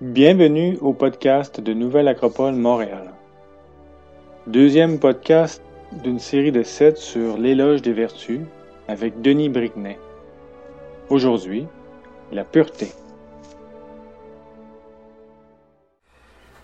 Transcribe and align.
Bienvenue 0.00 0.78
au 0.80 0.92
podcast 0.92 1.60
de 1.60 1.74
Nouvelle 1.74 2.06
Acropole 2.06 2.54
Montréal. 2.54 3.10
Deuxième 4.46 5.00
podcast 5.00 5.60
d'une 5.90 6.20
série 6.20 6.52
de 6.52 6.62
sept 6.62 6.98
sur 6.98 7.36
l'éloge 7.36 7.82
des 7.82 7.92
vertus 7.92 8.42
avec 8.86 9.20
Denis 9.22 9.48
Bricnet. 9.48 9.98
Aujourd'hui, 11.08 11.66
la 12.30 12.44
pureté. 12.44 12.92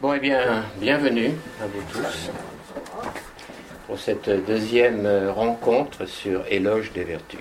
Bon, 0.01 0.15
eh 0.15 0.21
bien, 0.21 0.63
bienvenue 0.79 1.33
à 1.61 1.67
vous 1.67 1.83
tous 1.91 2.31
pour 3.89 3.99
cette 3.99 4.31
deuxième 4.47 5.09
rencontre 5.31 6.07
sur 6.07 6.45
éloge 6.53 6.93
des 6.93 7.03
vertus. 7.03 7.41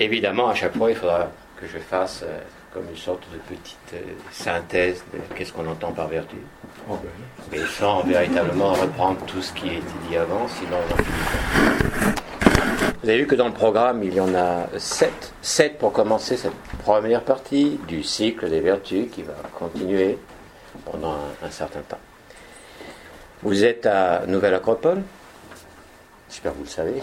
Évidemment, 0.00 0.48
à 0.48 0.54
chaque 0.56 0.76
fois, 0.76 0.90
il 0.90 0.96
faudra 0.96 1.30
que 1.60 1.68
je 1.68 1.78
fasse 1.78 2.24
euh, 2.26 2.40
comme 2.72 2.88
une 2.88 2.96
sorte 2.96 3.22
de 3.32 3.38
petite 3.38 3.94
euh, 3.94 4.00
synthèse 4.30 5.02
de 5.12 5.18
qu'est-ce 5.34 5.52
qu'on 5.52 5.66
entend 5.66 5.92
par 5.92 6.08
vertu. 6.08 6.36
Mais 7.50 7.58
sans 7.66 8.02
véritablement 8.02 8.72
reprendre 8.72 9.18
tout 9.26 9.42
ce 9.42 9.52
qui 9.52 9.70
a 9.70 9.72
été 9.72 9.92
dit 10.08 10.16
avant, 10.16 10.46
sinon 10.48 10.76
on 10.88 10.92
en 10.92 10.96
finit 10.96 12.14
pas. 12.14 12.90
Vous 13.02 13.08
avez 13.08 13.18
vu 13.18 13.26
que 13.26 13.34
dans 13.34 13.48
le 13.48 13.54
programme, 13.54 14.04
il 14.04 14.14
y 14.14 14.20
en 14.20 14.34
a 14.34 14.66
sept. 14.78 15.32
Sept 15.42 15.78
pour 15.78 15.92
commencer 15.92 16.36
cette 16.36 16.54
première 16.84 17.22
partie 17.22 17.80
du 17.88 18.02
cycle 18.02 18.48
des 18.48 18.60
vertus 18.60 19.10
qui 19.10 19.22
va 19.22 19.34
continuer 19.58 20.18
pendant 20.84 21.12
un, 21.12 21.46
un 21.46 21.50
certain 21.50 21.80
temps. 21.80 21.98
Vous 23.42 23.64
êtes 23.64 23.86
à 23.86 24.26
Nouvelle 24.26 24.54
Acropole, 24.54 25.02
j'espère 26.28 26.52
que 26.52 26.58
vous 26.58 26.64
le 26.64 26.68
savez, 26.68 27.02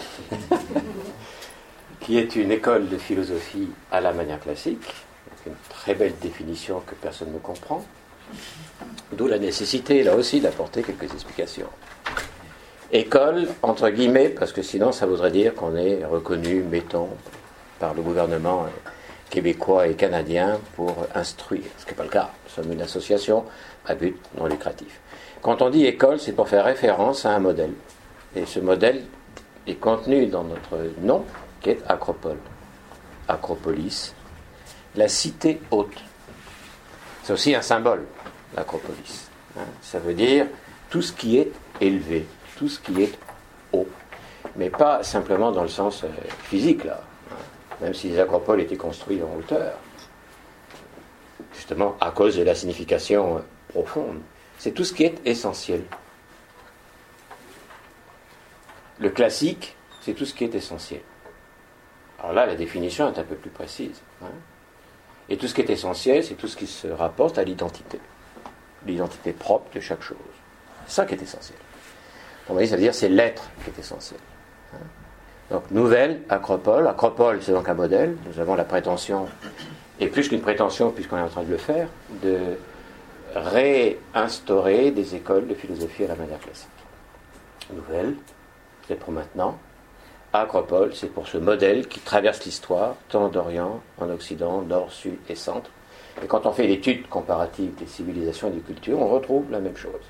qui 2.00 2.20
est 2.20 2.36
une 2.36 2.52
école 2.52 2.88
de 2.90 2.98
philosophie 2.98 3.70
à 3.92 4.00
la 4.00 4.14
manière 4.14 4.40
classique, 4.40 4.94
une 5.48 5.56
très 5.70 5.96
belle 5.96 6.14
définition 6.22 6.82
que 6.86 6.96
personne 6.96 7.34
ne 7.34 7.40
comprend, 7.40 7.84
d'où 9.14 9.28
la 9.28 9.40
nécessité, 9.40 10.04
là 10.04 10.16
aussi, 10.16 10.40
d'apporter 10.40 10.84
quelques 10.84 11.12
explications. 11.14 11.70
École, 12.92 13.48
entre 13.64 13.90
guillemets, 13.90 14.30
parce 14.30 14.54
que 14.54 14.62
sinon 14.62 14.92
ça 14.94 15.06
voudrait 15.06 15.32
dire 15.32 15.54
qu'on 15.56 15.76
est 15.76 16.06
reconnu, 16.06 16.64
mettons, 16.64 17.10
par 17.80 17.94
le 17.94 18.02
gouvernement 18.02 18.66
québécois 19.30 19.88
et 19.88 19.96
canadien 19.96 20.60
pour 20.76 21.06
instruire, 21.14 21.66
ce 21.78 21.84
qui 21.86 21.92
n'est 21.92 21.98
pas 21.98 22.04
le 22.04 22.10
cas. 22.10 22.30
Nous 22.46 22.64
sommes 22.64 22.72
une 22.72 22.82
association 22.82 23.44
à 23.86 23.94
but 23.96 24.16
non 24.38 24.46
lucratif. 24.46 25.02
Quand 25.42 25.62
on 25.62 25.70
dit 25.70 25.86
école, 25.86 26.20
c'est 26.20 26.32
pour 26.32 26.48
faire 26.48 26.66
référence 26.66 27.26
à 27.26 27.32
un 27.32 27.40
modèle. 27.40 27.74
Et 28.36 28.46
ce 28.46 28.60
modèle 28.60 29.04
est 29.66 29.76
contenu 29.76 30.28
dans 30.28 30.44
notre 30.44 30.78
nom, 31.02 31.26
qui 31.62 31.72
est 31.72 31.80
Acropole. 31.88 32.38
Acropolis, 33.28 34.14
la 34.98 35.08
cité 35.08 35.62
haute. 35.72 36.04
C'est 37.24 37.32
aussi 37.32 37.56
un 37.56 37.62
symbole, 37.62 38.06
l'acropolis. 38.56 39.30
Hein. 39.58 39.66
Ça 39.82 40.00
veut 40.00 40.14
dire 40.14 40.48
tout 40.90 41.02
ce 41.02 41.14
qui 41.14 41.38
est 41.38 41.52
élevé, 41.80 42.26
tout 42.58 42.68
ce 42.68 42.80
qui 42.80 43.04
est 43.04 43.18
haut. 43.72 43.88
Mais 44.56 44.70
pas 44.70 45.04
simplement 45.04 45.52
dans 45.52 45.62
le 45.62 45.68
sens 45.68 46.04
euh, 46.04 46.08
physique, 46.44 46.84
là. 46.84 47.04
Hein. 47.32 47.36
Même 47.82 47.94
si 47.94 48.10
les 48.10 48.20
acropoles 48.20 48.62
étaient 48.62 48.78
construits 48.78 49.22
en 49.22 49.38
hauteur. 49.38 49.74
Justement, 51.54 51.96
à 52.02 52.12
cause 52.12 52.36
de 52.36 52.44
la 52.44 52.56
signification 52.56 53.38
euh, 53.38 53.40
profonde. 53.68 54.20
C'est 54.58 54.72
tout 54.72 54.84
ce 54.84 54.94
qui 54.94 55.04
est 55.04 55.16
essentiel. 55.26 55.84
Le 59.00 59.12
classique, 59.12 59.76
c'est 60.02 60.14
tout 60.14 60.26
ce 60.26 60.34
qui 60.34 60.44
est 60.44 60.56
essentiel. 60.56 61.02
Alors 62.20 62.34
là, 62.34 62.48
la 62.48 62.56
définition 62.56 63.14
est 63.14 63.20
un 63.20 63.24
peu 63.24 63.36
plus 63.36 63.52
précise. 63.52 64.02
Hein. 64.24 64.32
Et 65.30 65.38
tout 65.38 65.48
ce 65.48 65.54
qui 65.54 65.62
est 65.62 65.70
essentiel, 65.70 66.24
c'est 66.24 66.36
tout 66.36 66.48
ce 66.48 66.56
qui 66.56 66.68
se 66.68 66.88
rapporte 66.88 67.38
à 67.38 67.44
l'identité. 67.44 68.00
L'identité 68.86 69.34
propre 69.34 69.74
de 69.74 69.80
chaque 69.80 70.02
chose. 70.02 70.18
C'est 70.86 70.94
ça 70.94 71.06
qui 71.06 71.16
est 71.16 71.22
essentiel. 71.22 71.58
Donc, 71.58 72.50
vous 72.50 72.54
voyez, 72.54 72.68
ça 72.68 72.76
veut 72.76 72.82
dire 72.82 72.96
c'est 72.96 73.10
l'être 73.10 73.50
qui 73.64 73.70
est 73.72 73.80
essentiel. 73.80 74.20
Hein. 74.74 74.78
Donc, 75.52 75.70
nouvelle 75.72 76.22
acropole. 76.30 76.88
Acropole, 76.88 77.42
c'est 77.42 77.52
donc 77.52 77.68
un 77.68 77.74
modèle. 77.74 78.16
Nous 78.26 78.40
avons 78.40 78.56
la 78.56 78.64
prétention, 78.64 79.28
et 80.00 80.08
plus 80.08 80.30
qu'une 80.30 80.42
prétention, 80.42 80.92
puisqu'on 80.92 81.18
est 81.18 81.22
en 81.22 81.30
train 81.30 81.44
de 81.44 81.52
le 81.52 81.58
faire, 81.58 81.88
de 82.22 82.38
réinstaurer 83.36 84.92
des 84.92 85.16
écoles 85.16 85.48
de 85.48 85.54
philosophie 85.54 86.06
à 86.06 86.08
la 86.08 86.16
manière 86.16 86.40
classique. 86.40 86.70
Nouvelle, 87.74 88.16
c'est 88.88 88.96
pour 88.96 89.12
maintenant. 89.12 89.58
Acropole, 90.34 90.94
c'est 90.94 91.08
pour 91.08 91.28
ce 91.28 91.38
modèle 91.38 91.88
qui 91.88 92.00
traverse 92.00 92.44
l'histoire, 92.46 92.96
tant 93.10 93.30
d'Orient, 93.30 93.82
en 93.98 94.10
Occident, 94.10 94.62
Nord, 94.62 94.92
Sud 94.92 95.18
et 95.30 95.36
Centre. 95.36 95.70
Et 96.22 96.28
quand 96.28 96.46
on 96.46 96.52
fait 96.52 96.68
l'étude 96.68 97.08
comparative 97.08 97.76
des 97.76 97.88
civilisations 97.88 98.50
et 98.50 98.52
des 98.52 98.62
cultures, 98.62 99.00
on 99.00 99.08
retrouve 99.08 99.50
la 99.52 99.60
même 99.60 99.78
chose. 99.78 100.02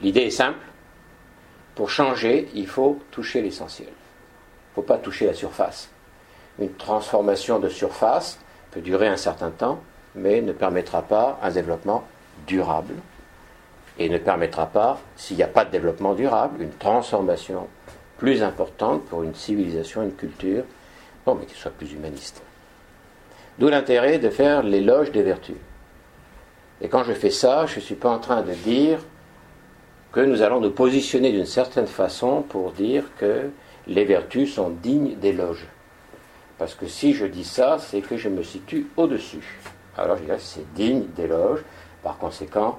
L'idée 0.00 0.22
est 0.22 0.30
simple. 0.30 0.58
Pour 1.74 1.90
changer, 1.90 2.48
il 2.54 2.66
faut 2.66 2.98
toucher 3.10 3.42
l'essentiel. 3.42 3.88
Il 3.88 4.70
ne 4.70 4.74
faut 4.74 4.82
pas 4.82 4.98
toucher 4.98 5.26
la 5.26 5.34
surface. 5.34 5.90
Une 6.58 6.72
transformation 6.74 7.58
de 7.58 7.68
surface 7.68 8.38
peut 8.70 8.80
durer 8.80 9.08
un 9.08 9.16
certain 9.16 9.50
temps, 9.50 9.80
mais 10.14 10.40
ne 10.40 10.52
permettra 10.52 11.02
pas 11.02 11.38
un 11.42 11.50
développement 11.50 12.04
durable 12.46 12.94
et 13.98 14.08
ne 14.08 14.18
permettra 14.18 14.66
pas, 14.66 14.98
s'il 15.16 15.36
n'y 15.36 15.42
a 15.42 15.48
pas 15.48 15.64
de 15.64 15.70
développement 15.70 16.14
durable, 16.14 16.62
une 16.62 16.72
transformation 16.72 17.68
plus 18.24 18.42
importante 18.42 19.04
pour 19.04 19.22
une 19.22 19.34
civilisation, 19.34 20.02
une 20.02 20.14
culture, 20.14 20.64
bon, 21.26 21.34
mais 21.34 21.44
qui 21.44 21.54
soit 21.54 21.70
plus 21.70 21.92
humaniste. 21.92 22.42
D'où 23.58 23.68
l'intérêt 23.68 24.18
de 24.18 24.30
faire 24.30 24.62
l'éloge 24.62 25.12
des 25.12 25.22
vertus. 25.22 25.58
Et 26.80 26.88
quand 26.88 27.04
je 27.04 27.12
fais 27.12 27.28
ça, 27.28 27.66
je 27.66 27.76
ne 27.76 27.80
suis 27.82 27.96
pas 27.96 28.08
en 28.08 28.18
train 28.18 28.40
de 28.40 28.54
dire 28.54 28.98
que 30.10 30.20
nous 30.20 30.40
allons 30.40 30.62
nous 30.62 30.70
positionner 30.70 31.32
d'une 31.32 31.44
certaine 31.44 31.86
façon 31.86 32.40
pour 32.40 32.72
dire 32.72 33.04
que 33.18 33.50
les 33.86 34.06
vertus 34.06 34.54
sont 34.54 34.70
dignes 34.70 35.16
d'éloge. 35.16 35.66
Parce 36.56 36.74
que 36.74 36.86
si 36.86 37.12
je 37.12 37.26
dis 37.26 37.44
ça, 37.44 37.76
c'est 37.78 38.00
que 38.00 38.16
je 38.16 38.30
me 38.30 38.42
situe 38.42 38.86
au-dessus. 38.96 39.60
Alors 39.98 40.16
je 40.16 40.22
dirais 40.22 40.38
c'est 40.40 40.72
digne 40.72 41.04
d'éloge. 41.14 41.60
Par 42.02 42.16
conséquent, 42.16 42.78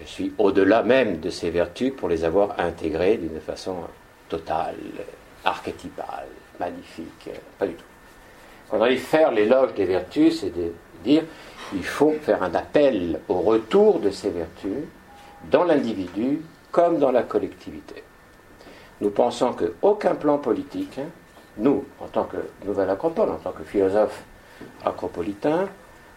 je 0.00 0.06
suis 0.06 0.32
au-delà 0.38 0.84
même 0.84 1.18
de 1.18 1.30
ces 1.30 1.50
vertus 1.50 1.92
pour 1.96 2.08
les 2.08 2.24
avoir 2.24 2.60
intégrées 2.60 3.16
d'une 3.16 3.40
façon 3.40 3.74
totale, 4.28 4.76
archétypale, 5.44 6.28
magnifique. 6.60 7.30
Pas 7.58 7.66
du 7.66 7.74
tout. 7.74 7.84
Quand 8.70 8.78
on 8.80 8.86
dit 8.86 8.96
faire 8.96 9.32
l'éloge 9.32 9.74
des 9.74 9.86
vertus, 9.86 10.40
c'est 10.40 10.54
de 10.54 10.72
dire 11.02 11.24
il 11.74 11.84
faut 11.84 12.14
faire 12.22 12.42
un 12.42 12.54
appel 12.54 13.20
au 13.28 13.40
retour 13.40 14.00
de 14.00 14.10
ces 14.10 14.30
vertus 14.30 14.84
dans 15.50 15.64
l'individu 15.64 16.42
comme 16.70 16.98
dans 16.98 17.10
la 17.10 17.22
collectivité. 17.22 18.02
Nous 19.00 19.10
pensons 19.10 19.52
qu'aucun 19.52 20.14
plan 20.14 20.38
politique, 20.38 20.98
nous, 21.56 21.84
en 22.00 22.06
tant 22.06 22.24
que 22.24 22.36
Nouvelle 22.64 22.90
Acropole, 22.90 23.30
en 23.30 23.36
tant 23.36 23.52
que 23.52 23.62
philosophe 23.62 24.22
acropolitain, 24.84 25.68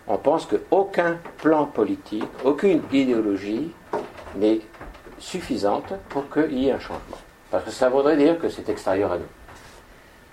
on 0.07 0.17
pense 0.17 0.45
qu'aucun 0.45 1.17
plan 1.37 1.65
politique, 1.65 2.23
aucune 2.43 2.81
idéologie 2.91 3.71
n'est 4.35 4.61
suffisante 5.19 5.93
pour 6.09 6.29
qu'il 6.29 6.57
y 6.57 6.67
ait 6.67 6.71
un 6.71 6.79
changement. 6.79 7.17
Parce 7.51 7.65
que 7.65 7.71
ça 7.71 7.89
voudrait 7.89 8.17
dire 8.17 8.39
que 8.39 8.49
c'est 8.49 8.69
extérieur 8.69 9.11
à 9.11 9.17
nous. 9.17 9.25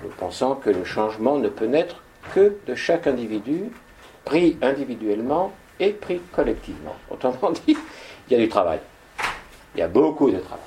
Nous 0.04 0.10
pensons 0.10 0.54
que 0.54 0.70
le 0.70 0.84
changement 0.84 1.36
ne 1.38 1.48
peut 1.48 1.66
naître 1.66 2.00
que 2.32 2.56
de 2.66 2.74
chaque 2.74 3.08
individu, 3.08 3.64
pris 4.24 4.56
individuellement 4.62 5.52
et 5.80 5.90
pris 5.90 6.20
collectivement. 6.32 6.94
Autrement 7.10 7.50
dit, 7.66 7.76
il 8.28 8.32
y 8.32 8.34
a 8.36 8.38
du 8.38 8.48
travail. 8.48 8.78
Il 9.74 9.80
y 9.80 9.82
a 9.82 9.88
beaucoup 9.88 10.30
de 10.30 10.38
travail. 10.38 10.62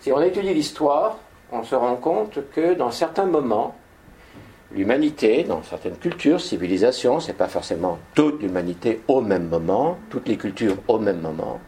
Si 0.00 0.10
on 0.10 0.20
étudie 0.20 0.54
l'histoire, 0.54 1.18
on 1.52 1.62
se 1.62 1.74
rend 1.74 1.96
compte 1.96 2.38
que 2.52 2.74
dans 2.74 2.90
certains 2.90 3.26
moments, 3.26 3.76
l'humanité, 4.72 5.44
dans 5.44 5.62
certaines 5.62 5.96
cultures, 5.96 6.40
civilisations, 6.40 7.20
c'est 7.20 7.34
pas 7.34 7.48
forcément 7.48 7.98
toute 8.14 8.40
l'humanité 8.40 9.02
au 9.08 9.20
même 9.20 9.48
moment, 9.48 9.98
toutes 10.08 10.28
les 10.28 10.38
cultures 10.38 10.76
au 10.88 10.98
même 10.98 11.20
moment, 11.20 11.60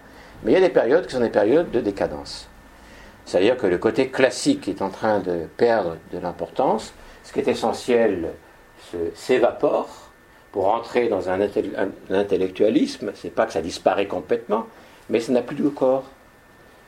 mais 0.43 0.53
il 0.53 0.55
y 0.55 0.59
a 0.59 0.61
des 0.61 0.71
périodes 0.71 1.07
qui 1.07 1.15
sont 1.15 1.21
des 1.21 1.29
périodes 1.29 1.71
de 1.71 1.81
décadence. 1.81 2.49
C'est-à-dire 3.25 3.57
que 3.57 3.67
le 3.67 3.79
côté 3.79 4.09
classique 4.09 4.69
est 4.69 4.83
en 4.83 4.91
train 4.91 5.21
de 5.21 5.47
perdre 5.57 5.97
de 6.13 6.19
l'importance, 6.19 6.93
ce 7.23 7.33
qui 7.33 7.41
est 7.41 7.49
essentiel 7.49 8.31
s'évapore 9.15 10.11
pour 10.53 10.69
entrer 10.69 11.09
dans 11.09 11.29
un, 11.29 11.41
intellectualisme. 12.11 13.13
C'est 13.15 13.35
pas 13.35 13.47
que 13.47 13.53
ça 13.53 13.63
disparaît 13.63 14.07
complètement, 14.07 14.67
mais 15.11 15.21
ça 15.21 15.33
n'a 15.33 15.43
plus 15.43 15.57
de 15.57 15.69
corps. 15.69 16.05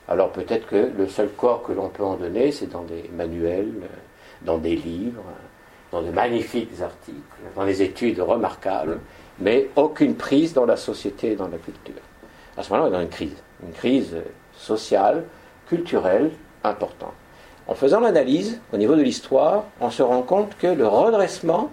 Alors 0.07 0.31
peut-être 0.31 0.67
que 0.67 0.91
le 0.97 1.07
seul 1.07 1.29
corps 1.29 1.63
que 1.63 1.73
l'on 1.73 1.89
peut 1.89 2.03
en 2.03 2.15
donner, 2.15 2.51
c'est 2.51 2.71
dans 2.71 2.83
des 2.83 3.09
manuels, 3.13 3.73
dans 4.43 4.57
des 4.57 4.75
livres, 4.75 5.23
dans 5.91 6.01
de 6.01 6.11
magnifiques 6.11 6.81
articles, 6.81 7.17
dans 7.55 7.65
des 7.65 7.81
études 7.81 8.19
remarquables, 8.19 8.99
mais 9.39 9.69
aucune 9.75 10.15
prise 10.15 10.53
dans 10.53 10.65
la 10.65 10.77
société 10.77 11.31
et 11.31 11.35
dans 11.35 11.47
la 11.47 11.57
culture. 11.57 12.01
À 12.55 12.63
ce 12.63 12.71
moment-là, 12.71 12.89
on 12.89 12.93
est 12.93 12.97
dans 12.97 13.03
une 13.03 13.09
crise, 13.09 13.35
une 13.63 13.73
crise 13.73 14.15
sociale, 14.55 15.25
culturelle 15.69 16.31
importante. 16.63 17.13
En 17.67 17.75
faisant 17.75 17.99
l'analyse 17.99 18.61
au 18.71 18.77
niveau 18.77 18.95
de 18.95 19.01
l'histoire, 19.01 19.65
on 19.81 19.89
se 19.89 20.01
rend 20.01 20.21
compte 20.21 20.57
que 20.57 20.67
le 20.67 20.87
redressement, 20.87 21.71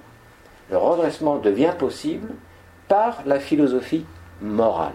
le 0.70 0.76
redressement 0.76 1.36
devient 1.36 1.72
possible 1.78 2.28
par 2.88 3.22
la 3.26 3.38
philosophie 3.38 4.04
morale. 4.40 4.92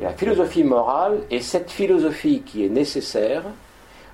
La 0.00 0.12
philosophie 0.12 0.64
morale 0.64 1.20
est 1.30 1.40
cette 1.40 1.70
philosophie 1.70 2.42
qui 2.42 2.64
est 2.64 2.70
nécessaire 2.70 3.44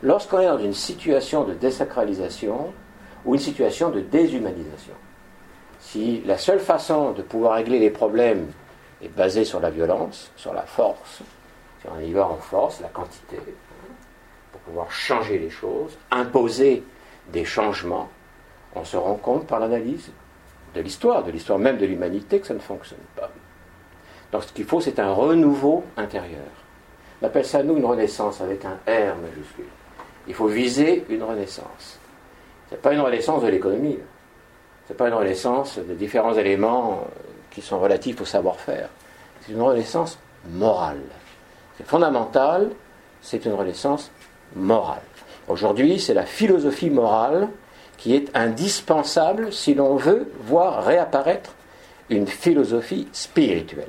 lorsqu'on 0.03 0.41
est 0.41 0.47
dans 0.47 0.59
une 0.59 0.75
situation 0.75 1.45
de 1.45 1.55
désacralisation 1.55 2.73
ou 3.25 3.35
une 3.35 3.41
situation 3.41 3.91
de 3.91 4.01
déshumanisation. 4.01 4.95
Si 5.81 6.23
la 6.27 6.39
seule 6.39 6.61
façon 6.61 7.13
de 7.13 7.23
pouvoir 7.23 7.55
régler 7.55 7.79
les 7.79 7.91
problèmes 7.91 8.49
est 9.03 9.15
basée 9.15 9.45
sur 9.45 9.61
la 9.61 9.71
violence, 9.71 10.31
sur 10.37 10.53
la 10.53 10.63
force, 10.63 11.23
on 11.95 12.01
y 12.01 12.13
va 12.13 12.27
en 12.27 12.37
force, 12.37 12.81
la 12.81 12.89
quantité, 12.89 13.39
pour 14.53 14.61
pouvoir 14.63 14.91
changer 14.91 15.39
les 15.39 15.51
choses, 15.51 15.97
imposer 16.11 16.83
des 17.33 17.45
changements, 17.45 18.09
on 18.75 18.85
se 18.85 18.97
rend 18.97 19.15
compte 19.15 19.47
par 19.47 19.61
l'analyse 19.61 20.11
de 20.75 20.81
l'histoire, 20.81 21.25
de 21.25 21.31
l'histoire 21.31 21.59
même 21.59 21.79
de 21.79 21.87
l'humanité, 21.87 22.41
que 22.41 22.47
ça 22.47 22.55
ne 22.55 22.59
fonctionne 22.59 22.99
pas. 23.17 23.31
Donc 24.33 24.45
ce 24.45 24.53
qu'il 24.53 24.65
faut, 24.65 24.81
c'est 24.81 24.99
un 24.99 25.13
renouveau 25.13 25.85
intérieur. 25.97 26.43
On 27.23 27.27
appelle 27.27 27.47
ça, 27.47 27.63
nous, 27.63 27.77
une 27.77 27.85
renaissance 27.87 28.41
avec 28.41 28.65
un 28.65 28.79
R 28.87 29.17
majuscule. 29.17 29.65
Il 30.29 30.35
faut 30.35 30.49
viser 30.49 31.05
une 31.09 31.23
renaissance. 31.23 31.99
Ce 32.69 32.75
n'est 32.75 32.81
pas 32.81 32.93
une 32.93 33.01
renaissance 33.01 33.43
de 33.43 33.49
l'économie. 33.49 33.99
Ce 34.87 34.93
n'est 34.93 34.97
pas 34.97 35.09
une 35.09 35.15
renaissance 35.15 35.79
de 35.79 35.95
différents 35.95 36.35
éléments 36.35 37.07
qui 37.51 37.63
sont 37.63 37.81
relatifs 37.81 38.21
au 38.21 38.25
savoir-faire. 38.25 38.91
C'est 39.41 39.53
une 39.53 39.63
renaissance 39.63 40.19
morale. 40.51 41.01
C'est 41.77 41.87
fondamental, 41.87 42.71
c'est 43.23 43.45
une 43.45 43.55
renaissance 43.55 44.11
morale. 44.55 45.03
Aujourd'hui, 45.49 46.01
c'est 46.01 46.15
la 46.15 46.27
philosophie 46.27 46.91
morale 46.91 47.49
qui 47.99 48.15
est 48.15 48.35
indispensable 48.37 49.53
si 49.53 49.75
l'on 49.75 49.97
veut 49.97 50.31
voir 50.41 50.85
réapparaître 50.85 51.55
une 52.11 52.27
philosophie 52.27 53.09
spirituelle. 53.13 53.89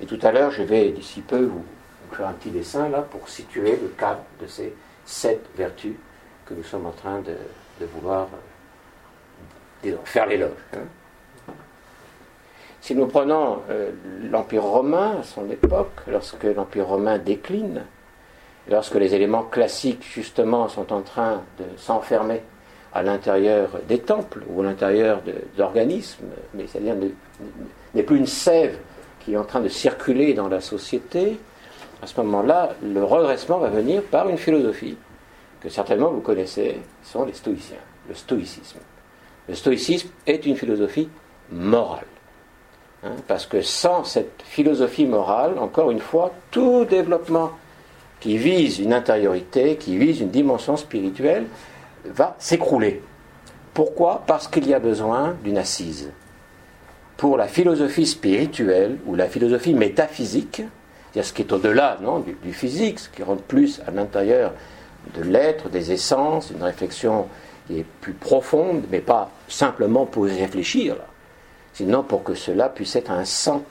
Et 0.00 0.06
tout 0.06 0.18
à 0.22 0.32
l'heure, 0.32 0.50
je 0.50 0.62
vais 0.62 0.90
d'ici 0.90 1.20
peu 1.20 1.44
vous, 1.44 1.64
faire 2.12 2.28
un 2.28 2.32
petit 2.32 2.50
dessin 2.50 2.88
là 2.88 3.02
pour 3.02 3.28
situer 3.28 3.78
le 3.80 3.88
cadre 3.98 4.22
de 4.40 4.46
ces 4.46 4.74
sept 5.04 5.44
vertus 5.56 5.94
que 6.46 6.54
nous 6.54 6.64
sommes 6.64 6.86
en 6.86 6.92
train 6.92 7.20
de, 7.20 7.36
vouloir 7.86 8.28
euh, 9.84 9.96
faire 10.04 10.26
l'éloge. 10.26 10.50
Hein. 10.74 10.80
Si 12.82 12.96
nous 12.96 13.06
prenons 13.06 13.60
euh, 13.70 13.92
l'Empire 14.28 14.64
romain 14.64 15.18
à 15.20 15.22
son 15.22 15.48
époque, 15.48 16.00
lorsque 16.08 16.42
l'Empire 16.42 16.88
romain 16.88 17.16
décline, 17.16 17.84
lorsque 18.68 18.96
les 18.96 19.14
éléments 19.14 19.44
classiques 19.44 20.04
justement 20.12 20.68
sont 20.68 20.92
en 20.92 21.00
train 21.02 21.42
de 21.60 21.64
s'enfermer 21.76 22.42
à 22.92 23.04
l'intérieur 23.04 23.70
des 23.86 24.00
temples 24.00 24.42
ou 24.48 24.62
à 24.62 24.64
l'intérieur 24.64 25.22
d'organismes, 25.56 26.24
mais 26.54 26.66
c'est-à-dire 26.66 26.96
n'est 27.94 28.02
plus 28.02 28.16
une 28.16 28.26
sève 28.26 28.76
qui 29.20 29.34
est 29.34 29.36
en 29.36 29.44
train 29.44 29.60
de 29.60 29.68
circuler 29.68 30.34
dans 30.34 30.48
la 30.48 30.60
société, 30.60 31.38
à 32.02 32.08
ce 32.08 32.20
moment-là, 32.20 32.70
le 32.82 33.04
redressement 33.04 33.58
va 33.58 33.68
venir 33.68 34.02
par 34.02 34.28
une 34.28 34.38
philosophie 34.38 34.96
que 35.60 35.68
certainement 35.68 36.10
vous 36.10 36.20
connaissez, 36.20 36.80
sont 37.04 37.24
les 37.24 37.32
stoïciens, 37.32 37.76
le 38.08 38.14
stoïcisme. 38.16 38.80
Le 39.48 39.54
stoïcisme 39.54 40.08
est 40.26 40.44
une 40.46 40.56
philosophie 40.56 41.08
morale. 41.52 42.11
Hein, 43.04 43.16
parce 43.26 43.46
que 43.46 43.62
sans 43.62 44.04
cette 44.04 44.42
philosophie 44.44 45.06
morale, 45.06 45.58
encore 45.58 45.90
une 45.90 46.00
fois, 46.00 46.32
tout 46.50 46.84
développement 46.84 47.50
qui 48.20 48.36
vise 48.36 48.78
une 48.78 48.92
intériorité, 48.92 49.76
qui 49.76 49.98
vise 49.98 50.20
une 50.20 50.30
dimension 50.30 50.76
spirituelle, 50.76 51.46
va 52.04 52.36
s'écrouler. 52.38 53.02
Pourquoi? 53.74 54.22
Parce 54.26 54.46
qu'il 54.46 54.68
y 54.68 54.74
a 54.74 54.78
besoin 54.78 55.34
d'une 55.42 55.58
assise. 55.58 56.12
Pour 57.16 57.36
la 57.36 57.48
philosophie 57.48 58.06
spirituelle 58.06 58.98
ou 59.06 59.16
la 59.16 59.26
philosophie 59.26 59.74
métaphysique, 59.74 60.62
c'est-à-dire 61.12 61.28
ce 61.28 61.32
qui 61.32 61.42
est 61.42 61.52
au-delà 61.52 61.98
du, 62.24 62.34
du, 62.34 62.52
physique, 62.52 63.00
ce 63.00 63.08
qui 63.08 63.22
rentre 63.22 63.42
plus 63.42 63.80
à 63.86 63.90
l'intérieur 63.90 64.52
de 65.16 65.22
l'être, 65.22 65.68
des 65.68 65.90
essences, 65.90 66.50
une 66.50 66.62
réflexion 66.62 67.26
qui 67.66 67.80
est 67.80 67.86
plus 68.00 68.12
profonde, 68.12 68.84
mais 68.90 69.00
pas 69.00 69.30
simplement 69.48 70.06
pour 70.06 70.28
y 70.28 70.40
réfléchir, 70.40 70.96
sinon 71.72 72.02
pour 72.02 72.22
que 72.24 72.34
cela 72.34 72.68
puisse 72.68 72.96
être 72.96 73.10
un 73.10 73.24
sang, 73.24 73.62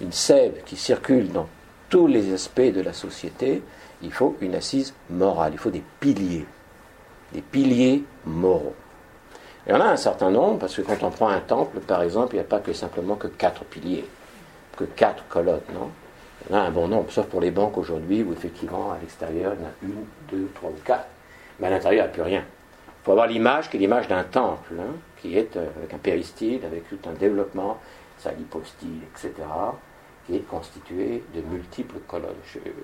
une 0.00 0.12
sève 0.12 0.62
qui 0.64 0.76
circule 0.76 1.32
dans 1.32 1.48
tous 1.88 2.06
les 2.06 2.32
aspects 2.32 2.60
de 2.60 2.80
la 2.80 2.92
société, 2.92 3.62
il 4.02 4.12
faut 4.12 4.36
une 4.40 4.54
assise 4.54 4.94
morale, 5.10 5.52
il 5.54 5.58
faut 5.58 5.70
des 5.70 5.82
piliers 6.00 6.46
des 7.32 7.42
piliers 7.42 8.04
moraux. 8.24 8.74
Il 9.66 9.72
y 9.72 9.76
en 9.76 9.80
a 9.80 9.84
un 9.84 9.96
certain 9.96 10.30
nombre, 10.30 10.58
parce 10.58 10.76
que 10.76 10.82
quand 10.82 11.02
on 11.02 11.10
prend 11.10 11.28
un 11.28 11.40
temple, 11.40 11.80
par 11.80 12.02
exemple, 12.02 12.34
il 12.34 12.38
n'y 12.38 12.44
a 12.44 12.44
pas 12.44 12.60
simplement 12.72 13.16
que 13.16 13.26
quatre 13.26 13.64
piliers, 13.64 14.04
que 14.76 14.84
quatre 14.84 15.24
colonnes, 15.28 15.60
non? 15.74 15.90
Il 16.48 16.52
y 16.52 16.56
en 16.56 16.60
a 16.60 16.62
un 16.62 16.70
bon 16.70 16.88
nombre, 16.88 17.10
sauf 17.10 17.26
pour 17.26 17.40
les 17.40 17.50
banques 17.50 17.76
aujourd'hui, 17.76 18.22
où 18.22 18.32
effectivement, 18.32 18.92
à 18.92 18.98
l'extérieur, 19.00 19.52
il 19.54 19.60
y 19.60 19.64
en 19.64 19.66
a 19.66 19.72
une, 19.82 20.04
deux, 20.30 20.48
trois 20.54 20.70
ou 20.70 20.80
quatre. 20.84 21.06
Mais 21.60 21.66
à 21.66 21.70
l'intérieur, 21.70 22.06
il 22.06 22.08
n'y 22.08 22.10
a 22.10 22.14
plus 22.14 22.22
rien. 22.22 22.44
Il 22.86 23.04
faut 23.04 23.12
avoir 23.12 23.26
l'image 23.26 23.68
qui 23.68 23.76
est 23.76 23.80
l'image 23.80 24.08
d'un 24.08 24.24
temple, 24.24 24.74
hein, 24.78 24.94
qui 25.20 25.36
est 25.36 25.56
euh, 25.56 25.66
avec 25.76 25.94
un 25.94 25.98
péristyle, 25.98 26.64
avec 26.64 26.88
tout 26.88 26.98
un 27.08 27.12
développement, 27.12 27.78
sa 28.18 28.32
lipostyle, 28.32 29.00
etc., 29.12 29.32
qui 30.26 30.36
est 30.36 30.48
constitué 30.48 31.22
de 31.34 31.40
multiples 31.40 31.98
colonnes. 32.06 32.34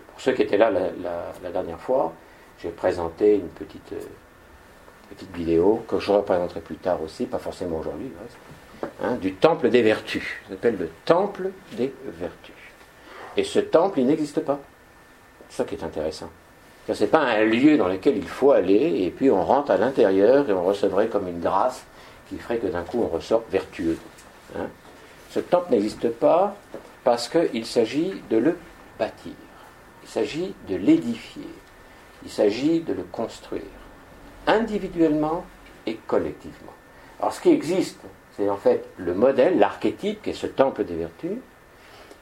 pour 0.08 0.20
ceux 0.20 0.32
qui 0.32 0.42
étaient 0.42 0.56
là 0.56 0.70
la, 0.70 1.50
dernière 1.50 1.81
fois, 1.81 2.12
j'ai 2.58 2.70
présenté 2.70 3.36
une 3.36 3.48
petite... 3.48 3.92
Euh, 3.92 4.06
petite 5.08 5.34
vidéo 5.36 5.84
que 5.88 5.98
je 5.98 6.12
représenterai 6.12 6.60
plus 6.60 6.76
tard 6.76 7.02
aussi, 7.02 7.26
pas 7.26 7.38
forcément 7.38 7.78
aujourd'hui, 7.78 8.10
hein, 9.02 9.14
du 9.16 9.34
temple 9.34 9.70
des 9.70 9.82
vertus. 9.82 10.25
Ça 10.44 10.50
s'appelle 10.50 10.76
le 10.78 10.88
temple 11.04 11.50
des 11.72 11.92
vertus. 12.19 12.54
Et 13.36 13.44
ce 13.44 13.58
temple, 13.58 14.00
il 14.00 14.06
n'existe 14.06 14.40
pas. 14.40 14.58
C'est 15.48 15.58
ça 15.58 15.64
qui 15.64 15.75
est 15.75 15.84
intéressant. 15.84 16.31
Ce 16.92 17.02
n'est 17.02 17.10
pas 17.10 17.20
un 17.20 17.44
lieu 17.44 17.78
dans 17.78 17.88
lequel 17.88 18.16
il 18.16 18.28
faut 18.28 18.52
aller 18.52 19.02
et 19.02 19.10
puis 19.10 19.31
on 19.31 19.42
rentre 19.42 19.70
à 19.70 19.76
l'intérieur 19.78 20.48
et 20.48 20.52
on 20.52 20.64
recevrait 20.64 21.08
comme 21.08 21.28
une 21.28 21.40
grâce 21.40 21.84
qui 22.34 22.42
ferait 22.42 22.58
que 22.58 22.66
d'un 22.66 22.82
coup 22.82 23.02
on 23.02 23.08
ressort 23.08 23.44
vertueux. 23.50 23.98
Hein. 24.56 24.66
Ce 25.31 25.40
temple 25.40 25.72
n'existe 25.72 26.08
pas 26.10 26.56
parce 27.04 27.28
qu'il 27.28 27.66
s'agit 27.66 28.22
de 28.31 28.36
le 28.36 28.58
bâtir. 28.98 29.32
Il 30.02 30.08
s'agit 30.08 30.54
de 30.69 30.76
l'édifier. 30.76 31.48
Il 32.25 32.31
s'agit 32.31 32.81
de 32.81 32.92
le 32.92 33.02
construire 33.04 33.62
individuellement 34.46 35.44
et 35.86 35.94
collectivement. 36.06 36.72
Alors 37.20 37.32
ce 37.32 37.40
qui 37.40 37.50
existe, 37.50 38.00
c'est 38.36 38.48
en 38.48 38.56
fait 38.56 38.84
le 38.98 39.14
modèle, 39.14 39.58
l'archétype, 39.58 40.22
qui 40.22 40.31
est 40.31 40.34
ce 40.34 40.46
temple 40.46 40.84
des 40.84 40.96
vertus, 40.96 41.38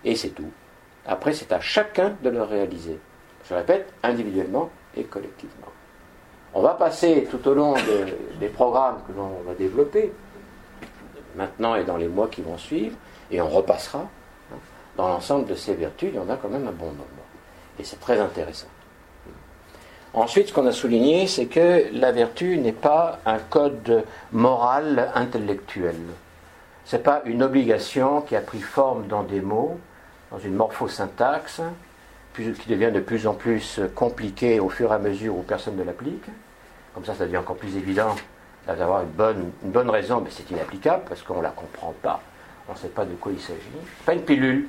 et 0.04 0.14
c'est 0.14 0.30
tout. 0.30 0.50
Après, 1.06 1.32
c'est 1.32 1.52
à 1.52 1.60
chacun 1.60 2.16
de 2.22 2.30
le 2.30 2.42
réaliser. 2.42 2.98
Je 3.48 3.54
répète, 3.54 3.92
individuellement 4.02 4.70
et 4.96 5.04
collectivement. 5.04 5.72
On 6.54 6.60
va 6.60 6.74
passer 6.74 7.26
tout 7.30 7.46
au 7.48 7.54
long 7.54 7.74
des 8.38 8.48
programmes 8.48 8.98
que 9.06 9.12
l'on 9.16 9.40
va 9.46 9.54
développer, 9.54 10.12
maintenant 11.34 11.74
et 11.76 11.84
dans 11.84 11.96
les 11.96 12.08
mois 12.08 12.28
qui 12.28 12.42
vont 12.42 12.58
suivre, 12.58 12.96
et 13.30 13.40
on 13.40 13.48
repassera. 13.48 14.00
Hein. 14.52 14.56
Dans 14.96 15.08
l'ensemble 15.08 15.46
de 15.46 15.54
ces 15.54 15.74
vertus, 15.74 16.10
il 16.12 16.16
y 16.16 16.18
en 16.18 16.28
a 16.28 16.36
quand 16.36 16.50
même 16.50 16.68
un 16.68 16.72
bon 16.72 16.86
nombre. 16.86 17.06
Et 17.78 17.84
c'est 17.84 18.00
très 18.00 18.20
intéressant. 18.20 18.68
Ensuite, 20.14 20.48
ce 20.48 20.52
qu'on 20.52 20.66
a 20.66 20.72
souligné, 20.72 21.26
c'est 21.26 21.46
que 21.46 21.86
la 21.92 22.12
vertu 22.12 22.58
n'est 22.58 22.72
pas 22.72 23.18
un 23.24 23.38
code 23.38 24.04
moral 24.30 25.10
intellectuel. 25.14 25.96
Ce 26.84 26.96
n'est 26.96 27.02
pas 27.02 27.22
une 27.24 27.42
obligation 27.42 28.20
qui 28.20 28.36
a 28.36 28.42
pris 28.42 28.60
forme 28.60 29.06
dans 29.06 29.22
des 29.22 29.40
mots, 29.40 29.78
dans 30.30 30.38
une 30.38 30.54
morphosyntaxe, 30.54 31.62
qui 32.34 32.68
devient 32.68 32.90
de 32.92 33.00
plus 33.00 33.26
en 33.26 33.34
plus 33.34 33.80
compliquée 33.94 34.60
au 34.60 34.68
fur 34.68 34.90
et 34.92 34.94
à 34.94 34.98
mesure 34.98 35.36
où 35.36 35.42
personne 35.42 35.76
ne 35.76 35.84
l'applique. 35.84 36.24
Comme 36.94 37.04
ça, 37.04 37.14
ça 37.14 37.24
devient 37.24 37.38
encore 37.38 37.56
plus 37.56 37.76
évident 37.76 38.14
d'avoir 38.66 39.02
une 39.02 39.08
bonne, 39.08 39.50
une 39.64 39.70
bonne 39.70 39.90
raison, 39.90 40.20
mais 40.22 40.30
c'est 40.30 40.50
inapplicable 40.50 41.02
parce 41.08 41.22
qu'on 41.22 41.38
ne 41.38 41.42
la 41.42 41.50
comprend 41.50 41.94
pas. 42.02 42.20
On 42.68 42.72
ne 42.72 42.78
sait 42.78 42.88
pas 42.88 43.04
de 43.04 43.14
quoi 43.14 43.32
il 43.32 43.40
s'agit. 43.40 43.60
Ce 44.00 44.04
pas 44.04 44.14
une 44.14 44.22
pilule. 44.22 44.68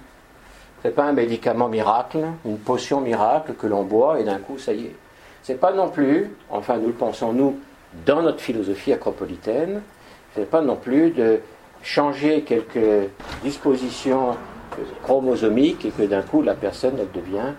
Ce 0.82 0.88
n'est 0.88 0.94
pas 0.94 1.06
un 1.06 1.14
médicament 1.14 1.70
miracle, 1.70 2.20
une 2.46 2.58
potion 2.58 3.00
miracle 3.00 3.54
que 3.54 3.68
l'on 3.68 3.84
boit 3.84 4.20
et 4.20 4.24
d'un 4.24 4.40
coup, 4.40 4.58
ça 4.58 4.74
y 4.74 4.86
est. 4.86 4.96
C'est 5.42 5.60
pas 5.60 5.72
non 5.72 5.90
plus, 5.90 6.32
enfin 6.50 6.78
nous 6.78 6.88
le 6.88 6.94
pensons 6.94 7.34
nous, 7.34 7.60
dans 8.06 8.22
notre 8.22 8.42
philosophie 8.42 8.92
acropolitaine, 8.92 9.82
c'est 10.36 10.50
pas 10.50 10.62
non 10.62 10.76
plus 10.76 11.12
de 11.12 11.40
changer 11.84 12.42
quelques 12.42 13.10
dispositions 13.44 14.36
chromosomiques 15.04 15.86
et 15.86 15.92
que 15.92 16.04
d'un 16.04 16.22
coup 16.22 16.42
la 16.42 16.56
personne 16.56 16.98
elle 17.00 17.12
devient, 17.12 17.54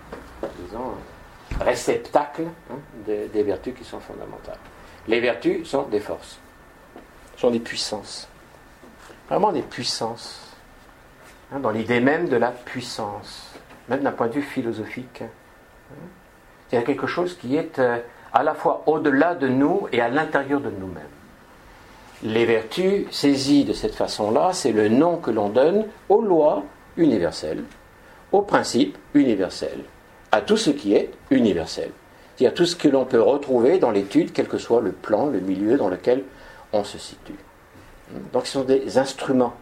disons, 0.65 0.93
réceptacle 1.59 2.43
hein, 2.71 2.75
des, 3.05 3.43
vertus 3.43 3.73
qui 3.75 3.83
sont 3.83 3.99
fondamentales. 3.99 4.57
Les 5.07 5.19
vertus 5.19 5.67
sont 5.67 5.83
des 5.83 5.99
forces, 5.99 6.39
sont 7.37 7.51
des 7.51 7.59
puissances, 7.59 8.27
vraiment 9.29 9.51
des 9.51 9.61
puissances, 9.61 10.55
hein, 11.53 11.59
dans 11.59 11.71
l'idée 11.71 11.99
même 11.99 12.27
de 12.27 12.37
la 12.37 12.51
puissance, 12.51 13.53
même 13.87 14.01
d'un 14.01 14.11
point 14.11 14.27
de 14.27 14.33
vue 14.33 14.41
philosophique. 14.41 15.21
Hein. 15.21 16.77
A 16.77 16.81
quelque 16.81 17.07
chose 17.07 17.37
qui 17.37 17.55
est 17.55 17.79
euh, 17.79 17.99
à 18.33 18.43
la 18.43 18.53
fois 18.53 18.83
au-delà 18.85 19.33
de 19.33 19.47
nous 19.47 19.87
et 19.93 20.01
à 20.01 20.09
l'intérieur 20.09 20.59
de 20.59 20.69
nous-mêmes. 20.69 21.03
les 22.21 22.45
vertus 22.45 23.05
saisies 23.11 23.63
de 23.63 23.71
cette 23.71 23.95
façon-là, 23.95 24.49
c'est 24.51 24.73
le 24.73 24.89
nom 24.89 25.15
que 25.17 25.31
l'on 25.31 25.47
donne 25.47 25.85
aux 26.09 26.21
lois 26.21 26.63
universelles, 26.97 27.63
aux 28.31 28.41
principes 28.41 28.97
universels, 29.13 29.83
à 30.31 30.41
tout 30.41 30.57
ce 30.57 30.69
qui 30.69 30.93
est 30.93 31.11
universel. 31.29 31.91
C'est-à-dire 32.35 32.53
tout 32.53 32.65
ce 32.65 32.75
que 32.75 32.87
l'on 32.87 33.05
peut 33.05 33.21
retrouver 33.21 33.79
dans 33.79 33.91
l'étude, 33.91 34.33
quel 34.33 34.47
que 34.47 34.57
soit 34.57 34.81
le 34.81 34.91
plan, 34.91 35.27
le 35.27 35.39
milieu 35.39 35.77
dans 35.77 35.87
lequel 35.89 36.23
on 36.73 36.83
se 36.83 36.97
situe. 36.97 37.39
Donc 38.33 38.45
ce 38.45 38.53
sont 38.53 38.63
des 38.63 38.97
instruments. 38.97 39.53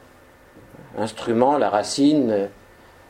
Instruments, 0.97 1.57
la 1.57 1.69
racine 1.69 2.49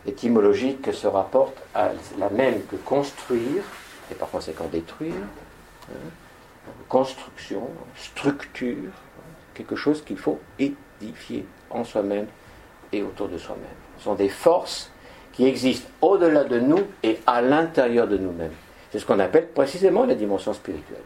étymologique 0.06 0.94
se 0.94 1.08
rapporte 1.08 1.58
à 1.74 1.92
la 2.20 2.30
même 2.30 2.62
que 2.65 2.75
construire, 2.75 3.63
et 4.12 4.15
par 4.15 4.30
conséquent 4.30 4.65
détruire, 4.72 5.13
hein, 5.89 5.96
construction, 6.89 7.70
structure, 7.96 8.92
quelque 9.53 9.75
chose 9.75 10.03
qu'il 10.03 10.18
faut 10.18 10.39
édifier 10.60 11.46
en 11.70 11.84
soi-même 11.84 12.27
et 12.92 13.01
autour 13.01 13.30
de 13.30 13.38
soi-même. 13.38 13.83
Sont 14.03 14.15
des 14.15 14.27
forces 14.27 14.91
qui 15.31 15.45
existent 15.45 15.89
au-delà 16.01 16.43
de 16.43 16.60
nous 16.60 16.81
et 17.03 17.19
à 17.25 17.41
l'intérieur 17.41 18.05
de 18.05 18.17
nous-mêmes. 18.17 18.51
C'est 18.91 19.00
ce 19.00 19.05
qu'on 19.05 19.19
appelle 19.19 19.48
précisément 19.48 20.05
la 20.05 20.13
dimension 20.13 20.51
spirituelle. 20.51 21.01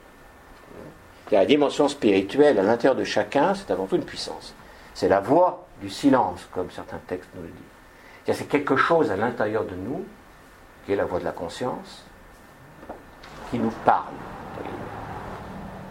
La 1.32 1.46
dimension 1.46 1.88
spirituelle 1.88 2.58
à 2.58 2.63
l'intérieur 2.63 2.96
de 2.96 3.04
chacun, 3.04 3.54
c'est 3.54 3.70
avant 3.72 3.86
tout 3.86 3.98
une 3.98 4.04
puissance. 4.04 4.56
C'est 4.96 5.10
la 5.10 5.20
voix 5.20 5.68
du 5.80 5.92
silence, 5.92 6.48
comme 6.51 6.72
certains 6.72 7.00
textes 7.06 7.30
nous 7.36 7.44
le 7.44 7.50
disent. 7.50 8.36
C'est 8.36 8.50
quelque 8.50 8.75
chose 8.75 9.12
à 9.12 9.16
l'intérieur 9.16 9.63
de 9.63 9.75
nous, 9.75 10.04
qui 10.86 10.94
est 10.94 10.96
la 10.96 11.06
voix 11.06 11.20
de 11.20 11.25
la 11.25 11.32
conscience, 11.32 12.04
qui 13.51 13.60
nous 13.60 13.74
parle, 13.86 14.13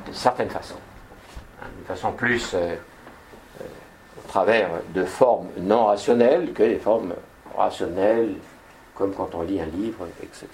de 0.08 0.12
certaines 0.12 0.50
façons. 0.50 0.80
Hein, 1.62 1.66
d'une 1.76 1.86
façon 1.86 2.12
plus 2.12 2.52
euh, 2.54 2.74
travers 4.26 4.70
de 4.94 5.04
formes 5.04 5.48
non 5.58 5.86
rationnelles 5.86 6.52
que 6.52 6.62
des 6.62 6.78
formes 6.78 7.14
rationnelles, 7.56 8.34
comme 8.94 9.14
quand 9.14 9.34
on 9.34 9.42
lit 9.42 9.60
un 9.60 9.66
livre, 9.66 10.06
etc. 10.22 10.46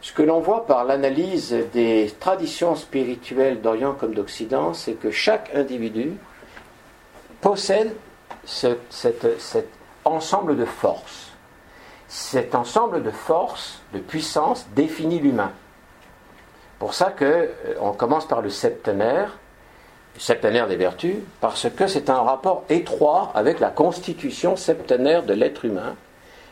Ce 0.00 0.12
que 0.12 0.22
l'on 0.22 0.40
voit 0.40 0.66
par 0.66 0.84
l'analyse 0.84 1.56
des 1.72 2.14
traditions 2.20 2.76
spirituelles 2.76 3.62
d'Orient 3.62 3.94
comme 3.94 4.14
d'Occident, 4.14 4.74
c'est 4.74 4.92
que 4.94 5.10
chaque 5.10 5.50
individu 5.54 6.12
possède 7.40 7.94
cet 8.44 9.68
ensemble 10.04 10.56
de 10.56 10.64
forces. 10.66 11.32
Cet 12.08 12.54
ensemble 12.54 13.02
de 13.02 13.10
forces, 13.10 13.80
de 13.94 13.98
puissance, 13.98 14.66
définit 14.76 15.20
l'humain. 15.20 15.52
Pour 16.78 16.92
ça 16.92 17.10
qu'on 17.10 17.24
euh, 17.24 17.92
commence 17.96 18.28
par 18.28 18.42
le 18.42 18.50
septenaire, 18.50 19.38
le 20.14 20.20
septenaire 20.20 20.68
des 20.68 20.76
vertus, 20.76 21.16
parce 21.40 21.68
que 21.68 21.86
c'est 21.86 22.08
un 22.08 22.22
rapport 22.22 22.64
étroit 22.68 23.32
avec 23.34 23.60
la 23.60 23.70
constitution 23.70 24.56
septenaire 24.56 25.24
de 25.24 25.34
l'être 25.34 25.64
humain, 25.64 25.96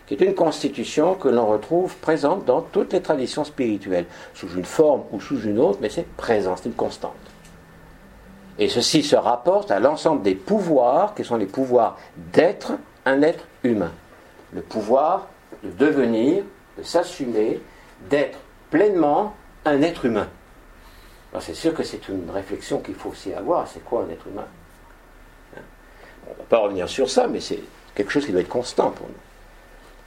qui 0.07 0.15
est 0.15 0.21
une 0.21 0.35
constitution 0.35 1.15
que 1.15 1.29
l'on 1.29 1.47
retrouve 1.47 1.97
présente 1.97 2.45
dans 2.45 2.61
toutes 2.61 2.93
les 2.93 3.01
traditions 3.01 3.45
spirituelles, 3.45 4.07
sous 4.35 4.49
une 4.57 4.65
forme 4.65 5.03
ou 5.13 5.21
sous 5.21 5.41
une 5.43 5.59
autre, 5.59 5.79
mais 5.81 5.91
c'est 5.91 6.07
présent, 6.17 6.57
c'est 6.57 6.69
une 6.69 6.75
constante. 6.75 7.13
Et 8.59 8.69
ceci 8.69 9.03
se 9.03 9.17
rapporte 9.17 9.71
à 9.71 9.81
l'ensemble 9.81 10.23
des 10.23 10.35
pouvoirs, 10.35 11.15
qui 11.15 11.25
sont 11.25 11.37
les 11.37 11.47
pouvoirs 11.47 11.97
d'être 12.33 12.73
un 13.07 13.23
être 13.23 13.45
humain. 13.63 13.93
Le 14.53 14.61
pouvoir 14.61 15.29
de 15.63 15.71
devenir, 15.71 16.43
de 16.77 16.83
s'assumer, 16.83 17.61
d'être 18.11 18.39
pleinement 18.71 19.35
un 19.65 19.81
être 19.83 20.05
humain. 20.05 20.29
C'est 21.41 21.55
sûr 21.55 21.75
que 21.75 21.83
c'est 21.83 22.09
une 22.09 22.31
réflexion 22.31 22.81
qu'il 22.81 22.95
faut 22.95 23.11
aussi 23.11 23.33
avoir, 23.33 23.67
c'est 23.67 23.85
quoi 23.85 24.05
un 24.05 24.11
être 24.11 24.27
humain? 24.27 24.47
Hein? 25.57 25.63
On 26.27 26.33
ne 26.33 26.37
va 26.37 26.45
pas 26.45 26.59
revenir 26.59 26.89
sur 26.89 27.09
ça, 27.09 27.27
mais 27.27 27.41
c'est 27.41 27.61
quelque 27.95 28.11
chose 28.11 28.27
qui 28.27 28.33
doit 28.33 28.43
être 28.43 28.49
constant 28.49 28.91
pour 28.91 29.07
nous 29.09 29.15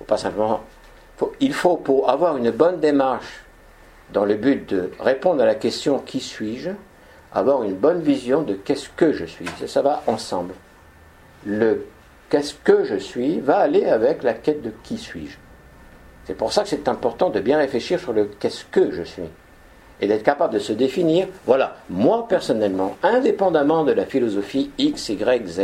pas 0.03 0.17
simplement. 0.17 0.62
il 1.39 1.53
faut, 1.53 1.77
pour 1.77 2.10
avoir 2.10 2.38
une 2.38 2.51
bonne 2.51 2.79
démarche 2.79 3.44
dans 4.13 4.25
le 4.25 4.36
but 4.36 4.70
de 4.70 4.91
répondre 5.00 5.41
à 5.41 5.46
la 5.46 5.55
question 5.55 6.00
qui 6.00 6.20
suis-je, 6.20 6.72
avoir 7.34 7.63
une 7.63 7.74
bonne 7.74 8.01
vision 8.01 8.44
de 8.44 8.53
qu'est-ce 8.53 8.89
que 8.89 9.12
je 9.12 9.25
suis. 9.25 9.48
Ça, 9.60 9.67
ça 9.67 9.82
va 9.82 10.03
ensemble. 10.08 10.53
Le 11.46 11.86
qu'est-ce 12.29 12.53
que 12.53 12.84
je 12.84 12.96
suis 12.96 13.39
va 13.39 13.58
aller 13.58 13.86
avec 13.86 14.24
la 14.24 14.34
quête 14.34 14.62
de 14.62 14.72
qui 14.84 14.98
suis-je. 14.98 15.38
C'est 16.25 16.34
pour 16.34 16.53
ça 16.53 16.63
que 16.63 16.70
c'est 16.70 16.88
important 16.88 17.29
de 17.29 17.39
bien 17.39 17.58
réfléchir 17.58 18.00
sur 18.00 18.13
le 18.13 18.25
qu'est-ce 18.25 18.65
que 18.65 18.91
je 18.91 19.03
suis. 19.03 19.29
Et 20.01 20.07
d'être 20.07 20.23
capable 20.23 20.53
de 20.53 20.59
se 20.59 20.73
définir, 20.73 21.27
voilà, 21.45 21.77
moi 21.89 22.27
personnellement, 22.27 22.97
indépendamment 23.01 23.83
de 23.83 23.93
la 23.93 24.05
philosophie 24.05 24.71
X, 24.77 25.09
Y, 25.09 25.47
Z, 25.47 25.61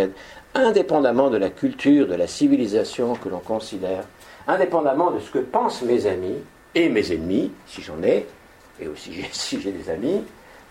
indépendamment 0.54 1.30
de 1.30 1.38
la 1.38 1.50
culture, 1.50 2.08
de 2.08 2.16
la 2.16 2.28
civilisation 2.28 3.16
que 3.16 3.30
l'on 3.30 3.40
considère, 3.40 4.04
indépendamment 4.48 5.12
de 5.12 5.20
ce 5.20 5.32
que 5.32 5.40
pensent 5.40 5.82
mes 5.82 6.06
amis 6.08 6.38
et 6.76 6.90
mes 6.90 7.12
ennemis, 7.12 7.52
si 7.68 7.82
j'en 7.82 8.02
ai, 8.04 8.28
et 8.80 8.88
aussi 8.88 9.12
si 9.32 9.60
j'ai 9.62 9.72
des 9.72 9.90
amis, 9.90 10.24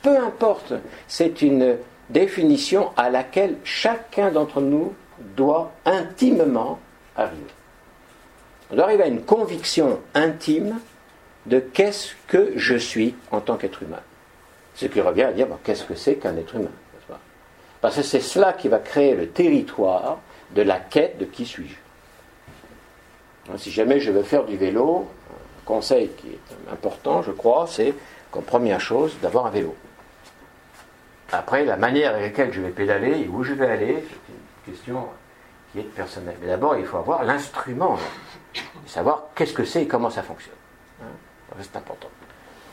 peu 0.02 0.16
importe, 0.16 0.72
c'est 1.06 1.42
une 1.42 1.76
définition 2.08 2.90
à 2.96 3.10
laquelle 3.10 3.56
chacun 3.64 4.30
d'entre 4.30 4.60
nous 4.60 4.94
doit 5.36 5.72
intimement 5.84 6.78
arriver. 7.16 7.42
On 8.70 8.76
doit 8.76 8.84
arriver 8.84 9.04
à 9.04 9.08
une 9.08 9.22
conviction 9.22 10.00
intime 10.14 10.78
de 11.46 11.60
qu'est-ce 11.60 12.14
que 12.26 12.52
je 12.56 12.76
suis 12.76 13.14
en 13.30 13.40
tant 13.40 13.56
qu'être 13.56 13.82
humain. 13.82 14.00
Ce 14.74 14.86
qui 14.86 15.00
revient 15.00 15.24
à 15.24 15.32
dire 15.32 15.46
qu'est-ce 15.64 15.84
que 15.84 15.94
c'est 15.94 16.16
qu'un 16.16 16.36
être 16.36 16.54
humain 16.54 16.70
Parce 17.80 17.96
que 17.96 18.02
c'est 18.02 18.20
cela 18.20 18.52
qui 18.52 18.68
va 18.68 18.78
créer 18.78 19.14
le 19.14 19.28
territoire 19.28 20.18
de 20.54 20.62
la 20.62 20.78
quête 20.78 21.18
de 21.18 21.24
qui 21.24 21.46
suis-je. 21.46 21.76
Hein, 23.50 23.56
si 23.56 23.70
jamais 23.70 24.00
je 24.00 24.10
veux 24.10 24.22
faire 24.22 24.44
du 24.44 24.56
vélo, 24.56 25.08
un 25.30 25.64
conseil 25.64 26.10
qui 26.16 26.28
est 26.28 26.72
important, 26.72 27.22
je 27.22 27.30
crois, 27.30 27.66
c'est 27.66 27.94
comme 28.30 28.42
première 28.42 28.80
chose 28.80 29.16
d'avoir 29.22 29.46
un 29.46 29.50
vélo. 29.50 29.74
Après, 31.32 31.64
la 31.64 31.76
manière 31.76 32.14
avec 32.14 32.36
laquelle 32.36 32.52
je 32.52 32.60
vais 32.60 32.70
pédaler 32.70 33.20
et 33.20 33.28
où 33.28 33.44
je 33.44 33.54
vais 33.54 33.66
aller, 33.66 34.04
c'est 34.08 34.32
une 34.32 34.74
question 34.74 35.06
qui 35.72 35.80
est 35.80 35.82
personnelle. 35.82 36.36
Mais 36.40 36.48
d'abord, 36.48 36.76
il 36.76 36.84
faut 36.84 36.98
avoir 36.98 37.24
l'instrument, 37.24 37.96
savoir 38.86 39.26
qu'est-ce 39.34 39.52
que 39.52 39.64
c'est 39.64 39.82
et 39.82 39.86
comment 39.86 40.10
ça 40.10 40.22
fonctionne. 40.22 40.59
C'est 41.60 41.76
important. 41.76 42.08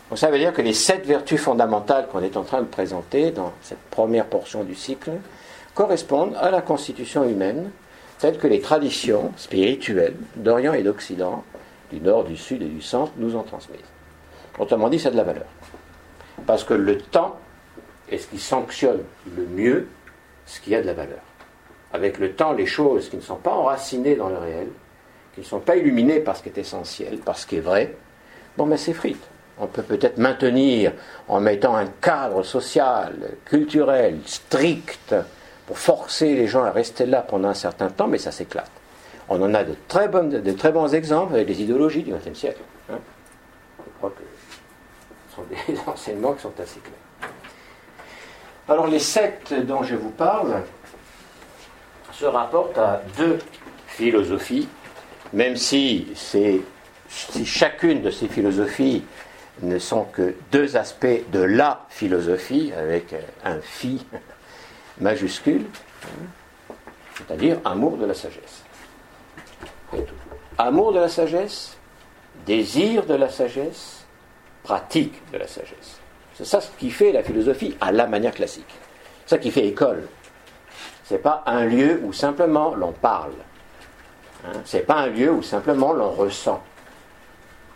Donc 0.10 0.20
ça 0.20 0.30
veut 0.30 0.40
dire 0.40 0.54
que 0.54 0.62
les 0.62 0.74
sept 0.74 1.06
vertus 1.06 1.40
fondamentales 1.40 2.08
qu'on 2.08 2.22
est 2.22 2.38
en 2.38 2.44
train 2.44 2.62
de 2.62 2.68
présenter 2.68 3.32
dans 3.32 3.52
cette 3.62 3.82
première 3.90 4.26
portion 4.26 4.64
du 4.64 4.76
cycle 4.76 5.12
correspondent 5.74 6.36
à 6.40 6.50
la 6.50 6.62
constitution 6.62 7.24
humaine 7.24 7.72
telles 8.20 8.38
que 8.38 8.48
les 8.48 8.62
traditions 8.62 9.32
spirituelles 9.36 10.16
d'Orient 10.36 10.74
et 10.74 10.84
d'Occident, 10.84 11.44
du 11.92 12.00
Nord, 12.02 12.24
du 12.24 12.38
Sud 12.38 12.62
et 12.62 12.68
du 12.68 12.82
Centre, 12.82 13.12
nous 13.18 13.36
ont 13.36 13.44
transmises. 13.44 13.80
Autrement 14.58 14.90
dit, 14.90 15.00
c'est 15.00 15.12
de 15.12 15.18
la 15.18 15.24
valeur. 15.24 15.46
Parce 16.46 16.64
que 16.64 16.74
le 16.74 16.98
temps 16.98 17.38
est 18.10 18.18
ce 18.18 18.28
qui 18.28 18.40
sanctionne 18.40 19.04
le 19.36 19.46
mieux 19.46 19.88
ce 20.46 20.60
qui 20.62 20.74
a 20.74 20.82
de 20.82 20.88
la 20.88 20.94
valeur. 20.94 21.20
Avec 21.94 22.18
le 22.18 22.34
temps, 22.34 22.54
les 22.54 22.66
choses 22.66 23.10
qui 23.10 23.18
ne 23.18 23.22
sont 23.22 23.36
pas 23.36 23.52
enracinées 23.52 24.16
dans 24.16 24.30
le 24.30 24.38
réel, 24.38 24.70
qui 25.34 25.42
ne 25.42 25.46
sont 25.46 25.60
pas 25.60 25.76
illuminées 25.76 26.20
par 26.20 26.38
ce 26.38 26.44
qui 26.44 26.50
est 26.50 26.58
essentiel, 26.58 27.18
par 27.20 27.38
ce 27.38 27.46
qui 27.46 27.58
est 27.58 27.62
vrai, 27.62 27.96
bon, 28.58 28.66
mais 28.66 28.78
c'est 28.78 28.94
frite. 28.94 29.24
On 29.60 29.68
peut 29.68 29.82
peut-être 29.82 30.18
maintenir 30.18 30.94
en 31.28 31.40
mettant 31.40 31.76
un 31.76 31.88
cadre 31.88 32.44
social, 32.44 33.16
culturel, 33.46 34.20
strict, 34.26 35.16
pour 35.66 35.78
forcer 35.78 36.36
les 36.36 36.48
gens 36.48 36.64
à 36.64 36.72
rester 36.72 37.06
là 37.06 37.22
pendant 37.22 37.50
un 37.50 37.54
certain 37.54 37.90
temps, 37.90 38.08
mais 38.08 38.18
ça 38.18 38.32
s'éclate. 38.32 38.72
On 39.30 39.42
en 39.42 39.54
a 39.54 39.64
de 39.64 39.76
très, 39.88 40.08
bons 40.08 40.94
exemples 40.94 41.34
avec 41.34 41.48
les 41.50 41.62
idéologies 41.62 42.04
du 42.04 42.14
XXe 42.14 42.40
siècle. 42.40 42.62
Hein. 42.90 43.00
Je 43.80 43.98
crois 43.98 44.12
que 44.12 44.24
ce 45.30 45.36
sont 45.36 45.44
des 45.50 45.80
enseignements 45.88 46.34
qui 46.34 46.42
sont 46.44 46.60
assez 46.62 46.80
clairs. 46.80 47.32
Alors 48.70 48.88
les 48.88 49.00
sectes 49.00 49.54
dont 49.54 49.84
je 49.84 49.96
vous 49.96 50.12
parle 50.12 50.62
se 52.14 52.26
rapportent 52.26 52.78
à 52.78 53.02
deux 53.18 53.40
philosophies, 53.88 54.68
même 55.34 55.58
si, 55.58 56.08
si 57.08 57.46
chacune 57.46 58.02
de 58.02 58.12
ces 58.12 58.28
philosophies 58.28 59.04
ne 59.62 59.80
sont 59.80 60.04
que 60.04 60.36
deux 60.52 60.78
aspects 60.78 61.30
de 61.32 61.40
la 61.40 61.86
philosophie, 61.90 62.72
avec 62.78 63.16
un 63.44 63.60
phi 63.60 64.06
majuscule, 65.00 65.66
c'est-à-dire 67.16 67.60
amour 67.66 67.98
de 67.98 68.06
la 68.06 68.14
sagesse. 68.14 68.64
Amour 70.58 70.94
de 70.94 71.00
la 71.00 71.10
sagesse, 71.10 71.78
désir 72.46 73.06
de 73.06 73.16
la 73.16 73.30
sagesse, 73.30 74.06
pratique 74.64 75.22
de 75.32 75.38
la 75.38 75.48
sagesse. 75.48 76.00
C'est 76.36 76.46
ça 76.46 76.62
ce 76.62 76.70
qui 76.78 76.92
fait 76.92 77.12
la 77.12 77.24
philosophie 77.24 77.76
à 77.82 77.92
la 77.92 78.06
manière 78.06 78.34
classique. 78.34 78.76
C'est 79.26 79.36
ça 79.36 79.38
qui 79.40 79.50
fait 79.50 79.66
école. 79.66 80.08
C'est 81.04 81.18
pas 81.20 81.42
un 81.46 81.66
lieu 81.66 82.02
où 82.04 82.14
simplement 82.14 82.76
l'on 82.76 82.92
parle. 82.92 83.34
Hein. 84.46 84.60
C'est 84.66 84.86
pas 84.86 84.96
un 84.96 85.08
lieu 85.08 85.32
où 85.32 85.42
simplement 85.42 85.94
l'on 85.94 86.12
ressent. 86.12 86.62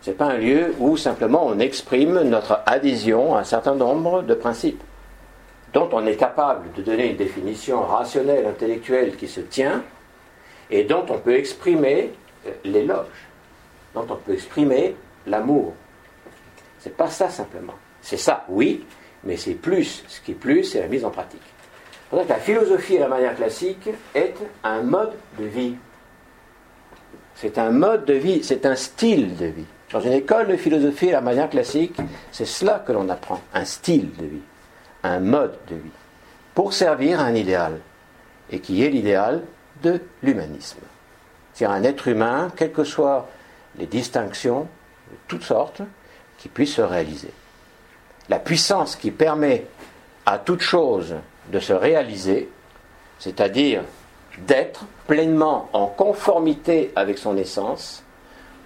C'est 0.02 0.16
pas 0.16 0.26
un 0.26 0.36
lieu 0.36 0.74
où 0.80 0.96
simplement 0.96 1.46
on 1.46 1.60
exprime 1.60 2.22
notre 2.22 2.60
adhésion 2.66 3.36
à 3.36 3.40
un 3.40 3.44
certain 3.44 3.76
nombre 3.76 4.22
de 4.22 4.34
principes 4.34 4.82
dont 5.72 5.88
on 5.92 6.04
est 6.06 6.16
capable 6.16 6.72
de 6.72 6.82
donner 6.82 7.10
une 7.10 7.16
définition 7.16 7.82
rationnelle, 7.82 8.46
intellectuelle 8.46 9.16
qui 9.16 9.28
se 9.28 9.40
tient, 9.40 9.84
et 10.70 10.82
dont 10.82 11.06
on 11.08 11.18
peut 11.18 11.36
exprimer 11.36 12.10
euh, 12.46 12.50
l'éloge, 12.64 13.28
dont 13.94 14.04
on 14.10 14.16
peut 14.16 14.34
exprimer 14.34 14.96
l'amour. 15.26 15.72
C'est 16.80 16.96
pas 16.96 17.08
ça 17.08 17.30
simplement. 17.30 17.74
C'est 18.02 18.16
ça, 18.16 18.44
oui, 18.48 18.84
mais 19.22 19.36
c'est 19.36 19.54
plus. 19.54 20.02
Ce 20.08 20.20
qui 20.20 20.32
est 20.32 20.34
plus, 20.34 20.64
c'est 20.64 20.80
la 20.80 20.88
mise 20.88 21.04
en 21.04 21.10
pratique. 21.10 21.40
que 22.10 22.16
la 22.16 22.34
philosophie 22.36 22.98
à 22.98 23.02
la 23.02 23.08
manière 23.08 23.36
classique 23.36 23.88
est 24.14 24.34
un 24.64 24.82
mode 24.82 25.12
de 25.38 25.44
vie. 25.44 25.76
C'est 27.36 27.56
un 27.58 27.70
mode 27.70 28.04
de 28.04 28.14
vie, 28.14 28.42
c'est 28.42 28.66
un 28.66 28.74
style 28.74 29.36
de 29.36 29.46
vie. 29.46 29.66
Dans 29.92 30.00
une 30.00 30.14
école 30.14 30.48
de 30.48 30.56
philosophie 30.56 31.10
à 31.10 31.12
la 31.12 31.20
manière 31.20 31.50
classique, 31.50 31.96
c'est 32.30 32.46
cela 32.46 32.78
que 32.78 32.92
l'on 32.92 33.10
apprend, 33.10 33.40
un 33.52 33.66
style 33.66 34.10
de 34.16 34.24
vie, 34.24 34.42
un 35.02 35.20
mode 35.20 35.58
de 35.68 35.74
vie, 35.74 35.90
pour 36.54 36.72
servir 36.72 37.20
à 37.20 37.24
un 37.24 37.34
idéal, 37.34 37.78
et 38.50 38.60
qui 38.60 38.82
est 38.82 38.88
l'idéal 38.88 39.42
de 39.82 40.00
l'humanisme. 40.22 40.78
C'est-à-dire 41.52 41.76
un 41.76 41.84
être 41.84 42.08
humain, 42.08 42.50
quelles 42.56 42.72
que 42.72 42.84
soient 42.84 43.28
les 43.78 43.86
distinctions 43.86 44.62
de 44.62 45.16
toutes 45.28 45.44
sortes, 45.44 45.82
qui 46.38 46.48
puisse 46.48 46.74
se 46.74 46.82
réaliser. 46.82 47.30
La 48.30 48.38
puissance 48.38 48.96
qui 48.96 49.10
permet 49.10 49.66
à 50.24 50.38
toute 50.38 50.62
chose 50.62 51.16
de 51.52 51.58
se 51.58 51.72
réaliser, 51.74 52.48
c'est-à-dire 53.18 53.82
d'être 54.38 54.86
pleinement 55.06 55.68
en 55.74 55.86
conformité 55.86 56.92
avec 56.96 57.18
son 57.18 57.36
essence, 57.36 58.02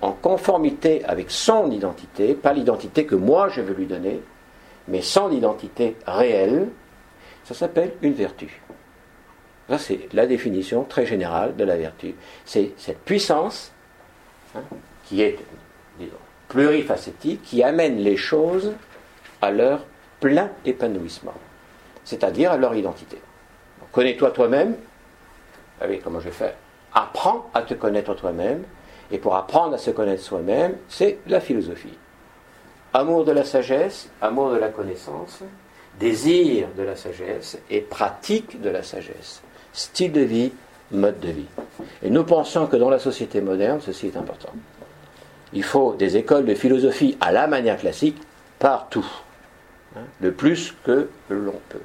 en 0.02 0.12
conformité 0.12 1.04
avec 1.04 1.30
son 1.30 1.70
identité, 1.70 2.34
pas 2.34 2.52
l'identité 2.52 3.06
que 3.06 3.14
moi 3.14 3.48
je 3.48 3.60
veux 3.60 3.74
lui 3.74 3.86
donner, 3.86 4.20
mais 4.88 5.02
son 5.02 5.30
identité 5.30 5.96
réelle, 6.06 6.68
ça 7.44 7.54
s'appelle 7.54 7.92
une 8.02 8.12
vertu. 8.12 8.60
Ça, 9.68 9.78
c'est 9.78 10.08
la 10.12 10.26
définition 10.26 10.84
très 10.84 11.06
générale 11.06 11.56
de 11.56 11.64
la 11.64 11.76
vertu. 11.76 12.14
C'est 12.44 12.72
cette 12.76 13.00
puissance 13.00 13.72
hein, 14.54 14.62
qui 15.04 15.22
est, 15.22 15.38
disons, 15.98 16.12
plurifacétique, 16.48 17.42
qui 17.42 17.62
amène 17.62 17.98
les 17.98 18.16
choses 18.16 18.74
à 19.42 19.50
leur 19.50 19.84
plein 20.20 20.50
épanouissement, 20.64 21.34
c'est-à-dire 22.04 22.52
à 22.52 22.56
leur 22.56 22.74
identité. 22.74 23.18
Connais-toi 23.92 24.30
toi-même. 24.30 24.76
Ah 25.80 25.86
oui, 25.88 26.00
comment 26.02 26.20
je 26.20 26.26
vais 26.26 26.34
faire 26.34 26.54
Apprends 26.94 27.50
à 27.52 27.62
te 27.62 27.74
connaître 27.74 28.14
toi-même. 28.14 28.62
Et 29.10 29.18
pour 29.18 29.36
apprendre 29.36 29.74
à 29.74 29.78
se 29.78 29.90
connaître 29.90 30.22
soi-même, 30.22 30.76
c'est 30.88 31.18
la 31.26 31.40
philosophie. 31.40 31.96
Amour 32.92 33.24
de 33.24 33.32
la 33.32 33.44
sagesse, 33.44 34.08
amour 34.20 34.50
de 34.50 34.56
la 34.56 34.68
connaissance, 34.68 35.40
désir 36.00 36.68
de 36.76 36.82
la 36.82 36.96
sagesse 36.96 37.58
et 37.70 37.80
pratique 37.80 38.60
de 38.60 38.70
la 38.70 38.82
sagesse 38.82 39.42
style 39.76 40.12
de 40.12 40.22
vie, 40.22 40.52
mode 40.90 41.20
de 41.20 41.28
vie. 41.28 41.46
Et 42.02 42.10
nous 42.10 42.24
pensons 42.24 42.66
que 42.66 42.76
dans 42.76 42.90
la 42.90 42.98
société 42.98 43.40
moderne, 43.40 43.80
ceci 43.80 44.06
est 44.06 44.16
important. 44.16 44.52
Il 45.52 45.62
faut 45.62 45.94
des 45.94 46.16
écoles 46.16 46.46
de 46.46 46.54
philosophie 46.54 47.16
à 47.20 47.30
la 47.30 47.46
manière 47.46 47.76
classique 47.76 48.20
partout, 48.58 49.06
hein, 49.94 50.00
le 50.20 50.32
plus 50.32 50.74
que 50.84 51.08
l'on 51.28 51.60
peut. 51.68 51.82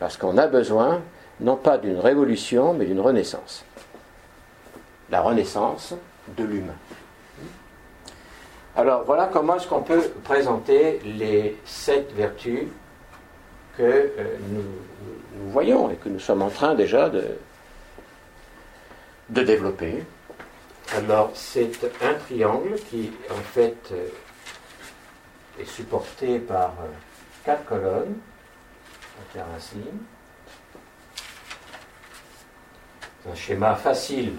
Parce 0.00 0.16
qu'on 0.16 0.38
a 0.38 0.46
besoin 0.46 1.02
non 1.40 1.56
pas 1.56 1.78
d'une 1.78 1.98
révolution, 1.98 2.74
mais 2.74 2.86
d'une 2.86 3.00
renaissance. 3.00 3.64
La 5.10 5.20
renaissance 5.20 5.94
de 6.28 6.44
l'humain. 6.44 6.76
Alors 8.76 9.04
voilà 9.04 9.30
comment 9.32 9.56
est-ce 9.56 9.68
qu'on 9.68 9.82
peut 9.82 10.10
présenter 10.24 11.00
les 11.04 11.56
sept 11.64 12.12
vertus 12.12 12.68
que 13.76 13.82
euh, 13.82 14.36
nous, 14.50 14.64
voyons 15.50 15.90
et 15.90 15.96
que 15.96 16.08
nous 16.08 16.20
sommes 16.20 16.42
en 16.42 16.50
train 16.50 16.74
déjà 16.74 17.08
de, 17.08 17.24
de 19.30 19.42
développer. 19.42 20.04
Alors, 20.96 21.30
c'est 21.34 21.72
un 22.02 22.14
triangle 22.14 22.74
qui, 22.90 23.10
en 23.30 23.42
fait, 23.52 23.76
euh, 23.92 24.06
est 25.58 25.64
supporté 25.64 26.38
par 26.38 26.74
euh, 26.80 26.88
quatre 27.44 27.64
colonnes 27.64 28.14
racine. 29.42 29.98
C'est 33.22 33.30
un 33.30 33.34
schéma 33.34 33.74
facile, 33.74 34.32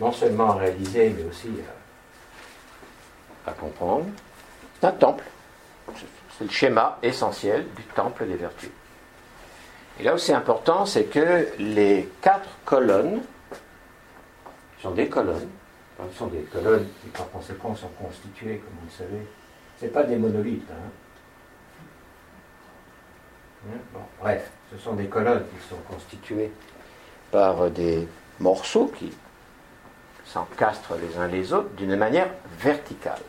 non 0.00 0.12
seulement 0.12 0.50
à 0.50 0.54
réaliser, 0.54 1.10
mais 1.10 1.24
aussi 1.24 1.50
à, 3.46 3.50
à 3.50 3.52
comprendre. 3.52 4.06
C'est 4.80 4.86
un 4.86 4.92
temple. 4.92 5.24
C'est 6.38 6.44
le 6.44 6.50
schéma 6.50 6.98
essentiel 7.02 7.66
du 7.76 7.82
temple 7.94 8.26
des 8.26 8.36
vertus. 8.36 8.70
Et 10.00 10.02
là 10.02 10.14
où 10.14 10.18
c'est 10.18 10.32
important, 10.32 10.86
c'est 10.86 11.04
que 11.04 11.48
les 11.58 12.08
quatre 12.20 12.48
colonnes 12.64 13.20
sont 14.80 14.92
des 14.92 15.08
colonnes. 15.08 15.48
Ce 16.10 16.18
sont 16.18 16.26
des 16.26 16.40
colonnes 16.42 16.88
qui, 17.00 17.08
par 17.08 17.30
conséquent, 17.30 17.76
sont 17.76 17.90
constituées, 18.00 18.58
comme 18.58 18.74
vous 18.80 18.86
le 18.86 18.92
savez. 19.06 19.26
Ce 19.80 19.86
pas 19.86 20.02
des 20.02 20.16
monolithes. 20.16 20.68
Hein. 20.70 20.90
Hein, 23.68 23.78
bref, 24.20 24.50
ce 24.72 24.78
sont 24.78 24.94
des 24.94 25.06
colonnes 25.06 25.44
qui 25.44 25.68
sont 25.68 25.80
constituées 25.88 26.50
par 27.30 27.70
des 27.70 28.08
morceaux 28.40 28.90
qui 28.98 29.12
s'encastrent 30.26 30.96
les 30.96 31.18
uns 31.18 31.26
les 31.26 31.52
autres 31.52 31.70
d'une 31.76 31.96
manière 31.96 32.28
verticale. 32.58 33.20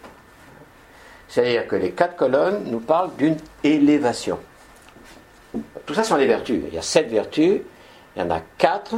C'est-à-dire 1.28 1.68
que 1.68 1.76
les 1.76 1.92
quatre 1.92 2.16
colonnes 2.16 2.64
nous 2.66 2.80
parlent 2.80 3.16
d'une 3.18 3.38
élévation. 3.64 4.40
Tout 5.86 5.94
ça 5.94 6.04
sont 6.04 6.18
des 6.18 6.28
vertus. 6.28 6.62
Il 6.68 6.74
y 6.74 6.78
a 6.78 6.82
sept 6.82 7.10
vertus, 7.10 7.62
il 8.16 8.20
y 8.20 8.22
en 8.22 8.30
a 8.30 8.40
quatre 8.58 8.96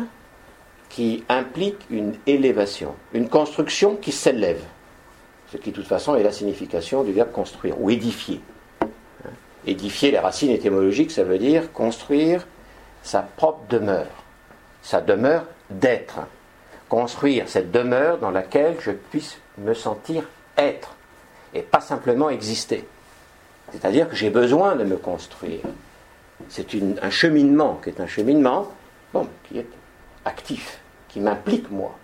qui 0.89 1.23
impliquent 1.29 1.85
une 1.89 2.15
élévation, 2.25 2.95
une 3.13 3.29
construction 3.29 3.95
qui 3.95 4.11
s'élève. 4.11 4.61
Ce 5.51 5.57
qui, 5.57 5.71
de 5.71 5.75
toute 5.75 5.87
façon, 5.87 6.15
est 6.15 6.23
la 6.23 6.31
signification 6.31 7.03
du 7.03 7.11
verbe 7.11 7.31
construire 7.31 7.79
ou 7.79 7.89
édifier. 7.89 8.41
Édifier, 9.65 10.11
les 10.11 10.19
racines 10.19 10.51
étymologiques, 10.51 11.11
ça 11.11 11.23
veut 11.23 11.37
dire 11.37 11.71
construire 11.71 12.45
sa 13.03 13.21
propre 13.21 13.61
demeure, 13.69 14.23
sa 14.81 15.01
demeure 15.01 15.45
d'être. 15.69 16.19
Construire 16.89 17.49
cette 17.49 17.71
demeure 17.71 18.19
dans 18.19 18.31
laquelle 18.31 18.77
je 18.79 18.91
puisse 18.91 19.37
me 19.57 19.73
sentir 19.73 20.23
être 20.57 20.95
et 21.53 21.61
pas 21.61 21.81
simplement 21.81 22.29
exister. 22.29 22.87
C'est-à-dire 23.71 24.09
que 24.09 24.15
j'ai 24.15 24.29
besoin 24.29 24.75
de 24.75 24.83
me 24.83 24.97
construire 24.97 25.61
c'est 26.49 26.67
un 27.01 27.09
cheminement 27.09 27.79
qui 27.83 27.89
est 27.89 27.99
un 27.99 28.07
cheminement 28.07 28.71
bon, 29.13 29.27
qui 29.47 29.59
est 29.59 29.67
actif, 30.25 30.79
qui 31.07 31.19
m'implique 31.19 31.71
moi. 31.71 31.97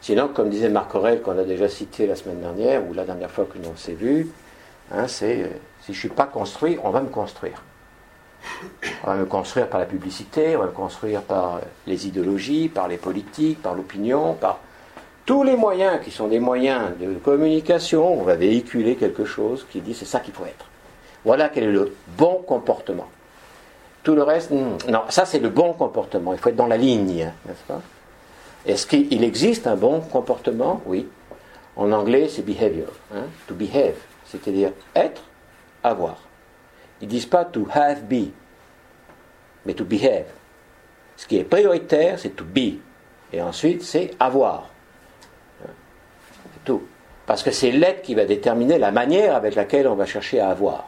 Sinon, 0.00 0.28
comme 0.28 0.50
disait 0.50 0.68
Marc 0.68 0.94
Aurel, 0.94 1.22
qu'on 1.22 1.38
a 1.38 1.44
déjà 1.44 1.68
cité 1.68 2.06
la 2.06 2.14
semaine 2.14 2.40
dernière, 2.40 2.86
ou 2.88 2.94
la 2.94 3.04
dernière 3.04 3.30
fois 3.30 3.46
que 3.46 3.58
l'on 3.58 3.74
s'est 3.76 3.94
vu, 3.94 4.28
hein, 4.92 5.08
c'est 5.08 5.42
euh, 5.42 5.48
si 5.80 5.92
je 5.92 5.98
ne 5.98 6.00
suis 6.00 6.08
pas 6.08 6.26
construit, 6.26 6.78
on 6.84 6.90
va 6.90 7.00
me 7.00 7.08
construire. 7.08 7.62
On 9.04 9.06
va 9.08 9.14
me 9.16 9.26
construire 9.26 9.68
par 9.68 9.80
la 9.80 9.86
publicité, 9.86 10.56
on 10.56 10.60
va 10.60 10.66
me 10.66 10.72
construire 10.72 11.22
par 11.22 11.60
les 11.86 12.06
idéologies, 12.06 12.68
par 12.68 12.88
les 12.88 12.96
politiques, 12.96 13.62
par 13.62 13.74
l'opinion, 13.74 14.34
par 14.34 14.60
tous 15.26 15.42
les 15.42 15.56
moyens 15.56 16.00
qui 16.02 16.10
sont 16.10 16.28
des 16.28 16.40
moyens 16.40 16.96
de 16.98 17.14
communication. 17.14 18.20
On 18.20 18.22
va 18.22 18.34
véhiculer 18.34 18.96
quelque 18.96 19.24
chose 19.24 19.66
qui 19.70 19.80
dit 19.80 19.94
c'est 19.94 20.04
ça 20.04 20.20
qu'il 20.20 20.34
faut 20.34 20.46
être. 20.46 20.66
Voilà 21.24 21.48
quel 21.48 21.64
est 21.64 21.72
le 21.72 21.94
bon 22.16 22.42
comportement. 22.46 23.08
Tout 24.02 24.14
le 24.14 24.22
reste, 24.22 24.50
hmm, 24.50 24.90
non, 24.90 25.02
ça 25.08 25.26
c'est 25.26 25.40
le 25.40 25.50
bon 25.50 25.72
comportement. 25.72 26.32
Il 26.32 26.38
faut 26.38 26.48
être 26.48 26.56
dans 26.56 26.66
la 26.66 26.76
ligne, 26.76 27.30
n'est-ce 27.46 27.64
pas? 27.66 27.82
Est-ce 28.66 28.86
qu'il 28.86 29.24
existe 29.24 29.66
un 29.66 29.76
bon 29.76 30.00
comportement? 30.00 30.80
Oui. 30.86 31.06
En 31.76 31.92
anglais, 31.92 32.28
c'est 32.28 32.42
behavior. 32.42 32.88
Hein? 33.14 33.24
To 33.46 33.54
behave, 33.54 33.96
c'est-à-dire 34.26 34.70
être, 34.94 35.22
avoir. 35.82 36.16
Ils 37.00 37.08
disent 37.08 37.26
pas 37.26 37.44
to 37.44 37.66
have 37.72 38.02
be, 38.02 38.30
mais 39.64 39.74
to 39.74 39.84
behave. 39.84 40.26
Ce 41.16 41.26
qui 41.26 41.38
est 41.38 41.44
prioritaire, 41.44 42.18
c'est 42.18 42.30
to 42.30 42.44
be. 42.44 42.78
Et 43.32 43.42
ensuite, 43.42 43.82
c'est 43.82 44.12
avoir. 44.18 44.68
C'est 45.60 46.64
tout. 46.64 46.82
Parce 47.26 47.42
que 47.42 47.50
c'est 47.50 47.70
l'être 47.70 48.02
qui 48.02 48.14
va 48.14 48.24
déterminer 48.24 48.78
la 48.78 48.90
manière 48.90 49.36
avec 49.36 49.54
laquelle 49.54 49.86
on 49.86 49.94
va 49.94 50.06
chercher 50.06 50.40
à 50.40 50.48
avoir. 50.48 50.86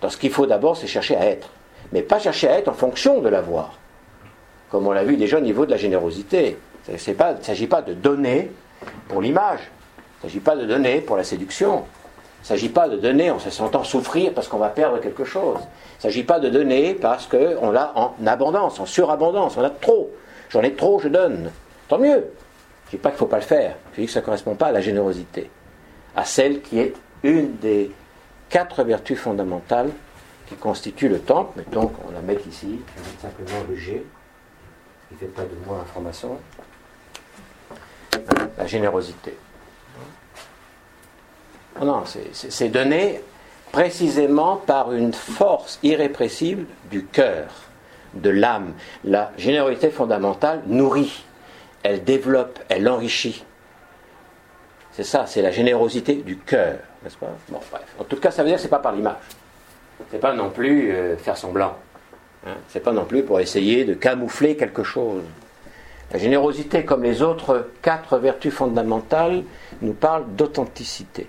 Donc 0.00 0.12
ce 0.12 0.16
qu'il 0.16 0.32
faut 0.32 0.46
d'abord, 0.46 0.76
c'est 0.76 0.88
chercher 0.88 1.16
à 1.16 1.26
être 1.26 1.48
mais 1.92 2.02
pas 2.02 2.18
chercher 2.18 2.48
à 2.48 2.58
être 2.58 2.68
en 2.68 2.74
fonction 2.74 3.20
de 3.20 3.28
l'avoir. 3.28 3.74
Comme 4.70 4.86
on 4.86 4.92
l'a 4.92 5.04
vu 5.04 5.16
déjà 5.16 5.36
au 5.38 5.40
niveau 5.40 5.66
de 5.66 5.70
la 5.70 5.76
générosité. 5.76 6.58
Il 6.88 6.94
ne 6.94 7.42
s'agit 7.42 7.66
pas 7.66 7.82
de 7.82 7.94
donner 7.94 8.50
pour 9.06 9.22
l'image, 9.22 9.60
il 9.60 10.26
ne 10.26 10.30
s'agit 10.30 10.40
pas 10.40 10.56
de 10.56 10.66
donner 10.66 11.00
pour 11.00 11.16
la 11.16 11.22
séduction, 11.22 11.84
il 12.42 12.46
ne 12.46 12.48
s'agit 12.48 12.70
pas 12.70 12.88
de 12.88 12.96
donner 12.96 13.30
en 13.30 13.38
se 13.38 13.50
sentant 13.50 13.84
souffrir 13.84 14.34
parce 14.34 14.48
qu'on 14.48 14.58
va 14.58 14.68
perdre 14.68 14.98
quelque 14.98 15.24
chose, 15.24 15.58
il 15.60 15.98
ne 15.98 16.02
s'agit 16.02 16.24
pas 16.24 16.40
de 16.40 16.48
donner 16.48 16.92
parce 16.94 17.28
qu'on 17.28 17.70
l'a 17.70 17.92
en 17.94 18.14
abondance, 18.26 18.80
en 18.80 18.86
surabondance, 18.86 19.56
on 19.56 19.62
a 19.62 19.70
trop. 19.70 20.10
J'en 20.50 20.62
ai 20.62 20.74
trop, 20.74 20.98
je 20.98 21.06
donne. 21.06 21.52
Tant 21.86 21.98
mieux. 21.98 22.10
Je 22.10 22.16
ne 22.16 22.90
dis 22.90 22.96
pas 22.96 23.10
qu'il 23.10 23.14
ne 23.14 23.18
faut 23.20 23.26
pas 23.26 23.36
le 23.36 23.42
faire, 23.42 23.76
je 23.94 24.00
dis 24.00 24.06
que 24.06 24.12
ça 24.12 24.20
ne 24.20 24.24
correspond 24.24 24.56
pas 24.56 24.66
à 24.66 24.72
la 24.72 24.80
générosité, 24.80 25.50
à 26.16 26.24
celle 26.24 26.62
qui 26.62 26.80
est 26.80 26.94
une 27.22 27.56
des 27.58 27.92
quatre 28.48 28.82
vertus 28.82 29.20
fondamentales 29.20 29.90
qui 30.48 30.56
constitue 30.56 31.08
le 31.08 31.20
temple, 31.20 31.52
mais 31.56 31.64
donc 31.72 31.92
on 32.06 32.12
la 32.12 32.20
met 32.22 32.38
ici, 32.48 32.80
simplement 33.20 33.64
le 33.70 33.76
G, 33.76 34.04
qui 35.08 35.14
ne 35.14 35.18
fait 35.20 35.26
pas 35.26 35.42
de 35.42 35.54
moi 35.64 35.78
information. 35.80 36.36
La 38.58 38.66
générosité. 38.66 39.34
Non, 41.80 42.04
c'est 42.32 42.68
donné 42.68 43.20
précisément 43.72 44.56
par 44.56 44.92
une 44.92 45.12
force 45.12 45.78
irrépressible 45.82 46.66
du 46.90 47.04
cœur, 47.06 47.48
de 48.14 48.30
l'âme. 48.30 48.74
La 49.04 49.32
générosité 49.38 49.90
fondamentale 49.90 50.62
nourrit, 50.66 51.24
elle 51.82 52.04
développe, 52.04 52.58
elle 52.68 52.88
enrichit. 52.88 53.44
C'est 54.92 55.04
ça, 55.04 55.24
c'est 55.26 55.40
la 55.40 55.50
générosité 55.50 56.16
du 56.16 56.36
cœur, 56.36 56.78
n'est-ce 57.02 57.16
pas? 57.16 57.34
Bon, 57.48 57.60
bref. 57.70 57.82
En 57.98 58.04
tout 58.04 58.16
cas, 58.16 58.30
ça 58.30 58.42
veut 58.42 58.48
dire 58.48 58.56
que 58.56 58.62
ce 58.62 58.66
n'est 58.66 58.70
pas 58.70 58.78
par 58.78 58.92
l'image. 58.92 59.16
Ce 60.10 60.14
n'est 60.14 60.20
pas 60.20 60.34
non 60.34 60.50
plus 60.50 60.92
euh, 60.92 61.16
faire 61.16 61.36
semblant. 61.36 61.74
Hein 62.46 62.54
ce 62.68 62.76
n'est 62.76 62.84
pas 62.84 62.92
non 62.92 63.06
plus 63.06 63.22
pour 63.22 63.40
essayer 63.40 63.84
de 63.84 63.94
camoufler 63.94 64.56
quelque 64.56 64.82
chose. 64.82 65.22
La 66.12 66.18
générosité, 66.18 66.84
comme 66.84 67.04
les 67.04 67.22
autres 67.22 67.70
quatre 67.80 68.18
vertus 68.18 68.52
fondamentales, 68.52 69.44
nous 69.80 69.94
parle 69.94 70.26
d'authenticité. 70.34 71.26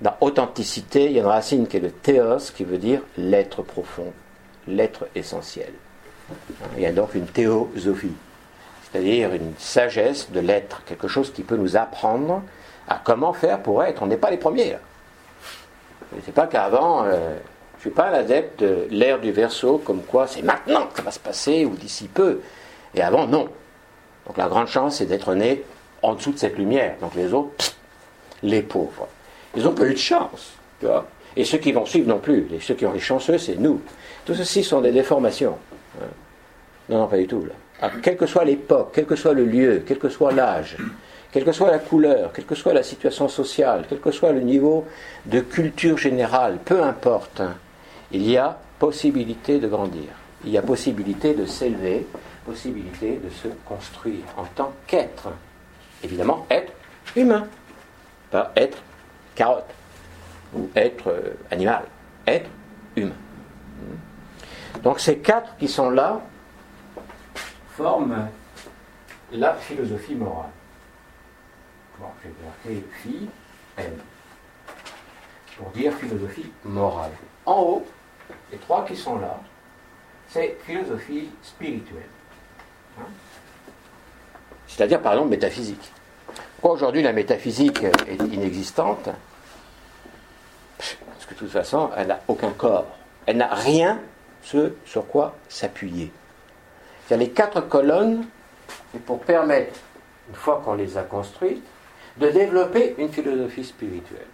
Dans 0.00 0.16
authenticité, 0.20 1.06
il 1.06 1.12
y 1.12 1.18
a 1.18 1.22
une 1.22 1.28
racine 1.28 1.66
qui 1.66 1.76
est 1.76 1.80
le 1.80 1.90
théos, 1.90 2.50
qui 2.54 2.64
veut 2.64 2.78
dire 2.78 3.02
l'être 3.18 3.62
profond, 3.62 4.12
l'être 4.66 5.08
essentiel. 5.14 5.72
Il 6.76 6.82
y 6.82 6.86
a 6.86 6.92
donc 6.92 7.14
une 7.14 7.26
théosophie, 7.26 8.14
c'est-à-dire 8.84 9.34
une 9.34 9.52
sagesse 9.58 10.30
de 10.30 10.40
l'être, 10.40 10.82
quelque 10.84 11.08
chose 11.08 11.32
qui 11.32 11.42
peut 11.42 11.56
nous 11.56 11.76
apprendre 11.76 12.42
à 12.88 13.00
comment 13.02 13.34
faire 13.34 13.62
pour 13.62 13.84
être. 13.84 14.02
On 14.02 14.06
n'est 14.06 14.16
pas 14.16 14.30
les 14.30 14.38
premiers. 14.38 14.76
C'est 16.24 16.34
pas 16.34 16.46
qu'avant, 16.46 17.04
euh, 17.04 17.34
je 17.74 17.76
ne 17.76 17.80
suis 17.80 17.90
pas 17.90 18.10
l'adepte 18.10 18.60
de 18.60 18.86
l'ère 18.90 19.20
du 19.20 19.32
verso, 19.32 19.78
comme 19.78 20.02
quoi 20.02 20.26
c'est 20.26 20.42
maintenant 20.42 20.86
que 20.86 20.96
ça 20.96 21.02
va 21.02 21.10
se 21.10 21.18
passer 21.18 21.64
ou 21.66 21.76
d'ici 21.76 22.08
peu. 22.08 22.40
Et 22.94 23.02
avant, 23.02 23.26
non. 23.26 23.48
Donc 24.26 24.36
la 24.36 24.48
grande 24.48 24.66
chance, 24.66 24.96
c'est 24.96 25.06
d'être 25.06 25.34
né 25.34 25.62
en 26.02 26.14
dessous 26.14 26.32
de 26.32 26.38
cette 26.38 26.56
lumière. 26.56 26.96
Donc 27.00 27.14
les 27.14 27.32
autres, 27.32 27.74
les 28.42 28.62
pauvres. 28.62 29.08
Ils 29.56 29.64
n'ont 29.64 29.72
pas 29.72 29.86
eu 29.86 29.94
de 29.94 29.98
chance. 29.98 30.52
Tu 30.78 30.86
vois 30.86 31.06
et 31.36 31.44
ceux 31.44 31.58
qui 31.58 31.72
vont 31.72 31.86
suivre 31.86 32.08
non 32.08 32.18
plus. 32.18 32.46
Ceux 32.60 32.74
qui 32.74 32.86
ont 32.86 32.92
les 32.92 33.00
chanceux, 33.00 33.38
c'est 33.38 33.56
nous. 33.56 33.80
Tout 34.24 34.34
ceci 34.34 34.64
sont 34.64 34.80
des 34.80 34.92
déformations. 34.92 35.56
Hein. 36.00 36.06
Non, 36.88 36.98
non, 36.98 37.06
pas 37.06 37.16
du 37.16 37.26
tout. 37.26 37.44
Ah, 37.80 37.90
quelle 38.02 38.16
que 38.16 38.26
soit 38.26 38.44
l'époque, 38.44 38.90
quel 38.94 39.06
que 39.06 39.16
soit 39.16 39.32
le 39.32 39.44
lieu, 39.44 39.82
quel 39.86 39.98
que 39.98 40.08
soit 40.08 40.32
l'âge, 40.32 40.76
quelle 41.32 41.44
que 41.44 41.52
soit 41.52 41.70
la 41.70 41.78
couleur, 41.78 42.32
quelle 42.32 42.44
que 42.44 42.54
soit 42.54 42.72
la 42.72 42.82
situation 42.82 43.28
sociale, 43.28 43.84
quel 43.88 44.00
que 44.00 44.10
soit 44.10 44.32
le 44.32 44.40
niveau 44.40 44.86
de 45.26 45.40
culture 45.40 45.96
générale, 45.96 46.58
peu 46.64 46.82
importe, 46.82 47.40
hein, 47.40 47.54
il 48.10 48.28
y 48.28 48.36
a 48.36 48.58
possibilité 48.78 49.58
de 49.58 49.68
grandir. 49.68 50.08
Il 50.44 50.50
y 50.50 50.58
a 50.58 50.62
possibilité 50.62 51.34
de 51.34 51.46
s'élever, 51.46 52.06
possibilité 52.44 53.20
de 53.22 53.30
se 53.30 53.48
construire 53.66 54.24
en 54.36 54.44
tant 54.44 54.72
qu'être. 54.86 55.28
Évidemment, 56.02 56.46
être 56.50 56.72
humain, 57.14 57.46
pas 58.30 58.52
être 58.56 58.78
carotte 59.40 59.72
ou 60.54 60.68
être 60.76 61.08
euh, 61.08 61.38
animal, 61.50 61.84
être 62.26 62.50
humain. 62.94 63.14
Donc 64.82 65.00
ces 65.00 65.16
quatre 65.16 65.56
qui 65.56 65.66
sont 65.66 65.88
là 65.88 66.20
forment 67.74 68.28
la 69.32 69.54
philosophie 69.54 70.14
morale. 70.14 70.50
Bon, 71.98 72.08
j'ai 72.22 72.34
marqué 72.44 72.86
phi, 73.02 73.28
M, 73.78 73.92
pour 75.56 75.70
dire 75.70 75.94
philosophie 75.94 76.52
morale. 76.62 77.12
En 77.46 77.60
haut, 77.60 77.86
les 78.52 78.58
trois 78.58 78.84
qui 78.84 78.94
sont 78.94 79.18
là, 79.20 79.40
c'est 80.28 80.58
philosophie 80.66 81.30
spirituelle. 81.42 82.10
Hein 82.98 83.06
C'est-à-dire, 84.66 85.00
par 85.00 85.14
exemple, 85.14 85.30
métaphysique. 85.30 85.92
Pourquoi 86.56 86.72
aujourd'hui 86.72 87.02
la 87.02 87.14
métaphysique 87.14 87.82
est 88.06 88.22
inexistante? 88.32 89.08
Parce 90.80 91.26
que 91.26 91.34
de 91.34 91.38
toute 91.38 91.50
façon, 91.50 91.90
elle 91.96 92.08
n'a 92.08 92.20
aucun 92.28 92.50
corps. 92.50 92.86
Elle 93.26 93.36
n'a 93.36 93.54
rien 93.54 94.00
sur 94.42 95.06
quoi 95.06 95.34
s'appuyer. 95.48 96.12
Les 97.10 97.30
quatre 97.30 97.60
colonnes, 97.60 98.24
c'est 98.92 99.02
pour 99.02 99.20
permettre, 99.20 99.78
une 100.28 100.34
fois 100.34 100.62
qu'on 100.64 100.74
les 100.74 100.96
a 100.96 101.02
construites, 101.02 101.62
de 102.16 102.28
développer 102.28 102.94
une 102.98 103.10
philosophie 103.10 103.64
spirituelle. 103.64 104.26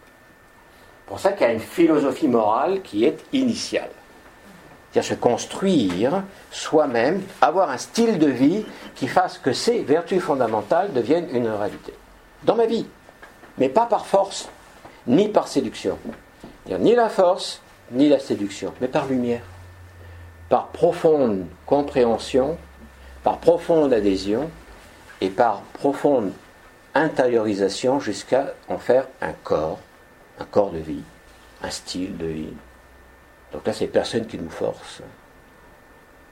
pour 1.06 1.20
ça 1.20 1.32
qu'il 1.32 1.46
y 1.46 1.50
a 1.50 1.52
une 1.52 1.60
philosophie 1.60 2.28
morale 2.28 2.82
qui 2.82 3.04
est 3.04 3.24
initiale. 3.32 3.90
C'est-à-dire 4.90 5.16
se 5.16 5.20
construire 5.20 6.22
soi-même, 6.50 7.22
avoir 7.40 7.70
un 7.70 7.78
style 7.78 8.18
de 8.18 8.28
vie 8.28 8.64
qui 8.94 9.08
fasse 9.08 9.38
que 9.38 9.52
ces 9.52 9.82
vertus 9.82 10.22
fondamentales 10.22 10.92
deviennent 10.92 11.28
une 11.32 11.48
réalité 11.48 11.94
dans 12.42 12.56
ma 12.56 12.66
vie, 12.66 12.86
mais 13.58 13.68
pas 13.68 13.86
par 13.86 14.06
force, 14.06 14.48
ni 15.06 15.28
par 15.28 15.48
séduction. 15.48 15.98
Ni 16.68 16.94
la 16.94 17.08
force, 17.08 17.60
ni 17.92 18.08
la 18.08 18.18
séduction, 18.18 18.72
mais 18.80 18.88
par 18.88 19.06
lumière, 19.06 19.42
par 20.48 20.68
profonde 20.68 21.46
compréhension, 21.64 22.58
par 23.22 23.38
profonde 23.38 23.92
adhésion 23.92 24.50
et 25.20 25.30
par 25.30 25.60
profonde 25.72 26.32
intériorisation 26.94 28.00
jusqu'à 28.00 28.54
en 28.68 28.78
faire 28.78 29.06
un 29.20 29.32
corps, 29.32 29.78
un 30.40 30.44
corps 30.44 30.70
de 30.70 30.78
vie, 30.78 31.02
un 31.62 31.70
style 31.70 32.16
de 32.16 32.26
vie. 32.26 32.54
Donc 33.52 33.66
là, 33.66 33.72
c'est 33.72 33.86
personne 33.86 34.26
qui 34.26 34.38
nous 34.38 34.50
force. 34.50 35.02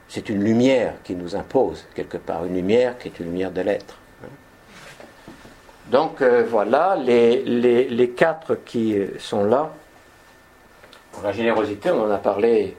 C'est 0.07 0.29
une 0.29 0.43
lumière 0.43 0.95
qui 1.03 1.15
nous 1.15 1.35
impose 1.35 1.85
quelque 1.95 2.17
part, 2.17 2.45
une 2.45 2.55
lumière 2.55 2.97
qui 2.97 3.07
est 3.07 3.19
une 3.19 3.27
lumière 3.27 3.51
de 3.51 3.61
l'être. 3.61 3.97
Donc 5.87 6.21
euh, 6.21 6.43
voilà, 6.49 6.95
les, 6.95 7.43
les, 7.43 8.09
quatre 8.09 8.55
qui 8.55 8.95
sont 9.19 9.43
là. 9.43 9.71
La 11.23 11.31
générosité, 11.31 11.91
on 11.91 12.03
en 12.03 12.11
a 12.11 12.17
parlé, 12.17 12.75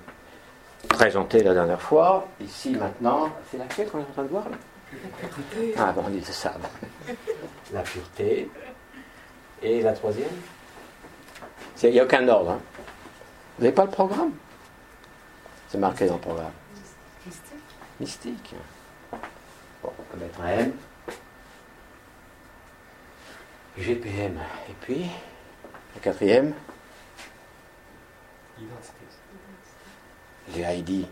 présenté 0.88 1.42
la 1.42 1.54
dernière 1.54 1.80
fois. 1.80 2.26
Ici 2.40 2.70
maintenant, 2.70 3.30
c'est 3.50 3.58
laquelle 3.58 3.88
qu'on 3.88 3.98
est 3.98 4.02
en 4.02 4.12
train 4.12 4.22
de 4.22 4.28
voir 4.28 4.48
là 4.48 4.56
Ah 5.78 5.92
bon, 5.92 6.04
on 6.06 6.10
dit 6.10 6.22
ça. 6.22 6.54
La 7.72 7.82
pureté. 7.82 8.48
Et 9.62 9.80
la 9.82 9.92
troisième? 9.92 10.28
Il 11.82 11.90
n'y 11.90 12.00
a 12.00 12.04
aucun 12.04 12.26
ordre. 12.28 12.50
Hein. 12.52 12.60
Vous 13.58 13.64
n'avez 13.64 13.74
pas 13.74 13.84
le 13.84 13.90
programme? 13.90 14.32
C'est 15.68 15.78
marqué 15.78 16.06
dans 16.06 16.14
le 16.14 16.20
programme. 16.20 16.52
Mystique. 17.26 17.52
Mystique. 18.00 18.54
Bon, 19.82 19.90
on 19.98 20.02
peut 20.02 20.18
mettre 20.18 20.40
un 20.40 20.48
M. 20.48 20.72
GPM. 23.78 24.38
Et 24.68 24.74
puis, 24.80 25.06
le 25.94 26.00
quatrième 26.00 26.54
Les 30.54 30.78
ID. 30.78 31.06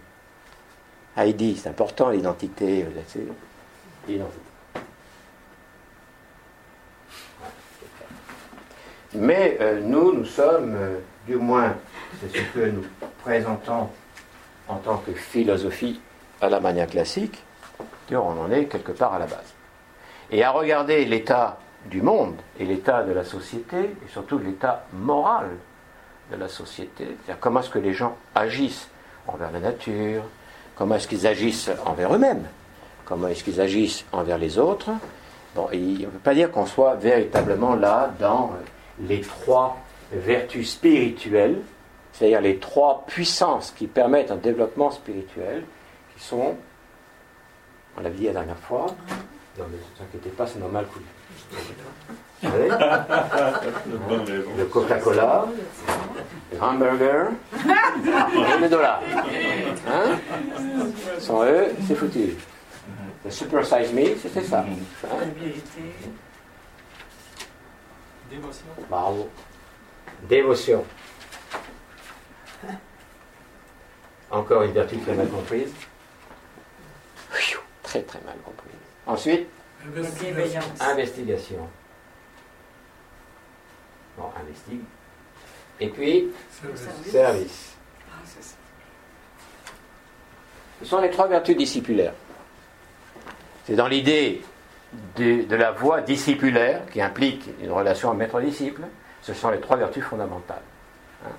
ID, 1.17 1.57
c'est 1.57 1.69
important 1.69 2.11
l'identité. 2.11 2.87
L'identité. 4.09 4.41
Mais 9.15 9.57
euh, 9.61 9.81
nous, 9.81 10.13
nous 10.13 10.25
sommes, 10.25 10.75
euh, 10.75 10.99
du 11.27 11.37
moins, 11.37 11.77
c'est 12.21 12.37
ce 12.37 12.43
que 12.53 12.71
nous 12.71 12.85
présentons 13.23 13.89
en 14.69 14.77
tant 14.77 14.99
que 14.99 15.13
philosophie 15.13 16.01
à 16.41 16.49
la 16.49 16.61
manière 16.61 16.89
classique, 16.89 17.43
on 18.13 18.17
en 18.17 18.51
est 18.51 18.67
quelque 18.67 18.93
part 18.93 19.15
à 19.15 19.19
la 19.19 19.27
base. 19.27 19.55
Et 20.31 20.43
à 20.43 20.51
regarder 20.51 21.05
l'état 21.05 21.59
du 21.87 22.03
monde 22.03 22.37
et 22.59 22.65
l'état 22.65 23.03
de 23.03 23.13
la 23.13 23.25
société, 23.25 23.79
et 23.79 24.09
surtout 24.09 24.39
l'état 24.39 24.87
moral 24.93 25.49
de 26.31 26.37
la 26.37 26.49
société, 26.49 27.05
c'est-à-dire 27.05 27.41
comment 27.41 27.61
est-ce 27.61 27.71
que 27.71 27.79
les 27.79 27.93
gens 27.93 28.17
agissent 28.35 28.89
envers 29.27 29.51
la 29.51 29.61
nature, 29.61 30.23
comment 30.77 30.97
est-ce 30.97 31.09
qu'ils 31.09 31.27
agissent 31.27 31.71
envers 31.85 32.15
eux-mêmes, 32.15 32.45
comment 33.05 33.29
est-ce 33.29 33.45
qu'ils 33.45 33.61
agissent 33.61 34.05
envers 34.13 34.39
les 34.39 34.59
autres. 34.59 34.91
Bon, 35.55 35.69
il 35.73 36.01
ne 36.01 36.07
veut 36.07 36.19
pas 36.19 36.35
dire 36.35 36.51
qu'on 36.51 36.67
soit 36.67 36.95
véritablement 36.97 37.77
là 37.77 38.13
dans 38.19 38.53
les 39.01 39.21
trois 39.21 39.77
vertus 40.13 40.73
spirituelles, 40.73 41.61
c'est-à-dire 42.13 42.41
les 42.41 42.59
trois 42.59 43.05
puissances 43.07 43.71
qui 43.71 43.87
permettent 43.87 44.31
un 44.31 44.37
développement 44.37 44.91
spirituel, 44.91 45.65
qui 46.17 46.25
sont, 46.25 46.57
on 47.97 48.01
l'a 48.01 48.11
dit 48.11 48.25
la 48.25 48.33
dernière 48.33 48.59
fois, 48.59 48.87
non 49.59 49.65
mais 49.71 50.19
ne 50.25 50.31
pas, 50.31 50.47
c'est 50.47 50.59
normal 50.59 50.87
que 50.93 51.57
le 54.57 54.65
Coca-Cola, 54.65 55.47
le 56.53 56.63
hamburger 56.63 57.29
et 57.55 58.61
le 58.61 58.69
dollar. 58.69 59.01
Hein? 59.89 60.19
Sans 61.19 61.45
eux, 61.45 61.69
c'est 61.87 61.95
foutu. 61.95 62.37
Le 63.25 63.31
Super 63.31 63.65
Size 63.65 63.93
Me, 63.93 64.17
c'était 64.17 64.43
ça. 64.43 64.61
Hein? 64.61 65.27
Dévotion. 68.31 68.67
Bravo. 68.89 69.29
Dévotion. 70.29 70.85
Encore 74.31 74.63
une 74.63 74.73
vertu 74.73 74.99
très 74.99 75.15
mal 75.15 75.29
comprise. 75.29 75.73
Très 77.83 78.03
très 78.03 78.21
mal 78.27 78.35
comprise. 78.45 78.73
Ensuite, 79.07 79.47
investigation. 80.81 81.69
Bon, 84.17 84.25
investigue. 84.41 84.81
Et 85.81 85.89
puis, 85.89 86.29
service. 87.07 87.75
Ah, 88.11 88.23
Ce 90.81 90.85
sont 90.85 91.01
les 91.01 91.11
trois 91.11 91.27
vertus 91.27 91.57
discipulaires. 91.57 92.15
C'est 93.67 93.75
dans 93.75 93.89
l'idée 93.89 94.43
de, 95.17 95.57
la 95.57 95.73
voie 95.73 96.01
discipulaire 96.01 96.83
qui 96.93 97.01
implique 97.01 97.49
une 97.63 97.73
relation 97.73 98.15
maître-disciple. 98.15 98.83
Ce 99.23 99.35
sont 99.35 99.51
les 99.51 99.61
trois 99.61 99.77
vertus 99.77 100.05
fondamentales. 100.05 100.63
Hein. 101.25 101.33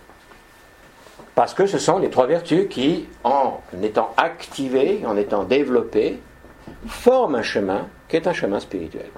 Parce 1.36 1.54
que 1.54 1.68
ce 1.68 1.78
sont 1.78 2.00
les 2.00 2.10
trois 2.10 2.26
vertus 2.26 2.68
qui, 2.70 3.08
en 3.24 3.62
étant 3.82 4.14
activées, 4.18 5.04
en 5.06 5.16
étant 5.16 5.44
développées, 5.44 6.20
forment 6.88 7.36
un 7.36 7.44
chemin 7.44 7.88
qui 8.08 8.16
est 8.16 8.28
un 8.28 8.34
chemin 8.34 8.60
spirituel. 8.60 9.10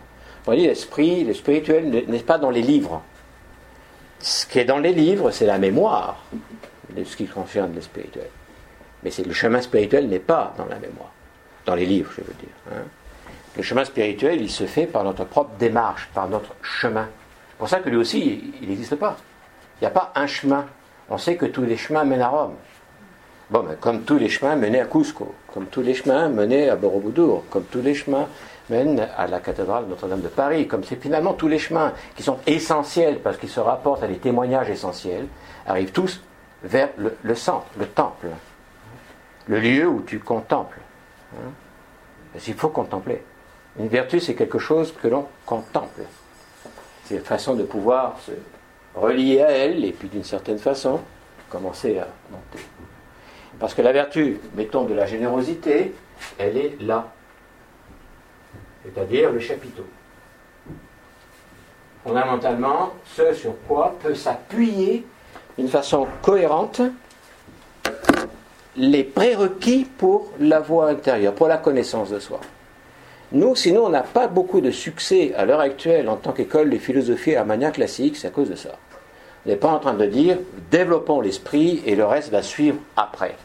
On 0.45 0.53
dit 0.53 0.65
l'esprit, 0.65 1.23
le 1.23 1.33
spirituel 1.33 2.05
n'est 2.07 2.19
pas 2.19 2.37
dans 2.37 2.49
les 2.49 2.61
livres. 2.61 3.01
Ce 4.19 4.45
qui 4.45 4.59
est 4.59 4.65
dans 4.65 4.79
les 4.79 4.93
livres, 4.93 5.31
c'est 5.31 5.45
la 5.45 5.57
mémoire 5.57 6.23
de 6.89 7.03
ce 7.03 7.15
qui 7.15 7.27
concerne 7.27 7.73
le 7.75 7.81
spirituel. 7.81 8.29
Mais 9.03 9.11
le 9.25 9.33
chemin 9.33 9.61
spirituel 9.61 10.07
n'est 10.07 10.19
pas 10.19 10.53
dans 10.57 10.65
la 10.65 10.79
mémoire, 10.79 11.11
dans 11.65 11.75
les 11.75 11.85
livres, 11.85 12.11
je 12.17 12.21
veux 12.21 12.33
dire. 12.33 12.49
Hein. 12.71 12.83
Le 13.55 13.63
chemin 13.63 13.85
spirituel, 13.85 14.41
il 14.41 14.49
se 14.49 14.65
fait 14.65 14.85
par 14.85 15.03
notre 15.03 15.23
propre 15.23 15.51
démarche, 15.57 16.09
par 16.13 16.27
notre 16.29 16.53
chemin. 16.61 17.07
C'est 17.49 17.57
pour 17.57 17.69
ça 17.69 17.79
que 17.79 17.89
lui 17.89 17.97
aussi, 17.97 18.53
il 18.61 18.69
n'existe 18.69 18.95
pas. 18.95 19.17
Il 19.79 19.83
n'y 19.83 19.87
a 19.87 19.91
pas 19.91 20.11
un 20.15 20.27
chemin. 20.27 20.65
On 21.09 21.17
sait 21.17 21.35
que 21.35 21.45
tous 21.45 21.63
les 21.63 21.77
chemins 21.77 22.03
mènent 22.03 22.21
à 22.21 22.27
Rome. 22.27 22.55
Bon, 23.49 23.63
mais 23.63 23.75
comme 23.79 24.01
tous 24.01 24.17
les 24.17 24.29
chemins 24.29 24.55
menaient 24.55 24.81
à 24.81 24.85
Cusco, 24.85 25.33
comme 25.53 25.67
tous 25.67 25.81
les 25.81 25.93
chemins 25.93 26.27
menaient 26.27 26.69
à 26.69 26.75
Borobudur, 26.75 27.43
comme 27.49 27.63
tous 27.63 27.81
les 27.81 27.95
chemins 27.95 28.27
mènent 28.69 29.07
à 29.17 29.27
la 29.27 29.39
cathédrale 29.39 29.85
Notre-Dame 29.87 30.21
de 30.21 30.27
Paris, 30.27 30.67
comme 30.67 30.83
c'est 30.83 31.01
finalement 31.01 31.33
tous 31.33 31.47
les 31.47 31.59
chemins 31.59 31.93
qui 32.15 32.23
sont 32.23 32.37
essentiels 32.45 33.19
parce 33.19 33.37
qu'ils 33.37 33.49
se 33.49 33.59
rapportent 33.59 34.03
à 34.03 34.07
des 34.07 34.17
témoignages 34.17 34.69
essentiels, 34.69 35.27
arrivent 35.65 35.91
tous 35.91 36.21
vers 36.63 36.89
le, 36.97 37.35
centre, 37.35 37.67
le 37.77 37.85
temple, 37.85 38.27
le 39.47 39.59
lieu 39.59 39.87
où 39.87 40.01
tu 40.01 40.19
contemples. 40.19 40.79
Hein? 41.33 41.51
Parce 42.33 42.45
qu'il 42.45 42.55
faut 42.55 42.69
contempler. 42.69 43.23
Une 43.79 43.87
vertu, 43.87 44.19
c'est 44.19 44.35
quelque 44.35 44.59
chose 44.59 44.93
que 45.01 45.07
l'on 45.07 45.27
contemple. 45.45 46.01
C'est 47.05 47.15
une 47.15 47.21
façon 47.21 47.55
de 47.55 47.63
pouvoir 47.63 48.17
se 48.19 48.31
relier 48.95 49.41
à 49.41 49.51
elle 49.51 49.85
et 49.85 49.91
puis 49.91 50.09
d'une 50.09 50.23
certaine 50.23 50.57
façon 50.57 50.99
commencer 51.49 51.99
à 51.99 52.07
monter. 52.31 52.65
Parce 53.59 53.73
que 53.73 53.81
la 53.81 53.91
vertu, 53.91 54.39
mettons 54.55 54.83
de 54.83 54.93
la 54.93 55.05
générosité, 55.05 55.93
elle 56.37 56.57
est 56.57 56.81
là. 56.81 57.11
C'est-à-dire 58.93 59.31
le 59.31 59.39
chapiteau. 59.39 59.85
Fondamentalement, 62.03 62.93
ce 63.15 63.33
sur 63.33 63.53
quoi 63.67 63.95
peut 64.01 64.15
s'appuyer 64.15 65.05
d'une 65.57 65.67
façon 65.67 66.07
cohérente 66.21 66.81
les 68.77 69.03
prérequis 69.03 69.87
pour 69.97 70.31
la 70.39 70.59
voie 70.59 70.89
intérieure, 70.89 71.33
pour 71.33 71.47
la 71.47 71.57
connaissance 71.57 72.11
de 72.11 72.19
soi. 72.19 72.39
Nous, 73.31 73.55
sinon, 73.55 73.87
on 73.87 73.89
n'a 73.89 74.03
pas 74.03 74.27
beaucoup 74.27 74.61
de 74.61 74.71
succès 74.71 75.33
à 75.35 75.45
l'heure 75.45 75.59
actuelle 75.59 76.07
en 76.07 76.15
tant 76.15 76.31
qu'école 76.31 76.69
de 76.69 76.77
philosophie 76.77 77.35
armania 77.35 77.71
classique, 77.71 78.15
c'est 78.15 78.27
à 78.27 78.31
cause 78.31 78.49
de 78.49 78.55
ça. 78.55 78.77
On 79.45 79.49
n'est 79.49 79.57
pas 79.57 79.69
en 79.69 79.79
train 79.79 79.95
de 79.95 80.05
dire 80.05 80.37
développons 80.71 81.19
l'esprit 81.19 81.81
et 81.85 81.95
le 81.95 82.05
reste 82.05 82.29
va 82.29 82.41
suivre 82.41 82.77
après. 82.95 83.35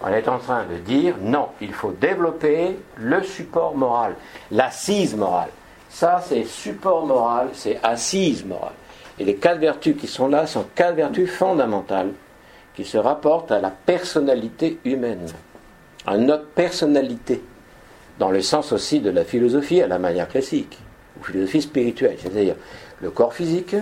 On 0.00 0.08
est 0.08 0.28
en 0.28 0.38
train 0.38 0.64
de 0.64 0.76
dire 0.76 1.16
non, 1.20 1.48
il 1.60 1.72
faut 1.72 1.92
développer 1.92 2.76
le 2.96 3.22
support 3.22 3.74
moral, 3.74 4.14
l'assise 4.50 5.16
morale. 5.16 5.48
Ça, 5.88 6.22
c'est 6.26 6.44
support 6.44 7.06
moral, 7.06 7.48
c'est 7.54 7.78
assise 7.82 8.44
morale. 8.44 8.74
Et 9.18 9.24
les 9.24 9.36
quatre 9.36 9.58
vertus 9.58 9.96
qui 9.98 10.06
sont 10.06 10.28
là 10.28 10.46
sont 10.46 10.66
quatre 10.74 10.94
vertus 10.94 11.30
fondamentales 11.30 12.12
qui 12.74 12.84
se 12.84 12.98
rapportent 12.98 13.50
à 13.50 13.60
la 13.60 13.70
personnalité 13.70 14.78
humaine, 14.84 15.26
à 16.06 16.18
notre 16.18 16.46
personnalité, 16.48 17.42
dans 18.18 18.30
le 18.30 18.42
sens 18.42 18.72
aussi 18.72 19.00
de 19.00 19.08
la 19.08 19.24
philosophie 19.24 19.80
à 19.80 19.86
la 19.86 19.98
manière 19.98 20.28
classique, 20.28 20.78
ou 21.18 21.24
philosophie 21.24 21.62
spirituelle, 21.62 22.18
c'est-à-dire 22.20 22.56
le 23.00 23.10
corps 23.10 23.32
physique, 23.32 23.76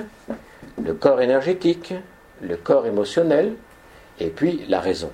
le 0.80 0.94
corps 0.94 1.20
énergétique, 1.20 1.92
le 2.40 2.56
corps 2.56 2.86
émotionnel, 2.86 3.54
et 4.20 4.28
puis 4.28 4.64
la 4.68 4.78
raison. 4.78 5.10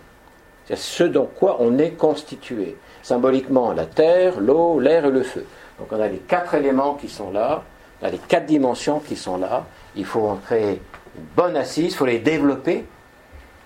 C'est 0.70 0.76
ce 0.76 1.04
dont 1.04 1.26
quoi 1.26 1.56
on 1.58 1.78
est 1.78 1.90
constitué. 1.90 2.76
Symboliquement, 3.02 3.72
la 3.72 3.86
terre, 3.86 4.40
l'eau, 4.40 4.78
l'air 4.78 5.04
et 5.04 5.10
le 5.10 5.24
feu. 5.24 5.44
Donc 5.80 5.88
on 5.90 6.00
a 6.00 6.06
les 6.06 6.18
quatre 6.18 6.54
éléments 6.54 6.94
qui 6.94 7.08
sont 7.08 7.32
là, 7.32 7.64
on 8.00 8.06
a 8.06 8.10
les 8.10 8.18
quatre 8.18 8.46
dimensions 8.46 9.00
qui 9.00 9.16
sont 9.16 9.36
là. 9.36 9.64
Il 9.96 10.04
faut 10.04 10.28
en 10.28 10.36
créer 10.36 10.80
une 11.16 11.24
bonne 11.34 11.56
assise, 11.56 11.92
il 11.92 11.96
faut 11.96 12.06
les 12.06 12.20
développer, 12.20 12.84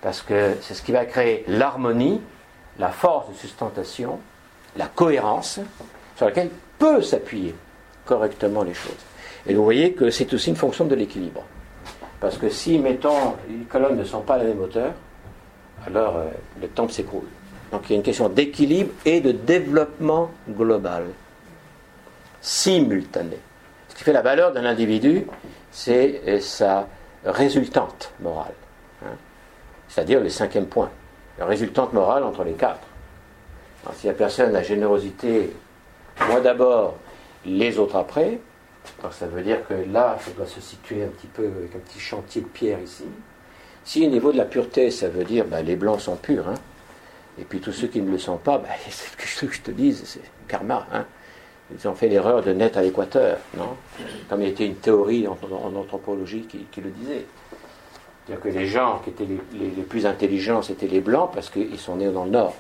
parce 0.01 0.23
que 0.23 0.55
c'est 0.63 0.73
ce 0.73 0.83
qui 0.83 0.93
va 0.93 1.05
créer 1.05 1.45
l'harmonie, 1.47 2.23
la 2.79 2.89
force 2.89 3.29
de 3.29 3.35
sustentation, 3.35 4.19
la 4.77 4.87
cohérence, 4.87 5.61
sur 6.17 6.27
laquelle 6.27 6.51
peut 6.79 7.03
s'appuyer 7.03 7.55
correctement 8.07 8.63
les 8.63 8.75
choses. 8.75 9.05
Et 9.47 9.55
vous 9.55 9.65
voyez 9.65 9.93
que 9.93 10.09
c'est 10.09 10.33
aussi 10.33 10.51
une 10.51 10.57
fonction 10.57 10.87
de 10.87 10.95
l'équilibre. 10.95 11.43
Parce 12.19 12.39
que 12.39 12.49
si, 12.49 12.79
mettons, 12.79 13.35
les 13.49 13.65
colonnes 13.65 13.99
ne 13.99 14.05
sont 14.05 14.23
pas 14.23 14.35
à 14.35 14.39
la 14.39 14.45
même 14.45 14.63
hauteur, 14.63 14.93
alors 15.87 16.17
euh, 16.17 16.31
le 16.61 16.69
temple 16.69 16.93
s'écroule. 16.93 17.27
Donc 17.73 17.83
il 17.87 17.91
y 17.91 17.93
a 17.95 17.97
une 17.97 18.03
question 18.03 18.29
d'équilibre 18.29 18.91
et 19.05 19.21
de 19.21 19.33
développement 19.33 20.31
global, 20.49 21.07
simultané. 22.41 23.39
Ce 23.89 23.95
qui 23.95 24.05
fait 24.05 24.13
la 24.13 24.23
valeur 24.23 24.53
d'un 24.53 24.65
individu, 24.65 25.27
c'est 25.71 26.23
euh, 26.27 26.41
sa 26.41 26.87
résultante 27.25 28.13
morale. 28.21 28.55
Hein. 29.05 29.17
C'est-à-dire 29.89 30.21
le 30.21 30.29
cinquième 30.29 30.67
point, 30.67 30.91
la 31.39 31.47
résultante 31.47 31.93
morale 31.93 32.25
entre 32.25 32.45
les 32.45 32.53
quatre. 32.53 32.87
si 33.95 34.07
la 34.07 34.15
personne 34.15 34.55
a 34.55 34.63
générosité, 34.63 35.53
moi 36.29 36.41
d'abord, 36.41 36.97
les 37.45 37.79
autres 37.79 37.97
après, 37.97 38.39
ça 39.11 39.27
veut 39.27 39.43
dire 39.43 39.67
que 39.67 39.75
là, 39.91 40.17
ça 40.21 40.31
doit 40.33 40.47
se 40.47 40.61
situer 40.61 41.05
un 41.05 41.09
petit 41.09 41.27
peu 41.27 41.45
avec 41.45 41.75
un 41.75 41.79
petit 41.79 42.01
chantier 42.01 42.43
de 42.43 42.47
pierre 42.47 42.81
ici. 42.81 43.05
Si 43.85 44.07
au 44.07 44.11
niveau 44.11 44.33
de 44.33 44.39
la 44.39 44.47
pureté, 44.47 44.91
ça 44.91 45.09
veut 45.09 45.25
dire 45.25 45.45
ben, 45.45 45.63
les 45.63 45.77
blancs 45.77 46.01
sont 46.01 46.17
purs, 46.17 46.49
hein, 46.49 46.55
et 47.39 47.45
puis 47.45 47.61
tous 47.61 47.73
ceux 47.73 47.89
qui 47.89 48.01
ne 48.01 48.11
le 48.11 48.19
sont 48.19 48.39
pas, 48.39 48.59
ben, 48.59 48.69
c'est 48.89 49.27
ce 49.27 49.45
que 49.45 49.53
je 49.53 49.61
te 49.61 49.71
dise, 49.71 50.03
c'est 50.05 50.21
karma. 50.49 50.87
Hein. 50.93 51.05
Ils 51.73 51.89
ont 51.89 51.95
fait 51.95 52.09
l'erreur 52.09 52.43
de 52.43 52.53
naître 52.53 52.79
à 52.79 52.83
l'équateur, 52.83 53.39
non? 53.57 53.77
Comme 54.29 54.43
il 54.43 54.49
y 54.49 54.51
était 54.51 54.67
une 54.67 54.77
théorie 54.77 55.27
en, 55.27 55.37
anthropologie 55.77 56.43
qui, 56.43 56.81
le 56.81 56.91
disait. 56.91 57.25
C'est-à-dire 58.27 58.43
que 58.43 58.49
les 58.49 58.67
gens 58.67 59.01
qui 59.03 59.11
étaient 59.11 59.27
les, 59.27 59.83
plus 59.83 60.05
intelligents, 60.07 60.63
c'était 60.63 60.87
les 60.87 61.01
blancs 61.01 61.31
parce 61.33 61.49
qu'ils 61.49 61.79
sont 61.79 61.97
nés 61.97 62.11
dans 62.11 62.25
le 62.25 62.31
nord. 62.31 62.55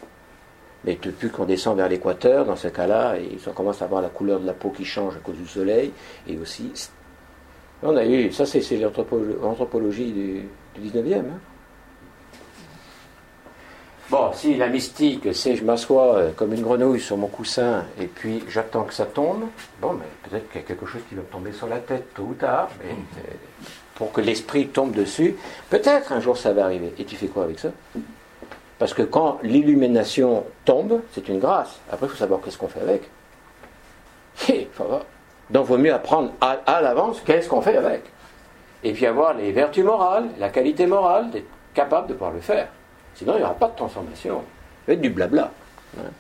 Mais 0.85 0.99
depuis 1.01 1.31
qu'on 1.31 1.45
descend 1.45 1.77
vers 1.77 1.89
l'équateur, 1.89 2.45
dans 2.47 2.57
ce 2.57 2.69
cas-là, 2.69 3.17
ils 3.19 3.39
commencent 3.53 3.83
à 3.83 3.87
avoir 3.87 4.03
la 4.03 4.09
couleur 4.09 4.41
de 4.41 4.47
la 4.47 4.55
peau 4.55 4.71
qui 4.71 4.85
change 4.85 5.17
à 5.17 5.19
cause 5.19 5.37
du 5.37 5.47
soleil, 5.47 5.93
et 6.27 6.39
aussi. 6.39 6.71
On 7.83 7.97
a 7.97 8.05
eu, 8.07 8.33
ça 8.33 8.47
c'est 8.47 8.63
l'anthropologie 8.79 10.13
du, 10.13 10.49
du 10.75 10.89
19e. 10.89 11.19
Hein. 11.19 11.41
Bon, 14.11 14.31
si 14.35 14.55
la 14.57 14.69
mystique, 14.69 15.35
c'est 15.35 15.57
je 15.57 15.65
m'assois 15.65 16.17
euh, 16.17 16.31
comme 16.37 16.53
une 16.53 16.61
grenouille 16.61 17.01
sur 17.01 17.17
mon 17.17 17.27
coussin 17.27 17.85
et 17.99 18.07
puis 18.07 18.45
j'attends 18.49 18.85
que 18.85 18.93
ça 18.93 19.07
tombe, 19.07 19.45
bon, 19.81 19.95
mais 19.95 20.05
peut-être 20.29 20.51
qu'il 20.51 20.61
y 20.61 20.65
a 20.65 20.67
quelque 20.67 20.85
chose 20.85 21.01
qui 21.09 21.15
va 21.15 21.23
me 21.23 21.27
tomber 21.27 21.53
sur 21.53 21.67
la 21.67 21.79
tête 21.79 22.13
tôt 22.15 22.25
ou 22.25 22.35
tard, 22.35 22.69
mais 22.81 22.93
euh, 22.93 23.35
pour 23.95 24.13
que 24.13 24.21
l'esprit 24.21 24.69
tombe 24.69 24.93
dessus, 24.93 25.37
peut-être 25.71 26.13
un 26.13 26.21
jour 26.21 26.37
ça 26.37 26.53
va 26.53 26.65
arriver. 26.65 26.93
Et 26.99 27.05
tu 27.05 27.17
fais 27.17 27.29
quoi 27.29 27.45
avec 27.45 27.59
ça? 27.59 27.71
Parce 28.79 28.93
que 28.93 29.03
quand 29.03 29.39
l'illumination 29.43 30.45
tombe, 30.67 31.01
c'est 31.13 31.29
une 31.29 31.39
grâce. 31.39 31.79
Après, 31.91 32.07
il 32.07 32.11
faut 32.11 32.17
savoir 32.17 32.41
qu'est-ce 32.43 32.59
qu'on 32.59 32.69
fait 32.69 32.83
avec. 32.83 33.09
Donc, 35.51 35.65
il 35.65 35.69
vaut 35.69 35.79
mieux 35.79 35.95
apprendre 35.95 36.33
à, 36.41 36.59
à 36.67 36.83
l'avance 36.83 37.23
qu'est-ce 37.25 37.49
qu'on 37.49 37.63
fait 37.63 37.77
avec 37.77 38.03
et 38.85 38.92
puis 38.92 39.07
avoir 39.07 39.35
les 39.35 39.51
vertus 39.51 39.83
morales, 39.83 40.29
la 40.38 40.51
qualité 40.51 40.87
morale, 40.87 41.31
d'être 41.31 41.49
capable 41.73 42.09
de 42.09 42.12
pouvoir 42.12 42.33
le 42.33 42.40
faire. 42.40 42.68
Sinon, 43.14 43.35
il 43.35 43.38
n'y 43.38 43.44
aura 43.44 43.55
pas 43.55 43.68
de 43.68 43.77
transformation. 43.77 44.37
Ça 44.37 44.42
va 44.88 44.92
être 44.92 45.01
du 45.01 45.11
blabla. 45.11 45.51
Hein. 45.99 46.11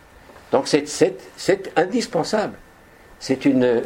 Donc, 0.50 0.66
c'est 0.66 1.72
indispensable. 1.76 2.54
C'est 3.20 3.44
une, 3.44 3.82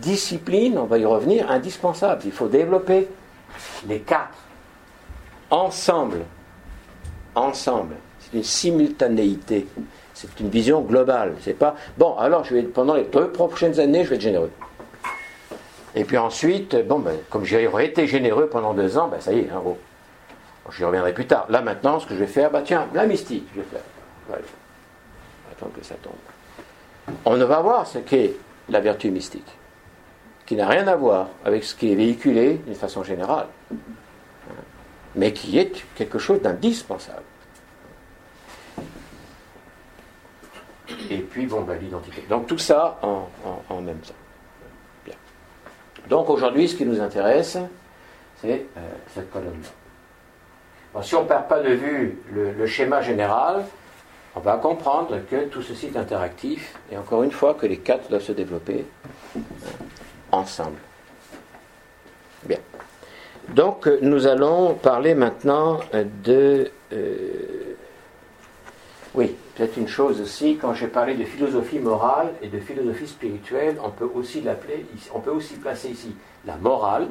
discipline, 0.00 0.78
on 0.78 0.84
va 0.84 0.98
y 0.98 1.04
revenir, 1.04 1.50
indispensable. 1.50 2.22
Il 2.26 2.32
faut 2.32 2.48
développer 2.48 3.08
les 3.86 4.00
quatre 4.00 4.38
ensemble. 5.50 6.24
Ensemble. 7.34 7.96
C'est 8.20 8.36
une 8.36 8.44
simultanéité. 8.44 9.66
C'est 10.12 10.40
une 10.40 10.50
vision 10.50 10.82
globale. 10.82 11.34
C'est 11.40 11.54
pas 11.54 11.74
bon. 11.96 12.16
Alors, 12.18 12.44
pendant 12.74 12.94
les 12.94 13.04
deux 13.04 13.28
prochaines 13.28 13.78
années, 13.80 14.04
je 14.04 14.10
vais 14.10 14.16
être 14.16 14.22
généreux. 14.22 14.50
Et 15.98 16.04
puis 16.04 16.16
ensuite, 16.16 16.76
bon, 16.86 17.00
ben, 17.00 17.16
comme 17.28 17.44
j'aurais 17.44 17.86
été 17.86 18.06
généreux 18.06 18.46
pendant 18.46 18.72
deux 18.72 18.96
ans, 18.96 19.08
ben, 19.08 19.20
ça 19.20 19.32
y 19.32 19.40
est, 19.40 19.50
hein, 19.50 19.60
J'y 20.70 20.84
reviendrai 20.84 21.12
plus 21.12 21.26
tard. 21.26 21.46
Là 21.48 21.60
maintenant, 21.60 21.98
ce 21.98 22.06
que 22.06 22.14
je 22.14 22.20
vais 22.20 22.26
faire, 22.28 22.52
bah 22.52 22.62
tiens, 22.64 22.86
la 22.94 23.04
mystique, 23.04 23.48
je 23.54 23.60
vais 23.60 23.66
faire. 23.66 23.80
Voilà. 24.28 24.44
Attends 25.50 25.70
que 25.76 25.84
ça 25.84 25.96
tombe. 25.96 26.12
On 27.24 27.36
va 27.36 27.60
voir 27.60 27.86
ce 27.86 27.98
qu'est 27.98 28.34
la 28.68 28.78
vertu 28.80 29.10
mystique, 29.10 29.50
qui 30.46 30.54
n'a 30.54 30.68
rien 30.68 30.86
à 30.86 30.94
voir 30.94 31.30
avec 31.44 31.64
ce 31.64 31.74
qui 31.74 31.90
est 31.90 31.96
véhiculé 31.96 32.60
d'une 32.64 32.76
façon 32.76 33.02
générale, 33.02 33.46
mais 35.16 35.32
qui 35.32 35.58
est 35.58 35.84
quelque 35.96 36.20
chose 36.20 36.40
d'indispensable. 36.42 37.22
Et 41.10 41.18
puis, 41.18 41.46
bon, 41.46 41.62
bah, 41.62 41.74
l'identité. 41.74 42.22
Donc 42.28 42.46
tout 42.46 42.58
ça 42.58 43.00
en, 43.02 43.80
même 43.80 43.98
temps. 43.98 44.14
Donc 46.08 46.30
aujourd'hui, 46.30 46.68
ce 46.68 46.76
qui 46.76 46.86
nous 46.86 47.00
intéresse, 47.00 47.58
c'est 48.40 48.66
euh, 48.76 48.80
cette 49.14 49.30
colonne-là. 49.30 51.02
si 51.02 51.14
on 51.14 51.22
ne 51.22 51.28
perd 51.28 51.48
pas 51.48 51.60
de 51.60 51.70
vue 51.70 52.18
le, 52.32 52.66
schéma 52.66 53.02
général, 53.02 53.64
on 54.34 54.40
va 54.40 54.56
comprendre 54.56 55.18
que 55.30 55.44
tout 55.46 55.62
ceci 55.62 55.86
est 55.86 55.96
interactif 55.96 56.74
et 56.90 56.96
encore 56.96 57.22
une 57.24 57.32
fois 57.32 57.54
que 57.54 57.66
les 57.66 57.78
quatre 57.78 58.08
doivent 58.08 58.22
se 58.22 58.32
développer 58.32 58.86
euh, 59.36 59.40
ensemble. 60.32 60.78
Bien. 62.44 62.58
Donc 63.48 63.88
nous 64.00 64.26
allons 64.26 64.74
parler 64.74 65.14
maintenant 65.14 65.80
de... 66.24 66.70
Euh, 66.92 67.74
oui, 69.14 69.34
peut-être 69.58 69.76
une 69.76 69.88
chose 69.88 70.20
aussi, 70.20 70.56
quand 70.56 70.72
j'ai 70.72 70.86
parlé 70.86 71.14
de 71.14 71.24
philosophie 71.24 71.80
morale 71.80 72.32
et 72.42 72.46
de 72.46 72.60
philosophie 72.60 73.08
spirituelle, 73.08 73.76
on 73.82 73.90
peut 73.90 74.04
aussi 74.04 75.56
placer 75.56 75.90
ici 75.90 76.14
la 76.46 76.56
morale 76.56 77.08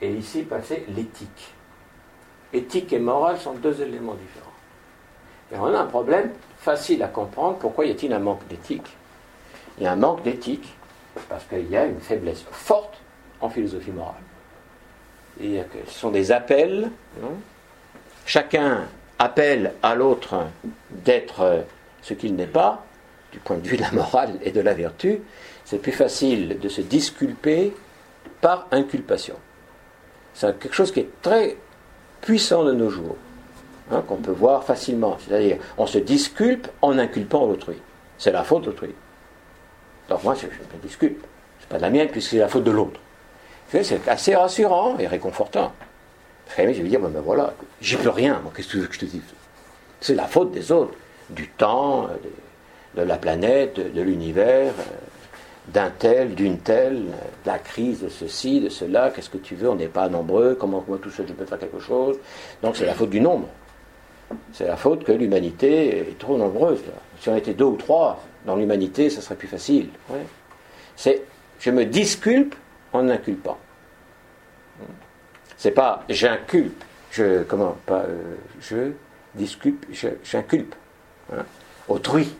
et 0.00 0.12
ici 0.12 0.42
placer 0.42 0.84
l'éthique. 0.94 1.52
Éthique 2.52 2.92
et 2.92 3.00
morale 3.00 3.38
sont 3.38 3.54
deux 3.54 3.82
éléments 3.82 4.14
différents. 4.14 4.52
Et 5.52 5.56
on 5.58 5.66
a 5.66 5.80
un 5.80 5.86
problème 5.86 6.30
facile 6.58 7.02
à 7.02 7.08
comprendre. 7.08 7.58
Pourquoi 7.58 7.84
y 7.86 7.90
a-t-il 7.90 8.12
un 8.12 8.20
manque 8.20 8.46
d'éthique? 8.46 8.96
Il 9.78 9.84
y 9.84 9.86
a 9.88 9.92
un 9.92 9.96
manque 9.96 10.22
d'éthique 10.22 10.76
parce 11.28 11.44
qu'il 11.46 11.68
y 11.68 11.76
a 11.76 11.86
une 11.86 12.00
faiblesse 12.00 12.44
forte 12.52 12.98
en 13.40 13.48
philosophie 13.48 13.90
morale. 13.90 14.14
Et 15.40 15.60
ce 15.88 15.98
sont 15.98 16.10
des 16.10 16.30
appels. 16.30 16.88
Hein? 17.20 17.34
Chacun 18.26 18.86
appelle 19.18 19.74
à 19.82 19.94
l'autre 19.94 20.46
d'être 20.90 21.64
ce 22.02 22.14
qu'il 22.14 22.34
n'est 22.36 22.46
pas, 22.46 22.84
du 23.32 23.38
point 23.40 23.56
de 23.56 23.66
vue 23.66 23.76
de 23.76 23.82
la 23.82 23.92
morale 23.92 24.38
et 24.42 24.50
de 24.50 24.60
la 24.60 24.74
vertu. 24.74 25.20
C'est 25.64 25.78
plus 25.78 25.92
facile 25.92 26.58
de 26.60 26.68
se 26.68 26.80
disculper 26.80 27.74
par 28.40 28.66
inculpation. 28.70 29.34
C'est 30.34 30.58
quelque 30.58 30.74
chose 30.74 30.92
qui 30.92 31.00
est 31.00 31.22
très 31.22 31.56
puissant 32.20 32.64
de 32.64 32.72
nos 32.72 32.90
jours. 32.90 33.16
Hein, 33.90 34.02
qu'on 34.06 34.16
peut 34.16 34.32
voir 34.32 34.64
facilement. 34.64 35.16
C'est-à-dire, 35.18 35.56
on 35.78 35.86
se 35.86 35.96
disculpe 35.96 36.68
en 36.82 36.98
inculpant 36.98 37.46
l'autrui. 37.46 37.76
C'est 38.18 38.32
la 38.32 38.44
faute 38.44 38.64
d'autrui. 38.64 38.94
Donc 40.10 40.22
moi, 40.24 40.34
je, 40.34 40.46
me 40.46 40.82
disculpe. 40.82 41.24
C'est 41.60 41.68
pas 41.68 41.78
de 41.78 41.82
la 41.82 41.90
mienne, 41.90 42.08
puisque 42.08 42.30
c'est 42.30 42.38
la 42.38 42.48
faute 42.48 42.64
de 42.64 42.70
l'autre. 42.70 43.00
C'est 43.70 44.06
assez 44.08 44.34
rassurant 44.34 44.98
et 44.98 45.06
réconfortant. 45.06 45.72
Je 46.56 46.62
vais 46.62 46.88
dire, 46.88 47.00
ben, 47.00 47.08
ben 47.08 47.20
voilà, 47.20 47.54
j'y 47.80 47.96
peux 47.96 48.10
rien, 48.10 48.40
moi, 48.42 48.52
qu'est-ce 48.54 48.76
que 48.76 48.92
je 48.92 48.98
te 48.98 49.04
dise? 49.04 49.22
C'est 50.00 50.14
la 50.14 50.26
faute 50.26 50.52
des 50.52 50.72
autres, 50.72 50.94
du 51.30 51.48
temps, 51.48 52.04
euh, 52.04 53.00
de, 53.00 53.02
la 53.02 53.16
planète, 53.16 53.76
de, 53.76 54.00
l'univers, 54.00 54.72
euh, 54.78 54.82
d'un 55.68 55.90
tel, 55.90 56.34
d'une 56.34 56.58
telle, 56.58 57.04
de 57.04 57.46
la 57.46 57.58
crise 57.58 58.02
de 58.02 58.08
ceci, 58.08 58.60
de 58.60 58.68
cela, 58.68 59.10
qu'est-ce 59.10 59.30
que 59.30 59.38
tu 59.38 59.54
veux, 59.54 59.68
on 59.68 59.74
n'est 59.74 59.88
pas 59.88 60.08
nombreux, 60.08 60.54
comment 60.54 60.84
moi 60.86 60.98
tout 61.02 61.10
seul 61.10 61.26
je 61.28 61.32
peux 61.32 61.44
faire 61.44 61.58
quelque 61.58 61.80
chose? 61.80 62.16
Donc 62.62 62.76
c'est 62.76 62.86
la 62.86 62.94
faute 62.94 63.10
du 63.10 63.20
nombre. 63.20 63.48
C'est 64.52 64.66
la 64.66 64.76
faute 64.76 65.04
que 65.04 65.12
l'humanité 65.12 65.98
est 66.10 66.18
trop 66.18 66.36
nombreuse. 66.36 66.80
Si 67.20 67.28
on 67.28 67.36
était 67.36 67.54
deux 67.54 67.64
ou 67.64 67.76
trois 67.76 68.22
dans 68.44 68.56
l'humanité, 68.56 69.08
ça 69.08 69.20
serait 69.20 69.36
plus 69.36 69.48
facile. 69.48 69.88
C'est 70.96 71.22
je 71.60 71.70
me 71.70 71.84
disculpe 71.84 72.54
en 72.92 73.08
inculpant. 73.08 73.58
C'est 75.58 75.72
pas 75.72 76.04
j'inculpe, 76.08 76.84
je 77.10 77.42
comment 77.42 77.76
pas 77.84 78.04
euh, 78.08 78.36
je 78.60 78.92
disculpe, 79.34 79.84
j'inculpe. 80.24 80.74
Hein, 81.32 81.44
autrui. 81.88 82.34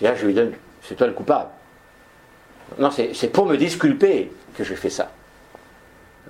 Je 0.00 0.26
lui 0.26 0.34
donne, 0.34 0.52
c'est 0.82 0.94
toi 0.94 1.06
le 1.06 1.12
coupable. 1.12 1.50
Non, 2.78 2.90
c'est 2.90 3.32
pour 3.32 3.46
me 3.46 3.56
disculper 3.56 4.30
que 4.56 4.64
je 4.64 4.74
fais 4.74 4.90
ça. 4.90 5.10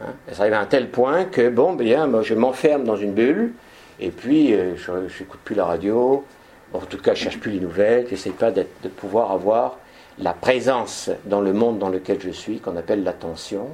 Hein, 0.00 0.12
ça 0.32 0.42
arrive 0.42 0.54
à 0.54 0.60
un 0.60 0.66
tel 0.66 0.90
point 0.90 1.24
que, 1.24 1.48
bon, 1.48 1.74
bien, 1.74 2.10
je 2.22 2.34
m'enferme 2.34 2.84
dans 2.84 2.96
une 2.96 3.12
bulle, 3.12 3.52
et 4.00 4.10
puis, 4.10 4.52
euh, 4.52 4.76
je 4.76 4.92
n'écoute 4.92 5.40
plus 5.44 5.54
la 5.54 5.64
radio, 5.64 6.24
en 6.72 6.80
tout 6.80 6.98
cas, 6.98 7.14
je 7.14 7.22
cherche 7.22 7.38
plus 7.38 7.52
les 7.52 7.60
nouvelles, 7.60 8.06
j'essaie 8.10 8.30
pas 8.30 8.50
de 8.50 8.64
pouvoir 8.96 9.30
avoir 9.30 9.78
la 10.18 10.32
présence 10.32 11.10
dans 11.24 11.40
le 11.40 11.52
monde 11.52 11.78
dans 11.78 11.88
lequel 11.88 12.20
je 12.20 12.30
suis, 12.30 12.58
qu'on 12.58 12.76
appelle 12.76 13.04
l'attention, 13.04 13.68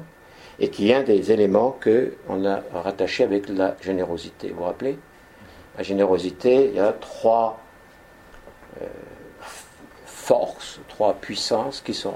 et 0.60 0.68
qui 0.68 0.90
est 0.90 0.94
un 0.94 1.02
des 1.02 1.32
éléments 1.32 1.78
qu'on 1.82 2.44
a 2.44 2.62
rattaché 2.72 3.24
avec 3.24 3.48
la 3.48 3.76
générosité. 3.80 4.50
Vous 4.50 4.58
vous 4.58 4.64
rappelez? 4.64 4.98
La 5.76 5.82
générosité, 5.82 6.66
il 6.66 6.74
y 6.74 6.80
a 6.80 6.92
trois 6.92 7.58
euh, 8.82 8.86
forces, 10.04 10.80
trois 10.88 11.14
puissances 11.14 11.80
qui 11.80 11.94
sont 11.94 12.14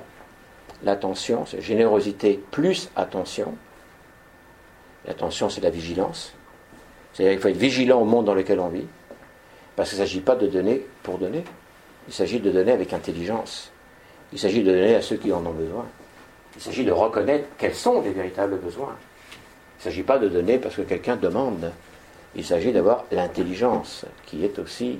l'attention, 0.82 1.46
c'est 1.46 1.62
générosité 1.62 2.42
plus 2.50 2.90
attention. 2.94 3.54
L'attention, 5.06 5.48
c'est 5.48 5.62
la 5.62 5.70
vigilance. 5.70 6.34
C'est-à-dire 7.12 7.32
qu'il 7.32 7.42
faut 7.42 7.48
être 7.48 7.56
vigilant 7.56 8.00
au 8.00 8.04
monde 8.04 8.26
dans 8.26 8.34
lequel 8.34 8.60
on 8.60 8.68
vit, 8.68 8.86
parce 9.76 9.90
qu'il 9.90 9.98
ne 9.98 10.04
s'agit 10.04 10.20
pas 10.20 10.36
de 10.36 10.46
donner 10.46 10.86
pour 11.02 11.18
donner, 11.18 11.44
il 12.06 12.12
s'agit 12.12 12.40
de 12.40 12.50
donner 12.50 12.72
avec 12.72 12.92
intelligence. 12.92 13.70
Il 14.32 14.38
s'agit 14.38 14.62
de 14.62 14.70
donner 14.70 14.96
à 14.96 15.02
ceux 15.02 15.16
qui 15.16 15.32
en 15.32 15.44
ont 15.46 15.52
besoin. 15.52 15.86
Il 16.56 16.62
s'agit 16.62 16.84
de 16.84 16.92
reconnaître 16.92 17.48
quels 17.58 17.74
sont 17.74 18.00
les 18.02 18.10
véritables 18.10 18.56
besoins. 18.58 18.96
Il 19.76 19.80
ne 19.80 19.82
s'agit 19.84 20.02
pas 20.02 20.18
de 20.18 20.28
donner 20.28 20.58
parce 20.58 20.76
que 20.76 20.82
quelqu'un 20.82 21.16
demande. 21.16 21.72
Il 22.36 22.44
s'agit 22.44 22.72
d'avoir 22.72 23.04
l'intelligence, 23.12 24.04
qui 24.26 24.44
est 24.44 24.58
aussi 24.58 24.98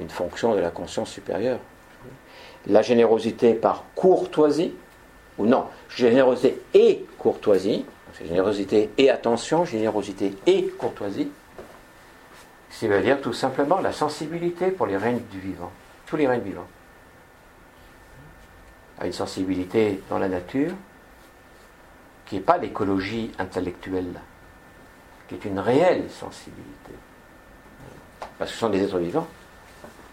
une 0.00 0.10
fonction 0.10 0.54
de 0.54 0.60
la 0.60 0.70
conscience 0.70 1.10
supérieure. 1.10 1.60
La 2.66 2.82
générosité 2.82 3.54
par 3.54 3.84
courtoisie, 3.94 4.74
ou 5.38 5.46
non, 5.46 5.64
générosité 5.88 6.60
et 6.74 7.06
courtoisie, 7.18 7.84
générosité 8.26 8.90
et 8.98 9.10
attention, 9.10 9.64
générosité 9.64 10.34
et 10.46 10.64
courtoisie, 10.78 11.30
cest 12.70 12.92
à 12.92 13.00
dire 13.00 13.20
tout 13.20 13.32
simplement 13.32 13.80
la 13.80 13.92
sensibilité 13.92 14.70
pour 14.70 14.86
les 14.86 14.96
règnes 14.96 15.22
du 15.30 15.40
vivant, 15.40 15.70
tous 16.06 16.16
les 16.16 16.26
règnes 16.26 16.42
vivants. 16.42 16.66
À 19.00 19.06
une 19.06 19.12
sensibilité 19.12 20.02
dans 20.10 20.18
la 20.18 20.28
nature 20.28 20.72
qui 22.26 22.36
n'est 22.36 22.40
pas 22.42 22.58
l'écologie 22.58 23.30
intellectuelle, 23.38 24.20
qui 25.28 25.36
est 25.36 25.44
une 25.44 25.58
réelle 25.58 26.10
sensibilité. 26.10 26.92
Parce 28.38 28.50
que 28.50 28.54
ce 28.54 28.60
sont 28.60 28.70
des 28.70 28.82
êtres 28.82 28.98
vivants. 28.98 29.26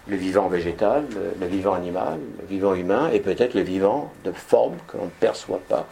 Le 0.08 0.16
vivant 0.16 0.48
végétal, 0.48 1.06
le, 1.40 1.48
vivant 1.48 1.74
animal, 1.74 2.20
le 2.40 2.46
vivant 2.46 2.76
humain 2.76 3.10
et 3.12 3.20
peut-être 3.20 3.56
le 3.56 3.62
vivant 3.62 4.14
de 4.24 4.32
forme 4.32 4.78
que 4.88 4.98
l'on 4.98 5.06
ne 5.06 5.10
perçoit 5.10 5.62
pas 5.68 5.88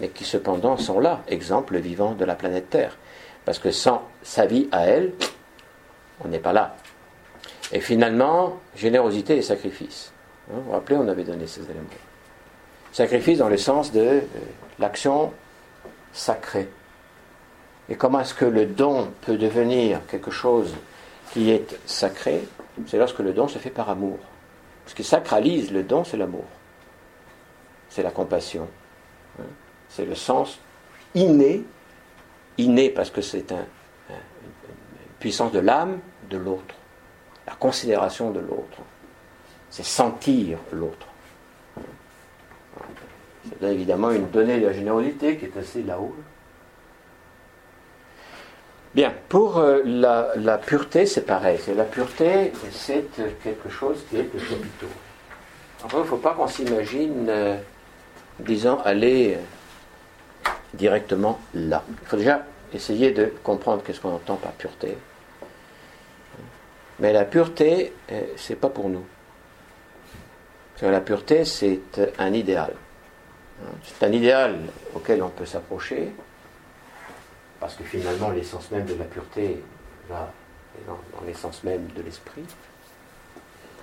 mais 0.00 0.08
qui 0.08 0.24
cependant 0.24 0.76
sont 0.76 1.00
là, 1.00 1.22
exemple 1.28 1.76
vivant 1.78 2.12
de 2.12 2.24
la 2.24 2.34
planète 2.34 2.70
Terre. 2.70 2.96
Parce 3.44 3.58
que 3.58 3.70
sans 3.70 4.02
sa 4.22 4.46
vie 4.46 4.68
à 4.72 4.86
elle, 4.86 5.12
on 6.24 6.28
n'est 6.28 6.38
pas 6.38 6.52
là. 6.52 6.76
Et 7.72 7.80
finalement, 7.80 8.58
générosité 8.74 9.36
et 9.36 9.42
sacrifice. 9.42 10.12
Hein, 10.50 10.54
vous 10.56 10.62
vous 10.62 10.72
rappelez, 10.72 10.96
on 10.96 11.08
avait 11.08 11.24
donné 11.24 11.46
ces 11.46 11.62
éléments. 11.62 11.86
Sacrifice 12.92 13.38
dans 13.38 13.48
le 13.48 13.56
sens 13.56 13.92
de 13.92 14.00
euh, 14.00 14.20
l'action 14.78 15.32
sacrée. 16.12 16.68
Et 17.88 17.96
comment 17.96 18.20
est-ce 18.20 18.34
que 18.34 18.44
le 18.44 18.66
don 18.66 19.10
peut 19.22 19.36
devenir 19.36 20.04
quelque 20.06 20.30
chose 20.30 20.74
qui 21.32 21.50
est 21.50 21.78
sacré? 21.86 22.46
C'est 22.86 22.98
lorsque 22.98 23.20
le 23.20 23.32
don 23.32 23.48
se 23.48 23.58
fait 23.58 23.70
par 23.70 23.88
amour. 23.88 24.18
Ce 24.86 24.94
qui 24.94 25.04
sacralise 25.04 25.70
le 25.70 25.82
don, 25.82 26.04
c'est 26.04 26.16
l'amour. 26.16 26.44
C'est 27.88 28.02
la 28.02 28.10
compassion. 28.10 28.68
Hein? 29.38 29.44
C'est 29.88 30.04
le 30.04 30.14
sens 30.14 30.58
inné, 31.14 31.62
inné 32.58 32.90
parce 32.90 33.10
que 33.10 33.22
c'est 33.22 33.52
un, 33.52 33.64
une 34.10 34.16
puissance 35.18 35.52
de 35.52 35.58
l'âme 35.58 35.98
de 36.30 36.36
l'autre, 36.36 36.74
la 37.46 37.54
considération 37.54 38.30
de 38.30 38.40
l'autre. 38.40 38.78
C'est 39.70 39.84
sentir 39.84 40.58
l'autre. 40.72 41.06
C'est 43.60 43.72
évidemment 43.72 44.10
une 44.10 44.28
donnée 44.28 44.60
de 44.60 44.66
la 44.66 44.72
générosité 44.72 45.36
qui 45.36 45.46
est 45.46 45.56
assez 45.56 45.82
là-haut. 45.82 46.14
Bien, 48.94 49.12
pour 49.28 49.58
euh, 49.58 49.82
la, 49.84 50.58
pureté, 50.58 51.06
c'est 51.06 51.26
pareil. 51.26 51.58
La 51.76 51.84
pureté, 51.84 52.52
c'est 52.72 53.06
quelque 53.42 53.68
chose 53.68 54.04
qui 54.08 54.16
est 54.16 54.22
de 54.22 54.38
capitaux. 54.38 54.86
Enfin, 55.84 55.98
il 55.98 56.00
ne 56.00 56.06
faut 56.06 56.16
pas 56.16 56.34
qu'on 56.34 56.48
s'imagine, 56.48 57.26
euh, 57.28 57.56
disons, 58.40 58.80
aller 58.80 59.38
directement 60.74 61.38
là. 61.54 61.84
Il 62.02 62.08
faut 62.08 62.16
déjà 62.16 62.42
essayer 62.72 63.12
de 63.12 63.32
comprendre 63.42 63.82
qu'est-ce 63.82 64.00
qu'on 64.00 64.14
entend 64.14 64.36
par 64.36 64.52
pureté. 64.52 64.96
Mais 66.98 67.12
la 67.12 67.24
pureté, 67.24 67.92
euh, 68.10 68.22
c'est 68.36 68.56
pas 68.56 68.68
pour 68.70 68.88
nous. 68.88 69.04
La 70.80 71.00
pureté, 71.00 71.44
c'est 71.44 71.80
un 72.18 72.32
idéal. 72.32 72.72
C'est 73.82 74.06
un 74.06 74.12
idéal 74.12 74.58
auquel 74.94 75.22
on 75.22 75.28
peut 75.28 75.46
s'approcher, 75.46 76.12
parce 77.60 77.74
que 77.74 77.84
finalement, 77.84 78.30
l'essence 78.30 78.70
même 78.70 78.84
de 78.84 78.94
la 78.94 79.04
pureté, 79.04 79.62
là, 80.08 80.30
est 80.76 80.86
dans, 80.86 80.98
l'essence 81.26 81.64
même 81.64 81.86
de 81.96 82.02
l'esprit. 82.02 82.44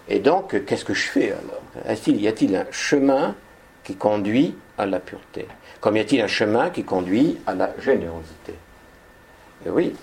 Et 0.07 0.19
donc, 0.19 0.65
qu'est-ce 0.65 0.85
que 0.85 0.93
je 0.93 1.07
fais 1.07 1.31
alors? 1.31 1.61
Y 2.07 2.27
a-t-il 2.27 2.55
un 2.55 2.65
chemin 2.71 3.35
qui 3.83 3.95
conduit 3.95 4.55
à 4.77 4.85
la 4.85 4.99
pureté? 4.99 5.47
Comme 5.81 5.97
y 5.97 5.99
a-t-il 5.99 6.21
un 6.21 6.27
chemin 6.27 6.69
qui 6.69 6.83
conduit 6.83 7.39
à 7.45 7.53
la 7.53 7.73
générosité? 7.79 8.53
Et 9.65 9.69
Oui. 9.69 9.95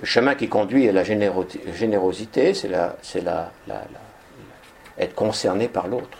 Le 0.00 0.06
chemin 0.06 0.34
qui 0.34 0.48
conduit 0.48 0.88
à 0.88 0.92
la 0.92 1.04
générosité, 1.04 2.54
c'est 2.54 2.68
la, 2.68 2.96
la, 3.14 3.52
la, 3.68 3.84
être 4.98 5.14
concerné 5.14 5.68
par 5.68 5.86
l'autre, 5.86 6.18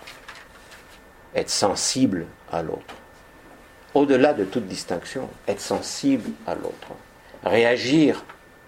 être 1.35 1.51
sensible 1.51 2.27
à 2.53 2.63
l'autre. 2.63 2.95
Au-delà 3.95 4.33
de 4.33 4.45
toute 4.45 4.67
distinction, 4.67 5.29
être 5.49 5.61
sensible 5.61 6.31
à 6.47 6.55
l'autre, 6.55 6.93
réagir 7.45 8.25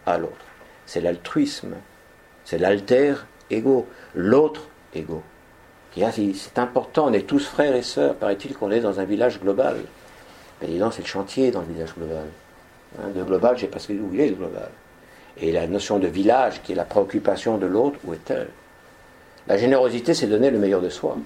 à 0.07 0.18
l'autre. 0.18 0.45
C'est 0.87 1.01
l'altruisme, 1.01 1.74
c'est 2.45 2.59
l'alter 2.59 3.14
ego, 3.51 3.87
l'autre 4.14 4.68
ego. 4.95 5.22
C'est 5.97 6.59
important, 6.59 7.07
on 7.07 7.12
est 7.12 7.26
tous 7.26 7.47
frères 7.47 7.76
et 7.76 7.82
sœurs. 7.82 8.16
Paraît-il 8.16 8.55
qu'on 8.55 8.72
est 8.72 8.80
dans 8.80 8.99
un 8.99 9.05
village 9.05 9.41
global. 9.41 9.76
Mais 10.61 10.66
disons, 10.66 10.91
c'est 10.91 11.03
le 11.03 11.07
chantier 11.07 11.53
dans 11.53 11.61
le 11.61 11.72
village 11.72 11.95
global. 11.95 12.26
Hein, 12.99 13.11
de 13.14 13.22
global, 13.22 13.57
j'ai 13.57 13.68
pas 13.68 13.78
ce 13.78 13.89
que 13.89 13.93
vous 13.93 14.09
voulez, 14.09 14.28
le 14.28 14.35
global. 14.35 14.70
Et 15.37 15.53
la 15.53 15.68
notion 15.68 16.01
de 16.01 16.09
village, 16.09 16.62
qui 16.62 16.72
est 16.72 16.74
la 16.74 16.85
préoccupation 16.85 17.59
de 17.59 17.66
l'autre, 17.66 17.99
où 18.05 18.12
est-elle? 18.12 18.49
La 19.47 19.57
générosité, 19.57 20.14
c'est 20.14 20.26
donner 20.26 20.51
le 20.51 20.59
meilleur 20.59 20.80
de 20.80 20.89
soi. 20.89 21.16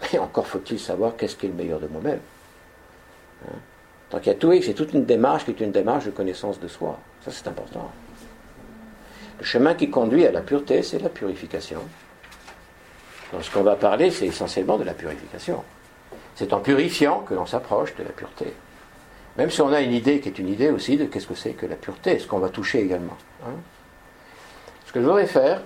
Mais 0.12 0.18
encore 0.18 0.46
faut-il 0.46 0.78
savoir 0.78 1.16
qu'est-ce 1.16 1.36
qui 1.36 1.46
est 1.46 1.48
le 1.50 1.54
meilleur 1.54 1.80
de 1.80 1.86
moi-même. 1.86 2.20
Hein 3.46 3.56
Donc 4.10 4.26
il 4.26 4.28
y 4.28 4.32
a 4.32 4.34
tout, 4.34 4.52
c'est 4.62 4.74
toute 4.74 4.92
une 4.92 5.04
démarche 5.04 5.44
qui 5.44 5.50
est 5.50 5.60
une 5.60 5.72
démarche 5.72 6.06
de 6.06 6.10
connaissance 6.10 6.60
de 6.60 6.68
soi. 6.68 6.98
Ça, 7.24 7.30
c'est 7.30 7.48
important. 7.48 7.90
Le 9.38 9.44
chemin 9.44 9.74
qui 9.74 9.90
conduit 9.90 10.26
à 10.26 10.32
la 10.32 10.40
pureté, 10.40 10.82
c'est 10.82 10.98
la 10.98 11.08
purification. 11.08 11.80
Donc 13.32 13.44
ce 13.44 13.50
qu'on 13.50 13.62
va 13.62 13.76
parler, 13.76 14.10
c'est 14.10 14.26
essentiellement 14.26 14.78
de 14.78 14.84
la 14.84 14.94
purification. 14.94 15.62
C'est 16.34 16.52
en 16.52 16.60
purifiant 16.60 17.20
que 17.20 17.34
l'on 17.34 17.46
s'approche 17.46 17.94
de 17.96 18.04
la 18.04 18.10
pureté. 18.10 18.52
Même 19.36 19.50
si 19.50 19.60
on 19.60 19.72
a 19.72 19.80
une 19.80 19.92
idée 19.92 20.20
qui 20.20 20.28
est 20.28 20.38
une 20.38 20.48
idée 20.48 20.70
aussi 20.70 20.96
de 20.96 21.04
qu'est-ce 21.04 21.26
que 21.26 21.34
c'est 21.34 21.52
que 21.52 21.66
la 21.66 21.76
pureté, 21.76 22.18
ce 22.18 22.26
qu'on 22.26 22.38
va 22.38 22.48
toucher 22.48 22.80
également. 22.80 23.16
Hein. 23.44 23.52
Ce 24.86 24.92
que 24.92 25.00
je 25.00 25.04
voudrais 25.04 25.26
faire, 25.26 25.60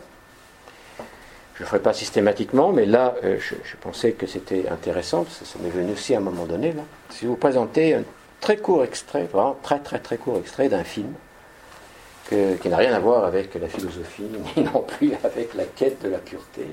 je 1.60 1.64
ne 1.64 1.68
ferai 1.68 1.80
pas 1.80 1.92
systématiquement, 1.92 2.72
mais 2.72 2.86
là, 2.86 3.14
euh, 3.22 3.36
je, 3.38 3.76
pensais 3.76 4.12
que 4.12 4.26
c'était 4.26 4.66
intéressant, 4.70 5.26
ça, 5.28 5.44
ça 5.44 5.58
m'est 5.62 5.68
venu 5.68 5.92
aussi 5.92 6.14
à 6.14 6.16
un 6.16 6.22
moment 6.22 6.46
donné, 6.46 6.72
là. 6.72 6.80
Si 7.10 7.26
vous 7.26 7.36
présentez 7.36 7.92
un 7.92 8.02
très 8.40 8.56
court 8.56 8.82
extrait, 8.82 9.24
vraiment 9.24 9.58
très 9.62 9.78
très 9.78 9.98
très 9.98 10.16
court 10.16 10.38
extrait 10.38 10.70
d'un 10.70 10.84
film, 10.84 11.12
qui 12.30 12.68
n'a 12.70 12.78
rien 12.78 12.94
à 12.94 12.98
voir 12.98 13.24
avec 13.24 13.54
la 13.56 13.68
philosophie, 13.68 14.24
ni 14.56 14.62
non 14.62 14.80
plus 14.80 15.12
avec 15.22 15.52
la 15.52 15.64
quête 15.64 16.00
de 16.00 16.08
la 16.08 16.16
pureté, 16.16 16.66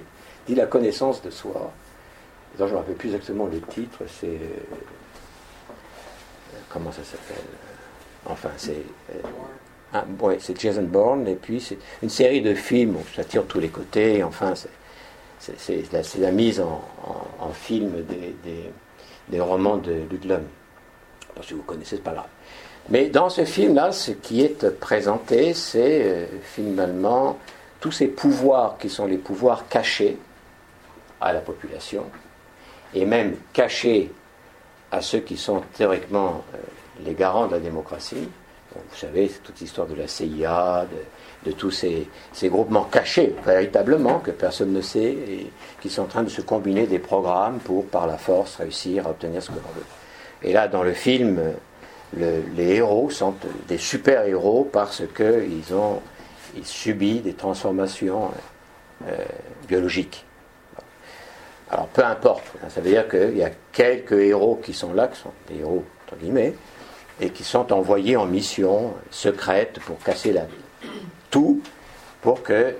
dit 0.47 0.55
la 0.55 0.67
connaissance 0.67 1.21
de 1.21 1.31
soi. 1.31 1.69
je 2.57 2.63
ne 2.63 2.69
me 2.69 2.77
rappelle 2.77 2.95
plus 2.95 3.09
exactement 3.09 3.47
le 3.47 3.59
titre, 3.59 4.03
c'est. 4.07 4.27
Euh, 4.27 4.47
comment 6.69 6.93
ça 6.93 7.03
s'appelle? 7.03 7.43
Enfin, 8.25 8.51
c'est. 8.55 8.83
Euh, 9.11 9.19
c'est 10.39 10.59
Jason 10.59 10.83
Bourne, 10.83 11.27
et 11.27 11.35
puis 11.35 11.61
c'est 11.61 11.77
une 12.03 12.09
série 12.09 12.41
de 12.41 12.53
films, 12.53 12.97
ça 13.15 13.23
tire 13.23 13.45
tous 13.45 13.59
les 13.59 13.69
côtés, 13.69 14.23
enfin, 14.23 14.53
c'est 15.39 16.19
la, 16.19 16.31
mise 16.31 16.59
en, 16.59 17.51
film 17.53 18.03
des, 19.29 19.39
romans 19.39 19.77
de 19.77 19.93
Ludlum. 20.09 20.43
Si 21.43 21.53
vous 21.53 21.61
connaissez, 21.61 21.97
c'est 21.97 22.03
pas 22.03 22.13
grave. 22.13 22.27
Mais 22.89 23.09
dans 23.09 23.29
ce 23.29 23.45
film-là, 23.45 23.91
ce 23.91 24.11
qui 24.11 24.41
est 24.41 24.79
présenté, 24.79 25.53
c'est 25.53 26.01
euh, 26.03 26.25
finalement 26.41 27.37
tous 27.79 27.91
ces 27.91 28.07
pouvoirs 28.07 28.77
qui 28.79 28.89
sont 28.89 29.05
les 29.05 29.17
pouvoirs 29.17 29.67
cachés 29.67 30.17
à 31.19 31.33
la 31.33 31.41
population, 31.41 32.05
et 32.93 33.05
même 33.05 33.35
cachés 33.53 34.11
à 34.91 35.01
ceux 35.01 35.19
qui 35.19 35.37
sont 35.37 35.61
théoriquement 35.73 36.43
euh, 36.55 36.57
les 37.05 37.13
garants 37.13 37.47
de 37.47 37.53
la 37.53 37.59
démocratie. 37.59 38.29
Vous 38.89 38.97
savez, 38.97 39.31
toute 39.43 39.59
l'histoire 39.59 39.87
de 39.87 39.95
la 39.95 40.07
CIA, 40.07 40.85
de, 41.45 41.51
tous 41.51 41.71
ces, 41.71 42.07
groupements 42.43 42.83
cachés, 42.83 43.35
véritablement, 43.45 44.19
que 44.19 44.31
personne 44.31 44.73
ne 44.73 44.81
sait, 44.81 45.13
et 45.13 45.51
qui 45.81 45.89
sont 45.89 46.03
en 46.03 46.07
train 46.07 46.23
de 46.23 46.29
se 46.29 46.41
combiner 46.41 46.87
des 46.87 46.99
programmes 46.99 47.59
pour, 47.59 47.85
par 47.85 48.05
la 48.05 48.17
force, 48.17 48.57
réussir 48.57 49.07
à 49.07 49.11
obtenir 49.11 49.41
ce 49.41 49.49
que 49.49 49.55
l'on 49.55 49.73
veut. 49.75 49.85
Et 50.43 50.53
là, 50.53 50.67
dans 50.67 50.83
le 50.83 50.93
film, 50.93 51.39
les 52.15 52.75
héros 52.75 53.09
sont 53.09 53.35
des 53.67 53.77
super-héros 53.77 54.69
parce 54.71 55.03
qu'ils 55.15 55.73
ont 55.73 56.01
ils 56.55 56.65
subissent 56.65 57.23
des 57.23 57.33
transformations 57.33 58.31
euh, 59.07 59.15
biologiques. 59.67 60.25
Alors 61.69 61.87
peu 61.87 62.03
importe, 62.03 62.45
hein, 62.63 62.67
ça 62.69 62.81
veut 62.81 62.89
dire 62.89 63.07
qu'il 63.07 63.37
y 63.37 63.43
a 63.43 63.51
quelques 63.71 64.13
héros 64.13 64.59
qui 64.63 64.73
sont 64.73 64.93
là, 64.93 65.07
qui 65.07 65.19
sont 65.19 65.33
des 65.49 65.59
héros 65.59 65.83
entre 66.05 66.17
guillemets, 66.17 66.53
et 67.19 67.29
qui 67.29 67.43
sont 67.43 67.73
envoyés 67.73 68.15
en 68.15 68.25
mission 68.25 68.93
secrète 69.09 69.79
pour 69.79 69.97
casser. 69.99 70.35
Tout 71.31 71.61
pour 72.21 72.43
que 72.43 72.53
euh, 72.53 72.73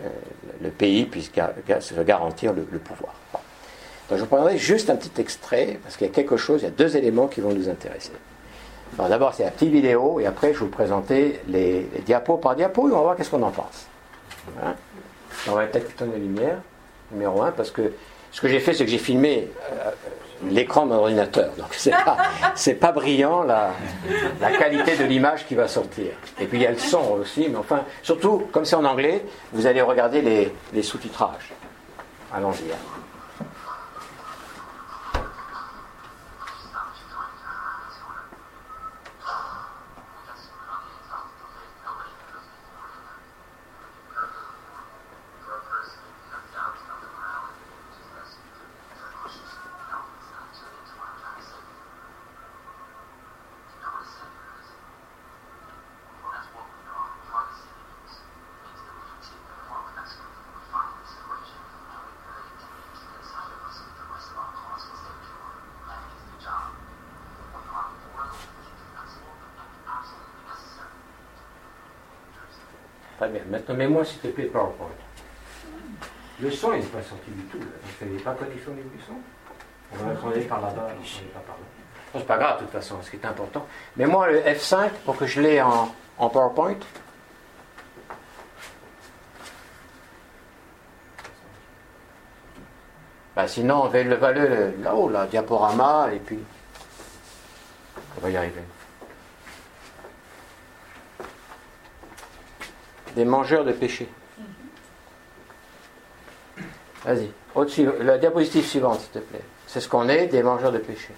le 0.61 0.69
pays 0.69 1.05
puisse 1.05 1.31
se 1.31 2.01
garantir 2.01 2.53
le, 2.53 2.63
pouvoir. 2.63 3.13
Donc 4.09 4.17
je 4.17 4.23
vous 4.23 4.25
prendrai 4.25 4.57
juste 4.57 4.89
un 4.89 4.95
petit 4.95 5.21
extrait, 5.21 5.79
parce 5.83 5.97
qu'il 5.97 6.07
y 6.07 6.09
a 6.09 6.13
quelque 6.13 6.37
chose, 6.37 6.61
il 6.61 6.65
y 6.65 6.67
a 6.67 6.71
deux 6.71 6.97
éléments 6.97 7.27
qui 7.27 7.41
vont 7.41 7.53
nous 7.53 7.69
intéresser. 7.69 8.11
D'abord, 8.97 9.33
c'est 9.33 9.43
la 9.43 9.51
petite 9.51 9.71
vidéo, 9.71 10.19
et 10.19 10.25
après, 10.25 10.53
je 10.53 10.59
vais 10.59 10.65
vous 10.65 10.71
présenter 10.71 11.39
les, 11.47 11.87
diapos 12.05 12.37
par 12.37 12.55
diapo, 12.55 12.89
et 12.89 12.91
on 12.91 12.95
va 12.95 13.01
voir 13.01 13.15
qu'est-ce 13.15 13.29
qu'on 13.29 13.43
en 13.43 13.51
pense. 13.51 13.85
Hein? 14.63 14.75
On 15.47 15.51
va 15.51 15.65
peut-être 15.67 15.91
éteindre 15.91 16.13
la 16.13 16.19
lumière, 16.19 16.57
numéro 17.11 17.41
un, 17.41 17.51
parce 17.51 17.69
que 17.69 17.93
ce 18.31 18.41
que 18.41 18.47
j'ai 18.47 18.59
fait, 18.59 18.73
c'est 18.73 18.85
que 18.85 18.91
j'ai 18.91 18.97
filmé 18.97 19.49
euh, 19.71 19.91
l'écran 20.49 20.85
de 20.85 20.91
mon 20.91 20.99
ordinateur. 20.99 21.51
Donc, 21.57 21.67
c'est 21.71 21.91
pas, 21.91 22.17
pas 22.79 22.91
brillant 22.91 23.43
la, 23.43 23.71
la 24.41 24.51
qualité 24.51 24.95
de 24.97 25.03
l'image 25.05 25.45
qui 25.47 25.55
va 25.55 25.67
sortir. 25.67 26.11
Et 26.39 26.45
puis, 26.45 26.59
il 26.59 26.61
y 26.63 26.67
a 26.67 26.71
le 26.71 26.77
son 26.77 27.17
aussi, 27.19 27.47
mais 27.49 27.57
enfin, 27.57 27.83
surtout, 28.03 28.47
comme 28.51 28.65
c'est 28.65 28.75
en 28.75 28.85
anglais, 28.85 29.23
vous 29.53 29.65
allez 29.65 29.81
regarder 29.81 30.21
les, 30.21 30.53
les 30.73 30.83
sous-titrages. 30.83 31.53
Allons-y. 32.33 32.71
Mets-moi 73.77 74.03
s'il 74.03 74.19
te 74.19 74.27
plaît 74.27 74.45
PowerPoint. 74.45 74.87
Le 76.39 76.51
son, 76.51 76.73
il 76.73 76.79
n'est 76.79 76.85
pas 76.85 77.01
sorti 77.01 77.31
du 77.31 77.43
tout. 77.43 77.59
il 78.01 78.13
n'est 78.13 78.19
pas 78.19 78.33
connexion 78.33 78.73
du 78.73 78.81
son. 79.05 79.13
On 79.93 80.03
va 80.03 80.11
attendre 80.11 80.47
par 80.47 80.61
là-bas. 80.61 80.89
C'est 82.13 82.25
pas 82.25 82.37
grave, 82.37 82.57
de 82.57 82.63
toute 82.63 82.71
façon, 82.71 82.95
ce 83.01 83.09
qui 83.09 83.17
est 83.17 83.25
important. 83.25 83.65
Mets-moi 83.95 84.31
le 84.31 84.39
F5 84.41 84.89
pour 85.05 85.17
que 85.17 85.25
je 85.25 85.41
l'ai 85.41 85.61
en, 85.61 85.89
PowerPoint. 86.17 86.75
Ben, 93.35 93.47
sinon, 93.47 93.83
on 93.83 93.87
va 93.87 94.01
le 94.01 94.15
valer 94.15 94.73
là-haut, 94.81 95.09
là, 95.09 95.27
diaporama, 95.27 96.09
et 96.11 96.17
puis 96.17 96.39
on 98.17 98.21
va 98.21 98.29
y 98.31 98.37
arriver. 98.37 98.63
Des 103.17 103.25
mangeurs 103.25 103.65
de 103.65 103.71
péché. 103.71 104.07
Vas-y, 107.03 107.31
la 108.01 108.17
diapositive 108.19 108.65
suivante, 108.65 108.99
s'il 108.99 109.09
te 109.09 109.19
plaît. 109.19 109.41
C'est 109.65 109.81
ce 109.81 109.89
qu'on 109.89 110.07
est, 110.07 110.27
des 110.27 110.43
mangeurs 110.43 110.71
de 110.71 110.77
péché. 110.77 111.13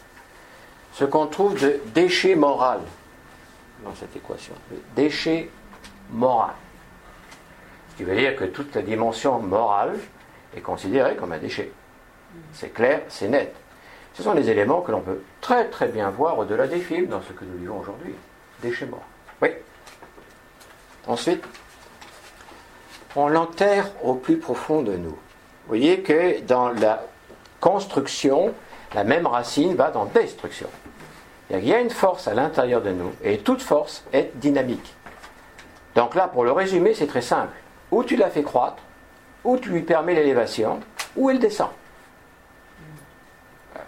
Ce 0.94 1.04
qu'on 1.04 1.28
trouve 1.28 1.60
de 1.62 1.80
déchet 1.94 2.36
moral. 2.36 2.80
dans 3.84 3.94
cette 3.96 4.16
équation. 4.16 4.54
Déchet 4.96 5.50
moral. 6.12 6.54
Ce 7.92 7.98
qui 7.98 8.04
veut 8.04 8.16
dire 8.16 8.36
que 8.36 8.46
toute 8.46 8.74
la 8.76 8.82
dimension 8.82 9.40
morale 9.40 9.98
est 10.56 10.62
considérée 10.62 11.16
comme 11.18 11.34
un 11.34 11.38
déchet. 11.38 11.72
C'est 12.54 12.74
clair, 12.74 13.02
c'est 13.10 13.28
net. 13.28 13.54
Ce 14.14 14.24
sont 14.24 14.34
les 14.34 14.50
éléments 14.50 14.82
que 14.82 14.92
l'on 14.92 15.02
peut 15.02 15.22
très 15.42 15.70
très 15.70 15.88
bien 15.88 16.10
voir 16.10 16.38
au-delà 16.38 16.68
des 16.68 16.80
films 16.80 17.08
dans 17.08 17.22
ce 17.22 17.34
que 17.34 17.44
nous 17.44 17.58
vivons 17.58 17.80
aujourd'hui. 17.80 18.14
Déchet 18.62 18.86
moral. 18.86 19.06
Oui. 19.42 19.50
Ensuite, 21.08 21.44
on 23.16 23.28
l'enterre 23.28 23.90
au 24.04 24.14
plus 24.14 24.38
profond 24.38 24.82
de 24.82 24.96
nous. 24.96 25.10
Vous 25.10 25.68
voyez 25.68 26.02
que 26.02 26.42
dans 26.42 26.70
la 26.70 27.04
construction, 27.60 28.54
la 28.94 29.04
même 29.04 29.28
racine 29.28 29.76
va 29.76 29.92
dans 29.92 30.06
destruction. 30.06 30.68
Il 31.52 31.68
y 31.68 31.74
a 31.74 31.80
une 31.80 31.90
force 31.90 32.28
à 32.28 32.34
l'intérieur 32.34 32.82
de 32.82 32.92
nous, 32.92 33.12
et 33.24 33.40
toute 33.40 33.62
force 33.62 34.04
est 34.14 34.32
dynamique. 34.36 34.94
Donc 35.96 36.16
là, 36.16 36.28
pour 36.28 36.44
le 36.44 36.52
résumer, 36.52 36.94
c'est 36.94 37.08
très 37.08 37.22
simple. 37.22 37.54
Ou 37.92 38.04
tu 38.04 38.16
la 38.16 38.30
fais 38.30 38.44
croître, 38.44 38.78
ou 39.44 39.58
tu 39.58 39.70
lui 39.70 39.82
permets 39.82 40.14
l'élévation, 40.14 40.80
ou 41.16 41.30
elle 41.30 41.40
descend. 41.40 41.70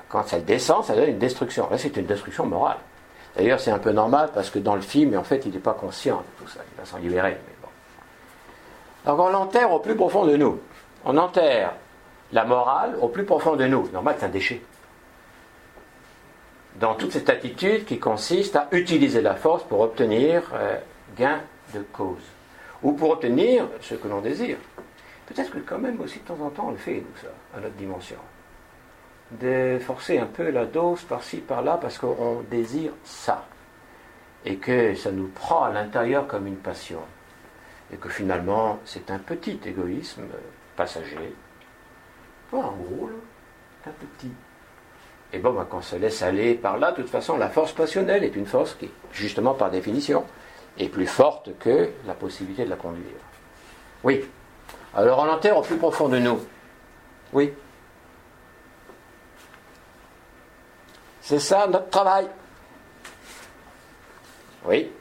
Quand 0.10 0.26
elle 0.34 0.44
descend, 0.44 0.84
ça 0.84 0.96
donne 0.96 1.10
une 1.10 1.20
destruction. 1.20 1.70
Là, 1.70 1.78
c'est 1.78 1.96
une 1.96 2.06
destruction 2.06 2.46
morale. 2.46 2.78
D'ailleurs, 3.36 3.60
c'est 3.60 3.72
un 3.72 3.80
peu 3.80 3.92
normal 3.92 4.30
parce 4.34 4.50
que 4.50 4.60
dans 4.60 4.76
le 4.76 4.82
film, 4.82 5.18
en 5.18 5.24
fait, 5.24 5.46
il 5.46 5.54
n'est 5.54 5.60
pas 5.60 5.74
conscient 5.74 6.18
de 6.18 6.44
tout 6.44 6.52
ça. 6.52 6.60
Il 6.70 6.80
va 6.80 6.86
s'en 6.86 6.98
libérer. 6.98 7.38
Donc, 9.06 9.20
on 9.20 9.30
l'enterre 9.30 9.72
au 9.72 9.80
plus 9.80 9.96
profond 9.96 10.26
de 10.26 10.36
nous. 10.36 10.60
On 11.06 11.18
enterre 11.18 11.74
la 12.32 12.46
morale 12.46 12.96
au 13.02 13.08
plus 13.08 13.26
profond 13.26 13.56
de 13.56 13.66
nous. 13.66 13.90
Normal, 13.92 14.16
c'est 14.20 14.26
un 14.26 14.30
déchet. 14.30 14.62
Dans 16.76 16.96
toute 16.96 17.12
cette 17.12 17.30
attitude 17.30 17.86
qui 17.86 18.00
consiste 18.00 18.56
à 18.56 18.68
utiliser 18.72 19.22
la 19.22 19.36
force 19.36 19.64
pour 19.64 19.82
obtenir 19.82 20.44
euh, 20.54 20.78
gain 21.18 21.42
de 21.74 21.82
cause. 21.94 22.24
Ou 22.84 22.94
pour 22.94 23.12
obtenir 23.12 23.68
ce 23.82 23.96
que 23.96 24.08
l'on 24.08 24.22
désire. 24.22 24.58
Peut-être 25.28 25.52
que 25.52 25.60
quand 25.60 25.80
même 25.80 26.00
aussi 26.02 26.20
de 26.20 26.26
temps 26.26 26.40
en 26.42 26.50
temps 26.50 26.68
on 26.68 26.72
le 26.72 26.78
fait, 26.78 26.96
nous, 26.96 27.22
ça, 27.22 27.28
à 27.56 27.60
notre 27.60 27.76
dimension 27.76 28.18
de 29.40 29.80
forcer 29.80 30.18
un 30.18 30.26
peu 30.26 30.50
la 30.50 30.66
dose 30.66 31.04
par-ci, 31.04 31.38
par-là, 31.38 31.78
parce 31.82 31.98
qu'on 31.98 32.42
désire 32.50 32.92
ça. 33.04 33.46
Et 34.46 34.58
que 34.58 34.96
ça 34.96 35.12
nous 35.12 35.28
prend 35.28 35.64
à 35.64 35.72
l'intérieur 35.72 36.28
comme 36.28 36.48
une 36.48 36.58
passion. 36.58 37.00
Et 37.94 37.98
que 37.98 38.10
finalement, 38.10 38.80
c'est 38.86 39.12
un 39.12 39.20
petit 39.20 39.60
égoïsme 39.66 40.24
passager. 40.76 41.36
en 42.54 42.72
gros, 42.72 43.10
un 43.86 43.92
petit. 43.92 44.32
Et 45.34 45.40
bon, 45.40 45.54
bah, 45.54 45.68
quand 45.70 45.80
on 45.80 45.82
se 45.82 45.96
laisse 45.96 46.22
aller 46.22 46.56
par 46.56 46.78
là, 46.78 46.92
de 46.92 46.98
toute 46.98 47.10
façon, 47.10 47.38
la 47.38 47.50
force 47.50 47.74
passionnelle 47.74 48.24
est 48.24 48.36
une 48.36 48.46
force 48.46 48.76
qui, 48.76 48.90
justement 49.12 49.54
par 49.54 49.72
définition, 49.72 50.26
est 50.78 50.90
plus 50.90 51.08
forte 51.08 51.58
que 51.60 51.92
la 52.06 52.14
possibilité 52.14 52.66
de 52.66 52.70
la 52.70 52.76
conduire. 52.76 53.06
Oui. 54.04 54.26
Alors 54.94 55.20
on 55.20 55.30
enterre 55.30 55.58
au 55.58 55.62
plus 55.62 55.78
profond 55.78 56.10
de 56.10 56.20
nous. 56.20 56.40
Oui. 57.34 57.54
C'est 61.22 61.40
ça 61.40 61.68
notre 61.68 61.90
travail. 61.90 62.28
Oui. 64.66 64.92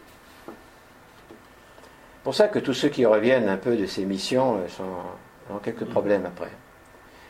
Pour 2.22 2.34
ça 2.34 2.48
que 2.48 2.58
tous 2.58 2.74
ceux 2.74 2.88
qui 2.88 3.06
reviennent 3.06 3.48
un 3.48 3.56
peu 3.56 3.76
de 3.76 3.86
ces 3.86 4.04
missions 4.04 4.56
euh, 4.56 4.68
sont, 4.68 5.54
ont 5.54 5.58
quelques 5.58 5.86
problèmes 5.86 6.26
après. 6.26 6.50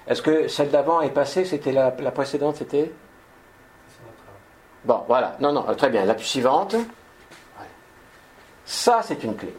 Est-ce 0.07 0.23
que 0.23 0.49
celle 0.49 0.71
d'avant 0.71 1.01
est 1.01 1.11
passée? 1.11 1.45
C'était 1.45 1.73
la, 1.73 1.91
précédente 1.91 2.57
C'était? 2.57 2.91
Bon, 4.85 5.05
voilà. 5.07 5.37
Non, 5.41 5.53
non, 5.53 5.63
très 5.77 5.91
bien. 5.91 6.05
La 6.05 6.17
suivante. 6.19 6.77
Ça, 8.65 9.01
c'est 9.03 9.23
une 9.25 9.37
clé. 9.37 9.55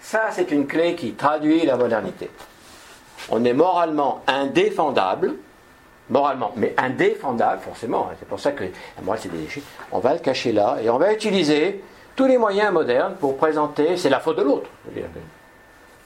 Ça, 0.00 0.28
c'est 0.30 0.50
une 0.50 0.66
clé 0.66 0.94
qui 0.94 1.12
traduit 1.14 1.64
la 1.64 1.76
modernité. 1.76 2.30
On 3.30 3.44
est 3.44 3.52
moralement 3.52 4.22
indéfendable 4.26 5.36
moralement, 6.12 6.52
mais 6.56 6.74
indéfendable, 6.76 7.62
forcément. 7.62 8.08
Hein. 8.10 8.16
C'est 8.18 8.28
pour 8.28 8.38
ça 8.38 8.52
que 8.52 8.64
la 8.64 9.02
morale, 9.02 9.20
c'est 9.22 9.30
des 9.30 9.38
déchets. 9.38 9.62
On 9.90 9.98
va 9.98 10.12
le 10.12 10.20
cacher 10.20 10.52
là 10.52 10.78
et 10.82 10.90
on 10.90 10.98
va 10.98 11.12
utiliser 11.12 11.82
tous 12.16 12.26
les 12.26 12.38
moyens 12.38 12.72
modernes 12.72 13.14
pour 13.18 13.36
présenter. 13.36 13.96
C'est 13.96 14.10
la 14.10 14.20
faute 14.20 14.38
de 14.38 14.42
l'autre. 14.42 14.68
Vous 14.86 15.00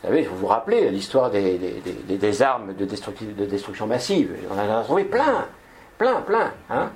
savez, 0.02 0.22
vous 0.22 0.36
vous 0.36 0.46
rappelez 0.46 0.90
l'histoire 0.90 1.30
des, 1.30 1.58
des, 1.58 2.42
armes 2.42 2.74
de 2.74 2.84
destruction, 2.84 3.26
de 3.36 3.44
destruction, 3.44 3.86
massive. 3.86 4.34
On 4.50 4.58
en 4.58 4.80
a 4.80 4.84
trouvé 4.84 5.04
plein, 5.04 5.46
plein, 5.98 6.20
plein. 6.20 6.52
Hein. 6.70 6.90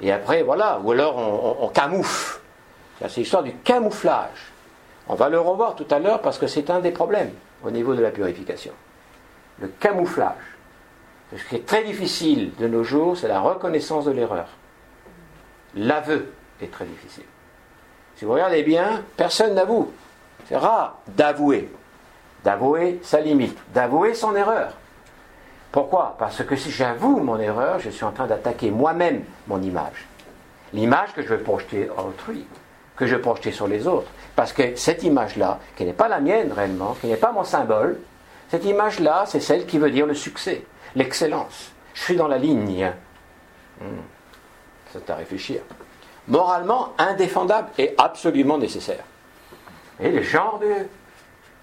et 0.00 0.12
après, 0.12 0.42
voilà, 0.42 0.80
ou 0.82 0.92
alors 0.92 1.16
on, 1.16 1.64
on 1.66 1.68
camoufle. 1.68 2.40
C'est 3.00 3.16
l'histoire 3.18 3.42
du 3.42 3.52
camouflage. 3.52 4.52
On 5.08 5.14
va 5.14 5.28
le 5.28 5.40
revoir 5.40 5.74
tout 5.74 5.86
à 5.90 5.98
l'heure 5.98 6.22
parce 6.22 6.38
que 6.38 6.46
c'est 6.46 6.70
un 6.70 6.78
des 6.78 6.92
problèmes 6.92 7.32
au 7.64 7.70
niveau 7.70 7.94
de 7.94 8.00
la 8.00 8.10
purification. 8.10 8.72
Le 9.58 9.68
camouflage. 9.68 10.36
Ce 11.36 11.48
qui 11.48 11.56
est 11.56 11.66
très 11.66 11.82
difficile 11.84 12.52
de 12.58 12.68
nos 12.68 12.84
jours, 12.84 13.16
c'est 13.16 13.28
la 13.28 13.40
reconnaissance 13.40 14.04
de 14.04 14.10
l'erreur. 14.10 14.48
L'aveu 15.74 16.32
est 16.60 16.70
très 16.70 16.84
difficile. 16.84 17.24
Si 18.16 18.24
vous 18.24 18.32
regardez 18.32 18.62
bien, 18.62 19.02
personne 19.16 19.54
n'avoue. 19.54 19.90
C'est 20.48 20.56
rare 20.56 20.98
d'avouer. 21.08 21.70
D'avouer 22.44 23.00
sa 23.02 23.20
limite, 23.20 23.56
d'avouer 23.72 24.14
son 24.14 24.34
erreur. 24.34 24.74
Pourquoi? 25.70 26.16
Parce 26.18 26.44
que 26.44 26.56
si 26.56 26.70
j'avoue 26.70 27.20
mon 27.20 27.38
erreur, 27.38 27.78
je 27.78 27.90
suis 27.90 28.04
en 28.04 28.12
train 28.12 28.26
d'attaquer 28.26 28.70
moi-même 28.70 29.24
mon 29.46 29.62
image. 29.62 30.06
L'image 30.72 31.12
que 31.14 31.22
je 31.22 31.28
veux 31.28 31.38
projeter 31.38 31.88
à 31.96 32.02
autrui, 32.02 32.44
que 32.96 33.06
je 33.06 33.14
veux 33.14 33.20
projeter 33.20 33.52
sur 33.52 33.68
les 33.68 33.86
autres. 33.86 34.10
Parce 34.34 34.52
que 34.52 34.76
cette 34.76 35.02
image-là, 35.02 35.60
qui 35.76 35.84
n'est 35.84 35.92
pas 35.92 36.08
la 36.08 36.20
mienne 36.20 36.52
réellement, 36.52 36.96
qui 37.00 37.06
n'est 37.06 37.16
pas 37.16 37.32
mon 37.32 37.44
symbole, 37.44 37.98
cette 38.50 38.64
image-là, 38.64 39.24
c'est 39.26 39.40
celle 39.40 39.66
qui 39.66 39.78
veut 39.78 39.90
dire 39.90 40.06
le 40.06 40.14
succès 40.14 40.64
l'excellence. 40.94 41.72
Je 41.94 42.02
suis 42.02 42.16
dans 42.16 42.28
la 42.28 42.38
ligne. 42.38 42.92
Hmm. 43.80 44.00
C'est 44.92 45.08
à 45.10 45.16
réfléchir. 45.16 45.62
Moralement 46.28 46.92
indéfendable 46.98 47.70
et 47.78 47.94
absolument 47.98 48.58
nécessaire. 48.58 49.04
Et 50.00 50.10
le 50.10 50.22
genre 50.22 50.58
de. 50.58 50.86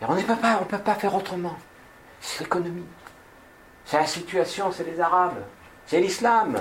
On 0.02 0.16
ne 0.16 0.22
peut 0.22 0.36
pas, 0.36 0.56
peut 0.68 0.78
pas 0.78 0.96
faire 0.96 1.16
autrement. 1.16 1.58
C'est 2.22 2.44
l'économie. 2.44 2.86
C'est 3.86 3.98
la 3.98 4.06
situation, 4.06 4.72
c'est 4.72 4.84
les 4.84 5.00
Arabes. 5.00 5.42
C'est 5.88 6.00
l'islam. 6.00 6.58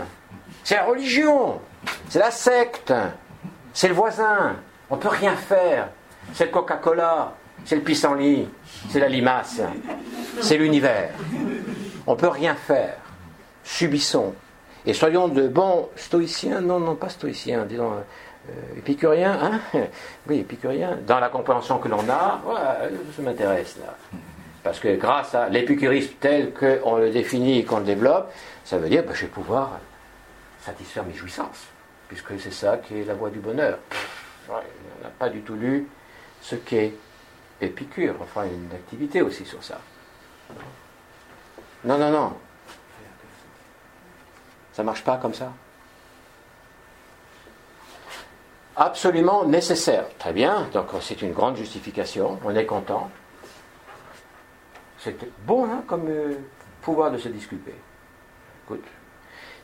C'est 0.65 0.77
la 0.77 0.85
religion. 0.85 1.61
C'est 2.09 2.19
la 2.19 2.31
secte. 2.31 2.93
C'est 3.73 3.89
le 3.89 3.95
voisin. 3.95 4.57
On 4.91 4.97
ne 4.97 5.01
peut 5.01 5.09
rien 5.09 5.37
faire. 5.37 5.89
C'est 6.33 6.47
le 6.47 6.51
Coca-Cola. 6.51 7.35
C'est 7.65 7.77
le 7.77 7.83
pissenlit. 7.83 8.49
C'est 8.91 9.01
la 9.01 9.09
limace. 9.09 9.61
C'est 10.41 10.57
l'univers. 10.57 11.11
On 12.07 12.13
ne 12.13 12.17
peut 12.19 12.29
rien 12.29 12.55
faire. 12.55 12.97
Subissons. 13.63 14.35
Et 14.87 14.95
soyons 14.95 15.29
de 15.29 15.49
bons 15.49 15.89
stoïciens, 15.97 16.61
non, 16.61 16.81
non, 16.81 16.95
pas 16.95 17.09
stoïciens, 17.09 17.65
disons 17.65 17.93
euh, 17.93 18.79
épicuriens, 18.79 19.39
hein 19.41 19.61
Oui, 20.29 20.39
épicuriens, 20.39 20.99
dans 21.07 21.21
la 21.21 21.29
compréhension 21.29 21.79
que 21.79 21.89
l'on 21.89 22.09
a, 22.09 22.41
ça 23.17 23.23
m'intéresse 23.23 23.77
là. 23.79 23.95
Parce 24.63 24.81
que 24.81 24.97
grâce 24.97 25.35
à 25.35 25.49
l'épicurisme 25.49 26.15
tel 26.21 26.53
qu'on 26.53 26.97
le 26.97 27.11
définit 27.11 27.59
et 27.59 27.65
qu'on 27.65 27.79
le 27.79 27.85
développe, 27.85 28.33
ça 28.65 28.79
veut 28.79 28.89
dire 28.89 29.03
que 29.03 29.09
ben, 29.09 29.15
je 29.15 29.23
vais 29.23 29.29
pouvoir 29.29 29.79
satisfaire 30.61 31.05
mes 31.05 31.15
jouissances, 31.15 31.67
puisque 32.09 32.39
c'est 32.39 32.53
ça 32.53 32.77
qui 32.79 33.01
est 33.01 33.05
la 33.05 33.15
voie 33.15 33.31
du 33.31 33.39
bonheur. 33.39 33.79
on 34.49 34.53
n'a 34.53 35.11
pas 35.19 35.29
du 35.29 35.41
tout 35.41 35.55
lu 35.55 35.87
ce 36.41 36.55
qu'est 36.55 36.93
Épicure, 37.61 38.15
enfin 38.21 38.45
une 38.45 38.73
activité 38.73 39.21
aussi 39.21 39.45
sur 39.45 39.63
ça. 39.65 39.81
Non, 41.85 41.99
non, 41.99 42.11
non. 42.11 42.33
Ça 44.79 44.85
ne 44.85 44.87
marche 44.87 45.03
pas 45.03 45.17
comme 45.17 45.35
ça. 45.35 45.51
Absolument 48.77 49.45
nécessaire. 49.45 50.05
Très 50.21 50.33
bien, 50.33 50.69
donc 50.73 50.87
c'est 51.01 51.21
une 51.21 51.33
grande 51.33 51.57
justification, 51.57 52.39
on 52.45 52.55
est 52.55 52.65
content. 52.65 53.11
C'est 55.01 55.17
bon 55.45 55.65
hein, 55.65 55.83
comme 55.89 56.07
euh, 56.09 56.35
pouvoir 56.81 57.11
de 57.11 57.19
se 57.19 57.29
disculper. 57.29 57.75
Écoute, 58.67 58.85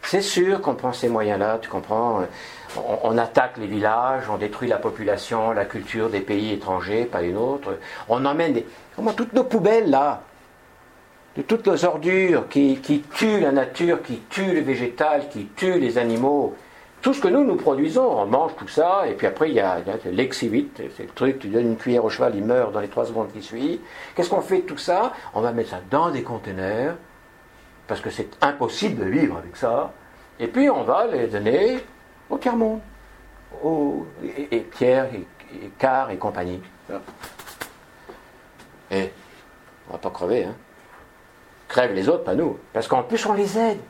c'est 0.03 0.21
sûr 0.21 0.61
qu'on 0.61 0.75
prend 0.75 0.93
ces 0.93 1.09
moyens-là, 1.09 1.59
tu 1.63 1.69
comprends, 1.69 2.23
euh, 2.23 2.25
on, 3.05 3.17
attaque 3.17 3.57
les 3.59 3.69
villages, 3.69 4.29
on 4.29 4.37
détruit 4.37 4.69
la 4.69 4.79
population, 4.79 5.53
la 5.53 5.65
culture 5.65 6.11
des 6.11 6.23
pays 6.23 6.55
étrangers, 6.55 7.05
pas 7.05 7.23
une 7.23 7.37
autre. 7.37 7.79
On 8.09 8.25
emmène 8.25 8.55
des, 8.55 8.67
comment, 8.97 9.13
toutes 9.13 9.33
nos 9.33 9.45
poubelles 9.45 9.91
là, 9.91 10.23
de 11.37 11.43
toutes 11.43 11.67
nos 11.67 11.85
ordures 11.85 12.49
qui, 12.49 12.79
tuent 13.15 13.41
la 13.41 13.53
nature, 13.53 14.03
qui 14.03 14.21
tuent 14.31 14.55
le 14.55 14.61
végétal, 14.61 15.29
qui 15.29 15.47
tuent 15.57 15.79
les 15.79 15.99
animaux. 15.99 16.55
Tout 17.03 17.13
ce 17.13 17.21
que 17.21 17.29
nous, 17.29 17.45
nous 17.45 17.57
produisons, 17.57 18.19
on 18.19 18.25
mange 18.25 18.55
tout 18.57 18.69
ça, 18.69 19.07
et 19.07 19.13
puis 19.13 19.27
après, 19.27 19.51
il 19.51 19.57
y 19.57 19.61
a, 19.61 19.79
l'exivite, 20.07 20.81
c'est 20.97 21.03
le 21.03 21.11
truc, 21.11 21.39
tu 21.39 21.49
donnes 21.49 21.67
une 21.67 21.77
cuillère 21.77 22.05
au 22.05 22.09
cheval, 22.09 22.35
il 22.35 22.45
meurt 22.45 22.73
dans 22.73 22.81
les 22.81 22.89
trois 22.89 23.05
secondes 23.05 23.31
qui 23.33 23.43
suivent. 23.43 23.81
Qu'est-ce 24.15 24.31
qu'on 24.31 24.41
fait 24.41 24.63
de 24.63 24.67
tout 24.67 24.79
ça? 24.79 25.13
On 25.35 25.43
va 25.43 25.53
mettre 25.53 25.71
ça 25.71 25.81
dans 25.91 26.11
des 26.11 26.23
conteneurs, 26.23 26.95
parce 27.87 28.01
que 28.01 28.09
c'est 28.09 28.43
impossible 28.43 29.05
de 29.05 29.11
vivre 29.11 29.37
avec 29.37 29.57
ça, 29.57 29.93
et 30.41 30.47
puis 30.47 30.71
on 30.71 30.83
va 30.85 31.07
les 31.07 31.27
donner 31.27 31.85
au 32.31 32.39
tiers-monde, 32.39 32.81
et, 34.51 34.61
Pierre, 34.61 35.09
et, 35.15 35.27
et 35.63 35.71
Car 35.79 36.11
et 36.11 36.17
compagnie. 36.17 36.63
Et 38.91 39.11
on 39.89 39.93
va 39.93 39.99
pas 39.99 40.11
crever, 40.11 40.45
hein. 40.45 40.55
Crèvent 41.69 41.95
les 41.95 42.09
autres, 42.09 42.25
pas 42.25 42.35
nous. 42.35 42.59
Parce 42.73 42.89
qu'en 42.89 43.03
plus, 43.03 43.25
on 43.27 43.33
les 43.33 43.59
aide. 43.59 43.81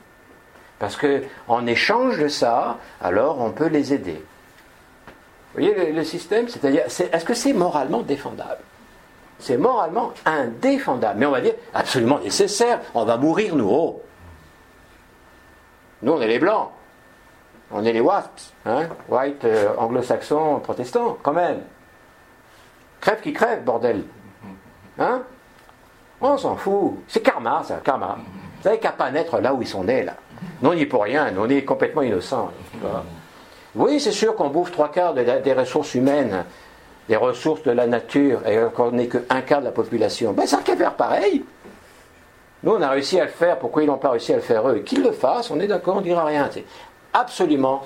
Parce 0.79 0.97
qu'en 0.97 1.65
échange 1.67 2.19
de 2.19 2.27
ça, 2.27 2.77
alors 3.01 3.39
on 3.39 3.51
peut 3.51 3.67
les 3.67 3.93
aider. 3.93 4.23
Vous 5.53 5.61
voyez 5.61 5.91
le, 5.91 6.03
système? 6.03 6.49
C'est-à-dire, 6.49 6.83
est-ce 6.85 7.25
que 7.25 7.33
c'est 7.33 7.53
moralement 7.53 8.01
défendable? 8.01 8.61
C'est 9.39 9.57
moralement 9.57 10.13
indéfendable. 10.25 11.19
Mais 11.19 11.25
on 11.25 11.31
va 11.31 11.41
dire 11.41 11.53
absolument 11.73 12.19
nécessaire. 12.19 12.81
On 12.93 13.05
va 13.05 13.17
mourir, 13.17 13.55
nous. 13.55 13.69
Oh. 13.69 14.01
Nous, 16.01 16.11
on 16.11 16.21
est 16.21 16.27
les 16.27 16.39
blancs. 16.39 16.69
On 17.71 17.83
est 17.83 17.93
les 17.93 17.99
whites, 17.99 18.53
hein? 18.65 18.87
White 19.09 19.43
euh, 19.43 19.73
anglo-saxons, 19.77 20.59
protestants, 20.59 21.17
quand 21.23 21.33
même. 21.33 21.61
Crève 23.01 23.21
qui 23.21 23.33
crève, 23.33 23.63
bordel. 23.63 24.03
Hein? 24.99 25.23
On 26.27 26.37
s'en 26.37 26.55
fout. 26.55 26.97
C'est 27.07 27.21
karma, 27.21 27.61
ça, 27.63 27.79
karma. 27.83 28.17
Vous 28.17 28.63
savez 28.63 28.79
qu'à 28.79 28.91
pas 28.91 29.11
naître 29.11 29.39
là 29.39 29.53
où 29.53 29.61
ils 29.61 29.67
sont 29.67 29.83
nés, 29.83 30.03
là. 30.03 30.15
Nous, 30.61 30.71
on 30.71 30.73
n'y 30.73 30.81
est 30.81 30.87
pour 30.87 31.03
rien. 31.03 31.31
On 31.37 31.47
est 31.47 31.63
complètement 31.63 32.01
innocents. 32.01 32.51
Oui, 33.75 33.99
c'est 33.99 34.11
sûr 34.11 34.35
qu'on 34.35 34.49
bouffe 34.49 34.71
trois 34.71 34.89
quarts 34.89 35.13
des 35.13 35.53
ressources 35.53 35.93
humaines, 35.93 36.45
des 37.07 37.15
ressources 37.15 37.61
de 37.61 37.71
la 37.71 37.85
nature, 37.85 38.41
et 38.47 38.57
qu'on 38.73 38.91
n'est 38.91 39.07
qu'un 39.07 39.41
quart 39.41 39.59
de 39.59 39.65
la 39.65 39.71
population. 39.71 40.33
Ben, 40.33 40.47
ça 40.47 40.61
qu'à 40.63 40.75
faire 40.75 40.95
pareil. 40.95 41.43
Nous, 42.63 42.71
on 42.71 42.81
a 42.81 42.89
réussi 42.89 43.19
à 43.19 43.25
le 43.25 43.31
faire. 43.31 43.59
Pourquoi 43.59 43.83
ils 43.83 43.87
n'ont 43.87 43.97
pas 43.97 44.09
réussi 44.09 44.33
à 44.33 44.37
le 44.37 44.41
faire 44.41 44.67
eux? 44.67 44.79
Qu'ils 44.79 45.03
le 45.03 45.11
fassent, 45.11 45.51
on 45.51 45.59
est 45.59 45.67
d'accord, 45.67 45.97
on 45.97 45.99
ne 45.99 46.05
dira 46.05 46.25
rien. 46.25 46.49
C'est 46.51 46.65
absolument 47.13 47.85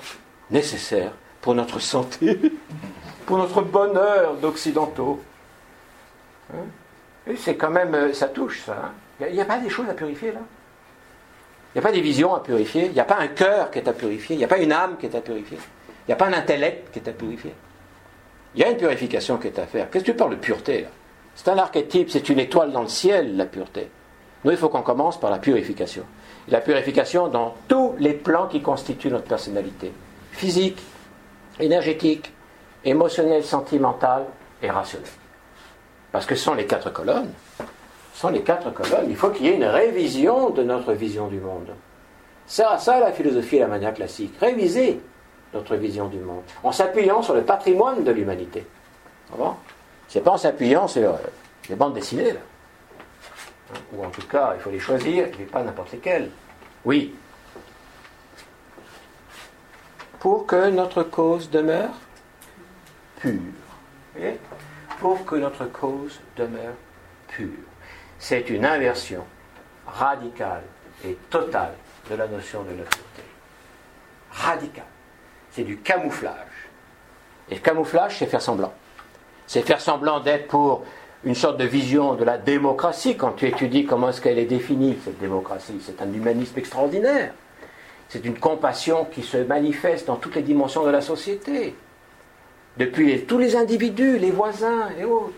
nécessaire 0.50 1.12
pour 1.42 1.54
notre 1.54 1.78
santé, 1.78 2.40
pour 3.26 3.36
notre 3.36 3.60
bonheur 3.60 4.34
d'occidentaux. 4.40 5.20
Hein? 6.54 6.64
C'est 7.36 7.56
quand 7.56 7.70
même, 7.70 7.94
euh, 7.94 8.12
ça 8.12 8.28
touche 8.28 8.62
ça. 8.64 8.92
Il 9.20 9.26
hein. 9.26 9.30
n'y 9.32 9.40
a, 9.40 9.44
pas 9.44 9.58
des 9.58 9.68
choses 9.68 9.88
à 9.88 9.94
purifier 9.94 10.32
là? 10.32 10.40
Il 11.74 11.78
n'y 11.78 11.84
a 11.84 11.88
pas 11.88 11.92
des 11.92 12.00
visions 12.00 12.34
à 12.34 12.40
purifier 12.40 12.86
Il 12.86 12.92
n'y 12.92 13.00
a 13.00 13.04
pas 13.04 13.18
un 13.18 13.28
cœur 13.28 13.70
qui 13.70 13.78
est 13.78 13.86
à 13.86 13.92
purifier 13.92 14.34
Il 14.34 14.38
n'y 14.38 14.44
a 14.44 14.48
pas 14.48 14.58
une 14.58 14.72
âme 14.72 14.96
qui 14.98 15.06
est 15.06 15.14
à 15.14 15.20
purifier 15.20 15.58
Il 15.58 16.08
n'y 16.08 16.14
a 16.14 16.16
pas 16.16 16.26
un 16.26 16.32
intellect 16.32 16.92
qui 16.92 16.98
est 16.98 17.08
à 17.08 17.12
purifier 17.12 17.54
Il 18.54 18.60
y 18.60 18.64
a 18.64 18.70
une 18.70 18.76
purification 18.76 19.36
qui 19.36 19.46
est 19.46 19.58
à 19.58 19.66
faire. 19.66 19.88
Qu'est-ce 19.90 20.04
que 20.04 20.10
tu 20.10 20.16
parles 20.16 20.32
de 20.32 20.36
pureté 20.36 20.82
là? 20.82 20.88
C'est 21.36 21.48
un 21.48 21.58
archétype, 21.58 22.10
c'est 22.10 22.28
une 22.28 22.40
étoile 22.40 22.72
dans 22.72 22.82
le 22.82 22.88
ciel, 22.88 23.36
la 23.36 23.46
pureté. 23.46 23.88
Nous, 24.44 24.50
il 24.50 24.56
faut 24.56 24.68
qu'on 24.68 24.82
commence 24.82 25.18
par 25.20 25.30
la 25.30 25.38
purification. 25.38 26.04
la 26.48 26.60
purification 26.60 27.28
dans 27.28 27.54
tous 27.68 27.94
les 27.98 28.14
plans 28.14 28.48
qui 28.48 28.60
constituent 28.60 29.10
notre 29.10 29.28
personnalité. 29.28 29.92
Physique, 30.32 30.82
énergétique, 31.60 32.32
émotionnel, 32.84 33.44
sentimental 33.44 34.24
et 34.62 34.70
rationnel. 34.70 35.08
Parce 36.12 36.26
que 36.26 36.34
sont 36.34 36.54
les 36.54 36.66
quatre 36.66 36.90
colonnes. 36.90 37.32
Sont 38.14 38.30
les 38.30 38.42
quatre 38.42 38.72
colonnes. 38.72 39.06
Il 39.08 39.16
faut 39.16 39.30
qu'il 39.30 39.46
y 39.46 39.48
ait 39.48 39.54
une 39.54 39.64
révision 39.64 40.50
de 40.50 40.62
notre 40.62 40.92
vision 40.92 41.28
du 41.28 41.38
monde. 41.38 41.70
C'est 42.46 42.64
ça 42.78 42.98
la 42.98 43.12
philosophie 43.12 43.56
et 43.56 43.60
la 43.60 43.68
manière 43.68 43.94
classique. 43.94 44.34
Réviser 44.40 45.00
notre 45.54 45.76
vision 45.76 46.08
du 46.08 46.18
monde. 46.18 46.42
En 46.62 46.72
s'appuyant 46.72 47.22
sur 47.22 47.34
le 47.34 47.42
patrimoine 47.42 48.02
de 48.02 48.10
l'humanité. 48.10 48.66
C'est 50.08 50.20
pas 50.20 50.32
en 50.32 50.36
s'appuyant 50.36 50.88
sur 50.88 51.16
les 51.68 51.76
bandes 51.76 51.94
dessinées, 51.94 52.32
là. 52.32 52.40
Ou 53.92 54.04
en 54.04 54.10
tout 54.10 54.26
cas, 54.26 54.54
il 54.56 54.60
faut 54.60 54.70
les 54.70 54.80
choisir, 54.80 55.28
mais 55.38 55.44
pas 55.44 55.62
n'importe 55.62 55.92
lesquelles. 55.92 56.30
Oui. 56.84 57.14
Pour 60.18 60.44
que 60.46 60.70
notre 60.70 61.04
cause 61.04 61.48
demeure 61.50 61.90
pure 63.20 63.38
pour 65.00 65.24
que 65.24 65.34
notre 65.34 65.64
cause 65.64 66.20
demeure 66.36 66.74
pure. 67.28 67.48
C'est 68.18 68.50
une 68.50 68.66
inversion 68.66 69.24
radicale 69.86 70.62
et 71.04 71.16
totale 71.30 71.72
de 72.10 72.14
la 72.14 72.28
notion 72.28 72.62
de 72.62 72.70
la 72.70 72.84
pureté. 72.84 73.22
Radicale. 74.30 74.84
C'est 75.50 75.64
du 75.64 75.78
camouflage. 75.78 76.68
Et 77.48 77.54
le 77.54 77.60
camouflage, 77.60 78.18
c'est 78.18 78.26
faire 78.26 78.42
semblant. 78.42 78.72
C'est 79.46 79.62
faire 79.62 79.80
semblant 79.80 80.20
d'être 80.20 80.48
pour 80.48 80.84
une 81.24 81.34
sorte 81.34 81.56
de 81.56 81.64
vision 81.64 82.14
de 82.14 82.24
la 82.24 82.38
démocratie 82.38 83.16
quand 83.16 83.32
tu 83.32 83.46
étudies 83.46 83.86
comment 83.86 84.10
est-ce 84.10 84.20
qu'elle 84.20 84.38
est 84.38 84.44
définie, 84.44 84.98
cette 85.02 85.18
démocratie. 85.18 85.80
C'est 85.84 86.00
un 86.02 86.12
humanisme 86.12 86.58
extraordinaire. 86.58 87.32
C'est 88.08 88.24
une 88.24 88.38
compassion 88.38 89.06
qui 89.06 89.22
se 89.22 89.38
manifeste 89.38 90.06
dans 90.06 90.16
toutes 90.16 90.34
les 90.34 90.42
dimensions 90.42 90.84
de 90.84 90.90
la 90.90 91.00
société 91.00 91.74
depuis 92.80 93.26
tous 93.26 93.36
les 93.36 93.56
individus, 93.56 94.16
les 94.16 94.30
voisins 94.30 94.88
et 94.98 95.04
autres, 95.04 95.34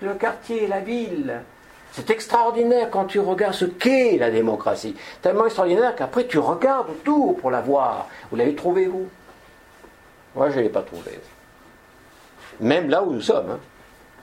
le, 0.00 0.14
quartier, 0.14 0.66
la 0.66 0.80
ville. 0.80 1.42
C'est 1.92 2.08
extraordinaire 2.08 2.88
quand 2.90 3.04
tu 3.04 3.20
regardes 3.20 3.54
ce 3.54 3.66
qu'est 3.66 4.16
la 4.16 4.30
démocratie. 4.30 4.96
Tellement 5.20 5.44
extraordinaire 5.44 5.94
qu'après 5.94 6.26
tu 6.26 6.38
regardes 6.38 6.88
autour 6.88 7.36
pour 7.36 7.50
la 7.50 7.60
voir. 7.60 8.08
Vous 8.30 8.36
l'avez 8.36 8.54
trouvé 8.54 8.86
vous? 8.86 9.06
Moi 10.34 10.48
je 10.48 10.56
ne 10.56 10.62
l'ai 10.62 10.68
pas 10.70 10.80
trouvé. 10.80 11.20
Même 12.60 12.88
là 12.88 13.02
où 13.02 13.12
nous 13.12 13.20
sommes. 13.20 13.50
Hein. 13.50 13.60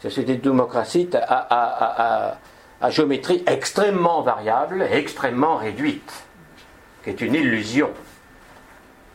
C'est 0.10 0.28
une 0.28 0.40
démocratie 0.40 1.10
à, 1.14 2.36
à, 2.82 2.90
géométrie 2.90 3.44
extrêmement 3.46 4.24
variable, 4.24 4.86
extrêmement 4.92 5.58
réduite, 5.58 6.12
qui 7.04 7.12
est 7.12 7.22
une 7.22 7.36
illusion. 7.36 7.92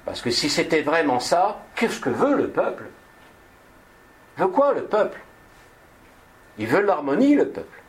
Parce 0.07 0.23
que 0.23 0.31
si 0.31 0.49
c'était 0.49 0.83
vraiment 0.83 1.19
ça, 1.19 1.61
qu'est-ce 1.75 2.01
que 2.01 2.09
veut 2.09 2.37
le 2.37 2.49
peuple? 2.49 2.85
Veut 4.39 4.49
quoi 4.49 4.73
le 4.73 4.85
peuple? 4.85 5.19
Il 6.59 6.67
veut 6.67 6.83
l'harmonie, 6.83 7.35
le 7.35 7.49
peuple. 7.49 7.83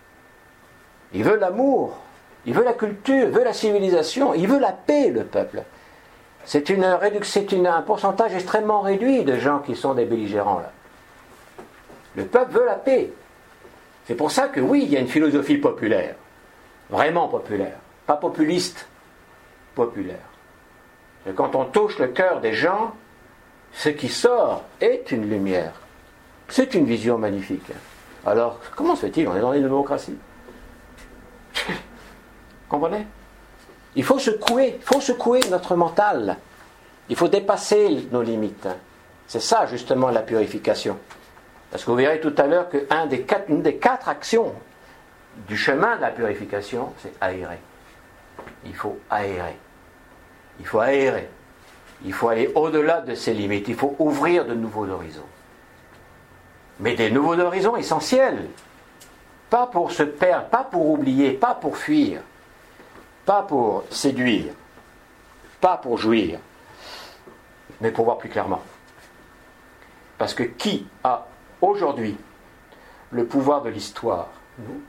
Il 1.14 1.24
veut 1.24 1.38
l'amour. 1.38 1.98
Il 2.46 2.54
veut 2.54 2.64
la 2.64 2.74
culture, 2.74 3.28
il 3.28 3.32
veut 3.32 3.44
la 3.44 3.54
civilisation, 3.54 4.34
il 4.34 4.48
veut 4.48 4.60
la 4.60 4.72
paix, 4.72 5.10
le 5.10 5.26
peuple. 5.26 5.64
C'est 6.46 6.70
une, 6.70 6.98
c'est 7.24 7.54
un 7.54 7.82
pourcentage 7.82 8.34
extrêmement 8.34 8.82
réduit 8.82 9.24
de 9.24 9.36
gens 9.36 9.60
qui 9.60 9.76
sont 9.76 9.94
des 9.94 10.06
belligérants 10.06 10.60
là. 10.60 10.72
Le 12.16 12.26
peuple 12.26 12.54
veut 12.54 12.66
la 12.66 12.76
paix. 12.76 13.12
C'est 14.08 14.16
pour 14.16 14.32
ça 14.32 14.48
que 14.48 14.60
oui, 14.60 14.84
il 14.84 14.90
y 14.90 14.98
a 14.98 15.00
une 15.00 15.08
philosophie 15.08 15.58
populaire, 15.58 16.16
vraiment 16.90 17.28
populaire, 17.28 17.78
pas 18.08 18.16
populiste, 18.16 18.88
populaire. 19.76 20.18
Quand 21.36 21.56
on 21.56 21.66
touche 21.66 22.00
le 22.00 22.08
cœur 22.08 22.40
des 22.40 22.54
gens, 22.54 22.96
ce 23.74 23.90
qui 23.90 24.10
sort 24.10 24.64
est 24.82 25.12
une 25.12 25.30
lumière. 25.30 25.74
C'est 26.50 26.74
une 26.74 26.86
vision 26.86 27.18
magnifique. 27.18 27.72
Alors, 28.26 28.60
comment 28.76 28.96
se 28.96 29.02
fait-il? 29.02 29.28
On 29.28 29.36
est 29.36 29.40
dans 29.42 29.54
une 29.54 29.64
démocratie. 29.64 30.18
Comprenez? 32.70 33.06
Il 33.96 34.04
faut 34.04 34.20
secouer, 34.20 34.78
il 34.80 34.84
faut 34.84 35.00
secouer 35.00 35.40
notre 35.50 35.76
mental. 35.76 36.38
Il 37.08 37.16
faut 37.16 37.28
dépasser 37.28 38.08
nos 38.12 38.22
limites. 38.22 38.68
C'est 39.28 39.42
ça 39.42 39.68
justement 39.68 40.10
la 40.10 40.22
purification. 40.22 40.98
Parce 41.72 41.84
que 41.84 41.92
vous 41.92 41.98
verrez 41.98 42.20
tout 42.20 42.34
à 42.38 42.48
l'heure 42.48 42.68
qu'une 42.70 43.08
des, 43.10 43.26
des 43.62 43.76
quatre 43.76 44.10
actions 44.10 44.54
du 45.48 45.56
chemin 45.56 45.98
de 45.98 46.02
la 46.02 46.10
purification, 46.10 46.94
c'est 46.98 47.14
aérer. 47.22 47.60
Il 48.66 48.76
faut 48.76 48.98
aérer. 49.10 49.56
Il 50.60 50.66
faut 50.66 50.80
aérer. 50.80 51.30
Il 52.06 52.14
faut 52.14 52.30
aller 52.30 52.52
au-delà 52.56 53.02
de 53.02 53.14
ses 53.14 53.34
limites. 53.34 53.68
Il 53.68 53.76
faut 53.76 53.96
ouvrir 54.00 54.46
de 54.46 54.56
nouveaux 54.56 54.88
horizons 54.88 55.26
mais 56.80 56.96
des 56.96 57.12
nouveaux 57.12 57.40
horizons 57.40 57.76
essentiels. 57.76 58.48
Pas 59.50 59.68
pour 59.68 59.92
se 59.92 60.04
perdre, 60.04 60.48
pas 60.48 60.64
pour 60.64 60.90
oublier, 60.90 61.32
pas 61.32 61.56
pour 61.56 61.76
fuir, 61.78 62.22
pas 63.26 63.42
pour 63.42 63.84
séduire, 63.90 64.54
pas 65.60 65.78
pour 65.78 65.98
jouir, 65.98 66.40
mais 67.82 67.92
pour 67.92 68.06
voir 68.06 68.18
plus 68.18 68.30
clairement. 68.30 68.62
Parce 70.20 70.34
que 70.34 70.44
qui 70.44 70.86
a 71.04 71.26
aujourd'hui 71.62 72.16
le 73.12 73.26
pouvoir 73.26 73.64
de 73.64 73.70
l'histoire? 73.70 74.28
Nous. 74.60 74.82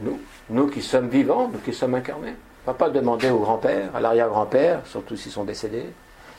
Nous. 0.00 0.20
Nous 0.48 0.68
qui 0.68 0.80
sommes 0.80 1.08
vivants, 1.08 1.48
nous 1.52 1.58
qui 1.58 1.72
sommes 1.72 1.94
incarnés. 1.94 2.34
On 2.66 2.70
ne 2.70 2.72
va 2.72 2.74
pas 2.74 2.88
demander 2.88 3.30
au 3.30 3.40
grand-père, 3.40 3.94
à 3.94 4.00
l'arrière-grand-père, 4.00 4.86
surtout 4.86 5.16
s'ils 5.16 5.32
sont 5.32 5.44
décédés, 5.44 5.86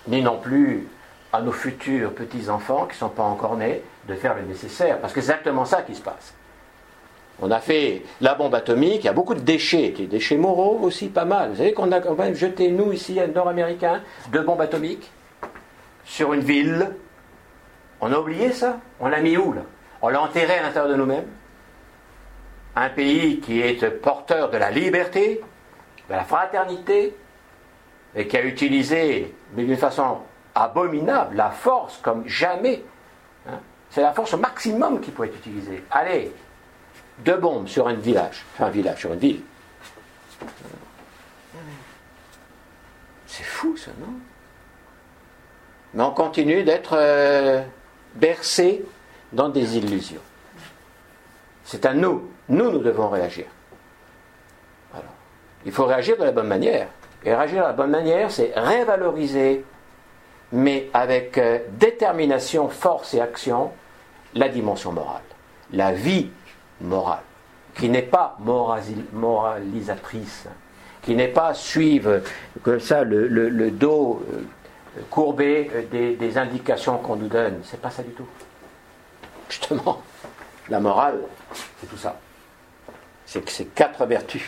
ni 0.08 0.22
non 0.22 0.40
plus 0.40 0.88
à 1.36 1.42
nos 1.42 1.52
futurs 1.52 2.14
petits-enfants 2.14 2.86
qui 2.86 2.94
ne 2.94 3.00
sont 3.00 3.10
pas 3.10 3.24
encore 3.24 3.58
nés 3.58 3.82
de 4.08 4.16
faire 4.16 4.36
le 4.36 4.44
nécessaire, 4.44 5.00
parce 5.00 5.14
que 5.14 5.22
c'est 5.22 5.32
exactement 5.32 5.66
ça 5.66 5.82
qui 5.82 5.96
se 5.96 6.02
passe. 6.02 6.34
On 7.42 7.52
a 7.52 7.60
fait 7.60 8.04
la 8.22 8.36
bombe 8.36 8.56
atomique, 8.56 9.02
il 9.02 9.06
y 9.06 9.10
a 9.10 9.14
beaucoup 9.14 9.36
de 9.36 9.42
déchets, 9.42 9.90
des 9.90 10.08
déchets 10.08 10.38
moraux 10.38 10.80
aussi 10.82 11.10
pas 11.10 11.26
mal. 11.26 11.50
Vous 11.50 11.58
savez 11.58 11.74
qu'on 11.74 11.92
a 11.92 12.00
quand 12.00 12.16
même 12.16 12.34
jeté, 12.34 12.70
nous 12.70 12.94
ici, 12.94 13.20
nord-américains, 13.34 14.02
deux 14.32 14.42
bombes 14.42 14.62
atomiques 14.62 15.12
sur 16.06 16.34
une 16.34 16.42
ville. 16.42 16.92
On 18.00 18.14
a 18.14 18.20
oublié 18.20 18.52
ça 18.52 18.80
On 19.00 19.08
l'a 19.08 19.20
mis 19.20 19.36
où 19.36 19.52
là? 19.52 19.64
On 20.02 20.10
l'a 20.10 20.22
enterré 20.22 20.60
à 20.60 20.64
l'intérieur 20.64 20.90
de 20.90 20.96
nous-mêmes. 20.96 21.28
Un 22.78 22.90
pays 22.90 23.40
qui 23.40 23.60
est 23.60 23.86
porteur 23.90 24.50
de 24.50 24.58
la 24.58 24.72
liberté, 24.72 25.42
de 26.10 26.14
la 26.14 26.24
fraternité, 26.24 27.16
et 28.16 28.28
qui 28.28 28.38
a 28.38 28.44
utilisé, 28.44 29.34
mais 29.56 29.64
d'une 29.64 29.76
façon 29.76 30.20
abominable, 30.56 31.36
la 31.36 31.52
force 31.52 32.00
comme 32.02 32.28
jamais. 32.28 32.84
Hein. 33.48 33.60
C'est 33.90 34.02
la 34.02 34.14
force 34.14 34.34
maximum 34.34 35.00
qui 35.02 35.12
peut 35.12 35.26
être 35.26 35.36
utilisée. 35.36 35.84
Allez, 35.92 36.32
deux 37.20 37.38
bombes 37.38 37.68
sur 37.68 37.88
un 37.88 37.94
village, 37.94 38.44
enfin 38.54 38.66
un 38.66 38.72
village, 38.72 39.00
sur 39.00 39.14
une 39.14 39.20
ville. 39.20 39.42
C'est 43.28 43.44
fou 43.44 43.76
ça, 43.78 43.92
non? 44.00 44.14
Mais 45.94 46.04
on 46.04 46.12
continue 46.12 46.64
d'être 46.64 46.96
euh, 46.98 47.62
bercé 48.16 48.84
dans 49.32 49.50
des 49.50 49.78
illusions. 49.78 50.22
C'est 51.64 51.86
à 51.86 51.94
nous. 51.94 52.30
Nous, 52.50 52.70
nous 52.70 52.80
devons 52.80 53.10
réagir. 53.10 53.46
Il 55.66 55.72
faut 55.72 55.86
réagir 55.86 56.18
de 56.18 56.24
la 56.24 56.32
bonne 56.32 56.48
manière. 56.48 56.88
Et 57.24 57.34
réagir 57.34 57.64
de 57.64 57.68
la 57.68 57.74
bonne 57.74 57.90
manière, 57.90 58.30
c'est 58.30 58.54
révaloriser, 58.56 59.66
mais 60.52 60.90
avec 60.94 61.38
euh, 61.38 61.60
détermination, 61.72 62.70
force 62.70 63.14
et 63.14 63.22
action, 63.22 63.72
la 64.34 64.50
dimension 64.50 64.92
morale, 64.92 65.22
la 65.72 65.92
vie 65.92 66.30
morale, 66.82 67.24
qui 67.76 67.90
n'est 67.90 68.02
pas 68.02 68.38
moralisatrice, 68.40 70.48
qui 71.02 71.16
n'est 71.16 71.28
pas 71.28 71.54
suivre 71.54 72.22
comme 72.64 72.80
ça 72.80 73.04
le, 73.04 73.72
dos 73.72 74.24
euh, 74.34 74.42
courbé 75.10 75.70
euh, 75.74 76.16
des, 76.16 76.38
indications 76.38 76.98
qu'on 76.98 77.16
nous 77.16 77.28
donne. 77.28 77.60
C'est 77.64 77.82
pas 77.82 77.92
ça 77.92 78.04
du 78.04 78.12
tout. 78.12 78.28
Justement, 79.50 80.02
la 80.70 80.80
morale, 80.80 81.20
c'est 81.80 81.88
tout 81.88 81.98
ça. 81.98 82.20
C'est 83.26 83.48
ces 83.50 83.66
quatre 83.66 84.06
vertus. 84.06 84.44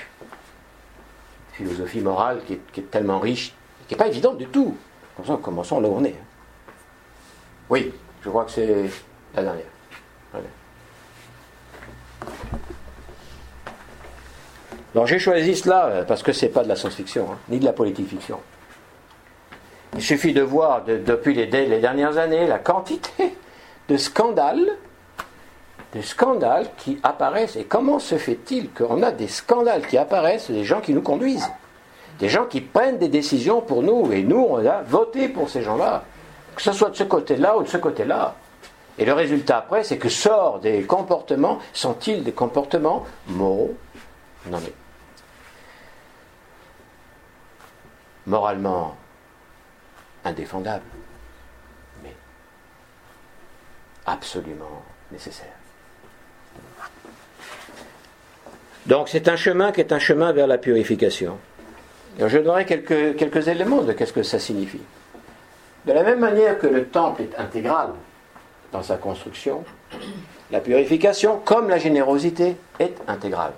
Philosophie 1.53 2.01
morale 2.01 2.41
qui 2.45 2.53
est, 2.53 2.91
tellement 2.91 3.19
riche, 3.19 3.53
qui 3.87 3.93
n'est 3.93 3.97
pas 3.97 4.07
évidente 4.07 4.37
du 4.37 4.47
tout. 4.47 4.77
Commençons 5.41 5.79
là 5.79 5.89
où 5.89 5.95
on 5.95 6.03
est. 6.03 6.15
Oui, 7.69 7.91
je 8.21 8.29
crois 8.29 8.45
que 8.45 8.51
c'est 8.51 8.85
la 9.35 9.43
dernière. 9.43 9.65
Alors 14.95 15.05
j'ai 15.05 15.19
choisi 15.19 15.55
cela 15.55 15.85
euh, 15.85 16.03
parce 16.05 16.23
que 16.23 16.31
ce 16.31 16.45
n'est 16.45 16.51
pas 16.51 16.63
de 16.63 16.69
la 16.69 16.75
science-fiction, 16.75 17.27
hein, 17.31 17.37
ni 17.49 17.59
de 17.59 17.65
la 17.65 17.73
politique-fiction. 17.73 18.39
Il 19.93 20.01
suffit 20.01 20.33
de 20.33 20.41
voir 20.41 20.85
depuis 20.85 21.35
les, 21.35 21.45
les, 21.45 21.79
dernières 21.79 22.17
années 22.17 22.47
la 22.47 22.57
quantité 22.57 23.35
de 23.89 23.97
scandales 23.97 24.71
des 25.93 26.01
scandales 26.01 26.67
qui 26.77 26.99
apparaissent. 27.03 27.55
Et 27.55 27.63
comment 27.63 27.99
se 27.99 28.17
fait-il 28.17 28.71
qu'on 28.71 29.03
a 29.03 29.11
des 29.11 29.27
scandales 29.27 29.87
qui 29.87 29.97
apparaissent 29.97 30.51
des 30.51 30.63
gens 30.63 30.81
qui 30.81 30.93
nous 30.93 31.01
conduisent? 31.01 31.49
Des 32.19 32.29
gens 32.29 32.45
qui 32.45 32.61
prennent 32.61 32.97
des 32.97 33.09
décisions 33.09 33.61
pour 33.61 33.83
nous. 33.83 34.11
Et 34.11 34.23
nous, 34.23 34.45
on 34.49 34.65
a 34.65 34.81
voté 34.81 35.29
pour 35.29 35.49
ces 35.49 35.61
gens-là. 35.61 36.03
Que 36.55 36.61
ce 36.61 36.71
soit 36.71 36.89
de 36.89 36.95
ce 36.95 37.03
côté-là 37.03 37.57
ou 37.57 37.63
de 37.63 37.67
ce 37.67 37.77
côté-là. 37.77 38.35
Et 38.97 39.05
le 39.05 39.13
résultat 39.13 39.57
après, 39.57 39.83
c'est 39.83 39.97
que 39.97 40.09
sortent 40.09 40.63
des 40.63 40.83
comportements, 40.83 41.59
sont-ils 41.73 42.23
des 42.23 42.31
comportements 42.31 43.05
moraux? 43.27 43.75
Non 44.47 44.59
mais. 44.59 44.73
Moralement 48.25 48.97
indéfendables, 50.25 50.83
mais 52.03 52.15
absolument 54.05 54.83
nécessaires. 55.11 55.47
Donc 58.87 59.09
c'est 59.09 59.27
un 59.29 59.35
chemin 59.35 59.71
qui 59.71 59.81
est 59.81 59.93
un 59.93 59.99
chemin 59.99 60.33
vers 60.33 60.47
la 60.47 60.57
purification. 60.57 61.37
Je 62.19 62.37
donnerai 62.39 62.65
quelques, 62.65 63.47
éléments 63.47 63.81
de 63.81 63.93
qu'est-ce 63.93 64.13
que 64.13 64.23
ça 64.23 64.39
signifie. 64.39 64.81
De 65.85 65.93
la 65.93 66.03
même 66.03 66.19
manière 66.19 66.57
que 66.57 66.67
le 66.67 66.87
temple 66.87 67.21
est 67.23 67.39
intégral 67.39 67.89
dans 68.71 68.81
sa 68.81 68.97
construction, 68.97 69.63
la 70.51 70.59
purification, 70.59 71.39
comme 71.43 71.69
la 71.69 71.77
générosité, 71.77 72.57
est 72.79 72.95
intégrale. 73.07 73.53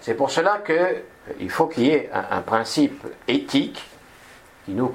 C'est 0.00 0.14
pour 0.14 0.30
cela 0.30 0.60
qu'il 0.66 1.50
faut 1.50 1.66
qu'il 1.66 1.84
y 1.84 1.90
ait 1.90 2.10
un, 2.12 2.40
principe 2.40 3.06
éthique 3.28 3.82
qui, 4.64 4.72
nous, 4.72 4.92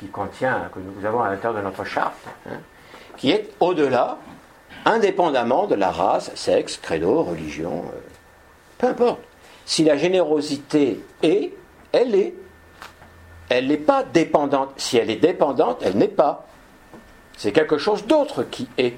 qui 0.00 0.06
contient, 0.06 0.70
que 0.74 0.80
nous 0.80 1.04
avons 1.04 1.20
à 1.20 1.30
l'intérieur 1.30 1.60
de 1.60 1.64
notre 1.64 1.84
charte, 1.84 2.14
hein, 2.46 2.58
qui 3.16 3.30
est 3.30 3.50
au-delà 3.60 4.18
indépendamment 4.84 5.66
de 5.66 5.74
la 5.74 5.90
race, 5.90 6.34
sexe, 6.34 6.78
credo, 6.78 7.22
religion, 7.22 7.84
euh, 7.86 7.98
peu 8.78 8.86
importe. 8.86 9.20
Si 9.68 9.84
la 9.84 9.98
générosité 9.98 10.98
est, 11.22 11.52
elle 11.92 12.14
est. 12.14 12.32
Elle 13.50 13.66
n'est 13.66 13.76
pas 13.76 14.02
dépendante. 14.02 14.72
Si 14.78 14.96
elle 14.96 15.10
est 15.10 15.16
dépendante, 15.16 15.82
elle 15.84 15.98
n'est 15.98 16.08
pas. 16.08 16.46
C'est 17.36 17.52
quelque 17.52 17.76
chose 17.76 18.06
d'autre 18.06 18.44
qui 18.44 18.66
est. 18.78 18.94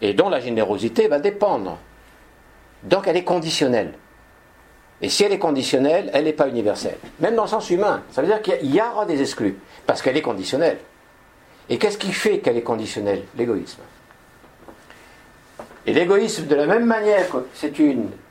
Et 0.00 0.14
dont 0.14 0.30
la 0.30 0.40
générosité 0.40 1.08
va 1.08 1.18
dépendre. 1.18 1.76
Donc 2.84 3.06
elle 3.06 3.18
est 3.18 3.24
conditionnelle. 3.24 3.92
Et 5.02 5.10
si 5.10 5.24
elle 5.24 5.32
est 5.32 5.38
conditionnelle, 5.38 6.10
elle 6.14 6.24
n'est 6.24 6.32
pas 6.32 6.48
universelle. 6.48 6.96
Même 7.20 7.34
dans 7.34 7.42
le 7.42 7.48
sens 7.50 7.68
humain. 7.68 8.02
Ça 8.12 8.22
veut 8.22 8.28
dire 8.28 8.40
qu'il 8.40 8.74
y 8.74 8.80
aura 8.80 9.04
des 9.04 9.20
exclus. 9.20 9.58
Parce 9.86 10.00
qu'elle 10.00 10.16
est 10.16 10.22
conditionnelle. 10.22 10.78
Et 11.68 11.76
qu'est-ce 11.76 11.98
qui 11.98 12.14
fait 12.14 12.38
qu'elle 12.38 12.56
est 12.56 12.62
conditionnelle? 12.62 13.24
L'égoïsme. 13.36 13.82
Et 15.84 15.92
l'égoïsme, 15.92 16.46
de 16.46 16.54
la 16.54 16.64
même 16.64 16.86
manière 16.86 17.26
c'est 17.52 17.78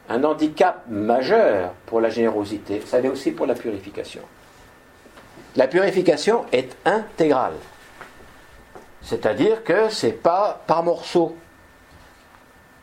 un 0.10 0.24
handicap 0.24 0.84
majeur 0.88 1.74
pour 1.86 2.01
la 2.01 2.10
générosité, 2.10 2.82
ça 2.86 2.99
l'est 2.99 3.10
aussi 3.10 3.32
pour 3.32 3.45
la 3.45 3.56
purification. 3.56 4.22
La 5.56 5.68
purification 5.68 6.45
est 6.51 6.76
intégrale. 6.86 7.56
C'est-à-dire 9.01 9.64
que 9.64 9.89
c'est 9.89 10.12
pas 10.12 10.62
par 10.68 10.84
morceaux. 10.84 11.36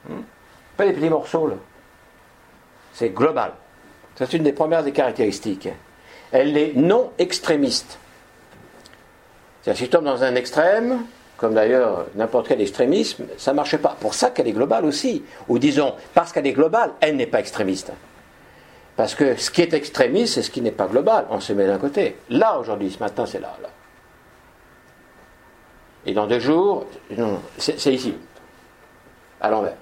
Hmm? 0.08 0.22
Pas 0.76 0.86
les 0.86 0.92
petits 0.92 1.10
morceaux, 1.10 1.48
là. 1.48 1.56
C'est 2.94 3.10
global. 3.10 3.52
C'est 4.16 4.32
une 4.32 4.42
des 4.42 4.52
premières 4.52 4.82
des 4.82 4.92
caractéristiques. 4.92 5.68
Elle 6.30 6.56
est 6.56 6.74
non 6.74 7.12
extrémiste. 7.18 7.98
Si 9.62 9.74
je 9.74 9.86
tombe 9.86 10.04
dans 10.04 10.22
un 10.22 10.34
extrême, 10.34 11.04
comme 11.42 11.54
d'ailleurs 11.54 12.06
n'importe 12.14 12.46
quel 12.46 12.60
extrémisme, 12.60 13.24
ça 13.36 13.50
ne 13.50 13.56
marche 13.56 13.76
pas. 13.76 13.96
Pour 13.98 14.14
ça 14.14 14.30
qu'elle 14.30 14.46
est 14.46 14.52
globale 14.52 14.84
aussi. 14.84 15.24
Ou 15.48 15.58
disons, 15.58 15.96
parce 16.14 16.32
qu'elle 16.32 16.46
est 16.46 16.52
globale, 16.52 16.92
elle 17.00 17.16
n'est 17.16 17.26
pas 17.26 17.40
extrémiste. 17.40 17.90
Parce 18.94 19.16
que 19.16 19.34
ce 19.34 19.50
qui 19.50 19.60
est 19.60 19.74
extrémiste, 19.74 20.34
c'est 20.34 20.42
ce 20.42 20.52
qui 20.52 20.60
n'est 20.60 20.70
pas 20.70 20.86
global. 20.86 21.26
On 21.30 21.40
se 21.40 21.52
met 21.52 21.66
d'un 21.66 21.78
côté. 21.78 22.16
Là, 22.30 22.60
aujourd'hui, 22.60 22.92
ce 22.92 23.00
matin, 23.00 23.26
c'est 23.26 23.40
là, 23.40 23.56
là. 23.60 23.70
Et 26.06 26.14
dans 26.14 26.28
deux 26.28 26.38
jours, 26.38 26.86
c'est 27.58 27.92
ici. 27.92 28.14
À 29.40 29.50
l'envers. 29.50 29.74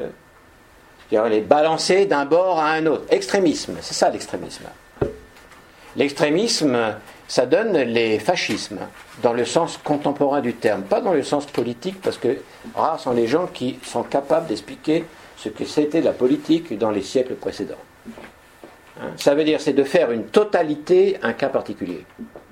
Euh, 0.00 0.08
elle 1.12 1.32
est 1.32 1.42
balancée 1.42 2.06
d'un 2.06 2.24
bord 2.24 2.58
à 2.58 2.72
un 2.72 2.86
autre. 2.86 3.04
Extrémisme, 3.10 3.76
c'est 3.82 3.94
ça 3.94 4.10
l'extrémisme. 4.10 4.64
L'extrémisme, 5.94 6.96
ça 7.32 7.46
donne 7.46 7.78
les 7.78 8.18
fascismes, 8.18 8.80
dans 9.22 9.32
le 9.32 9.46
sens 9.46 9.78
contemporain 9.78 10.42
du 10.42 10.52
terme, 10.52 10.82
pas 10.82 11.00
dans 11.00 11.14
le 11.14 11.22
sens 11.22 11.46
politique, 11.46 11.98
parce 12.02 12.18
que 12.18 12.36
rares 12.74 13.00
sont 13.00 13.12
les 13.12 13.26
gens 13.26 13.46
qui 13.46 13.78
sont 13.84 14.02
capables 14.02 14.48
d'expliquer 14.48 15.06
ce 15.38 15.48
que 15.48 15.64
c'était 15.64 16.02
la 16.02 16.12
politique 16.12 16.76
dans 16.76 16.90
les 16.90 17.00
siècles 17.00 17.36
précédents. 17.36 17.82
Hein? 19.00 19.12
ça 19.16 19.34
veut 19.34 19.44
dire, 19.44 19.62
c'est 19.62 19.72
de 19.72 19.82
faire 19.82 20.10
une 20.10 20.24
totalité 20.24 21.16
un 21.22 21.32
cas 21.32 21.48
particulier. 21.48 22.04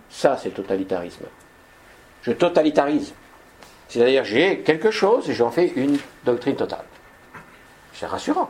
Ça, 0.08 0.38
c'est 0.42 0.48
totalitarisme. 0.48 1.26
Je 2.22 2.32
totalitarise. 2.32 3.12
C'est-à-dire, 3.86 4.24
j'ai 4.24 4.60
quelque 4.60 4.90
chose 4.90 5.28
et 5.28 5.34
j'en 5.34 5.50
fais 5.50 5.74
une 5.76 5.98
doctrine 6.24 6.56
totale. 6.56 6.86
C'est 7.92 8.06
rassurant. 8.06 8.48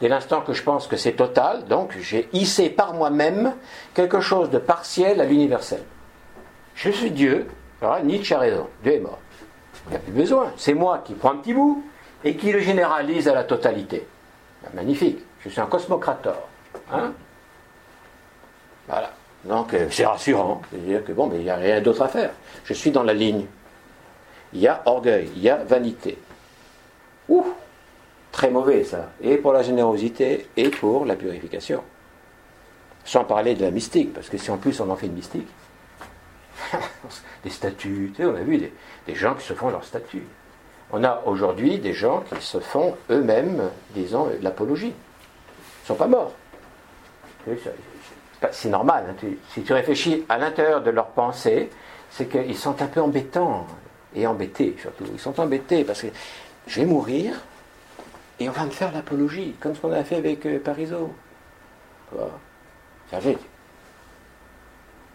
Dès 0.00 0.08
l'instant 0.08 0.42
que 0.42 0.52
je 0.52 0.62
pense 0.62 0.86
que 0.86 0.96
c'est 0.96 1.12
total, 1.12 1.64
donc 1.66 1.96
j'ai 1.98 2.28
hissé 2.32 2.70
par 2.70 2.94
moi-même 2.94 3.54
quelque 3.94 4.20
chose 4.20 4.50
de 4.50 4.58
partiel 4.58 5.20
à 5.20 5.24
l'universel. 5.24 5.82
Je 6.74 6.90
suis 6.90 7.10
Dieu, 7.10 7.48
alors 7.82 8.00
Nietzsche 8.04 8.34
a 8.34 8.38
raison, 8.38 8.68
Dieu 8.82 8.94
est 8.94 9.00
mort. 9.00 9.18
Il 9.86 9.90
n'y 9.90 9.96
a 9.96 10.00
plus 10.00 10.12
besoin. 10.12 10.52
C'est 10.56 10.74
moi 10.74 11.02
qui 11.04 11.14
prends 11.14 11.32
un 11.32 11.36
petit 11.36 11.54
bout 11.54 11.84
et 12.24 12.36
qui 12.36 12.52
le 12.52 12.60
généralise 12.60 13.26
à 13.28 13.34
la 13.34 13.44
totalité. 13.44 14.06
Ben, 14.62 14.70
magnifique. 14.74 15.18
Je 15.40 15.48
suis 15.48 15.60
un 15.60 15.66
cosmocrator. 15.66 16.48
Hein 16.92 17.12
voilà. 18.86 19.12
Donc 19.44 19.72
euh, 19.74 19.88
c'est 19.90 20.06
rassurant. 20.06 20.62
C'est-à-dire 20.70 21.04
que 21.04 21.12
bon, 21.12 21.26
mais 21.26 21.36
il 21.36 21.44
n'y 21.44 21.50
a 21.50 21.56
rien 21.56 21.80
d'autre 21.80 22.02
à 22.02 22.08
faire. 22.08 22.30
Je 22.64 22.74
suis 22.74 22.90
dans 22.90 23.02
la 23.02 23.14
ligne. 23.14 23.46
Il 24.52 24.60
y 24.60 24.68
a 24.68 24.82
orgueil, 24.86 25.30
il 25.36 25.42
y 25.42 25.50
a 25.50 25.56
vanité. 25.56 26.18
Ouh 27.28 27.46
Très 28.38 28.50
mauvais 28.50 28.84
ça, 28.84 29.10
et 29.20 29.36
pour 29.36 29.52
la 29.52 29.64
générosité 29.64 30.46
et 30.56 30.68
pour 30.68 31.04
la 31.04 31.16
purification. 31.16 31.82
Sans 33.04 33.24
parler 33.24 33.56
de 33.56 33.64
la 33.64 33.72
mystique, 33.72 34.14
parce 34.14 34.28
que 34.28 34.38
si 34.38 34.48
en 34.52 34.58
plus 34.58 34.80
on 34.80 34.88
en 34.90 34.94
fait 34.94 35.06
une 35.06 35.14
mystique, 35.14 35.48
des 37.42 37.50
statues, 37.50 38.12
tu 38.14 38.22
sais, 38.22 38.28
on 38.28 38.36
a 38.36 38.42
vu 38.42 38.58
des, 38.58 39.14
gens 39.16 39.34
qui 39.34 39.44
se 39.44 39.54
font 39.54 39.70
leur 39.70 39.82
statut. 39.82 40.22
On 40.92 41.02
a 41.02 41.20
aujourd'hui 41.26 41.80
des 41.80 41.92
gens 41.94 42.22
qui 42.32 42.40
se 42.40 42.60
font 42.60 42.94
eux-mêmes, 43.10 43.70
disons, 43.90 44.30
l'apologie. 44.40 44.94
Ils 44.94 45.82
ne 45.82 45.86
sont 45.88 45.96
pas 45.96 46.06
morts. 46.06 46.32
C'est 48.52 48.68
normal. 48.68 49.16
Hein, 49.20 49.30
si 49.52 49.62
tu 49.62 49.72
réfléchis 49.72 50.24
à 50.28 50.38
l'intérieur 50.38 50.80
de 50.80 50.90
leurs 50.90 51.08
pensées, 51.08 51.70
c'est 52.08 52.28
qu'ils 52.28 52.56
sont 52.56 52.80
un 52.82 52.86
peu 52.86 53.00
embêtants 53.00 53.66
et 54.14 54.28
embêtés 54.28 54.76
surtout. 54.80 55.06
Ils 55.12 55.18
sont 55.18 55.40
embêtés 55.40 55.82
parce 55.82 56.02
que 56.02 56.08
je 56.68 56.78
vais 56.78 56.86
mourir 56.86 57.34
et 58.40 58.48
on 58.48 58.52
va 58.52 58.64
me 58.64 58.70
faire 58.70 58.92
l'apologie, 58.92 59.54
comme 59.60 59.74
ce 59.74 59.80
qu'on 59.80 59.92
a 59.92 60.04
fait 60.04 60.16
avec 60.16 60.46
euh, 60.46 60.58
Parisot. 60.58 61.12
Ça 63.10 63.18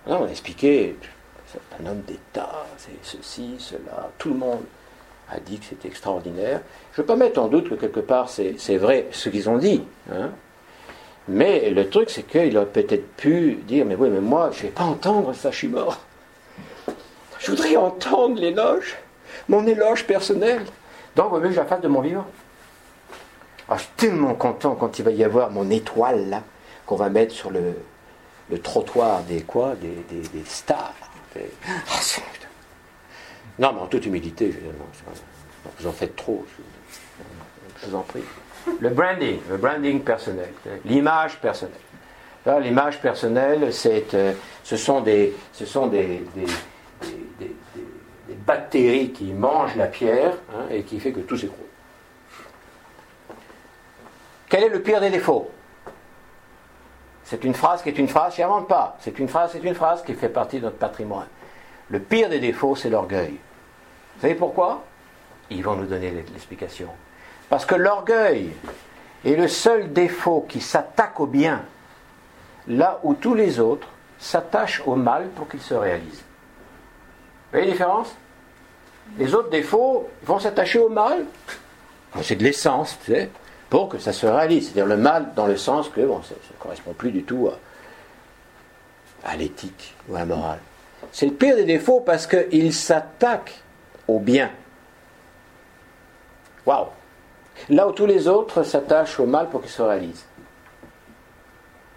Non, 0.07 0.21
on 0.21 0.25
a 0.25 0.29
expliqué, 0.29 0.95
c'est 1.47 1.59
un 1.81 1.89
homme 1.89 2.01
d'État, 2.01 2.65
c'est 2.77 2.91
ceci, 3.01 3.55
cela, 3.59 4.09
tout 4.17 4.29
le 4.29 4.35
monde 4.35 4.63
a 5.29 5.39
dit 5.39 5.57
que 5.57 5.65
c'était 5.65 5.87
extraordinaire. 5.87 6.61
Je 6.91 7.01
ne 7.01 7.03
veux 7.03 7.07
pas 7.07 7.15
mettre 7.15 7.41
en 7.41 7.47
doute 7.47 7.69
que 7.69 7.75
quelque 7.75 8.01
part 8.01 8.29
c'est 8.29 8.77
vrai 8.77 9.07
ce 9.11 9.29
qu'ils 9.29 9.49
ont 9.49 9.57
dit. 9.57 9.83
Hein. 10.11 10.31
Mais 11.27 11.69
le 11.69 11.89
truc, 11.89 12.09
c'est 12.09 12.23
qu'il 12.23 12.57
aurait 12.57 12.65
peut-être 12.65 13.15
pu 13.15 13.53
dire 13.65 13.85
Mais 13.85 13.95
oui, 13.95 14.09
mais 14.09 14.19
moi, 14.19 14.49
je 14.51 14.57
ne 14.57 14.63
vais 14.63 14.69
pas 14.69 14.83
entendre 14.83 15.33
ça, 15.33 15.51
je 15.51 15.57
suis 15.57 15.67
mort. 15.69 15.97
Je 17.39 17.51
voudrais 17.51 17.77
entendre 17.77 18.39
l'éloge, 18.39 18.97
mon 19.47 19.65
éloge 19.65 20.05
personnel. 20.05 20.65
Donc, 21.15 21.41
que 21.41 21.49
je 21.49 21.55
la 21.55 21.65
fasse 21.65 21.81
de 21.81 21.87
mon 21.87 22.01
vivant. 22.01 22.25
Ah, 23.69 23.77
je 23.77 23.83
suis 23.83 23.91
tellement 23.95 24.35
content 24.35 24.75
quand 24.75 24.99
il 24.99 25.05
va 25.05 25.11
y 25.11 25.23
avoir 25.23 25.51
mon 25.51 25.69
étoile, 25.69 26.29
là, 26.29 26.43
qu'on 26.85 26.95
va 26.95 27.09
mettre 27.09 27.33
sur 27.33 27.49
le, 27.49 27.75
trottoir 28.61 29.23
des 29.23 29.41
quoi? 29.41 29.73
Des, 29.75 30.43
stars. 30.45 30.93
Ah, 31.35 31.99
non, 33.59 33.73
mais 33.73 33.81
en 33.81 33.87
toute 33.87 34.05
humilité, 34.05 34.53
vous 35.79 35.87
en 35.87 35.91
faites 35.91 36.15
trop, 36.15 36.45
je, 37.81 37.87
vous 37.87 37.95
en 37.95 38.01
prie. 38.01 38.23
Le 38.79 38.89
branding, 38.89 39.39
le 39.49 39.57
branding 39.57 40.01
personnel, 40.01 40.49
l'image 40.85 41.39
personnelle. 41.39 41.77
L'image 42.61 42.99
personnelle, 42.99 43.71
c'est, 43.71 44.13
euh, 44.13 44.33
ce 44.63 44.75
sont, 44.75 44.99
des, 44.99 45.33
ce 45.53 45.65
sont 45.65 45.87
des, 45.87 46.23
des, 46.35 46.45
bactéries 48.45 49.11
qui 49.11 49.31
mangent 49.31 49.77
la 49.77 49.87
pierre 49.87 50.33
hein, 50.53 50.65
et 50.69 50.83
qui 50.83 50.99
fait 50.99 51.13
que 51.13 51.21
tout 51.21 51.37
s'écroule. 51.37 51.65
Quel 54.53 54.65
est 54.65 54.69
le 54.69 54.83
pire 54.83 55.01
des 55.01 55.09
défauts? 55.09 55.49
C'est 57.23 57.43
une 57.43 57.55
phrase 57.55 57.81
qui 57.81 57.89
est 57.89 57.97
une 57.97 58.07
phrase, 58.07 58.35
je 58.35 58.43
n'invente 58.43 58.67
pas. 58.67 58.95
C'est 58.99 59.17
une 59.17 59.27
phrase, 59.27 59.49
c'est 59.53 59.63
une 59.63 59.73
phrase 59.73 60.03
qui 60.03 60.13
fait 60.13 60.29
partie 60.29 60.59
de 60.59 60.65
notre 60.65 60.77
patrimoine. 60.77 61.25
Le 61.89 61.99
pire 61.99 62.29
des 62.29 62.39
défauts, 62.39 62.75
c'est 62.75 62.91
l'orgueil. 62.91 63.31
Vous 63.31 64.21
savez 64.21 64.35
pourquoi? 64.35 64.83
Ils 65.49 65.63
vont 65.63 65.75
nous 65.75 65.87
donner 65.87 66.11
l'explication. 66.11 66.89
Parce 67.49 67.65
que 67.65 67.73
l'orgueil 67.73 68.51
est 69.25 69.35
le 69.35 69.47
seul 69.47 69.91
défaut 69.91 70.45
qui 70.47 70.61
s'attaque 70.61 71.19
au 71.19 71.25
bien, 71.25 71.63
là 72.67 72.99
où 73.01 73.15
tous 73.15 73.33
les 73.33 73.59
autres 73.59 73.87
s'attachent 74.19 74.83
au 74.85 74.95
mal 74.95 75.29
pour 75.29 75.49
qu'il 75.49 75.61
se 75.61 75.73
réalise. 75.73 76.19
Vous 76.19 77.53
voyez 77.53 77.65
la 77.65 77.71
différence? 77.71 78.15
Les 79.17 79.33
autres 79.33 79.49
défauts 79.49 80.11
vont 80.21 80.37
s'attacher 80.37 80.77
au 80.77 80.89
mal? 80.89 81.25
C'est 82.21 82.35
de 82.35 82.43
l'essence, 82.43 82.99
tu 83.03 83.13
sais, 83.13 83.31
pour 83.73 83.89
que 83.89 83.97
ça 83.97 84.13
se 84.13 84.27
réalise. 84.27 84.65
C'est-à-dire 84.65 84.85
le 84.85 84.97
mal 84.97 85.33
dans 85.35 85.47
le 85.47 85.57
sens 85.57 85.89
que 85.89 86.01
bon, 86.01 86.21
ça 86.21 86.35
ne 86.35 86.59
correspond 86.59 86.93
plus 86.93 87.09
du 87.09 87.23
tout 87.23 87.49
à, 89.23 89.35
l'éthique 89.35 89.95
ou 90.07 90.15
à 90.15 90.19
la 90.19 90.25
morale. 90.25 90.59
C'est 91.11 91.25
le 91.25 91.33
pire 91.33 91.55
des 91.55 91.65
défauts 91.65 91.99
parce 91.99 92.27
qu'il 92.27 92.71
s'attaque 92.71 93.63
au 94.07 94.19
bien. 94.19 94.51
Waouh 96.67 96.85
Là 97.69 97.87
où 97.87 97.93
tous 97.93 98.05
les 98.05 98.27
autres 98.27 98.61
s'attachent 98.61 99.19
au 99.19 99.25
mal 99.25 99.49
pour 99.49 99.61
qu'il 99.61 99.71
se 99.71 99.81
réalise. 99.81 100.23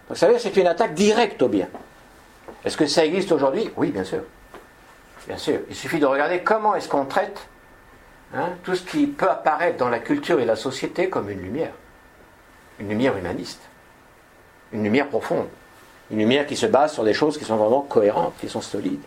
Vous 0.08 0.14
savez, 0.14 0.38
c'est 0.38 0.56
une 0.56 0.68
attaque 0.68 0.94
directe 0.94 1.42
au 1.42 1.48
bien. 1.48 1.68
Est-ce 2.64 2.78
que 2.78 2.86
ça 2.86 3.04
existe 3.04 3.32
aujourd'hui? 3.32 3.70
Oui, 3.76 3.90
bien 3.90 4.04
sûr. 4.04 4.22
Bien 5.26 5.36
sûr. 5.36 5.60
Il 5.68 5.76
suffit 5.76 5.98
de 5.98 6.06
regarder 6.06 6.40
comment 6.40 6.74
est-ce 6.74 6.88
qu'on 6.88 7.04
traite 7.04 7.46
hein, 8.34 8.50
tout 8.62 8.74
ce 8.74 8.82
qui 8.82 9.06
peut 9.06 9.28
apparaître 9.28 9.78
dans 9.78 9.88
la 9.88 9.98
culture 9.98 10.40
et 10.40 10.44
la 10.44 10.56
société 10.56 11.08
comme 11.08 11.30
une 11.30 11.40
lumière. 11.40 11.72
Une 12.78 12.88
lumière 12.88 13.16
humaniste. 13.16 13.60
Une 14.72 14.84
lumière 14.84 15.08
profonde. 15.08 15.48
Une 16.10 16.18
lumière 16.18 16.46
qui 16.46 16.56
se 16.56 16.66
base 16.66 16.92
sur 16.92 17.04
des 17.04 17.14
choses 17.14 17.38
qui 17.38 17.44
sont 17.44 17.56
vraiment 17.56 17.82
cohérentes, 17.82 18.34
qui 18.40 18.48
sont 18.48 18.60
solides. 18.60 19.02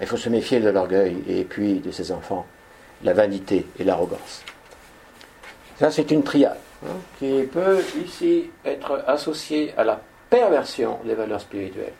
Il 0.00 0.06
faut 0.06 0.16
se 0.16 0.28
méfier 0.28 0.58
de 0.58 0.68
l'orgueil 0.68 1.22
et 1.28 1.44
puis 1.44 1.78
de 1.78 1.90
ses 1.92 2.10
enfants, 2.10 2.46
la 3.04 3.12
vanité 3.12 3.66
et 3.78 3.84
l'arrogance. 3.84 4.42
Ça, 5.78 5.90
c'est 5.90 6.10
une 6.10 6.24
triade 6.24 6.58
hein, 6.84 6.96
qui 7.18 7.42
peut 7.44 7.80
ici 8.04 8.50
être 8.64 9.04
associée 9.06 9.72
à 9.76 9.84
la 9.84 10.00
perversion 10.28 10.98
des 11.04 11.14
valeurs 11.14 11.40
spirituelles. 11.40 11.92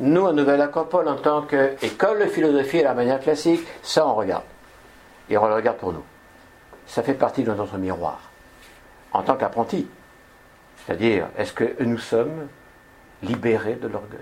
Nous, 0.00 0.26
à 0.26 0.32
Nouvelle 0.32 0.60
Acropole, 0.60 1.08
en 1.08 1.16
tant 1.16 1.42
qu'école 1.42 2.20
de 2.20 2.26
philosophie 2.26 2.80
à 2.80 2.84
la 2.84 2.94
manière 2.94 3.20
classique, 3.20 3.66
ça 3.82 4.06
on 4.06 4.14
regarde. 4.14 4.44
Et 5.30 5.36
on 5.36 5.46
le 5.46 5.54
regarde 5.54 5.78
pour 5.78 5.92
nous. 5.92 6.04
Ça 6.86 7.02
fait 7.02 7.14
partie 7.14 7.44
de 7.44 7.52
notre 7.52 7.78
miroir. 7.78 8.20
En 9.12 9.22
tant 9.22 9.36
qu'apprenti, 9.36 9.86
c'est-à-dire, 10.84 11.28
est-ce 11.36 11.52
que 11.52 11.82
nous 11.82 11.98
sommes 11.98 12.48
libérés 13.22 13.76
de 13.76 13.86
l'orgueil? 13.86 14.20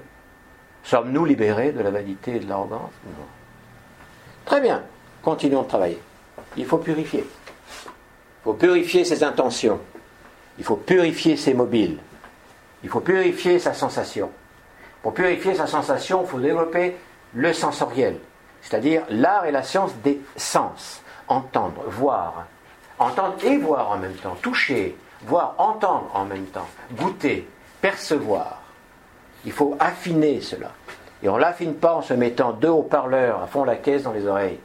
Sommes-nous 0.82 1.24
libérés 1.24 1.72
de 1.72 1.82
la 1.82 1.90
vanité 1.90 2.36
et 2.36 2.40
de 2.40 2.48
l'arrogance? 2.48 2.90
Non. 3.04 3.24
Très 4.44 4.60
bien, 4.60 4.82
continuons 5.22 5.62
de 5.62 5.68
travailler. 5.68 6.00
Il 6.56 6.66
faut 6.66 6.78
purifier. 6.78 7.24
Il 7.84 8.44
faut 8.44 8.54
purifier 8.54 9.04
ses 9.04 9.22
intentions. 9.22 9.80
Il 10.58 10.64
faut 10.64 10.76
purifier 10.76 11.36
ses 11.36 11.54
mobiles. 11.54 11.98
Il 12.82 12.88
faut 12.88 13.00
purifier 13.00 13.58
sa 13.58 13.72
sensation. 13.72 14.30
Pour 15.02 15.14
purifier 15.14 15.54
sa 15.54 15.66
sensation, 15.66 16.22
il 16.22 16.28
faut 16.28 16.40
développer 16.40 16.96
le 17.34 17.52
sensoriel, 17.52 18.16
c'est-à-dire 18.62 19.02
l'art 19.08 19.46
et 19.46 19.52
la 19.52 19.62
science 19.62 19.92
des 20.04 20.20
sens. 20.36 21.02
Entendre, 21.28 21.84
voir. 21.86 22.46
Entendre 22.98 23.36
et 23.44 23.56
voir 23.56 23.90
en 23.90 23.98
même 23.98 24.14
temps. 24.14 24.36
Toucher, 24.42 24.96
voir, 25.22 25.54
entendre 25.58 26.10
en 26.12 26.24
même 26.24 26.46
temps, 26.46 26.68
goûter, 26.96 27.48
percevoir. 27.80 28.60
Il 29.44 29.52
faut 29.52 29.76
affiner 29.78 30.40
cela. 30.40 30.72
Et 31.22 31.28
on 31.28 31.36
ne 31.36 31.40
l'affine 31.40 31.74
pas 31.74 31.94
en 31.94 32.02
se 32.02 32.14
mettant 32.14 32.52
deux 32.52 32.68
haut-parleurs 32.68 33.42
à 33.42 33.46
fond 33.46 33.64
la 33.64 33.76
caisse 33.76 34.02
dans 34.02 34.12
les 34.12 34.26
oreilles, 34.26 34.58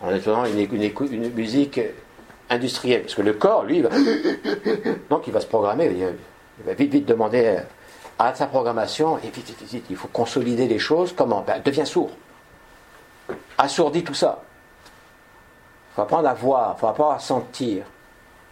en 0.00 0.14
entendant 0.14 0.44
une, 0.44 0.58
une, 0.58 1.32
musique 1.32 1.80
industrielle. 2.50 3.02
Parce 3.02 3.14
que 3.14 3.22
le 3.22 3.32
corps, 3.32 3.64
lui, 3.64 3.80
va... 3.80 3.90
donc 5.10 5.26
il 5.26 5.32
va 5.32 5.40
se 5.40 5.46
programmer, 5.46 5.86
il 5.86 6.64
va 6.64 6.74
vite, 6.74 6.92
vite 6.92 7.06
demander 7.06 7.58
à 8.26 8.34
sa 8.34 8.46
programmation, 8.46 9.18
et 9.18 9.30
vite, 9.30 9.46
vite, 9.46 9.62
vite, 9.62 9.84
il 9.90 9.96
faut 9.96 10.08
consolider 10.08 10.66
les 10.66 10.78
choses. 10.78 11.14
Comment? 11.16 11.42
Ben, 11.46 11.60
Devient 11.62 11.86
sourd. 11.86 12.10
Assourdit 13.58 14.04
tout 14.04 14.14
ça. 14.14 14.42
Il 15.92 15.94
faut 15.96 16.02
apprendre 16.02 16.28
à 16.28 16.34
voir, 16.34 16.74
il 16.76 16.80
faut 16.80 16.86
apprendre 16.86 17.12
à 17.12 17.18
sentir. 17.18 17.84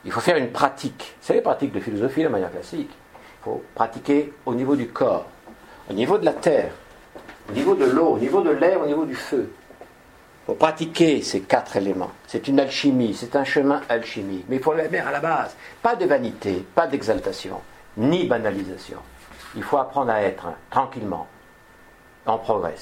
Il 0.04 0.12
faut 0.12 0.20
faire 0.20 0.36
une 0.36 0.50
pratique. 0.50 1.14
C'est 1.20 1.34
les 1.34 1.40
pratiques 1.40 1.72
de 1.72 1.80
philosophie 1.80 2.22
de 2.22 2.28
manière 2.28 2.50
classique. 2.50 2.90
Il 2.90 3.44
faut 3.44 3.62
pratiquer 3.74 4.32
au 4.46 4.54
niveau 4.54 4.76
du 4.76 4.88
corps, 4.88 5.26
au 5.88 5.92
niveau 5.92 6.18
de 6.18 6.24
la 6.24 6.32
terre, 6.32 6.72
au 7.48 7.52
niveau 7.52 7.74
de 7.74 7.84
l'eau, 7.86 8.08
au 8.08 8.18
niveau 8.18 8.42
de 8.42 8.50
l'air, 8.50 8.80
au 8.80 8.86
niveau 8.86 9.04
du 9.04 9.14
feu. 9.14 9.50
Il 10.42 10.46
faut 10.46 10.54
pratiquer 10.54 11.22
ces 11.22 11.40
quatre 11.42 11.76
éléments. 11.76 12.10
C'est 12.26 12.48
une 12.48 12.60
alchimie, 12.60 13.14
c'est 13.14 13.36
un 13.36 13.44
chemin 13.44 13.82
alchimique. 13.88 14.46
Mais 14.48 14.56
il 14.56 14.62
faut 14.62 14.72
le 14.72 14.88
mettre 14.88 15.08
à 15.08 15.12
la 15.12 15.20
base. 15.20 15.54
Pas 15.82 15.96
de 15.96 16.06
vanité, 16.06 16.64
pas 16.74 16.86
d'exaltation, 16.86 17.60
ni 17.96 18.26
banalisation. 18.26 18.98
Il 19.56 19.62
faut 19.62 19.78
apprendre 19.78 20.10
à 20.10 20.22
être 20.22 20.46
tranquillement, 20.70 21.26
en 22.26 22.38
progrès. 22.38 22.76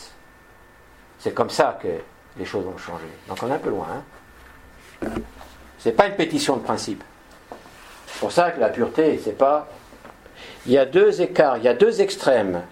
C'est 1.18 1.32
comme 1.32 1.50
ça 1.50 1.78
que 1.82 1.88
les 2.36 2.44
choses 2.44 2.64
vont 2.64 2.76
changer. 2.76 3.08
Donc 3.28 3.42
on 3.42 3.48
est 3.48 3.54
un 3.54 3.58
peu 3.58 3.70
loin. 3.70 3.88
Hein 3.90 4.02
ce 5.78 5.88
n'est 5.88 5.94
pas 5.94 6.06
une 6.06 6.16
pétition 6.16 6.56
de 6.56 6.62
principe. 6.62 7.02
C'est 8.06 8.20
pour 8.20 8.32
ça 8.32 8.50
que 8.50 8.60
la 8.60 8.68
pureté, 8.68 9.20
c'est 9.22 9.36
pas. 9.36 9.68
Il 10.66 10.72
y 10.72 10.78
a 10.78 10.84
deux 10.84 11.20
écarts, 11.20 11.56
il 11.58 11.64
y 11.64 11.68
a 11.68 11.74
deux 11.74 12.00
extrêmes. 12.00 12.62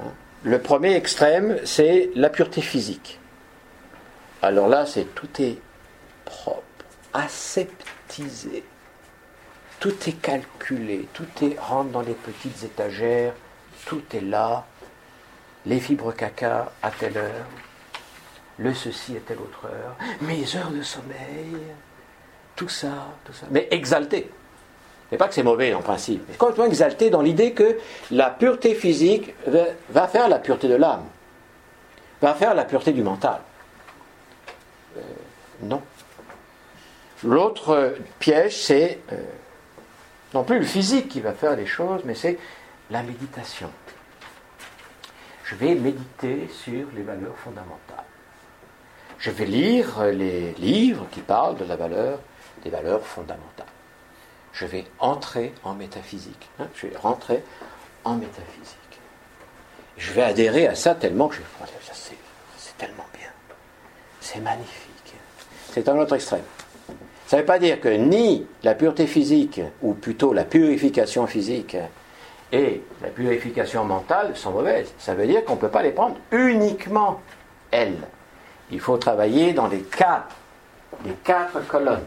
Hein. 0.00 0.12
Le 0.42 0.60
premier 0.60 0.94
extrême, 0.94 1.58
c'est 1.64 2.10
la 2.14 2.30
pureté 2.30 2.60
physique. 2.60 3.20
Alors 4.42 4.68
là, 4.68 4.86
c'est 4.86 5.14
tout 5.14 5.28
est 5.40 5.58
propre, 6.24 6.62
aseptisé. 7.12 8.64
Tout 9.80 9.94
est 10.08 10.20
calculé, 10.20 11.06
tout 11.12 11.26
est 11.42 11.58
rentre 11.58 11.90
dans 11.90 12.00
les 12.00 12.14
petites 12.14 12.62
étagères, 12.64 13.34
tout 13.84 14.02
est 14.14 14.20
là. 14.20 14.64
Les 15.66 15.80
fibres 15.80 16.12
caca 16.12 16.72
à 16.82 16.90
telle 16.90 17.18
heure, 17.18 17.46
le 18.58 18.72
ceci 18.72 19.16
à 19.16 19.20
telle 19.20 19.38
autre 19.38 19.66
heure, 19.66 19.96
mes 20.20 20.56
heures 20.56 20.70
de 20.70 20.82
sommeil, 20.82 21.56
tout 22.54 22.68
ça, 22.68 23.08
tout 23.24 23.32
ça, 23.32 23.46
mais 23.50 23.68
exalté. 23.70 24.30
C'est 25.10 25.16
pas 25.16 25.28
que 25.28 25.34
c'est 25.34 25.42
mauvais 25.42 25.72
en 25.74 25.82
principe, 25.82 26.22
mais 26.28 26.36
complètement 26.36 26.64
exalté 26.64 27.10
dans 27.10 27.22
l'idée 27.22 27.52
que 27.52 27.78
la 28.10 28.30
pureté 28.30 28.74
physique 28.74 29.34
va 29.90 30.08
faire 30.08 30.28
la 30.28 30.38
pureté 30.38 30.68
de 30.68 30.74
l'âme, 30.74 31.04
va 32.22 32.34
faire 32.34 32.54
la 32.54 32.64
pureté 32.64 32.92
du 32.92 33.02
mental. 33.02 33.40
Euh, 34.96 35.00
non. 35.62 35.82
L'autre 37.24 37.96
piège, 38.18 38.56
c'est 38.56 39.00
euh, 39.12 39.16
Non 40.34 40.44
plus 40.44 40.58
le 40.58 40.64
physique 40.64 41.08
qui 41.08 41.20
va 41.20 41.32
faire 41.32 41.56
les 41.56 41.66
choses, 41.66 42.02
mais 42.04 42.14
c'est 42.14 42.38
la 42.90 43.02
méditation. 43.02 43.70
Je 45.44 45.54
vais 45.54 45.74
méditer 45.74 46.48
sur 46.64 46.88
les 46.94 47.02
valeurs 47.02 47.36
fondamentales. 47.36 48.04
Je 49.18 49.30
vais 49.30 49.46
lire 49.46 50.04
les 50.04 50.52
livres 50.54 51.06
qui 51.10 51.20
parlent 51.20 51.56
de 51.56 51.64
la 51.64 51.76
valeur, 51.76 52.18
des 52.62 52.70
valeurs 52.70 53.06
fondamentales. 53.06 53.66
Je 54.52 54.66
vais 54.66 54.84
entrer 54.98 55.52
en 55.62 55.74
métaphysique. 55.74 56.48
Hein. 56.58 56.66
je 56.74 56.88
vais 56.88 56.96
rentrer 56.96 57.42
en 58.04 58.14
métaphysique. 58.14 58.76
Je 59.96 60.12
vais 60.12 60.22
adhérer 60.22 60.66
à 60.66 60.74
ça 60.74 60.94
tellement 60.94 61.28
que 61.28 61.36
je 61.36 61.42
c'est 62.56 62.86
tellement 62.86 63.06
bien. 63.12 63.30
C'est 64.20 64.40
magnifique. 64.40 65.14
C'est 65.72 65.88
un 65.88 65.98
autre 65.98 66.14
extrême. 66.14 66.42
Ça 67.26 67.36
ne 67.36 67.42
veut 67.42 67.46
pas 67.46 67.58
dire 67.58 67.80
que 67.80 67.88
ni 67.88 68.46
la 68.62 68.74
pureté 68.74 69.06
physique, 69.06 69.60
ou 69.82 69.94
plutôt 69.94 70.32
la 70.32 70.44
purification 70.44 71.26
physique, 71.26 71.76
et 72.52 72.82
la 73.02 73.08
purification 73.08 73.84
mentale 73.84 74.36
sont 74.36 74.52
mauvaises. 74.52 74.92
Ça 74.98 75.14
veut 75.14 75.26
dire 75.26 75.44
qu'on 75.44 75.56
ne 75.56 75.60
peut 75.60 75.68
pas 75.68 75.82
les 75.82 75.90
prendre 75.90 76.16
uniquement 76.30 77.20
elles. 77.72 77.98
Il 78.70 78.78
faut 78.78 78.96
travailler 78.96 79.52
dans 79.52 79.66
les 79.66 79.80
quatre, 79.80 80.36
les 81.04 81.14
quatre 81.24 81.66
colonnes. 81.66 82.06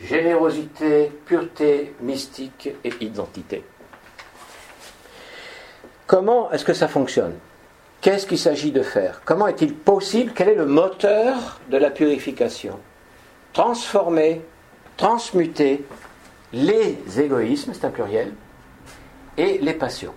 Générosité, 0.00 1.10
pureté, 1.24 1.94
mystique 2.02 2.68
et 2.84 2.92
identité. 3.00 3.64
Comment 6.06 6.52
est-ce 6.52 6.64
que 6.66 6.74
ça 6.74 6.88
fonctionne? 6.88 7.34
Qu'est-ce 8.02 8.26
qu'il 8.26 8.38
s'agit 8.38 8.70
de 8.70 8.82
faire? 8.82 9.22
Comment 9.24 9.48
est-il 9.48 9.74
possible? 9.74 10.32
Quel 10.34 10.50
est 10.50 10.54
le 10.54 10.66
moteur 10.66 11.58
de 11.70 11.78
la 11.78 11.90
purification? 11.90 12.78
Transformer, 13.56 14.42
transmuter 14.98 15.82
les 16.52 16.98
égoïsmes, 17.18 17.72
c'est 17.72 17.86
un 17.86 17.90
pluriel, 17.90 18.34
et 19.38 19.56
les 19.56 19.72
passions. 19.72 20.12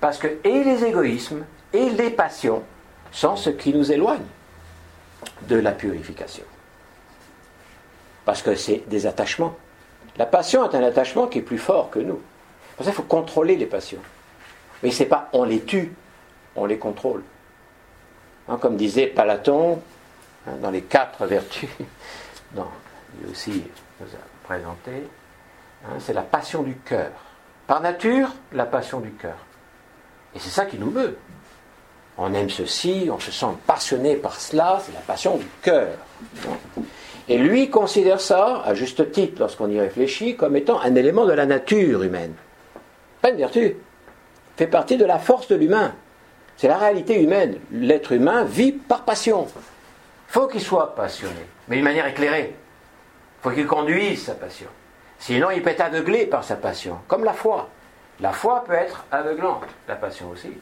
Parce 0.00 0.16
que 0.16 0.38
et 0.42 0.64
les 0.64 0.82
égoïsmes 0.82 1.44
et 1.74 1.90
les 1.90 2.08
passions 2.08 2.62
sont 3.12 3.36
ce 3.36 3.50
qui 3.50 3.74
nous 3.74 3.92
éloigne 3.92 4.24
de 5.46 5.56
la 5.56 5.72
purification. 5.72 6.44
Parce 8.24 8.40
que 8.40 8.54
c'est 8.54 8.84
des 8.88 9.06
attachements. 9.06 9.54
La 10.16 10.24
passion 10.24 10.64
est 10.64 10.74
un 10.74 10.84
attachement 10.84 11.26
qui 11.26 11.40
est 11.40 11.42
plus 11.42 11.58
fort 11.58 11.90
que 11.90 11.98
nous. 11.98 12.22
Pour 12.76 12.86
ça, 12.86 12.92
il 12.92 12.94
faut 12.94 13.02
contrôler 13.02 13.56
les 13.56 13.66
passions. 13.66 14.00
Mais 14.82 14.90
c'est 14.90 15.04
pas 15.04 15.28
on 15.34 15.44
les 15.44 15.60
tue, 15.60 15.92
on 16.54 16.64
les 16.64 16.78
contrôle. 16.78 17.22
Hein, 18.48 18.56
comme 18.58 18.78
disait 18.78 19.06
Platon, 19.06 19.82
dans 20.60 20.70
les 20.70 20.82
quatre 20.82 21.26
vertus, 21.26 21.68
non, 22.54 22.66
lui 23.20 23.30
aussi 23.30 23.64
nous 24.00 24.06
a 24.06 24.46
présenté, 24.46 25.08
hein, 25.84 25.94
c'est 25.98 26.12
la 26.12 26.22
passion 26.22 26.62
du 26.62 26.76
cœur. 26.76 27.10
Par 27.66 27.80
nature, 27.80 28.28
la 28.52 28.64
passion 28.64 29.00
du 29.00 29.10
cœur. 29.12 29.36
Et 30.34 30.38
c'est 30.38 30.50
ça 30.50 30.66
qui 30.66 30.78
nous 30.78 30.90
veut. 30.90 31.16
On 32.18 32.32
aime 32.32 32.48
ceci, 32.48 33.08
on 33.10 33.18
se 33.18 33.30
sent 33.30 33.46
passionné 33.66 34.16
par 34.16 34.40
cela, 34.40 34.80
c'est 34.84 34.92
la 34.92 35.00
passion 35.00 35.36
du 35.36 35.46
cœur. 35.62 35.88
Et 37.28 37.38
lui 37.38 37.68
considère 37.70 38.20
ça, 38.20 38.62
à 38.64 38.74
juste 38.74 39.10
titre, 39.10 39.40
lorsqu'on 39.40 39.68
y 39.68 39.80
réfléchit, 39.80 40.36
comme 40.36 40.56
étant 40.56 40.80
un 40.80 40.94
élément 40.94 41.26
de 41.26 41.32
la 41.32 41.44
nature 41.44 42.02
humaine. 42.02 42.34
Pas 43.20 43.30
une 43.30 43.36
vertu. 43.36 43.76
Fait 44.56 44.66
partie 44.66 44.96
de 44.96 45.04
la 45.04 45.18
force 45.18 45.48
de 45.48 45.56
l'humain. 45.56 45.92
C'est 46.56 46.68
la 46.68 46.78
réalité 46.78 47.20
humaine. 47.20 47.58
L'être 47.72 48.12
humain 48.12 48.44
vit 48.44 48.72
par 48.72 49.02
passion. 49.02 49.48
Faut 50.28 50.46
qu'il 50.48 50.60
soit 50.60 50.94
passionné, 50.94 51.46
mais 51.68 51.76
d'une 51.76 51.84
manière 51.84 52.06
éclairée. 52.06 52.54
Faut 53.42 53.50
qu'il 53.50 53.66
conduise 53.66 54.24
sa 54.24 54.34
passion. 54.34 54.68
Sinon, 55.18 55.50
il 55.50 55.62
peut 55.62 55.70
être 55.70 55.80
aveuglé 55.80 56.26
par 56.26 56.44
sa 56.44 56.56
passion, 56.56 56.98
comme 57.08 57.24
la 57.24 57.32
foi. 57.32 57.68
La 58.20 58.32
foi 58.32 58.64
peut 58.64 58.74
être 58.74 59.04
aveuglante, 59.10 59.64
la 59.88 59.96
passion 59.96 60.30
aussi. 60.30 60.52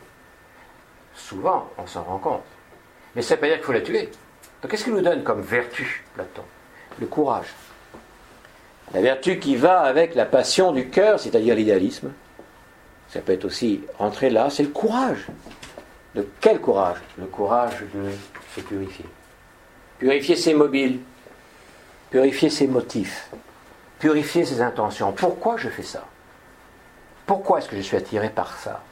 Souvent, 1.15 1.69
on 1.79 1.87
s'en 1.87 2.03
rend 2.03 2.19
compte. 2.19 2.45
Mais 3.15 3.23
ça 3.23 3.35
ne 3.35 3.37
veut 3.37 3.41
pas 3.41 3.47
dire 3.49 3.57
qu'il 3.57 3.67
faut 3.67 3.73
la 3.73 3.81
tuer. 3.81 4.11
Donc, 4.61 4.71
qu'est-ce 4.71 4.85
qu'il 4.85 4.95
nous 4.95 5.01
donne 5.01 5.23
comme 5.23 5.41
vertu, 5.41 6.05
Platon? 6.15 6.43
Le 7.01 7.07
courage. 7.07 7.47
La 8.93 9.01
vertu 9.01 9.39
qui 9.39 9.57
va 9.57 9.81
avec 9.81 10.15
la 10.15 10.27
passion 10.27 10.73
du 10.73 10.89
cœur, 10.89 11.19
c'est-à-dire 11.19 11.55
l'idéalisme. 11.55 12.13
Ça 13.09 13.21
peut 13.21 13.33
être 13.33 13.45
aussi 13.45 13.85
rentrer 13.99 14.31
là, 14.31 14.51
c'est 14.51 14.65
le 14.65 14.71
courage. 14.71 15.27
De 16.15 16.27
quel 16.41 16.61
courage? 16.61 16.99
Le 17.19 17.27
courage 17.27 17.85
de 17.95 18.11
se 18.55 18.61
purifier. 18.61 19.07
Purifier 20.05 20.37
ses 20.37 20.53
mobiles, 20.53 21.01
purifier 22.11 22.51
ses 22.51 22.67
motifs, 22.67 23.31
purifier 23.99 24.45
ses 24.45 24.61
intentions. 24.61 25.13
Pourquoi 25.13 25.57
je 25.57 25.71
fais 25.71 25.83
ça? 25.83 26.05
Pourquoi 27.25 27.59
est-ce 27.59 27.71
que 27.71 27.77
je 27.77 27.81
suis 27.81 27.97
attiré 27.97 28.29
par 28.29 28.59
ça? 28.59 28.83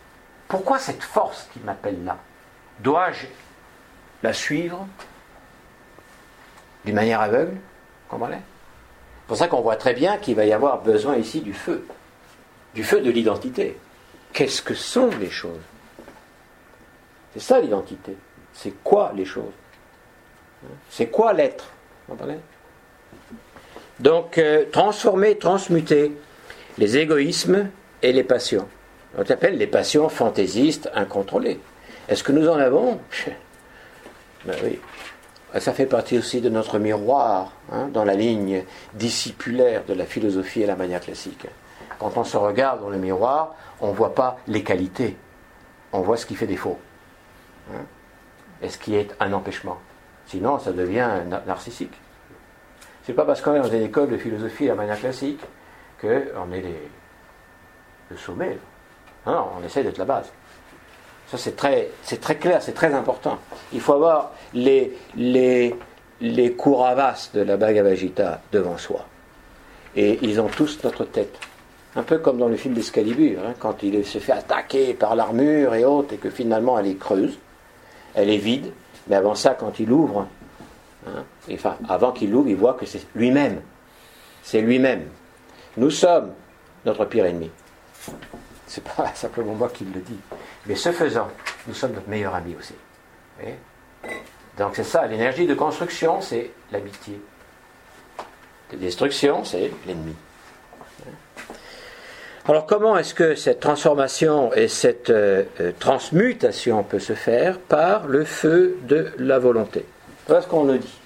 Pourquoi 0.48 0.78
cette 0.78 1.02
force 1.02 1.50
qui 1.52 1.60
m'appelle 1.60 2.02
là? 2.02 2.16
Dois-je 2.80 3.26
la 4.22 4.32
suivre 4.32 4.86
d'une 6.86 6.94
manière 6.94 7.20
aveugle? 7.20 7.58
C'est 8.10 8.16
pour 9.26 9.36
ça 9.36 9.48
qu'on 9.48 9.60
voit 9.60 9.76
très 9.76 9.92
bien 9.92 10.16
qu'il 10.16 10.34
va 10.34 10.46
y 10.46 10.52
avoir 10.54 10.80
besoin 10.80 11.16
ici 11.16 11.42
du 11.42 11.52
feu, 11.52 11.86
du 12.74 12.84
feu 12.84 13.02
de 13.02 13.10
l'identité. 13.10 13.78
Qu'est-ce 14.32 14.62
que 14.62 14.72
sont 14.72 15.10
les 15.20 15.30
choses? 15.30 15.60
C'est 17.34 17.40
ça 17.40 17.60
l'identité. 17.60 18.16
C'est 18.54 18.82
quoi 18.82 19.12
les 19.14 19.26
choses? 19.26 19.52
C'est 20.90 21.06
quoi 21.06 21.32
l'être? 21.32 21.70
Donc, 24.00 24.38
euh, 24.38 24.64
transformer, 24.70 25.38
transmuter 25.38 26.12
les 26.78 26.98
égoïsmes 26.98 27.68
et 28.02 28.12
les 28.12 28.24
passions. 28.24 28.68
On 29.16 29.20
appelle 29.20 29.58
les 29.58 29.66
passions 29.66 30.08
fantaisistes 30.08 30.90
incontrôlées. 30.94 31.60
Est-ce 32.08 32.24
que 32.24 32.32
nous 32.32 32.48
en 32.48 32.58
avons? 32.58 33.00
Ben 34.44 34.56
oui. 34.64 34.80
Ça 35.60 35.72
fait 35.72 35.86
partie 35.86 36.18
aussi 36.18 36.40
de 36.40 36.48
notre 36.48 36.80
miroir, 36.80 37.52
hein, 37.70 37.88
dans 37.92 38.04
la 38.04 38.14
ligne 38.14 38.64
discipulaire 38.94 39.84
de 39.84 39.94
la 39.94 40.04
philosophie 40.04 40.62
et 40.62 40.66
la 40.66 40.74
manière 40.74 41.00
classique. 41.00 41.46
Quand 42.00 42.16
on 42.16 42.24
se 42.24 42.36
regarde 42.36 42.80
dans 42.80 42.88
le 42.88 42.98
miroir, 42.98 43.54
on 43.80 43.92
ne 43.92 43.94
voit 43.94 44.16
pas 44.16 44.38
les 44.48 44.64
qualités, 44.64 45.16
on 45.92 46.00
voit 46.00 46.16
ce 46.16 46.26
qui 46.26 46.34
fait 46.34 46.48
défaut. 46.48 46.76
Hein, 47.72 47.84
et 48.62 48.68
ce 48.68 48.78
qui 48.78 48.96
est 48.96 49.14
un 49.20 49.32
empêchement? 49.32 49.78
Sinon, 50.26 50.58
ça 50.58 50.72
devient 50.72 51.08
narcissique. 51.46 51.92
C'est 53.04 53.12
pas 53.12 53.24
parce 53.24 53.40
qu'on 53.40 53.54
est 53.54 53.60
dans 53.60 53.70
une 53.70 53.82
école 53.82 54.10
de 54.10 54.16
philosophie 54.16 54.70
à 54.70 54.74
manière 54.74 54.98
classique 54.98 55.40
qu'on 56.00 56.52
est 56.52 56.60
les, 56.60 56.88
le 58.10 58.16
sommet. 58.16 58.58
Non, 59.26 59.48
on 59.58 59.64
essaie 59.64 59.82
d'être 59.82 59.98
la 59.98 60.04
base. 60.04 60.30
Ça, 61.28 61.38
c'est 61.38 61.56
très, 61.56 61.88
très 62.20 62.36
clair, 62.36 62.62
c'est 62.62 62.74
très 62.74 62.92
important. 62.92 63.38
Il 63.72 63.80
faut 63.80 63.94
avoir 63.94 64.32
les, 64.54 64.96
les, 65.16 65.74
les 66.20 66.50
de 66.50 67.40
la 67.40 67.56
Bhagavad 67.56 67.94
Gita 67.96 68.40
devant 68.52 68.78
soi. 68.78 69.06
Et 69.96 70.18
ils 70.22 70.40
ont 70.40 70.48
tous 70.48 70.78
notre 70.84 71.04
tête. 71.04 71.38
Un 71.94 72.02
peu 72.02 72.18
comme 72.18 72.38
dans 72.38 72.48
le 72.48 72.56
film 72.56 72.74
d'Escalibur, 72.74 73.40
hein, 73.44 73.54
quand 73.58 73.82
il 73.82 74.04
se 74.06 74.18
fait 74.18 74.32
attaquer 74.32 74.94
par 74.94 75.14
l'armure 75.14 75.74
et 75.74 75.84
autres, 75.84 76.14
et 76.14 76.16
que 76.16 76.30
finalement 76.30 76.78
elle 76.78 76.86
est 76.86 76.98
creuse, 76.98 77.38
elle 78.14 78.30
est 78.30 78.38
vide, 78.38 78.72
mais 79.08 79.16
avant 79.16 79.34
ça, 79.34 79.54
quand 79.54 79.78
il 79.80 79.90
ouvre, 79.90 80.26
enfin, 81.50 81.76
avant 81.88 82.12
qu'il 82.12 82.30
l'ouvre, 82.30 82.48
il 82.48 82.56
voit 82.56 82.74
que 82.74 82.86
c'est 82.86 83.06
lui-même. 83.14 83.60
C'est 84.42 84.60
lui-même. 84.60 85.04
Nous 85.76 85.90
sommes 85.90 86.32
notre 86.84 87.04
pire 87.04 87.26
ennemi. 87.26 87.50
C'est 88.66 88.84
pas 88.84 89.10
simplement 89.14 89.54
moi 89.54 89.68
qui 89.68 89.84
le 89.84 90.00
dis. 90.00 90.18
Mais 90.66 90.74
ce 90.74 90.92
faisant, 90.92 91.28
nous 91.66 91.74
sommes 91.74 91.92
notre 91.92 92.08
meilleur 92.08 92.34
ami 92.34 92.54
aussi. 92.58 92.74
Donc 94.58 94.72
c'est 94.74 94.84
ça, 94.84 95.06
l'énergie 95.06 95.46
de 95.46 95.54
construction, 95.54 96.20
c'est 96.20 96.50
l'amitié. 96.70 97.20
De 98.70 98.76
destruction, 98.76 99.44
c'est 99.44 99.70
l'ennemi. 99.86 100.14
Alors 102.48 102.66
comment 102.66 102.96
est-ce 102.96 103.14
que 103.14 103.36
cette 103.36 103.60
transformation 103.60 104.52
et 104.52 104.66
cette 104.66 105.10
euh, 105.10 105.44
euh, 105.60 105.70
transmutation 105.78 106.82
peut 106.82 106.98
se 106.98 107.12
faire 107.12 107.60
Par 107.60 108.08
le 108.08 108.24
feu 108.24 108.78
de 108.82 109.12
la 109.18 109.38
volonté? 109.38 109.86
Voilà 110.26 110.42
ce 110.42 110.48
qu'on 110.48 110.64
nous 110.64 110.78
dit. 110.78 110.98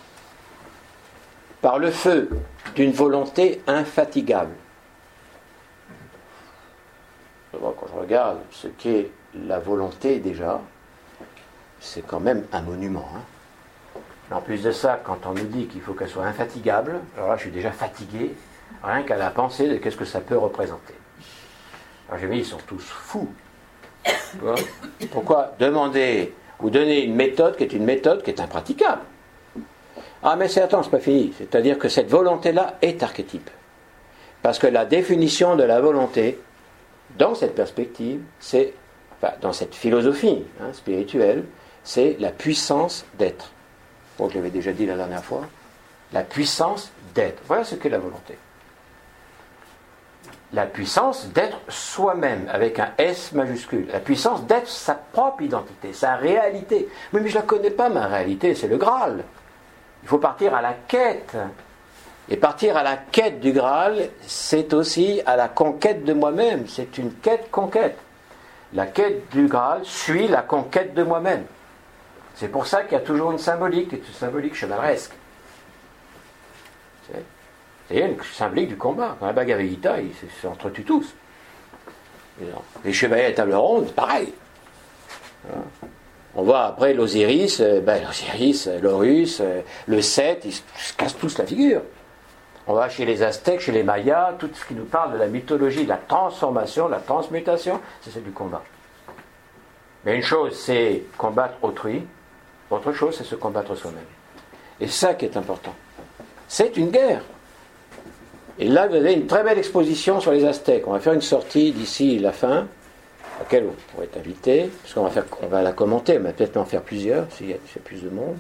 Par 1.61 1.79
le 1.79 1.91
feu 1.91 2.31
d'une 2.75 2.93
volonté 2.93 3.61
infatigable. 3.67 4.53
Quand 7.53 7.87
je 7.93 8.01
regarde 8.01 8.39
ce 8.51 8.69
qu'est 8.69 9.11
la 9.47 9.59
volonté 9.59 10.21
déjà, 10.21 10.61
c'est 11.81 12.07
quand 12.07 12.21
même 12.21 12.47
un 12.53 12.63
monument. 12.63 13.09
Hein. 13.15 13.21
En 14.31 14.41
plus 14.41 14.63
de 14.63 14.73
ça, 14.73 14.99
quand 15.05 15.27
on 15.27 15.35
nous 15.35 15.47
dit 15.47 15.67
qu'il 15.67 15.83
faut 15.83 15.93
qu'elle 15.93 16.09
soit 16.09 16.25
infatigable, 16.25 17.01
alors 17.17 17.29
là 17.29 17.37
je 17.37 17.43
suis 17.43 17.51
déjà 17.51 17.73
fatigué, 17.73 18.35
rien 18.83 19.03
qu'à 19.03 19.17
la 19.17 19.31
pensée 19.31 19.69
de 19.69 19.77
qu'est-ce 19.77 19.97
que 19.97 20.05
ça 20.07 20.21
peut 20.21 20.39
représenter. 20.39 20.96
Alors 22.09 22.21
j'ai 22.21 22.29
dit, 22.29 22.39
ils 22.39 22.45
sont 22.45 22.59
tous 22.67 22.83
fous. 22.83 23.29
Pourquoi 25.11 25.55
demander 25.59 26.33
ou 26.61 26.71
donner 26.71 27.03
une 27.03 27.15
méthode 27.15 27.57
qui 27.57 27.65
est 27.65 27.73
une 27.73 27.85
méthode 27.85 28.23
qui 28.23 28.31
est 28.31 28.41
impraticable. 28.41 29.03
Ah, 30.23 30.37
mais 30.37 30.49
c'est 30.49 30.63
attends, 30.63 30.83
c'est 30.83 30.91
pas 30.91 30.99
fini. 30.99 31.33
C'est-à-dire 31.37 31.79
que 31.79 31.89
cette 31.89 32.09
volonté-là 32.09 32.79
est 32.83 33.03
archétype. 33.03 33.51
Parce 34.43 34.59
que 34.59 34.67
la 34.67 34.85
définition 34.85 35.57
de 35.57 35.63
la 35.63 35.81
volonté, 35.81 36.39
dans 37.19 37.35
cette 37.35 37.55
perspective, 37.55 38.21
c'est, 38.41 38.73
dans 39.41 39.53
cette 39.53 39.75
philosophie 39.75 40.45
hein, 40.61 40.73
spirituelle, 40.73 41.45
c'est 41.85 42.17
la 42.19 42.31
puissance 42.31 43.05
d'être. 43.19 43.53
Bon, 44.19 44.29
je 44.29 44.37
l'avais 44.37 44.51
déjà 44.51 44.73
dit 44.73 44.87
la 44.87 44.97
dernière 44.97 45.25
fois. 45.25 45.43
La 46.13 46.23
puissance 46.23 46.91
d'être. 47.15 47.43
Voilà 47.47 47.65
ce 47.65 47.75
qu'est 47.75 47.89
la 47.89 47.99
volonté. 47.99 48.39
La 50.53 50.67
puissance 50.67 51.29
d'être 51.33 51.59
soi-même, 51.69 52.49
avec 52.53 52.79
un 52.79 52.91
S 52.99 53.33
majuscule. 53.33 53.89
La 53.93 54.01
puissance 54.01 54.45
d'être 54.47 54.69
sa 54.69 54.95
propre 54.95 55.43
identité, 55.43 55.93
sa 55.93 56.15
réalité. 56.15 56.89
Mais, 57.13 57.21
mais 57.21 57.29
je 57.29 57.37
ne 57.37 57.41
la 57.41 57.47
connais 57.47 57.71
pas, 57.71 57.89
ma 57.89 58.07
réalité, 58.07 58.55
c'est 58.55 58.69
le 58.69 58.77
Graal. 58.77 59.25
Il 60.03 60.09
faut 60.09 60.19
partir 60.19 60.55
à 60.55 60.63
la 60.63 60.75
quête. 60.87 61.37
Et 62.29 62.37
partir 62.37 62.77
à 62.77 62.83
la 62.83 62.97
quête 62.97 63.41
du 63.41 63.53
Graal, 63.53 64.09
c'est 64.23 64.73
aussi 64.73 65.21
à 65.27 65.37
la 65.37 65.49
conquête 65.49 66.05
de 66.05 66.13
moi-même. 66.13 66.67
C'est 66.69 66.99
une 66.99 67.13
quête-conquête. 67.15 67.99
La 68.73 68.87
quête 68.87 69.29
du 69.31 69.47
Graal 69.47 69.85
suit 69.85 70.29
la 70.29 70.43
conquête 70.43 70.95
de 70.95 71.03
moi-même. 71.03 71.45
C'est 72.35 72.49
pour 72.49 72.67
ça 72.67 72.83
qu'il 72.83 72.93
y 72.93 73.01
a 73.01 73.05
toujours 73.05 73.33
une 73.33 73.39
symbolique, 73.39 73.93
une 73.93 74.03
symbolique 74.13 74.55
chevaleresque. 74.55 75.13
Une 77.91 78.17
symbolique 78.23 78.69
du 78.69 78.77
combat. 78.77 79.17
Dans 79.21 79.33
la 79.33 79.59
Gita, 79.61 80.01
ils 80.01 80.13
s'entretuent 80.43 80.85
tous. 80.85 81.15
Les 82.85 82.93
chevaliers 82.93 83.27
à 83.27 83.33
table 83.33 83.55
ronde, 83.55 83.93
pareil. 83.93 84.33
On 86.39 86.43
voit 86.43 86.65
après 86.65 86.93
l'Osiris, 86.93 87.61
euh, 87.61 87.81
ben, 87.81 88.03
l'Osiris, 88.05 88.67
euh, 88.67 88.79
l'Horus, 88.79 89.41
euh, 89.41 89.63
le 89.87 90.03
Seth, 90.03 90.45
ils 90.45 90.53
se 90.53 90.93
cassent 90.95 91.17
tous 91.17 91.39
la 91.39 91.47
figure. 91.47 91.81
On 92.67 92.75
va 92.75 92.91
chez 92.91 93.07
les 93.07 93.23
Aztèques, 93.23 93.61
chez 93.61 93.73
les 93.73 93.83
Mayas, 93.83 94.35
tout 94.39 94.51
ce 94.53 94.67
qui 94.67 94.75
nous 94.75 94.85
parle 94.85 95.15
de 95.15 95.19
la 95.19 95.29
mythologie, 95.29 95.85
de 95.85 95.89
la 95.89 95.97
transformation, 95.97 96.87
de 96.87 96.91
la 96.91 96.99
transmutation, 96.99 97.81
c'est 98.03 98.11
celle 98.11 98.25
du 98.25 98.33
combat. 98.33 98.63
Mais 100.05 100.17
une 100.17 100.23
chose, 100.23 100.59
c'est 100.59 101.05
combattre 101.17 101.55
autrui, 101.63 102.05
autre 102.71 102.93
chose, 102.93 103.17
c'est 103.17 103.25
se 103.25 103.37
combattre 103.37 103.75
soi-même. 103.75 104.05
Et 104.79 104.89
ça 104.89 105.15
qui 105.15 105.25
est 105.25 105.37
important. 105.39 105.75
C'est 106.49 106.77
une 106.77 106.91
guerre. 106.91 107.23
Et 108.59 108.69
là, 108.69 108.87
vous 108.87 108.95
avez 108.95 109.13
une 109.13 109.27
très 109.27 109.43
belle 109.43 109.59
exposition 109.59 110.21
sur 110.21 110.33
les 110.33 110.45
Aztèques. 110.45 110.87
On 110.87 110.93
va 110.93 111.01
faire 111.01 111.13
une 111.13 111.21
sortie 111.21 111.73
d'ici 111.73 112.19
la 112.19 112.33
fin, 112.33 112.67
à 113.37 113.41
laquelle 113.41 113.65
vous 113.65 113.75
pourrez 113.93 114.05
être 114.05 114.17
invité, 114.17 114.71
parce 114.83 114.95
qu'on 114.95 115.03
va, 115.03 115.11
faire, 115.11 115.27
on 115.43 115.47
va 115.47 115.63
la 115.63 115.73
commenter, 115.73 116.19
on 116.19 116.23
va 116.23 116.33
peut-être 116.33 116.57
en 116.57 116.65
faire 116.65 116.83
plusieurs, 116.83 117.31
s'il 117.33 117.51
y 117.51 117.53
a 117.53 117.59
plus 117.85 118.03
de 118.03 118.09
monde, 118.09 118.39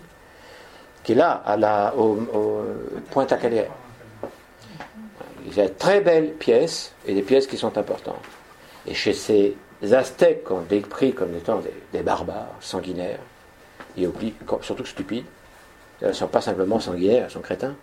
qui 1.04 1.12
est 1.12 1.16
là, 1.16 1.42
à 1.44 1.56
la, 1.56 1.94
au, 1.96 2.16
au 2.32 2.64
Pointe-à-Calière. 3.10 3.70
Il 5.46 5.54
y 5.54 5.60
a 5.60 5.68
de 5.68 5.74
très 5.74 6.00
belles 6.00 6.32
pièces, 6.32 6.94
et 7.06 7.14
des 7.14 7.22
pièces 7.22 7.46
qui 7.46 7.58
sont 7.58 7.76
importantes. 7.76 8.24
Et 8.86 8.94
chez 8.94 9.12
ces 9.12 9.54
Aztèques 9.92 10.44
qu'on 10.44 10.62
décrit 10.62 11.12
comme 11.12 11.34
étant 11.36 11.60
des, 11.92 12.02
barbares, 12.02 12.54
sanguinaires, 12.60 13.20
et 13.98 14.08
surtout 14.62 14.86
stupides, 14.86 15.26
elles 16.00 16.08
ne 16.08 16.12
sont 16.12 16.28
pas 16.28 16.40
simplement 16.40 16.80
sanguinaires, 16.80 17.24
elles 17.24 17.30
sont 17.30 17.40
crétins. 17.40 17.74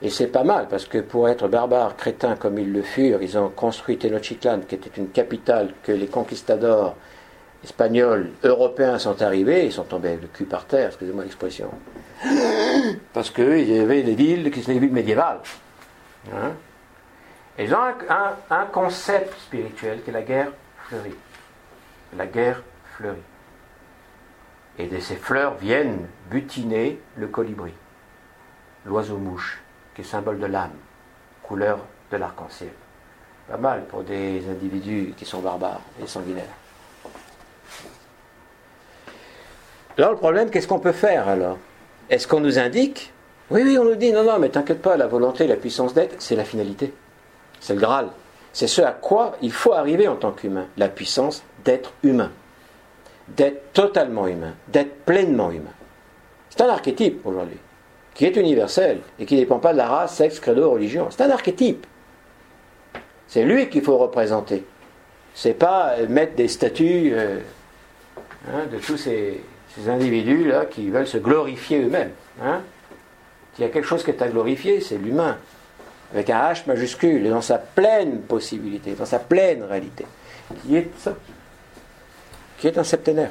Et 0.00 0.10
c'est 0.10 0.28
pas 0.28 0.44
mal, 0.44 0.68
parce 0.68 0.86
que 0.86 0.98
pour 0.98 1.28
être 1.28 1.48
barbares, 1.48 1.96
crétins 1.96 2.36
comme 2.36 2.58
ils 2.58 2.72
le 2.72 2.82
furent, 2.82 3.22
ils 3.22 3.36
ont 3.36 3.48
construit 3.48 3.98
Tenochtitlan, 3.98 4.60
qui 4.60 4.76
était 4.76 4.90
une 4.96 5.08
capitale 5.08 5.74
que 5.82 5.90
les 5.90 6.06
conquistadors 6.06 6.94
espagnols, 7.64 8.30
européens 8.44 8.98
sont 9.00 9.20
arrivés, 9.22 9.66
ils 9.66 9.72
sont 9.72 9.84
tombés 9.84 10.16
le 10.20 10.28
cul 10.28 10.44
par 10.44 10.66
terre, 10.66 10.88
excusez-moi 10.88 11.24
l'expression. 11.24 11.70
Parce 13.12 13.30
qu'ils 13.30 13.80
avaient 13.80 14.04
des 14.04 14.14
villes 14.14 14.50
qui 14.52 14.62
sont 14.62 14.72
des 14.72 14.78
villes 14.78 14.92
médiévales. 14.92 15.40
Hein 16.32 16.52
ils 17.58 17.74
ont 17.74 17.92
un, 18.50 18.66
concept 18.66 19.36
spirituel 19.40 20.02
qui 20.02 20.10
est 20.10 20.12
la 20.12 20.22
guerre 20.22 20.52
fleurie. 20.84 21.16
La 22.16 22.26
guerre 22.26 22.62
fleurie. 22.96 23.18
Et 24.78 24.86
de 24.86 25.00
ces 25.00 25.16
fleurs 25.16 25.56
viennent 25.56 26.06
butiner 26.30 27.00
le 27.16 27.26
colibri, 27.26 27.72
l'oiseau-mouche, 28.86 29.60
qui 29.98 30.02
est 30.02 30.04
symbole 30.04 30.38
de 30.38 30.46
l'âme, 30.46 30.70
couleur 31.42 31.80
de 32.12 32.16
l'arc-en-ciel. 32.18 32.70
Pas 33.50 33.56
mal 33.56 33.84
pour 33.86 34.04
des 34.04 34.48
individus 34.48 35.12
qui 35.16 35.24
sont 35.24 35.40
barbares 35.40 35.80
et 36.00 36.06
sanguinaires. 36.06 36.44
Alors 39.96 40.12
le 40.12 40.16
problème, 40.16 40.50
qu'est-ce 40.50 40.68
qu'on 40.68 40.78
peut 40.78 40.92
faire 40.92 41.26
alors? 41.26 41.58
Est-ce 42.08 42.28
qu'on 42.28 42.38
nous 42.38 42.60
indique? 42.60 43.12
Oui, 43.50 43.62
oui, 43.64 43.76
on 43.76 43.86
nous 43.86 43.96
dit, 43.96 44.12
non, 44.12 44.22
non, 44.22 44.38
mais 44.38 44.50
t'inquiète 44.50 44.82
pas, 44.82 44.96
la 44.96 45.08
volonté, 45.08 45.48
la 45.48 45.56
puissance 45.56 45.94
d'être, 45.94 46.14
c'est 46.22 46.36
la 46.36 46.44
finalité. 46.44 46.94
C'est 47.58 47.74
le 47.74 47.80
Graal. 47.80 48.10
C'est 48.52 48.68
ce 48.68 48.82
à 48.82 48.92
quoi 48.92 49.36
il 49.42 49.50
faut 49.50 49.72
arriver 49.72 50.06
en 50.06 50.14
tant 50.14 50.30
qu'humain. 50.30 50.66
La 50.76 50.88
puissance 50.88 51.42
d'être 51.64 51.92
humain. 52.04 52.30
D'être 53.26 53.72
totalement 53.72 54.28
humain. 54.28 54.54
D'être 54.68 55.04
pleinement 55.04 55.50
humain. 55.50 55.74
C'est 56.50 56.60
un 56.60 56.68
archétype 56.68 57.26
aujourd'hui. 57.26 57.58
Qui 58.18 58.24
est 58.24 58.36
universel 58.36 58.98
et 59.20 59.26
qui 59.26 59.36
ne 59.36 59.40
dépend 59.40 59.60
pas 59.60 59.72
de 59.72 59.78
la 59.78 59.86
race, 59.86 60.16
sexe, 60.16 60.40
credo, 60.40 60.72
religion. 60.72 61.06
C'est 61.08 61.22
un 61.22 61.30
archétype. 61.30 61.86
C'est 63.28 63.44
lui 63.44 63.68
qu'il 63.68 63.82
faut 63.82 63.96
représenter. 63.96 64.64
C'est 65.34 65.54
pas 65.54 65.94
mettre 66.08 66.34
des 66.34 66.48
statues 66.48 67.12
euh, 67.12 67.38
hein, 68.48 68.66
de 68.72 68.78
tous 68.78 68.96
ces, 68.96 69.40
individus 69.86 70.48
là 70.48 70.66
qui 70.66 70.90
veulent 70.90 71.06
se 71.06 71.18
glorifier 71.18 71.84
eux-mêmes. 71.84 72.10
Hein. 72.42 72.62
Il 73.56 73.62
y 73.62 73.64
a 73.64 73.68
quelque 73.68 73.86
chose 73.86 74.02
qui 74.02 74.10
est 74.10 74.20
à 74.20 74.26
glorifier, 74.26 74.80
c'est 74.80 74.98
l'humain 74.98 75.38
avec 76.12 76.28
un 76.30 76.38
H 76.38 76.66
majuscule, 76.66 77.28
dans 77.30 77.40
sa 77.40 77.58
pleine 77.58 78.22
possibilité, 78.22 78.94
dans 78.94 79.06
sa 79.06 79.20
pleine 79.20 79.62
réalité, 79.62 80.06
qui 80.62 80.76
est 80.76 80.90
ça, 80.98 81.14
qui 82.58 82.66
est 82.66 82.78
un 82.78 82.84
septénaire, 82.84 83.30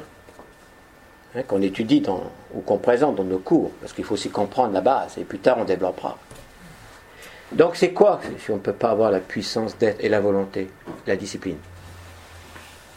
hein, 1.34 1.42
qu'on 1.42 1.62
étudie 1.62 2.02
ou 2.54 2.60
qu'on 2.60 2.78
présente 2.78 3.16
dans 3.16 3.24
nos 3.24 3.38
cours, 3.38 3.70
parce 3.80 3.92
qu'il 3.92 4.04
faut 4.04 4.14
aussi 4.14 4.30
comprendre 4.30 4.72
la 4.72 4.80
base, 4.80 5.18
et 5.18 5.24
plus 5.24 5.38
tard 5.38 5.58
on 5.58 5.64
développera. 5.64 6.16
Donc 7.52 7.76
c'est 7.76 7.92
quoi 7.92 8.20
si 8.38 8.50
on 8.50 8.56
ne 8.56 8.60
peut 8.60 8.72
pas 8.72 8.90
avoir 8.90 9.10
la 9.10 9.20
puissance 9.20 9.76
d'être 9.78 10.04
et 10.04 10.08
la 10.08 10.20
volonté 10.20 10.68
La 11.06 11.16
discipline? 11.16 11.58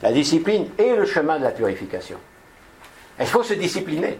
La 0.01 0.11
discipline 0.11 0.67
est 0.77 0.95
le 0.95 1.05
chemin 1.05 1.37
de 1.37 1.43
la 1.43 1.51
purification. 1.51 2.17
Il 3.19 3.27
faut 3.27 3.43
se 3.43 3.53
discipliner. 3.53 4.19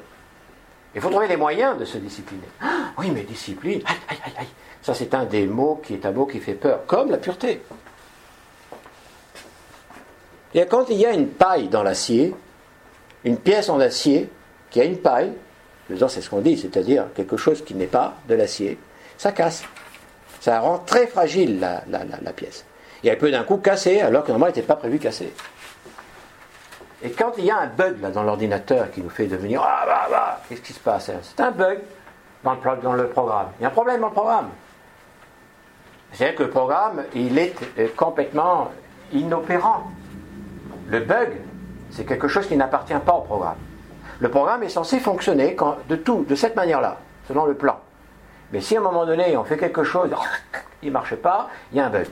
Il 0.94 1.02
faut 1.02 1.10
trouver 1.10 1.28
les 1.28 1.38
moyens 1.38 1.78
de 1.78 1.86
se 1.86 1.98
discipliner. 1.98 2.48
Ah, 2.62 2.92
oui, 2.98 3.10
mais 3.12 3.24
discipline, 3.24 3.82
aïe, 3.86 3.98
aïe, 4.10 4.18
aïe, 4.26 4.34
aïe. 4.40 4.48
Ça, 4.82 4.94
c'est 4.94 5.14
un 5.14 5.26
des 5.26 5.48
mots 5.48 5.82
qui 5.84 5.94
est 5.94 6.06
un 6.06 6.12
mot 6.12 6.26
qui 6.26 6.40
fait 6.40 6.54
peur, 6.54 6.86
comme 6.86 7.12
la 7.12 7.18
pureté. 7.18 7.62
Et 10.54 10.66
quand 10.66 10.90
il 10.90 10.98
y 10.98 11.06
a 11.06 11.14
une 11.14 11.30
paille 11.30 11.70
dans 11.70 11.84
l'acier, 11.84 12.36
une 13.24 13.38
pièce 13.38 13.70
en 13.70 13.80
acier 13.80 14.30
qui 14.70 14.82
a 14.82 14.84
une 14.84 14.98
paille, 14.98 15.34
c'est 16.08 16.22
ce 16.22 16.30
qu'on 16.30 16.40
dit, 16.40 16.58
c'est-à-dire 16.58 17.08
quelque 17.16 17.38
chose 17.38 17.64
qui 17.64 17.76
n'est 17.76 17.88
pas 17.88 18.16
de 18.28 18.36
l'acier, 18.36 18.80
ça 19.18 19.32
casse. 19.32 19.64
Ça 20.40 20.60
rend 20.60 20.80
très 20.80 21.06
fragile 21.06 21.60
la, 21.60 21.84
la, 21.88 22.34
pièce. 22.34 22.66
Et 23.04 23.10
elle 23.10 23.18
peut 23.18 23.30
d'un 23.30 23.44
coup 23.44 23.58
casser 23.58 24.00
alors 24.00 24.24
que 24.24 24.30
normalement 24.30 24.48
elle 24.48 24.56
n'était 24.56 24.68
pas 24.68 24.76
prévu 24.76 24.98
casser. 24.98 25.32
Et 27.04 27.12
quand 27.12 27.34
il 27.38 27.46
y 27.46 27.52
a 27.52 27.60
un 27.60 27.68
bug 27.68 28.02
là 28.02 28.10
dans 28.10 28.24
l'ordinateur 28.24 28.90
qui 28.92 29.02
nous 29.02 29.10
fait 29.10 29.28
devenir 29.28 29.62
ah 29.64 29.84
bah 29.86 30.08
bah, 30.10 30.42
qu'est-ce 30.48 30.62
qui 30.62 30.74
se 30.74 30.80
passe 30.80 31.12
C'est 31.22 31.42
un 31.42 31.52
bug 31.52 31.80
dans 32.44 32.54
le, 32.54 32.82
dans 32.82 32.94
le 32.94 33.08
programme. 33.08 33.48
Il 33.60 33.64
y 33.64 33.66
a 33.66 33.68
un 33.68 33.72
problème 33.72 34.02
dans 34.02 34.08
le 34.08 34.14
programme. 34.14 34.50
C'est-à-dire 36.14 36.38
que 36.38 36.44
le 36.44 36.50
programme, 36.50 37.04
il 37.16 37.38
est 37.38 37.56
euh, 37.80 37.88
complètement 37.96 38.72
inopérant. 39.14 39.84
Le 40.90 41.00
bug, 41.00 41.30
c'est 41.92 42.06
quelque 42.06 42.28
chose 42.28 42.48
qui 42.48 42.56
n'appartient 42.56 42.94
pas 43.06 43.14
au 43.14 43.22
programme. 43.22 43.58
Le 44.20 44.30
programme 44.30 44.64
est 44.64 44.70
censé 44.70 45.00
fonctionner 45.00 45.56
de 45.90 45.96
tout, 45.96 46.26
de 46.28 46.36
cette 46.36 46.56
manière-là, 46.56 46.98
selon 47.28 47.46
le 47.46 47.56
plan. 47.56 47.80
Mais 48.52 48.62
si 48.62 48.76
à 48.76 48.80
un 48.80 48.84
moment 48.84 49.06
donné, 49.06 49.36
on 49.38 49.44
fait 49.44 49.58
quelque 49.58 49.84
chose, 49.84 50.12
il 50.84 50.90
ne 50.90 50.94
marche 50.94 51.16
pas, 51.16 51.50
il 51.72 51.78
y 51.78 51.82
a 51.82 51.88
un 51.88 51.90
bug. 51.90 52.08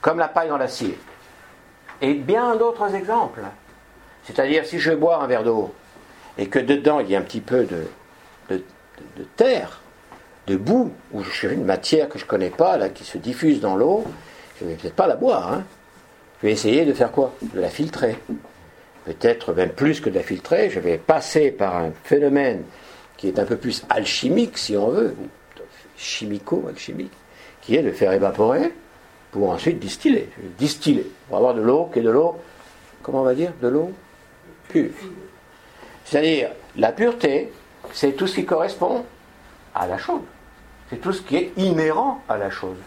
Comme 0.00 0.18
la 0.18 0.28
paille 0.28 0.48
dans 0.48 0.58
l'acier. 0.58 0.98
Et 2.00 2.14
bien 2.14 2.56
d'autres 2.56 2.94
exemples. 2.94 3.40
C'est-à-dire, 4.24 4.64
si 4.66 4.78
je 4.78 4.92
bois 4.92 5.22
un 5.22 5.26
verre 5.26 5.42
d'eau 5.42 5.74
et 6.36 6.48
que 6.48 6.58
dedans 6.58 7.00
il 7.00 7.10
y 7.10 7.16
a 7.16 7.18
un 7.18 7.22
petit 7.22 7.40
peu 7.40 7.64
de 7.64 8.62
terre, 9.36 9.80
de 10.48 10.56
boue, 10.56 10.92
ou 11.12 11.22
je 11.22 11.48
une 11.48 11.64
matière 11.64 12.08
que 12.08 12.18
je 12.18 12.24
ne 12.24 12.28
connais 12.28 12.50
pas, 12.50 12.88
qui 12.88 13.04
se 13.04 13.18
diffuse 13.18 13.60
dans 13.60 13.76
l'eau, 13.76 14.04
je 14.58 14.64
ne 14.64 14.70
vais 14.70 14.76
peut-être 14.76 14.96
pas 14.96 15.06
la 15.06 15.16
boire. 15.16 15.52
Hein. 15.52 15.64
Je 16.40 16.46
vais 16.46 16.52
essayer 16.52 16.84
de 16.84 16.92
faire 16.92 17.10
quoi? 17.10 17.34
De 17.42 17.60
la 17.60 17.68
filtrer. 17.68 18.16
Peut-être 19.04 19.52
même 19.52 19.70
plus 19.70 20.00
que 20.00 20.10
de 20.10 20.14
la 20.14 20.22
filtrer, 20.22 20.70
je 20.70 20.80
vais 20.80 20.98
passer 20.98 21.50
par 21.50 21.76
un 21.76 21.92
phénomène 22.04 22.62
qui 23.16 23.28
est 23.28 23.38
un 23.38 23.44
peu 23.44 23.56
plus 23.56 23.84
alchimique, 23.88 24.58
si 24.58 24.76
on 24.76 24.88
veut, 24.90 25.16
chimico-alchimique, 25.96 27.12
qui 27.60 27.74
est 27.74 27.82
de 27.82 27.90
faire 27.90 28.12
évaporer 28.12 28.72
pour 29.32 29.50
ensuite 29.50 29.78
distiller. 29.78 30.28
Distiller, 30.58 31.10
pour 31.26 31.38
avoir 31.38 31.54
de 31.54 31.62
l'eau 31.62 31.90
qui 31.92 31.98
est 31.98 32.02
de 32.02 32.10
l'eau, 32.10 32.36
comment 33.02 33.22
on 33.22 33.24
va 33.24 33.34
dire? 33.34 33.52
De 33.60 33.68
l'eau 33.68 33.92
pure. 34.68 34.90
C'est-à-dire, 36.04 36.50
la 36.76 36.92
pureté, 36.92 37.52
c'est 37.92 38.12
tout 38.12 38.26
ce 38.26 38.36
qui 38.36 38.44
correspond 38.44 39.04
à 39.74 39.86
la 39.86 39.98
chaude. 39.98 40.22
C'est 40.90 41.00
tout 41.00 41.12
ce 41.12 41.22
qui 41.22 41.36
est 41.36 41.52
inhérent 41.56 42.22
à 42.28 42.36
la 42.38 42.50
chose. 42.50 42.78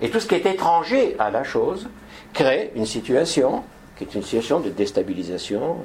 Et 0.00 0.10
tout 0.10 0.18
ce 0.18 0.26
qui 0.26 0.34
est 0.34 0.46
étranger 0.46 1.14
à 1.18 1.30
la 1.30 1.44
chose 1.44 1.88
crée 2.34 2.72
une 2.74 2.84
situation 2.84 3.64
qui 3.96 4.04
est 4.04 4.14
une 4.14 4.22
situation 4.22 4.60
de 4.60 4.70
déstabilisation, 4.70 5.78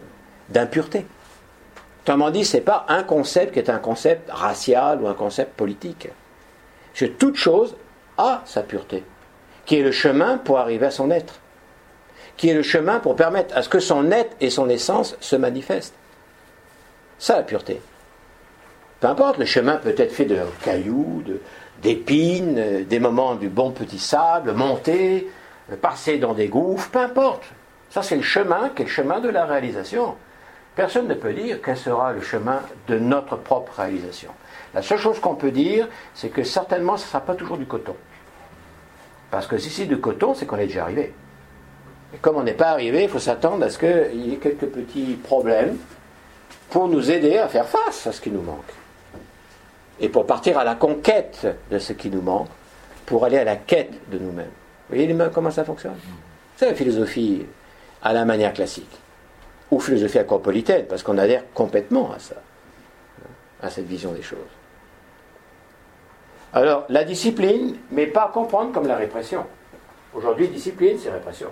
d'impureté. 0.50 1.06
Autrement 2.04 2.32
dit, 2.32 2.44
ce 2.44 2.58
n'est 2.58 2.64
pas 2.64 2.86
un 2.90 3.04
concept 3.04 3.54
qui 3.54 3.60
est 3.60 3.70
un 3.70 3.78
concept 3.78 4.30
racial 4.32 5.02
ou 5.02 5.08
un 5.08 5.14
concept 5.14 5.56
politique. 5.56 6.10
toute 7.18 7.36
chose 7.36 7.76
a 8.18 8.42
sa 8.46 8.64
pureté, 8.64 9.04
qui 9.66 9.78
est 9.78 9.84
le 9.84 9.92
chemin 9.92 10.38
pour 10.38 10.58
arriver 10.58 10.88
à 10.88 10.92
son 10.92 11.12
être, 11.12 11.36
qui 12.36 12.50
est 12.50 12.54
le 12.54 12.64
chemin 12.64 13.00
pour 13.00 13.16
permettre 13.16 13.56
à 13.56 13.62
ce 13.62 13.70
que 13.70 13.80
son 13.80 14.12
être 14.12 14.36
et 14.42 14.50
son 14.50 14.70
essence 14.70 15.16
se 15.20 15.36
manifestent. 15.36 15.94
Ça, 17.20 17.38
la 17.38 17.44
pureté. 17.44 17.80
Peu 19.00 19.08
importe, 19.08 19.38
le 19.38 19.46
chemin 19.46 19.76
peut 19.76 19.96
être 19.96 20.12
fait 20.12 20.26
de 20.26 20.40
cailloux, 20.64 21.24
d'épines, 21.82 22.86
des 22.86 23.00
moments 23.00 23.36
du 23.36 23.50
bon 23.50 23.72
petit 23.72 24.00
sable, 24.00 24.54
monter, 24.54 25.30
passer 25.76 26.18
dans 26.18 26.34
des 26.34 26.48
gouffres, 26.48 26.90
peu 26.90 27.00
importe. 27.00 27.44
Ça, 27.90 28.04
c'est 28.04 28.16
le 28.16 28.22
chemin 28.22 28.70
qui 28.70 28.84
est 28.84 28.86
le 28.86 28.92
chemin 28.92 29.20
de 29.20 29.30
la 29.30 29.46
réalisation. 29.46 30.16
Personne 30.76 31.08
ne 31.08 31.16
peut 31.16 31.34
dire 31.34 31.60
quel 31.64 31.76
sera 31.76 32.14
le 32.14 32.22
chemin 32.22 32.62
de 32.88 32.98
notre 32.98 33.36
propre 33.36 33.74
réalisation. 33.78 34.30
La 34.74 34.82
seule 34.82 35.00
chose 35.00 35.20
qu'on 35.20 35.36
peut 35.36 35.52
dire, 35.52 35.88
c'est 36.14 36.30
que 36.30 36.44
certainement, 36.44 36.98
ce 36.98 37.04
ne 37.06 37.08
sera 37.08 37.22
pas 37.22 37.36
toujours 37.36 37.58
du 37.58 37.66
coton. 37.66 37.96
Parce 39.32 39.48
que 39.48 39.58
si 39.58 39.70
c'est 39.70 39.86
du 39.86 40.00
coton, 40.00 40.34
c'est 40.34 40.46
qu'on 40.46 40.58
est 40.58 40.68
déjà 40.68 40.84
arrivé. 40.84 41.14
Et 42.14 42.18
comme 42.18 42.38
on 42.38 42.44
n'est 42.44 42.54
pas 42.54 42.70
arrivé, 42.70 43.04
il 43.04 43.10
faut 43.10 43.20
s'attendre 43.20 43.64
à 43.66 43.70
ce 43.70 43.78
qu'il 43.78 44.26
y 44.26 44.34
ait 44.34 44.38
quelques 44.38 44.68
petits 44.68 45.20
problèmes 45.24 45.78
pour 46.70 46.88
nous 46.88 47.12
aider 47.12 47.38
à 47.38 47.48
faire 47.48 47.68
face 47.68 48.08
à 48.08 48.12
ce 48.12 48.22
qui 48.22 48.32
nous 48.32 48.42
manque. 48.42 48.74
Et 50.00 50.10
pour 50.10 50.26
partir 50.26 50.58
à 50.58 50.64
la 50.64 50.76
conquête 50.76 51.48
de 51.70 51.78
ce 51.78 51.94
qui 51.94 52.10
nous 52.10 52.22
manque, 52.22 52.48
pour 53.06 53.26
aller 53.26 53.38
à 53.38 53.44
la 53.44 53.56
quête 53.56 54.10
de 54.10 54.18
nous-mêmes. 54.18 54.52
Vous 54.90 54.96
voyez 54.96 55.16
comment 55.32 55.52
ça 55.52 55.64
fonctionne 55.64 55.96
C'est 56.58 56.66
la 56.66 56.74
philosophie 56.74 57.46
à 58.02 58.12
la 58.12 58.26
manière 58.26 58.54
classique. 58.54 59.00
Ou 59.70 59.80
philosophie 59.80 60.18
acropolitaine, 60.18 60.86
parce 60.88 61.04
qu'on 61.04 61.18
adhère 61.20 61.44
complètement 61.54 62.12
à 62.12 62.18
ça, 62.18 62.36
à 63.62 63.70
cette 63.70 63.86
vision 63.86 64.14
des 64.14 64.24
choses. 64.24 64.40
Alors, 66.54 66.86
la 66.90 67.04
discipline, 67.04 67.76
mais 67.92 68.08
pas 68.08 68.32
comprendre 68.34 68.72
comme 68.72 68.88
la 68.88 68.96
répression. 68.96 69.46
Aujourd'hui, 70.16 70.48
discipline, 70.48 70.98
c'est 70.98 71.12
répression. 71.12 71.50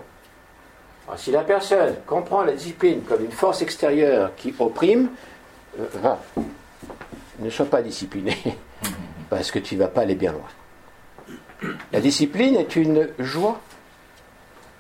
Alors, 1.08 1.20
si 1.20 1.30
la 1.30 1.44
personne 1.44 1.94
comprend 2.08 2.44
la 2.44 2.54
discipline 2.54 3.02
comme 3.04 3.24
une 3.24 3.32
force 3.32 3.62
extérieure 3.62 4.32
qui 4.36 4.56
opprime, 4.58 5.10
euh, 5.80 6.16
ne 7.40 7.50
sois 7.52 7.68
pas 7.68 7.84
discipliné, 7.84 8.36
parce 9.30 9.52
que 9.52 9.60
tu 9.60 9.76
ne 9.76 9.82
vas 9.82 9.90
pas 9.90 10.02
aller 10.02 10.16
bien 10.16 10.32
loin. 10.32 10.50
La 11.92 12.02
discipline 12.02 12.56
est 12.56 12.76
une 12.76 13.10
joie 13.20 13.60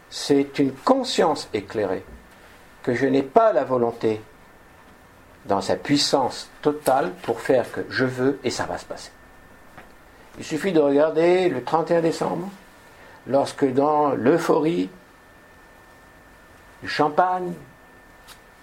c'est 0.10 0.60
une 0.60 0.72
conscience 0.72 1.50
éclairée 1.54 2.04
que 2.84 2.94
je 2.94 3.06
n'ai 3.06 3.24
pas 3.24 3.52
la 3.52 3.64
volonté 3.64 4.22
dans 5.46 5.62
sa 5.62 5.76
puissance 5.76 6.50
totale 6.62 7.12
pour 7.24 7.42
faire 7.42 7.72
que 7.72 7.82
je 7.90 8.06
veux 8.06 8.40
et 8.44 8.50
ça 8.50 8.66
va 8.66 8.78
se 8.78 8.86
passer. 8.86 9.12
Il 10.38 10.46
suffit 10.46 10.72
de 10.72 10.80
regarder 10.80 11.50
le 11.50 11.64
31 11.64 12.02
décembre, 12.02 12.50
lorsque 13.26 13.66
dans 13.74 14.12
l'euphorie, 14.12 14.90
du 16.84 16.88
champagne, 16.88 17.54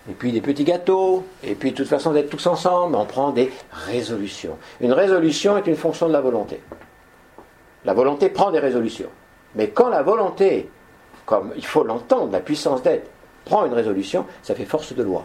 et 0.09 0.13
puis 0.13 0.31
des 0.31 0.41
petits 0.41 0.65
gâteaux, 0.65 1.27
et 1.43 1.55
puis 1.55 1.73
de 1.73 1.77
toute 1.77 1.89
façon 1.89 2.13
d'être 2.13 2.31
tous 2.31 2.47
ensemble, 2.47 2.95
on 2.95 3.07
prend 3.07 3.31
des 3.31 3.51
résolutions. 3.73 4.57
Une 4.81 4.93
résolution 4.93 5.57
est 5.57 5.67
une 5.67 5.77
fonction 5.77 6.07
de 6.07 6.13
la 6.13 6.21
volonté. 6.21 6.61
La 7.85 7.95
volonté 7.95 8.29
prend 8.29 8.51
des 8.51 8.61
résolutions. 8.61 9.11
Mais 9.55 9.71
quand 9.71 9.89
la 9.89 10.03
volonté 10.03 10.69
comme 11.27 11.53
il 11.57 11.65
faut 11.65 11.85
l'entendre, 11.85 12.33
la 12.33 12.41
puissance 12.41 12.83
d'être, 12.83 13.11
prend 13.45 13.67
une 13.67 13.75
résolution, 13.75 14.27
ça 14.43 14.55
fait 14.55 14.65
force 14.65 14.95
de 14.95 15.03
loi. 15.03 15.25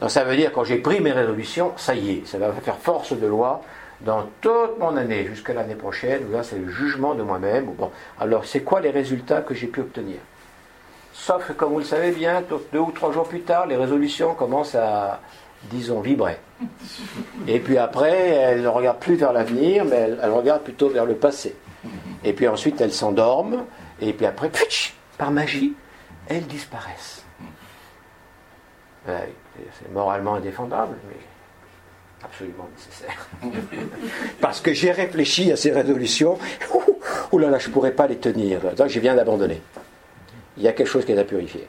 Donc 0.00 0.10
ça 0.10 0.24
veut 0.24 0.36
dire 0.36 0.52
quand 0.52 0.64
j'ai 0.64 0.78
pris 0.78 1.00
mes 1.00 1.12
résolutions, 1.12 1.72
ça 1.76 1.94
y 1.94 2.18
est, 2.18 2.26
ça 2.26 2.38
va 2.38 2.52
faire 2.52 2.76
force 2.76 3.12
de 3.12 3.26
loi 3.26 3.62
dans 4.00 4.26
toute 4.40 4.78
mon 4.78 4.96
année, 4.96 5.26
jusqu'à 5.26 5.52
l'année 5.52 5.74
prochaine, 5.74 6.22
où 6.28 6.32
là 6.32 6.42
c'est 6.42 6.58
le 6.58 6.70
jugement 6.70 7.14
de 7.14 7.22
moi-même. 7.22 7.66
Bon, 7.66 7.90
alors 8.18 8.46
c'est 8.46 8.62
quoi 8.62 8.80
les 8.80 8.90
résultats 8.90 9.42
que 9.42 9.54
j'ai 9.54 9.66
pu 9.66 9.80
obtenir? 9.80 10.16
Sauf 11.12 11.48
que 11.48 11.52
comme 11.52 11.72
vous 11.72 11.80
le 11.80 11.84
savez 11.84 12.12
bien, 12.12 12.42
deux 12.72 12.78
ou 12.78 12.92
trois 12.92 13.12
jours 13.12 13.28
plus 13.28 13.42
tard, 13.42 13.66
les 13.66 13.76
résolutions 13.76 14.34
commencent 14.34 14.74
à, 14.74 15.20
disons, 15.64 16.00
vibrer. 16.00 16.38
Et 17.46 17.60
puis 17.60 17.78
après, 17.78 18.28
elles 18.30 18.62
ne 18.62 18.68
regardent 18.68 18.98
plus 18.98 19.16
vers 19.16 19.32
l'avenir, 19.32 19.84
mais 19.84 19.96
elles, 19.96 20.18
elles 20.22 20.30
regardent 20.30 20.62
plutôt 20.62 20.88
vers 20.88 21.04
le 21.04 21.14
passé. 21.14 21.54
Et 22.24 22.32
puis 22.32 22.48
ensuite, 22.48 22.80
elles 22.80 22.92
s'endorment, 22.92 23.64
et 24.00 24.12
puis 24.12 24.26
après, 24.26 24.50
par 25.18 25.30
magie, 25.30 25.74
elles 26.28 26.46
disparaissent. 26.46 27.24
c'est 29.06 29.92
moralement 29.92 30.34
indéfendable, 30.34 30.96
mais 31.08 31.16
absolument 32.22 32.68
nécessaire. 32.76 33.28
Parce 34.40 34.60
que 34.60 34.72
j'ai 34.72 34.92
réfléchi 34.92 35.50
à 35.52 35.56
ces 35.56 35.72
résolutions, 35.72 36.38
ouh 37.32 37.38
là 37.38 37.50
là, 37.50 37.58
je 37.58 37.68
ne 37.68 37.72
pourrais 37.72 37.92
pas 37.92 38.06
les 38.06 38.18
tenir. 38.18 38.60
Donc 38.74 38.88
je 38.88 39.00
viens 39.00 39.14
d'abandonner. 39.14 39.60
Il 40.56 40.62
y 40.62 40.68
a 40.68 40.72
quelque 40.72 40.88
chose 40.88 41.04
qui 41.04 41.12
est 41.12 41.18
à 41.18 41.24
purifier. 41.24 41.66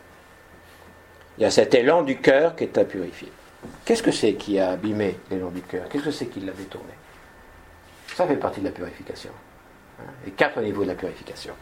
Il 1.37 1.43
y 1.43 1.45
a 1.45 1.51
cet 1.51 1.73
élan 1.73 2.03
du 2.03 2.19
cœur 2.19 2.55
qui 2.55 2.65
est 2.65 2.77
à 2.77 2.83
purifier. 2.83 3.31
Qu'est-ce 3.85 4.03
que 4.03 4.11
c'est 4.11 4.33
qui 4.33 4.59
a 4.59 4.71
abîmé 4.71 5.19
l'élan 5.29 5.49
du 5.49 5.61
cœur? 5.61 5.87
Qu'est-ce 5.89 6.05
que 6.05 6.11
c'est 6.11 6.27
qui 6.27 6.39
l'a 6.39 6.53
détourné? 6.53 6.93
Ça 8.15 8.27
fait 8.27 8.35
partie 8.35 8.59
de 8.59 8.65
la 8.65 8.71
purification. 8.71 9.31
Hein, 9.99 10.11
les 10.25 10.31
quatre 10.31 10.59
niveaux 10.61 10.83
de 10.83 10.89
la 10.89 10.95
purification. 10.95 11.53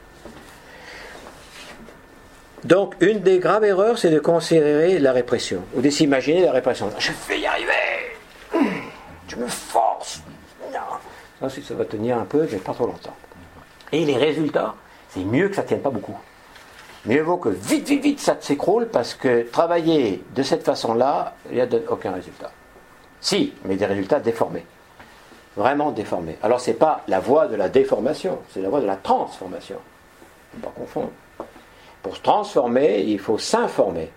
Donc, 2.63 2.95
une 2.99 3.19
des 3.19 3.39
graves 3.39 3.63
erreurs, 3.63 3.97
c'est 3.97 4.09
de 4.09 4.19
considérer 4.19 4.99
la 4.99 5.13
répression, 5.13 5.63
ou 5.76 5.81
de 5.81 5.89
s'imaginer 5.89 6.43
la 6.43 6.51
répression. 6.51 6.91
Je 6.99 7.11
vais 7.27 7.39
y 7.39 7.45
arriver 7.45 7.71
Je 9.27 9.35
me 9.38 9.47
force 9.47 10.21
Non 10.71 11.49
Ça, 11.49 11.61
ça 11.61 11.73
va 11.73 11.85
tenir 11.85 12.17
un 12.17 12.26
peu, 12.26 12.47
mais 12.51 12.57
pas 12.57 12.73
trop 12.73 12.85
longtemps. 12.85 13.15
Et 13.91 14.03
les 14.03 14.17
résultats, 14.17 14.76
c'est 15.09 15.23
mieux 15.23 15.47
que 15.47 15.55
ça 15.55 15.63
ne 15.63 15.67
tienne 15.67 15.81
pas 15.81 15.89
beaucoup. 15.89 16.17
Mieux 17.05 17.21
vaut 17.21 17.38
que 17.38 17.49
vite, 17.49 17.88
vite, 17.88 18.03
vite, 18.03 18.19
ça 18.19 18.35
s'écroule, 18.39 18.88
parce 18.88 19.13
que 19.13 19.43
travailler 19.43 20.21
de 20.35 20.43
cette 20.43 20.63
façon-là, 20.63 21.34
il 21.49 21.55
n'y 21.55 21.61
a 21.61 21.67
aucun 21.89 22.11
résultat. 22.11 22.51
Si, 23.21 23.53
mais 23.65 23.76
des 23.76 23.85
résultats 23.85 24.19
déformés. 24.19 24.65
Vraiment 25.55 25.91
déformés. 25.91 26.38
Alors, 26.41 26.59
ce 26.59 26.71
n'est 26.71 26.77
pas 26.77 27.01
la 27.07 27.19
voie 27.19 27.47
de 27.47 27.55
la 27.55 27.69
déformation, 27.69 28.39
c'est 28.53 28.61
la 28.61 28.69
voie 28.69 28.81
de 28.81 28.85
la 28.85 28.97
transformation. 28.97 29.77
Il 30.53 30.59
ne 30.59 30.63
faut 30.63 30.69
pas 30.69 30.76
confondre. 30.76 31.11
Pour 32.03 32.17
se 32.17 32.21
transformer, 32.21 33.01
il 33.01 33.19
faut 33.19 33.38
s'informer 33.38 34.11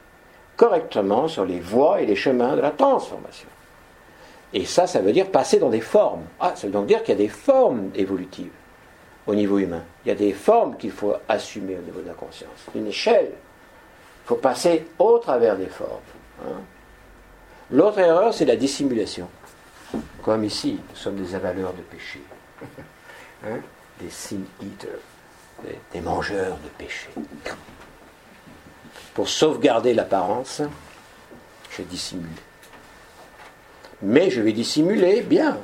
correctement 0.57 1.29
sur 1.29 1.45
les 1.45 1.61
voies 1.61 2.01
et 2.01 2.07
les 2.07 2.17
chemins 2.17 2.57
de 2.57 2.61
la 2.61 2.71
transformation. 2.71 3.49
Et 4.53 4.65
ça, 4.65 4.87
ça 4.87 5.01
veut 5.01 5.13
dire 5.13 5.31
passer 5.31 5.59
dans 5.59 5.71
des 5.71 5.81
formes. 5.81 6.25
Ah, 6.41 6.53
ça 6.55 6.67
veut 6.67 6.73
donc 6.73 6.87
dire 6.87 7.03
qu'il 7.03 7.15
y 7.15 7.19
a 7.19 7.23
des 7.23 7.29
formes 7.29 7.91
évolutives 7.95 8.51
au 9.27 9.35
niveau 9.35 9.59
humain. 9.59 9.83
Il 10.05 10.09
y 10.09 10.13
a 10.13 10.15
des 10.15 10.33
formes 10.33 10.77
qu'il 10.77 10.91
faut 10.91 11.15
assumer 11.29 11.77
au 11.77 11.83
niveau 11.83 12.01
de 12.01 12.09
la 12.09 12.15
conscience. 12.15 12.67
Une 12.75 12.87
échelle. 12.87 13.31
Il 13.31 14.29
faut 14.29 14.37
passer 14.37 14.87
au 14.99 15.19
travers 15.19 15.57
des 15.57 15.67
formes. 15.67 16.01
Hein. 16.45 16.61
L'autre 17.71 17.99
erreur, 17.99 18.35
c'est 18.35 18.45
la 18.45 18.57
dissimulation. 18.57 19.29
Comme 20.23 20.45
ici, 20.45 20.79
nous 20.89 20.97
sommes 20.97 21.17
des 21.17 21.35
avaleurs 21.35 21.73
de 21.73 21.83
péché. 21.83 22.21
Hein, 23.45 23.59
des 23.99 24.09
sin 24.09 24.39
eaters, 24.63 25.01
des 25.93 26.01
mangeurs 26.01 26.57
de 26.63 26.69
péché 26.79 27.09
pour 29.15 29.29
sauvegarder 29.29 29.95
l'apparence, 29.95 30.63
je 31.71 31.83
dissimule. 31.83 32.29
Mais 34.03 34.31
je 34.31 34.41
vais 34.41 34.53
dissimuler 34.53 35.23
bien. 35.23 35.59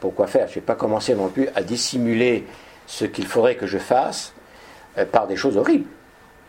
Pourquoi 0.00 0.26
faire 0.26 0.46
Je 0.46 0.52
ne 0.52 0.54
vais 0.56 0.60
pas 0.60 0.74
commencer 0.74 1.14
non 1.14 1.28
plus 1.28 1.48
à 1.54 1.62
dissimuler 1.62 2.46
ce 2.86 3.04
qu'il 3.04 3.26
faudrait 3.26 3.56
que 3.56 3.66
je 3.66 3.78
fasse 3.78 4.32
euh, 4.98 5.04
par 5.04 5.26
des 5.26 5.36
choses 5.36 5.56
horribles. 5.56 5.88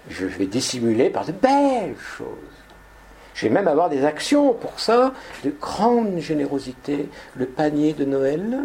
Je 0.10 0.26
vais 0.26 0.46
dissimuler 0.46 1.10
par 1.10 1.26
de 1.26 1.32
belles 1.32 1.96
choses. 1.98 2.28
Je 3.34 3.48
vais 3.48 3.54
même 3.54 3.68
avoir 3.68 3.90
des 3.90 4.06
actions 4.06 4.54
pour 4.54 4.80
ça, 4.80 5.14
de 5.44 5.52
grande 5.60 6.20
générosité. 6.20 7.10
Le 7.36 7.46
panier 7.46 7.94
de 7.94 8.06
Noël 8.06 8.60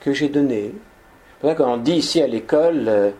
que 0.00 0.12
j'ai 0.12 0.28
donné. 0.28 0.74
C'est 1.40 1.54
pour 1.54 1.66
qu'on 1.66 1.76
dit 1.76 1.94
ici 1.96 2.22
à 2.22 2.26
l'école, 2.26 2.84
euh, 2.88 3.10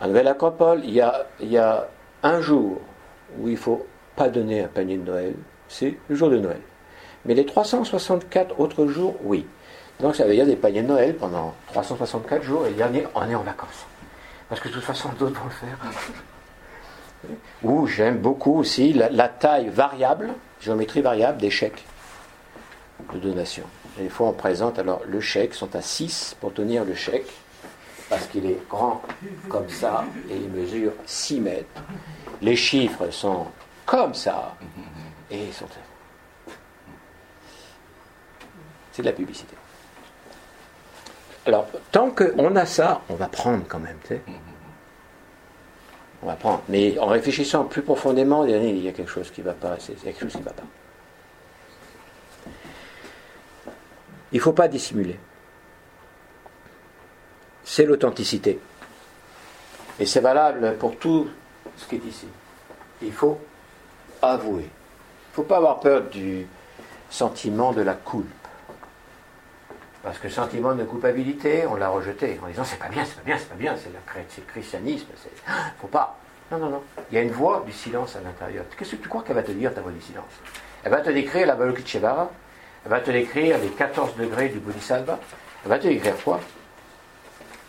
à 0.00 0.06
Nouvelle 0.06 0.28
Acropole, 0.28 0.82
il 0.84 0.92
y 0.92 1.58
a 1.58 1.88
un 2.22 2.40
jour 2.40 2.78
où 3.38 3.48
il 3.48 3.52
ne 3.52 3.56
faut 3.56 3.86
pas 4.16 4.28
donner 4.28 4.62
un 4.62 4.68
panier 4.68 4.96
de 4.96 5.04
Noël, 5.04 5.34
c'est 5.68 5.96
le 6.08 6.16
jour 6.16 6.30
de 6.30 6.38
Noël. 6.38 6.60
Mais 7.24 7.34
les 7.34 7.46
364 7.46 8.60
autres 8.60 8.86
jours, 8.86 9.16
oui. 9.22 9.46
Donc 10.00 10.14
ça 10.14 10.24
veut 10.24 10.34
dire 10.34 10.46
des 10.46 10.56
paniers 10.56 10.82
de 10.82 10.88
Noël 10.88 11.16
pendant 11.16 11.54
364 11.68 12.42
jours 12.42 12.66
et 12.66 12.70
le 12.70 13.08
on 13.14 13.28
est 13.28 13.34
en 13.34 13.42
vacances. 13.42 13.86
Parce 14.48 14.60
que 14.60 14.68
de 14.68 14.74
toute 14.74 14.84
façon, 14.84 15.10
d'autres 15.18 15.38
vont 15.40 15.46
le 15.46 15.50
faire. 15.50 15.78
Ou 17.62 17.86
j'aime 17.86 18.18
beaucoup 18.18 18.58
aussi 18.58 18.92
la, 18.92 19.28
taille 19.28 19.68
variable, 19.68 20.30
géométrie 20.60 21.02
variable 21.02 21.38
des 21.38 21.50
chèques 21.50 21.84
de 23.12 23.18
donation. 23.18 23.64
Des 23.98 24.08
fois, 24.08 24.28
on 24.28 24.32
présente 24.32 24.78
alors 24.78 25.02
le 25.06 25.20
chèque, 25.20 25.54
sont 25.54 25.74
à 25.74 25.82
6 25.82 26.36
pour 26.40 26.54
tenir 26.54 26.84
le 26.84 26.94
chèque, 26.94 27.30
parce 28.08 28.26
qu'il 28.26 28.46
est 28.46 28.60
grand 28.68 29.02
comme 29.48 29.68
ça 29.68 30.04
et 30.30 30.36
il 30.36 30.48
mesure 30.48 30.92
6 31.04 31.40
mètres. 31.40 31.82
Les 32.40 32.56
chiffres 32.56 33.10
sont 33.10 33.46
comme 33.84 34.14
ça 34.14 34.54
et 35.30 35.42
ils 35.44 35.52
sont. 35.52 35.66
C'est 38.98 39.02
de 39.02 39.06
la 39.06 39.14
publicité. 39.14 39.54
Alors, 41.46 41.68
tant 41.92 42.10
qu'on 42.10 42.56
a 42.56 42.66
ça, 42.66 43.02
on 43.08 43.14
va 43.14 43.28
prendre 43.28 43.62
quand 43.68 43.78
même, 43.78 43.96
tu 44.02 44.08
sais. 44.08 44.22
On 46.20 46.26
va 46.26 46.34
prendre. 46.34 46.64
Mais 46.68 46.98
en 46.98 47.06
réfléchissant 47.06 47.62
plus 47.62 47.82
profondément, 47.82 48.44
il 48.44 48.82
y 48.82 48.88
a 48.88 48.92
quelque 48.92 49.08
chose 49.08 49.30
qui 49.30 49.40
ne 49.40 49.46
va 49.46 49.52
pas. 49.52 49.74
A 49.74 49.76
quelque 49.76 50.18
chose 50.18 50.32
qui 50.32 50.38
ne 50.38 50.42
va 50.42 50.50
pas. 50.50 50.64
Il 54.32 54.38
ne 54.38 54.42
faut 54.42 54.52
pas 54.52 54.66
dissimuler. 54.66 55.16
C'est 57.62 57.84
l'authenticité. 57.84 58.58
Et 60.00 60.06
c'est 60.06 60.18
valable 60.18 60.76
pour 60.76 60.96
tout 60.96 61.28
ce 61.76 61.86
qui 61.86 61.94
est 61.94 62.04
ici. 62.04 62.26
Il 63.00 63.12
faut 63.12 63.38
avouer. 64.22 64.62
Il 64.62 65.30
ne 65.30 65.34
faut 65.34 65.44
pas 65.44 65.58
avoir 65.58 65.78
peur 65.78 66.02
du 66.02 66.48
sentiment 67.08 67.72
de 67.72 67.82
la 67.82 67.94
culpe. 67.94 68.26
Parce 70.02 70.18
que 70.18 70.28
sentiment 70.28 70.74
de 70.74 70.84
culpabilité, 70.84 71.66
on 71.66 71.74
l'a 71.74 71.88
rejeté 71.88 72.38
en 72.42 72.48
disant 72.48 72.64
c'est 72.64 72.78
pas 72.78 72.88
bien, 72.88 73.04
c'est 73.04 73.16
pas 73.16 73.24
bien, 73.24 73.36
c'est 73.38 73.48
pas 73.48 73.56
bien, 73.56 73.74
c'est 73.76 73.90
le 73.90 74.46
christianisme, 74.46 75.08
c'est. 75.16 75.30
faut 75.80 75.88
pas. 75.88 76.16
Non, 76.50 76.58
non, 76.58 76.70
non. 76.70 76.82
Il 77.10 77.16
y 77.16 77.18
a 77.18 77.22
une 77.22 77.32
voix 77.32 77.62
du 77.66 77.72
silence 77.72 78.16
à 78.16 78.20
l'intérieur. 78.20 78.64
Qu'est-ce 78.76 78.92
que 78.92 79.02
tu 79.02 79.08
crois 79.08 79.22
qu'elle 79.22 79.36
va 79.36 79.42
te 79.42 79.52
dire, 79.52 79.74
ta 79.74 79.80
voix 79.80 79.92
du 79.92 80.00
silence? 80.00 80.32
Elle 80.84 80.92
va 80.92 81.00
te 81.00 81.10
décrire 81.10 81.46
la 81.46 81.56
Balokitchevara, 81.56 82.30
elle 82.84 82.90
va 82.90 83.00
te 83.00 83.10
décrire 83.10 83.58
les 83.58 83.68
14 83.68 84.16
degrés 84.16 84.48
du 84.48 84.60
Bodhisattva, 84.60 85.18
elle 85.64 85.68
va 85.68 85.78
te 85.78 85.88
décrire 85.88 86.14
quoi? 86.24 86.40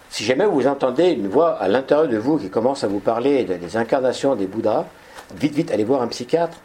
Si 0.10 0.24
jamais 0.24 0.46
vous 0.46 0.66
entendez 0.66 1.10
une 1.12 1.28
voix 1.28 1.58
à 1.58 1.68
l'intérieur 1.68 2.08
de 2.08 2.18
vous 2.18 2.38
qui 2.38 2.50
commence 2.50 2.84
à 2.84 2.88
vous 2.88 3.00
parler 3.00 3.44
des 3.44 3.78
incarnations 3.78 4.36
des 4.36 4.48
Bouddhas, 4.48 4.86
vite, 5.36 5.54
vite, 5.54 5.72
allez 5.72 5.84
voir 5.84 6.02
un 6.02 6.08
psychiatre, 6.08 6.58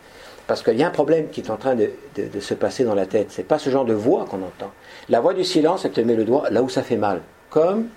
parce 0.47 0.63
qu'il 0.63 0.77
y 0.79 0.83
a 0.83 0.87
un 0.87 0.91
problème 0.91 1.29
qui 1.31 1.41
est 1.41 1.51
en 1.51 1.57
train 1.57 1.75
de, 1.75 1.91
se 2.41 2.55
passer 2.55 2.85
dans 2.85 2.95
la 2.95 3.07
tête. 3.07 3.29
C'est 3.31 3.45
pas 3.45 3.59
ce 3.59 3.71
genre 3.71 3.85
de 3.85 3.95
voix 3.95 4.25
qu'on 4.25 4.43
entend. 4.43 4.73
La 5.09 5.21
voix 5.21 5.35
du 5.35 5.45
silence, 5.45 5.85
elle 5.85 5.93
te 5.93 6.01
met 6.01 6.15
le 6.15 6.25
doigt 6.25 6.49
là 6.51 6.63
où 6.63 6.69
ça 6.69 6.83
fait 6.83 6.97
mal. 6.97 7.21
Comme. 7.51 7.89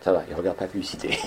Ça 0.00 0.12
va, 0.12 0.22
il 0.28 0.34
regarde 0.34 0.56
pas 0.56 0.64
la 0.64 0.70
publicité. 0.70 1.18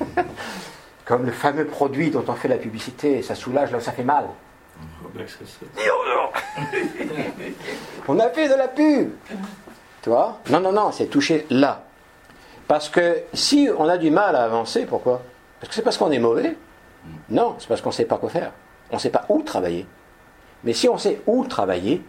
Comme 1.04 1.26
le 1.26 1.32
fameux 1.32 1.66
produit 1.66 2.10
dont 2.10 2.24
on 2.26 2.32
fait 2.32 2.48
la 2.48 2.56
publicité, 2.56 3.22
ça 3.22 3.34
soulage 3.34 3.70
là 3.70 3.78
où 3.78 3.80
ça 3.80 3.92
fait 3.92 4.02
mal. 4.04 4.26
on 8.08 8.18
a 8.18 8.28
fait 8.30 8.48
de 8.48 8.54
la 8.54 8.68
pub. 8.68 9.10
Tu 10.02 10.10
vois? 10.10 10.40
Non, 10.50 10.60
non, 10.60 10.72
non, 10.72 10.92
c'est 10.92 11.06
touché 11.06 11.46
là. 11.50 11.84
Parce 12.66 12.88
que 12.88 13.22
si 13.32 13.68
on 13.78 13.88
a 13.88 13.96
du 13.96 14.10
mal 14.10 14.34
à 14.34 14.44
avancer, 14.44 14.86
pourquoi? 14.86 15.22
Parce 15.60 15.68
que 15.68 15.74
c'est 15.76 15.82
parce 15.82 15.96
qu'on 15.96 16.10
est 16.10 16.18
mauvais 16.18 16.56
Non, 17.30 17.54
c'est 17.58 17.68
parce 17.68 17.80
qu'on 17.80 17.90
ne 17.90 17.94
sait 17.94 18.04
pas 18.04 18.18
quoi 18.18 18.28
faire 18.28 18.52
on 18.90 18.96
ne 18.96 19.00
sait 19.00 19.10
pas 19.10 19.24
où 19.28 19.42
travailler. 19.42 19.86
Mais 20.64 20.72
si 20.72 20.88
on 20.88 20.98
sait 20.98 21.20
où 21.26 21.44
travailler, 21.46 22.02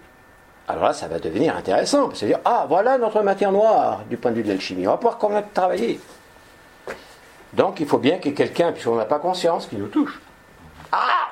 alors 0.68 0.84
là, 0.84 0.94
ça 0.94 1.07
va 1.07 1.19
devenir 1.19 1.56
intéressant. 1.56 2.14
C'est-à-dire, 2.14 2.39
ah, 2.44 2.65
voilà 2.68 2.98
notre 2.98 3.22
matière 3.22 3.52
noire 3.52 4.03
du 4.10 4.18
point 4.18 4.31
de 4.31 4.38
vue 4.38 4.44
de 4.44 4.49
l'alchimie. 4.49 4.85
On 4.85 4.91
va 4.91 4.98
pouvoir 4.98 5.18
comment 5.18 5.41
travailler. 5.53 5.99
Donc, 7.53 7.80
il 7.80 7.88
faut 7.88 7.98
bien 7.98 8.18
qu'il 8.18 8.31
y 8.31 8.34
ait 8.34 8.38
quelqu'un, 8.38 8.73
puisqu'on 8.73 8.95
n'a 8.95 9.06
pas 9.06 9.19
conscience, 9.19 9.68
qui 9.68 9.77
nous 9.77 9.88
touche. 9.88 10.19
Ah 10.91 11.30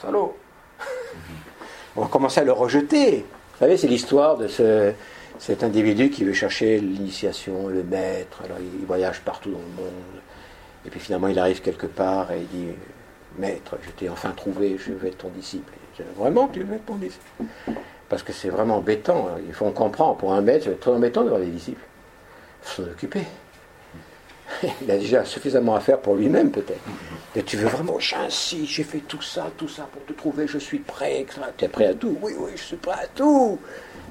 Salaud 0.00 0.34
On 1.96 2.02
va 2.02 2.06
commencer 2.08 2.40
à 2.40 2.44
le 2.44 2.52
rejeter. 2.52 3.26
Vous 3.52 3.58
savez, 3.58 3.76
c'est 3.76 3.88
l'histoire 3.88 4.38
de 4.38 4.48
ce, 4.48 4.94
cet 5.38 5.62
individu 5.62 6.08
qui 6.08 6.24
veut 6.24 6.32
chercher 6.32 6.80
l'initiation, 6.80 7.68
le 7.68 7.82
maître. 7.82 8.40
Alors, 8.44 8.56
il 8.58 8.86
voyage 8.86 9.20
partout 9.20 9.50
dans 9.50 9.58
le 9.58 9.84
monde. 9.84 9.92
Et 10.86 10.88
puis 10.88 10.98
finalement, 10.98 11.28
il 11.28 11.38
arrive 11.38 11.60
quelque 11.60 11.86
part 11.86 12.32
et 12.32 12.38
il 12.38 12.48
dit 12.48 12.68
Maître, 13.36 13.76
je 13.82 13.90
t'ai 13.90 14.08
enfin 14.08 14.30
trouvé, 14.30 14.78
je 14.78 14.92
vais 14.92 15.08
être 15.08 15.18
ton 15.18 15.28
disciple. 15.28 15.72
Vraiment, 16.16 16.48
tu 16.48 16.62
veux 16.62 16.76
être 16.76 16.86
ton 16.86 16.94
disciple? 16.94 17.24
Parce 18.10 18.22
que 18.22 18.34
c'est 18.34 18.50
vraiment 18.50 18.76
embêtant. 18.76 19.28
Hein. 19.28 19.40
Il 19.46 19.54
faut 19.54 19.64
qu'on 19.66 19.70
comprend. 19.70 20.14
Pour 20.14 20.34
un 20.34 20.42
maître, 20.42 20.66
c'est 20.66 20.78
très 20.78 20.90
embêtant 20.90 21.22
d'avoir 21.22 21.40
des 21.40 21.46
disciples. 21.46 21.80
Il 21.80 22.68
faut 22.68 22.82
s'en 22.82 22.90
occuper. 22.90 23.22
Il 24.82 24.90
a 24.90 24.98
déjà 24.98 25.24
suffisamment 25.24 25.76
à 25.76 25.80
faire 25.80 26.00
pour 26.00 26.16
lui-même, 26.16 26.50
peut-être. 26.50 26.82
Et 27.34 27.42
tu 27.42 27.56
veux 27.56 27.68
vraiment, 27.68 27.96
ainsi, 28.26 28.66
j'ai 28.66 28.82
fait 28.82 28.98
tout 28.98 29.22
ça, 29.22 29.46
tout 29.56 29.68
ça 29.68 29.88
pour 29.90 30.04
te 30.04 30.12
trouver, 30.12 30.48
je 30.48 30.58
suis 30.58 30.80
prêt, 30.80 31.24
Tu 31.56 31.64
es 31.64 31.68
prêt 31.68 31.86
à 31.86 31.94
tout? 31.94 32.18
Oui, 32.20 32.32
oui, 32.36 32.50
je 32.56 32.62
suis 32.62 32.76
prêt 32.76 32.98
à 33.00 33.06
tout. 33.06 33.58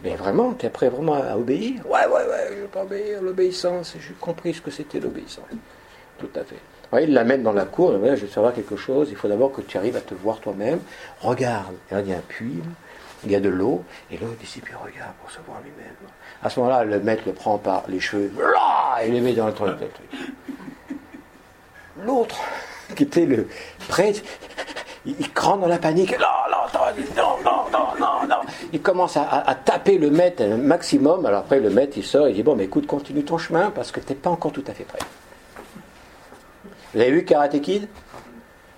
Mais 0.02 0.16
vraiment, 0.16 0.54
tu 0.54 0.66
es 0.66 0.70
prêt 0.70 0.88
vraiment 0.88 1.16
à 1.16 1.36
obéir? 1.36 1.86
Ouais, 1.86 2.08
ouais, 2.08 2.26
ouais, 2.26 2.48
je 2.52 2.62
vais 2.62 2.68
pas 2.68 2.84
obéir, 2.84 3.22
l'obéissance. 3.22 3.96
J'ai 4.00 4.14
compris 4.14 4.54
ce 4.54 4.62
que 4.62 4.72
c'était 4.72 5.02
l'obéissance. 5.02 5.44
Tout 6.18 6.30
à 6.36 6.44
fait 6.46 6.56
il 6.98 7.14
l'amène 7.14 7.44
dans 7.44 7.54
la 7.54 7.66
cour, 7.66 7.92
je 7.94 7.98
vais 7.98 8.28
savoir 8.28 8.54
quelque 8.54 8.76
chose, 8.76 9.10
il 9.12 9.16
faut 9.16 9.28
d'abord 9.28 9.52
que 9.52 9.62
tu 9.62 9.78
arrives 9.78 9.96
à 9.96 10.02
te 10.02 10.16
voir 10.16 10.40
toi-même. 10.40 10.80
Regarde, 11.22 11.76
et 11.92 11.96
il 12.00 12.10
y 12.10 12.14
a 12.14 12.18
un 12.18 12.22
puits, 12.28 12.62
il 13.26 13.32
y 13.32 13.36
a 13.36 13.40
de 13.40 13.50
l'eau, 13.50 13.84
et 14.12 14.18
l'autre 14.18 14.38
disciple 14.38 14.72
regarde 14.82 15.14
pour 15.22 15.32
se 15.32 15.40
voir 15.46 15.60
lui-même. 15.62 15.94
À 16.42 16.50
ce 16.50 16.60
moment-là, 16.60 16.84
le 16.84 17.00
maître 17.00 17.24
le 17.26 17.34
prend 17.34 17.58
par 17.58 17.84
les 17.88 18.00
cheveux, 18.00 18.32
et 19.02 19.10
le 19.10 19.22
met 19.22 19.34
dans 19.34 19.48
le 19.48 19.54
truc. 19.54 19.76
L'autre, 22.04 22.38
qui 22.96 23.04
était 23.04 23.26
le 23.26 23.48
prêtre, 23.88 24.22
il 25.06 25.32
crame 25.34 25.62
dans 25.62 25.68
la 25.68 25.78
panique. 25.78 26.18
Non, 26.18 26.26
non, 27.44 27.66
non, 27.72 27.80
non, 28.00 28.28
non, 28.28 28.36
Il 28.74 28.82
commence 28.82 29.18
à, 29.18 29.56
taper 29.66 29.98
le 29.98 30.10
maître 30.10 30.44
un 30.44 30.58
maximum. 30.58 31.26
Alors 31.26 31.42
après, 31.42 31.60
le 31.60 31.70
maître, 31.70 31.98
il 31.98 32.04
sort, 32.04 32.28
il 32.28 32.36
dit 32.36 32.44
Bon, 32.44 32.56
mais 32.56 32.66
écoute, 32.66 32.88
continue 32.88 33.24
ton 33.24 33.38
chemin 33.38 33.72
parce 33.72 33.92
que 33.92 34.00
tu 34.00 34.10
n'es 34.10 34.16
pas 34.16 34.30
encore 34.30 34.52
tout 34.52 34.64
à 34.68 34.74
fait 34.74 34.84
prêt. 34.84 35.00
Vous 36.94 37.02
avez 37.02 37.12
vu 37.12 37.26
Karate 37.26 37.60
Kid? 37.62 37.88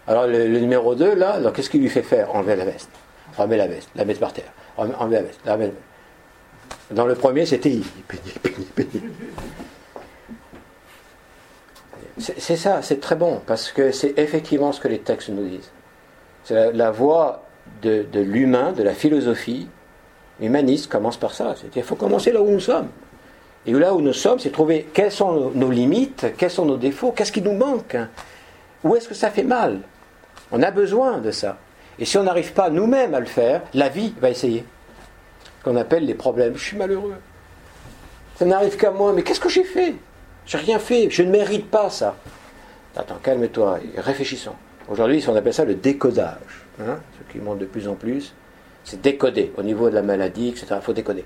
Alors 0.07 0.27
le, 0.27 0.47
numéro 0.59 0.95
2, 0.95 1.15
là, 1.15 1.39
qu'est-ce 1.53 1.69
qu'il 1.69 1.81
lui 1.81 1.89
fait 1.89 2.03
faire 2.03 2.35
Enlever 2.35 2.55
la 2.55 2.65
veste? 2.65 2.89
Remet 3.37 3.57
la 3.57 3.67
veste, 3.67 3.89
la 3.95 4.05
mettre 4.05 4.19
par 4.19 4.33
terre. 4.33 4.51
Enlever 4.77 5.15
la 5.15 5.21
veste, 5.23 5.39
la 5.45 5.57
veste. 5.57 5.73
Dans 6.91 7.05
le 7.05 7.15
premier, 7.15 7.45
c'était 7.45 7.79
C'est 12.17 12.57
ça, 12.57 12.81
c'est 12.81 12.99
très 12.99 13.15
bon, 13.15 13.41
parce 13.45 13.71
que 13.71 13.91
c'est 13.91 14.17
effectivement 14.17 14.71
ce 14.71 14.79
que 14.79 14.87
les 14.87 14.99
textes 14.99 15.29
nous 15.29 15.47
disent. 15.47 15.71
C'est 16.43 16.73
la, 16.73 16.91
voie 16.91 17.43
de, 17.81 18.05
l'humain, 18.13 18.73
de 18.73 18.83
la 18.83 18.93
philosophie 18.93 19.67
humaniste 20.39 20.91
commence 20.91 21.17
par 21.17 21.33
ça. 21.33 21.53
C'est-à-dire 21.55 21.71
qu'il 21.71 21.83
faut 21.83 21.95
commencer 21.95 22.31
là 22.31 22.41
où 22.41 22.49
nous 22.49 22.59
sommes. 22.59 22.89
Et 23.65 23.73
là 23.73 23.93
où 23.93 24.01
nous 24.01 24.13
sommes, 24.13 24.39
c'est 24.39 24.51
trouver 24.51 24.87
quelles 24.93 25.11
sont 25.11 25.51
nos 25.53 25.69
limites, 25.69 26.27
quels 26.37 26.49
sont 26.49 26.65
nos 26.65 26.77
défauts, 26.77 27.11
qu'est-ce 27.11 27.31
qui 27.31 27.41
nous 27.41 27.53
manque, 27.53 27.95
hein. 27.95 28.09
où 28.83 28.95
est-ce 28.95 29.07
que 29.07 29.13
ça 29.13 29.29
fait 29.29 29.43
mal? 29.43 29.81
On 30.51 30.61
a 30.63 30.71
besoin 30.71 31.19
de 31.19 31.31
ça. 31.31 31.57
Et 31.99 32.05
si 32.05 32.17
on 32.17 32.23
n'arrive 32.23 32.53
pas 32.53 32.69
nous-mêmes 32.69 33.13
à 33.13 33.19
le 33.19 33.25
faire, 33.25 33.61
la 33.73 33.89
vie 33.89 34.13
va 34.19 34.29
essayer. 34.29 34.65
Qu'on 35.63 35.75
appelle 35.75 36.05
les 36.05 36.13
problèmes. 36.13 36.55
Je 36.55 36.63
suis 36.63 36.77
malheureux. 36.77 37.15
Ça 38.37 38.45
n'arrive 38.45 38.75
qu'à 38.75 38.91
moi, 38.91 39.13
mais 39.13 39.23
qu'est-ce 39.23 39.39
que 39.39 39.49
j'ai 39.49 39.63
fait? 39.63 39.95
J'ai 40.45 40.57
rien 40.57 40.79
fait, 40.79 41.09
je 41.11 41.21
ne 41.21 41.29
mérite 41.29 41.69
pas 41.69 41.89
ça. 41.89 42.15
Attends, 42.95 43.19
calme-toi, 43.21 43.79
réfléchissons. 43.97 44.55
Aujourd'hui, 44.89 45.23
on 45.27 45.35
appelle 45.35 45.53
ça 45.53 45.65
le 45.65 45.75
décodage. 45.75 46.65
Hein, 46.79 46.97
ce 47.17 47.31
qui 47.31 47.39
montre 47.39 47.59
de 47.59 47.65
plus 47.65 47.87
en 47.87 47.93
plus, 47.93 48.33
c'est 48.83 49.01
décoder 49.01 49.53
au 49.57 49.63
niveau 49.63 49.89
de 49.89 49.95
la 49.95 50.01
maladie, 50.01 50.49
etc. 50.49 50.67
Il 50.77 50.81
faut 50.81 50.93
décoder 50.93 51.23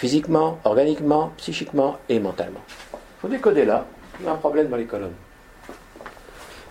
physiquement, 0.00 0.58
organiquement, 0.64 1.32
psychiquement 1.36 1.98
et 2.08 2.18
mentalement. 2.20 2.62
Il 2.94 3.20
faut 3.20 3.28
décoder 3.28 3.66
là, 3.66 3.86
il 4.18 4.24
y 4.24 4.28
a 4.30 4.32
un 4.32 4.36
problème 4.36 4.68
dans 4.68 4.78
les 4.78 4.86
colonnes. 4.86 5.14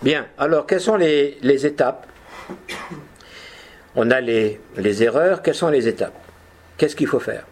Bien, 0.02 0.26
alors 0.36 0.66
quelles 0.66 0.80
sont 0.80 0.96
les, 0.96 1.38
étapes 1.64 2.08
On 3.96 4.10
a 4.10 4.20
les, 4.20 4.60
les 4.76 5.02
erreurs, 5.02 5.42
quelles 5.42 5.54
sont 5.54 5.68
les 5.68 5.88
étapes? 5.88 6.18
Qu'est-ce 6.76 6.96
qu'il 6.96 7.06
faut 7.06 7.20
faire? 7.20 7.44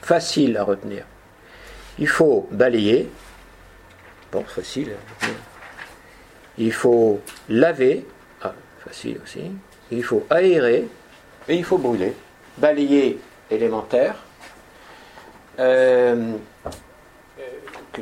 Facile 0.00 0.56
à 0.56 0.64
retenir. 0.64 1.04
Il 1.98 2.08
faut 2.08 2.48
balayer. 2.50 3.08
Bon, 4.32 4.42
facile. 4.44 4.92
Il 6.58 6.72
faut 6.72 7.20
laver. 7.48 8.06
Ah, 8.42 8.54
facile 8.84 9.20
aussi. 9.22 9.52
Il 9.90 10.02
faut 10.02 10.26
aérer. 10.30 10.88
Et 11.48 11.56
il 11.56 11.64
faut 11.64 11.78
brûler. 11.78 12.14
Balayer 12.58 13.18
élémentaire 13.50 14.16
euh, 15.58 16.32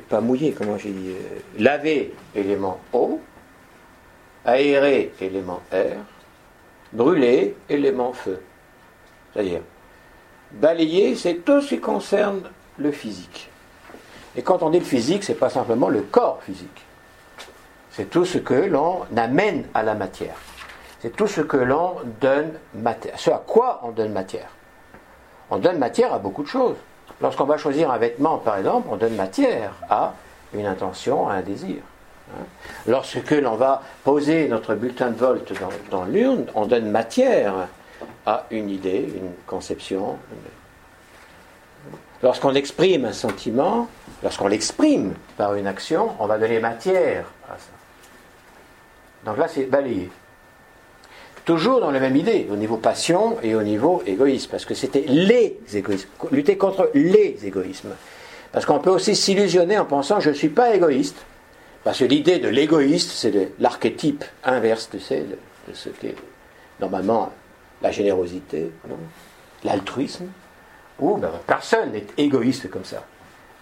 pas 0.08 0.20
mouillé, 0.20 0.52
comment 0.52 0.78
j'ai 0.78 0.90
dit, 0.90 1.10
euh, 1.10 1.38
laver, 1.58 2.14
élément 2.34 2.80
eau, 2.92 3.20
aérer, 4.44 5.12
élément 5.20 5.60
air, 5.72 5.96
brûler, 6.92 7.56
élément 7.68 8.12
feu. 8.12 8.42
C'est-à-dire, 9.32 9.60
balayer, 10.52 11.14
c'est 11.14 11.44
tout 11.44 11.60
ce 11.60 11.74
qui 11.74 11.80
concerne 11.80 12.42
le 12.78 12.90
physique. 12.92 13.50
Et 14.36 14.42
quand 14.42 14.62
on 14.62 14.70
dit 14.70 14.78
le 14.78 14.84
physique, 14.84 15.24
c'est 15.24 15.34
pas 15.34 15.50
simplement 15.50 15.88
le 15.88 16.02
corps 16.02 16.40
physique. 16.42 16.84
C'est 17.90 18.08
tout 18.08 18.24
ce 18.24 18.38
que 18.38 18.54
l'on 18.54 19.02
amène 19.16 19.66
à 19.74 19.82
la 19.82 19.94
matière. 19.94 20.36
C'est 21.00 21.16
tout 21.16 21.26
ce 21.26 21.40
que 21.40 21.56
l'on 21.56 21.96
donne 22.20 22.52
matière. 22.74 23.18
Ce 23.18 23.30
à 23.30 23.42
quoi 23.44 23.80
on 23.82 23.90
donne 23.90 24.12
matière. 24.12 24.48
On 25.50 25.58
donne 25.58 25.78
matière 25.78 26.12
à 26.14 26.18
beaucoup 26.18 26.42
de 26.42 26.48
choses. 26.48 26.76
Lorsqu'on 27.20 27.44
va 27.44 27.56
choisir 27.56 27.90
un 27.90 27.98
vêtement, 27.98 28.38
par 28.38 28.56
exemple, 28.56 28.88
on 28.90 28.96
donne 28.96 29.16
matière 29.16 29.72
à 29.88 30.14
une 30.54 30.66
intention, 30.66 31.28
à 31.28 31.34
un 31.34 31.42
désir. 31.42 31.82
Hein. 32.38 32.44
Lorsque 32.86 33.30
l'on 33.30 33.56
va 33.56 33.82
poser 34.04 34.48
notre 34.48 34.74
bulletin 34.74 35.10
de 35.10 35.16
vote 35.16 35.52
dans, 35.60 35.98
dans 35.98 36.04
l'urne, 36.04 36.46
on 36.54 36.66
donne 36.66 36.90
matière 36.90 37.68
à 38.26 38.46
une 38.50 38.70
idée, 38.70 39.08
une 39.14 39.32
conception. 39.46 40.18
Lorsqu'on 42.22 42.54
exprime 42.54 43.06
un 43.06 43.12
sentiment, 43.12 43.88
lorsqu'on 44.22 44.48
l'exprime 44.48 45.14
par 45.36 45.54
une 45.54 45.66
action, 45.66 46.10
on 46.18 46.26
va 46.26 46.38
donner 46.38 46.60
matière 46.60 47.24
à 47.48 47.54
ça. 47.54 47.70
Donc 49.24 49.38
là, 49.38 49.48
c'est 49.48 49.64
balayé. 49.64 50.10
Toujours 51.44 51.80
dans 51.80 51.90
la 51.90 52.00
même 52.00 52.16
idée, 52.16 52.46
au 52.50 52.56
niveau 52.56 52.76
passion 52.76 53.38
et 53.42 53.54
au 53.54 53.62
niveau 53.62 54.02
égoïsme, 54.06 54.50
parce 54.50 54.64
que 54.64 54.74
c'était 54.74 55.04
les 55.08 55.58
égoïsmes, 55.72 56.08
lutter 56.30 56.56
contre 56.56 56.90
les 56.94 57.38
égoïsmes. 57.44 57.94
Parce 58.52 58.66
qu'on 58.66 58.78
peut 58.78 58.90
aussi 58.90 59.16
s'illusionner 59.16 59.78
en 59.78 59.84
pensant 59.84 60.20
je 60.20 60.30
ne 60.30 60.34
suis 60.34 60.48
pas 60.48 60.74
égoïste, 60.74 61.16
parce 61.84 61.98
que 61.98 62.04
l'idée 62.04 62.38
de 62.38 62.48
l'égoïste, 62.48 63.10
c'est 63.10 63.52
l'archétype 63.58 64.24
inverse 64.44 64.90
de, 64.90 64.98
de 64.98 65.74
ce 65.74 65.88
qu'est 65.88 66.14
normalement 66.78 67.32
la 67.82 67.90
générosité, 67.90 68.70
l'altruisme, 69.64 70.26
ou 70.98 71.16
ben, 71.16 71.30
personne 71.46 71.92
n'est 71.92 72.06
égoïste 72.18 72.70
comme 72.70 72.84
ça. 72.84 73.04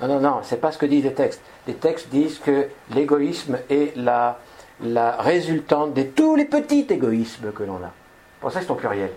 Non, 0.00 0.08
non, 0.08 0.20
non, 0.20 0.40
c'est 0.42 0.60
pas 0.60 0.72
ce 0.72 0.78
que 0.78 0.86
disent 0.86 1.04
les 1.04 1.14
textes. 1.14 1.40
Les 1.66 1.74
textes 1.74 2.08
disent 2.08 2.38
que 2.38 2.68
l'égoïsme 2.94 3.58
est 3.68 3.96
la, 3.96 4.38
la 4.82 5.12
résultante 5.16 5.94
de 5.94 6.02
tous 6.02 6.36
les 6.36 6.44
petits 6.44 6.86
égoïsmes 6.88 7.52
que 7.52 7.62
l'on 7.64 7.76
a. 7.76 7.92
Pour 8.40 8.52
ça, 8.52 8.60
c'est 8.60 8.70
au 8.70 8.76
pluriel. 8.76 9.10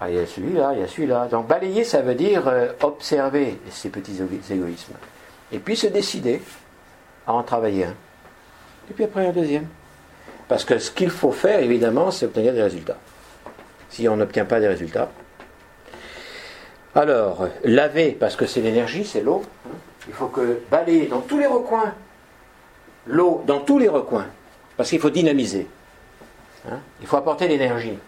Ah, 0.00 0.10
il 0.10 0.16
y 0.16 0.18
a 0.18 0.26
celui-là, 0.26 0.72
il 0.74 0.80
y 0.80 0.82
a 0.82 0.88
celui-là. 0.88 1.28
Donc 1.28 1.46
balayer, 1.46 1.84
ça 1.84 2.02
veut 2.02 2.14
dire 2.14 2.48
euh, 2.48 2.72
observer 2.82 3.58
ces 3.70 3.88
petits 3.88 4.20
égoïsmes. 4.50 4.94
Et 5.52 5.58
puis 5.58 5.76
se 5.76 5.86
décider 5.86 6.40
à 7.26 7.32
en 7.32 7.42
travailler 7.42 7.84
un. 7.84 7.94
Et 8.90 8.94
puis 8.94 9.04
après 9.04 9.26
un 9.26 9.32
deuxième. 9.32 9.66
Parce 10.48 10.64
que 10.64 10.78
ce 10.78 10.90
qu'il 10.90 11.10
faut 11.10 11.32
faire, 11.32 11.60
évidemment, 11.60 12.10
c'est 12.10 12.26
obtenir 12.26 12.52
des 12.52 12.62
résultats. 12.62 12.98
Si 13.88 14.08
on 14.08 14.16
n'obtient 14.16 14.44
pas 14.44 14.60
des 14.60 14.68
résultats. 14.68 15.10
Alors, 16.94 17.48
laver, 17.64 18.12
parce 18.12 18.36
que 18.36 18.46
c'est 18.46 18.60
l'énergie, 18.60 19.04
c'est 19.04 19.22
l'eau. 19.22 19.42
Il 20.08 20.14
faut 20.14 20.26
que 20.26 20.60
balayer 20.70 21.06
dans 21.06 21.20
tous 21.20 21.38
les 21.38 21.46
recoins 21.46 21.94
l'eau 23.06 23.42
dans 23.46 23.60
tous 23.60 23.78
les 23.78 23.88
recoins, 23.88 24.26
parce 24.76 24.90
qu'il 24.90 25.00
faut 25.00 25.10
dynamiser. 25.10 25.66
Hein. 26.70 26.78
Il 27.00 27.06
faut 27.06 27.16
apporter 27.16 27.48
l'énergie. 27.48 27.98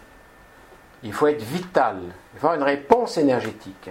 Il 1.03 1.13
faut 1.13 1.27
être 1.27 1.43
vital. 1.43 1.97
Il 2.33 2.39
faut 2.39 2.47
avoir 2.47 2.55
une 2.55 2.63
réponse 2.63 3.17
énergétique. 3.17 3.89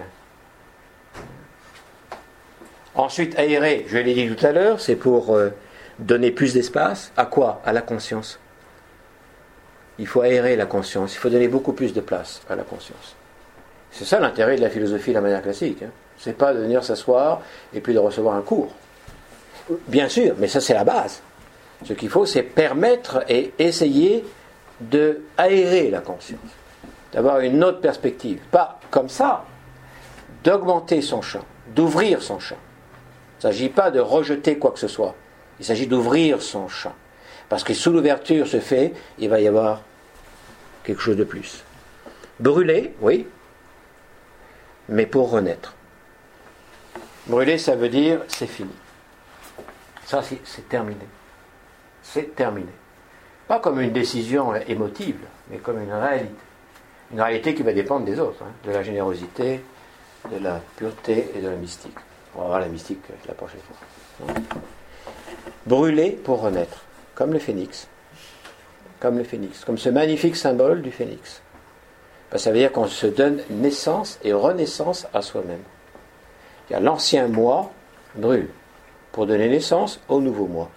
Ensuite, 2.95 3.37
aérer, 3.37 3.85
je 3.87 3.97
l'ai 3.97 4.13
dit 4.13 4.33
tout 4.33 4.45
à 4.45 4.51
l'heure, 4.51 4.79
c'est 4.79 4.95
pour 4.95 5.35
euh, 5.35 5.49
donner 5.99 6.31
plus 6.31 6.53
d'espace. 6.53 7.11
À 7.17 7.25
quoi? 7.25 7.61
À 7.65 7.73
la 7.73 7.81
conscience. 7.81 8.39
Il 9.99 10.07
faut 10.07 10.21
aérer 10.21 10.55
la 10.55 10.65
conscience. 10.65 11.13
Il 11.13 11.17
faut 11.17 11.29
donner 11.29 11.47
beaucoup 11.47 11.73
plus 11.73 11.93
de 11.93 12.01
place 12.01 12.41
à 12.49 12.55
la 12.55 12.63
conscience. 12.63 13.15
C'est 13.91 14.05
ça 14.05 14.19
l'intérêt 14.19 14.57
de 14.57 14.61
la 14.61 14.69
philosophie 14.69 15.11
de 15.11 15.15
la 15.15 15.21
manière 15.21 15.41
classique. 15.41 15.83
Hein. 15.83 15.91
C'est 16.17 16.37
pas 16.37 16.53
de 16.53 16.59
venir 16.59 16.83
s'asseoir 16.83 17.41
et 17.73 17.81
puis 17.81 17.93
de 17.93 17.99
recevoir 17.99 18.35
un 18.35 18.41
cours. 18.41 18.73
Bien 19.87 20.09
sûr, 20.09 20.35
mais 20.37 20.47
ça 20.47 20.61
c'est 20.61 20.73
la 20.73 20.83
base. 20.83 21.21
Ce 21.83 21.93
qu'il 21.93 22.09
faut, 22.09 22.25
c'est 22.25 22.43
permettre 22.43 23.23
et 23.29 23.53
essayer 23.59 24.25
de 24.79 25.21
aérer 25.37 25.89
la 25.89 25.99
conscience, 25.99 26.39
d'avoir 27.13 27.39
une 27.39 27.63
autre 27.63 27.79
perspective. 27.79 28.39
Pas 28.51 28.79
comme 28.91 29.09
ça, 29.09 29.45
d'augmenter 30.43 31.01
son 31.01 31.21
champ, 31.21 31.45
d'ouvrir 31.73 32.21
son 32.21 32.39
champ. 32.39 32.57
Il 33.45 33.49
ne 33.49 33.53
s'agit 33.53 33.69
pas 33.69 33.91
de 33.91 33.99
rejeter 33.99 34.57
quoi 34.57 34.71
que 34.71 34.79
ce 34.79 34.87
soit. 34.87 35.13
Il 35.59 35.65
s'agit 35.65 35.85
d'ouvrir 35.85 36.41
son 36.41 36.67
champ. 36.67 36.95
Parce 37.47 37.63
que 37.63 37.75
sous 37.75 37.91
l'ouverture 37.91 38.47
se 38.47 38.59
fait, 38.59 38.91
il 39.19 39.29
va 39.29 39.39
y 39.39 39.47
avoir 39.47 39.83
quelque 40.83 40.99
chose 40.99 41.15
de 41.15 41.23
plus. 41.23 41.63
Brûler, 42.39 42.95
oui, 43.01 43.27
mais 44.89 45.05
pour 45.05 45.29
renaître. 45.29 45.75
Brûler, 47.27 47.59
ça 47.59 47.75
veut 47.75 47.87
dire 47.87 48.21
c'est 48.27 48.47
fini. 48.47 48.73
Ça, 50.05 50.23
c'est 50.23 50.67
terminé. 50.67 51.05
C'est 52.01 52.35
terminé. 52.35 52.71
Pas 53.47 53.59
comme 53.59 53.79
une 53.79 53.93
décision 53.93 54.55
émotive, 54.55 55.19
mais 55.51 55.57
comme 55.57 55.79
une 55.83 55.93
réalité. 55.93 56.33
Une 57.11 57.21
réalité 57.21 57.53
qui 57.53 57.61
va 57.61 57.73
dépendre 57.73 58.07
des 58.07 58.19
autres, 58.19 58.41
hein, 58.41 58.51
de 58.65 58.71
la 58.71 58.81
générosité, 58.81 59.61
de 60.31 60.43
la 60.43 60.59
pureté 60.77 61.29
et 61.35 61.41
de 61.41 61.49
la 61.49 61.55
mystique. 61.55 61.93
On 62.35 62.41
va 62.41 62.47
voir 62.47 62.59
la 62.59 62.67
mystique 62.67 62.99
la 63.27 63.33
prochaine 63.33 63.61
fois. 63.61 64.33
Brûler 65.65 66.11
pour 66.11 66.41
renaître, 66.41 66.81
comme 67.15 67.33
le 67.33 67.39
phénix. 67.39 67.87
Comme 68.99 69.17
le 69.17 69.23
phénix, 69.23 69.63
comme 69.63 69.77
ce 69.77 69.89
magnifique 69.89 70.35
symbole 70.35 70.81
du 70.81 70.91
phénix. 70.91 71.41
ça 72.35 72.51
veut 72.51 72.57
dire 72.57 72.71
qu'on 72.71 72.87
se 72.87 73.07
donne 73.07 73.41
naissance 73.49 74.19
et 74.23 74.33
renaissance 74.33 75.07
à 75.13 75.21
soi-même. 75.21 75.61
L'ancien 76.69 77.27
moi 77.27 77.71
brûle 78.15 78.49
pour 79.11 79.27
donner 79.27 79.47
naissance 79.47 79.99
au 80.09 80.19
nouveau 80.19 80.47
moi. 80.47 80.69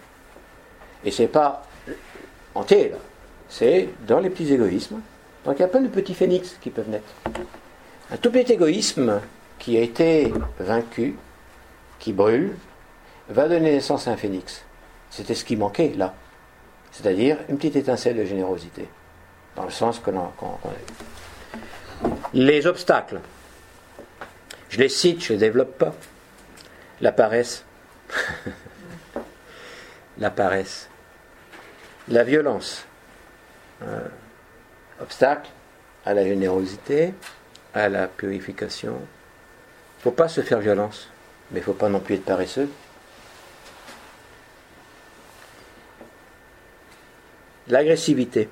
Et 1.04 1.10
c'est 1.10 1.28
pas 1.28 1.64
entier, 2.54 2.90
là. 2.90 2.96
C'est 3.48 3.88
dans 4.06 4.20
les 4.20 4.30
petits 4.30 4.52
égoïsmes. 4.52 5.00
Donc 5.44 5.56
il 5.58 5.62
y 5.62 5.64
a 5.64 5.68
plein 5.68 5.80
de 5.80 5.88
petits 5.88 6.14
phénix 6.14 6.56
qui 6.60 6.70
peuvent 6.70 6.88
naître. 6.90 7.12
Un 8.10 8.16
tout 8.16 8.30
petit 8.30 8.52
égoïsme 8.52 9.20
qui 9.58 9.76
a 9.78 9.80
été 9.80 10.32
vaincu, 10.58 11.16
qui 11.98 12.12
brûle, 12.12 12.56
va 13.28 13.48
donner 13.48 13.72
naissance 13.72 14.08
à 14.08 14.12
un 14.12 14.16
phénix. 14.16 14.62
C'était 15.10 15.34
ce 15.34 15.44
qui 15.44 15.56
manquait 15.56 15.92
là. 15.96 16.14
C'est-à-dire 16.92 17.38
une 17.48 17.56
petite 17.56 17.76
étincelle 17.76 18.16
de 18.16 18.24
générosité. 18.24 18.88
Dans 19.56 19.64
le 19.64 19.70
sens 19.70 19.98
que 19.98 20.10
l'on 20.10 20.30
Les 22.32 22.66
obstacles. 22.66 23.20
Je 24.68 24.78
les 24.78 24.88
cite, 24.88 25.22
je 25.22 25.32
ne 25.32 25.38
les 25.38 25.46
développe 25.46 25.76
pas. 25.78 25.94
La 27.00 27.12
paresse, 27.12 27.64
la 30.18 30.30
paresse, 30.30 30.88
la 32.08 32.24
violence, 32.24 32.84
obstacle 35.00 35.48
à 36.04 36.14
la 36.14 36.24
générosité, 36.24 37.14
à 37.74 37.88
la 37.88 38.08
purification. 38.08 38.94
Il 38.94 39.98
ne 39.98 40.02
faut 40.02 40.10
pas 40.10 40.28
se 40.28 40.40
faire 40.40 40.60
violence, 40.60 41.08
mais 41.50 41.58
il 41.58 41.62
ne 41.62 41.64
faut 41.64 41.72
pas 41.72 41.88
non 41.88 42.00
plus 42.00 42.16
être 42.16 42.24
paresseux. 42.24 42.68
L'agressivité, 47.68 48.48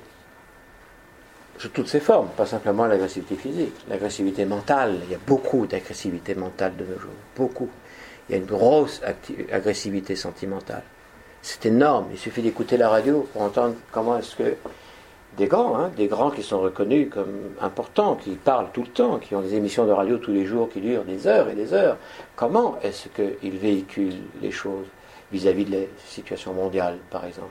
sous 1.59 1.71
toutes 1.71 1.89
ses 1.89 2.01
formes, 2.01 2.29
pas 2.37 2.45
simplement 2.45 2.87
l'agressivité 2.87 3.37
physique, 3.37 3.75
l'agressivité 3.89 4.45
mentale. 4.45 5.01
Il 5.05 5.13
y 5.13 5.15
a 5.15 5.21
beaucoup 5.27 5.67
d'agressivité 5.67 6.35
mentale 6.35 6.77
de 6.77 6.85
nos 6.85 6.99
jours, 6.99 7.13
beaucoup 7.35 7.71
il 8.29 8.33
y 8.33 8.35
a 8.35 8.39
une 8.39 8.47
grosse 8.47 9.01
agressivité 9.53 10.17
sentimentale. 10.17 10.83
C'est 11.43 11.67
énorme. 11.67 12.09
Il 12.13 12.19
suffit 12.19 12.43
d'écouter 12.43 12.77
la 12.77 12.89
radio 12.89 13.29
pour 13.33 13.43
entendre 13.43 13.77
comment 13.93 14.19
est-ce 14.19 14.35
que 14.35 14.57
des 15.37 15.47
grands, 15.47 15.79
hein, 15.79 15.91
des 15.97 16.07
grands 16.07 16.31
qui 16.31 16.43
sont 16.43 16.61
reconnus 16.61 17.09
comme 17.11 17.55
importants, 17.61 18.17
qui 18.17 18.31
parlent 18.31 18.69
tout 18.73 18.83
le 18.83 18.89
temps, 18.89 19.19
qui 19.19 19.35
ont 19.35 19.43
des 19.43 19.55
émissions 19.55 19.87
de 19.87 19.93
radio 19.93 20.17
tous 20.17 20.33
les 20.33 20.47
jours 20.47 20.69
qui 20.69 20.81
durent 20.81 21.05
des 21.05 21.27
heures 21.27 21.49
et 21.49 21.55
des 21.55 21.75
heures, 21.75 21.99
comment 22.37 22.79
est-ce 22.83 23.09
qu'ils 23.09 23.59
véhiculent 23.59 24.23
les 24.41 24.51
choses 24.51 24.87
vis-à-vis 25.31 25.65
de 25.67 25.73
la 25.73 25.85
situation 26.07 26.55
mondiale, 26.55 26.99
par 27.11 27.25
exemple, 27.27 27.51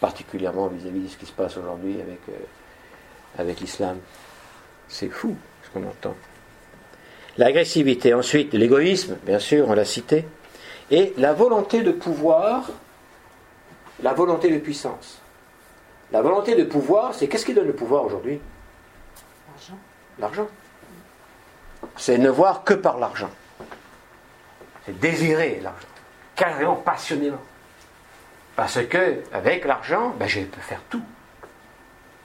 particulièrement 0.00 0.66
vis-à-vis 0.66 1.00
de 1.00 1.08
ce 1.08 1.16
qui 1.16 1.26
se 1.26 1.32
passe 1.32 1.56
aujourd'hui 1.56 1.94
avec, 1.94 2.20
euh, 2.28 3.38
avec 3.38 3.60
l'islam 3.60 3.98
C'est 4.88 5.08
fou 5.08 5.36
ce 5.62 5.70
qu'on 5.70 5.86
entend. 5.86 6.16
L'agressivité, 7.38 8.14
ensuite 8.14 8.52
l'égoïsme, 8.52 9.16
bien 9.24 9.38
sûr, 9.38 9.68
on 9.68 9.74
l'a 9.74 9.84
cité, 9.84 10.24
et 10.90 11.14
la 11.16 11.32
volonté 11.32 11.82
de 11.82 11.92
pouvoir, 11.92 12.68
la 14.02 14.12
volonté 14.12 14.50
de 14.50 14.58
puissance. 14.58 15.21
La 16.12 16.20
volonté 16.20 16.54
de 16.54 16.64
pouvoir, 16.64 17.14
c'est 17.14 17.26
qu'est-ce 17.26 17.46
qui 17.46 17.54
donne 17.54 17.66
le 17.66 17.74
pouvoir 17.74 18.04
aujourd'hui? 18.04 18.38
L'argent. 19.48 19.78
L'argent. 20.18 20.48
C'est 21.96 22.18
ne 22.18 22.28
voir 22.28 22.64
que 22.64 22.74
par 22.74 22.98
l'argent. 22.98 23.30
C'est 24.84 24.98
désirer 24.98 25.60
l'argent, 25.62 25.86
carrément 26.36 26.76
passionnément. 26.76 27.40
Parce 28.56 28.84
que 28.86 29.22
avec 29.32 29.64
l'argent, 29.64 30.10
ben, 30.18 30.28
je 30.28 30.40
peux 30.40 30.60
faire 30.60 30.82
tout. 30.90 31.02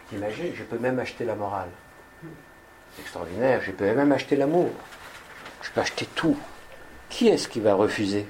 T'imagines, 0.09 0.53
je 0.53 0.64
peux 0.64 0.77
même 0.77 0.99
acheter 0.99 1.23
la 1.23 1.35
morale. 1.35 1.69
C'est 2.95 3.01
extraordinaire, 3.01 3.61
je 3.61 3.72
peux 3.72 3.93
même 3.93 4.11
acheter 4.11 4.35
l'amour. 4.35 4.69
Je 5.61 5.72
peux 5.72 5.81
acheter 5.81 6.05
tout. 6.07 6.38
Qui 7.09 7.30
est-ce 7.30 7.47
qui 7.47 7.61
va 7.61 7.73
refuser? 7.73 8.26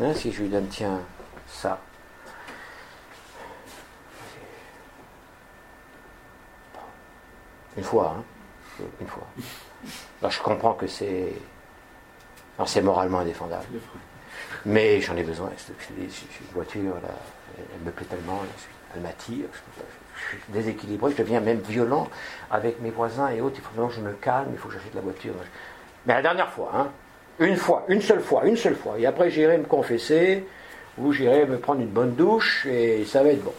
Hein, 0.00 0.14
Si 0.14 0.32
je 0.32 0.42
lui 0.42 0.48
donne, 0.48 0.66
tiens, 0.68 1.00
ça. 1.46 1.80
Une 7.78 7.84
fois, 7.84 8.16
hein. 8.18 8.84
une 9.00 9.06
fois. 9.06 9.26
Alors 10.20 10.32
je 10.32 10.42
comprends 10.42 10.74
que 10.74 10.88
c'est. 10.88 11.32
c'est 12.66 12.82
moralement 12.82 13.20
indéfendable. 13.20 13.66
Mais 14.66 15.00
j'en 15.00 15.16
ai 15.16 15.22
besoin. 15.22 15.50
J'ai 15.56 16.02
une 16.02 16.52
voiture, 16.52 16.94
là, 16.94 17.14
elle 17.56 17.86
me 17.86 17.92
plaît 17.92 18.06
tellement, 18.06 18.42
elle 18.94 19.00
m'attire. 19.00 19.46
Je 20.16 20.30
suis 20.30 20.38
déséquilibré, 20.48 21.12
je 21.12 21.18
deviens 21.18 21.38
même 21.40 21.60
violent 21.60 22.08
avec 22.50 22.80
mes 22.80 22.90
voisins 22.90 23.28
et 23.28 23.40
autres. 23.40 23.56
Il 23.58 23.62
faut 23.62 23.86
que 23.86 23.94
je 23.94 24.00
me 24.00 24.12
calme, 24.14 24.48
il 24.50 24.58
faut 24.58 24.66
que 24.66 24.74
j'achète 24.74 24.94
la 24.96 25.00
voiture. 25.00 25.34
Mais 26.04 26.14
la 26.14 26.22
dernière 26.22 26.50
fois, 26.50 26.72
hein, 26.74 26.88
une 27.38 27.56
fois, 27.56 27.84
une 27.86 28.02
seule 28.02 28.20
fois, 28.20 28.44
une 28.44 28.56
seule 28.56 28.74
fois. 28.74 28.98
Et 28.98 29.06
après, 29.06 29.30
j'irai 29.30 29.56
me 29.56 29.66
confesser, 29.66 30.44
ou 30.98 31.12
j'irai 31.12 31.46
me 31.46 31.58
prendre 31.58 31.80
une 31.80 31.90
bonne 31.90 32.16
douche, 32.16 32.66
et 32.66 33.04
ça 33.04 33.22
va 33.22 33.28
être 33.28 33.44
bon. 33.44 33.54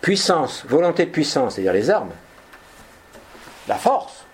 Puissance, 0.00 0.64
volonté 0.66 1.04
de 1.04 1.10
puissance, 1.10 1.54
c'est-à-dire 1.54 1.72
les 1.72 1.90
armes. 1.90 2.12
La 3.68 3.76
force. 3.76 4.24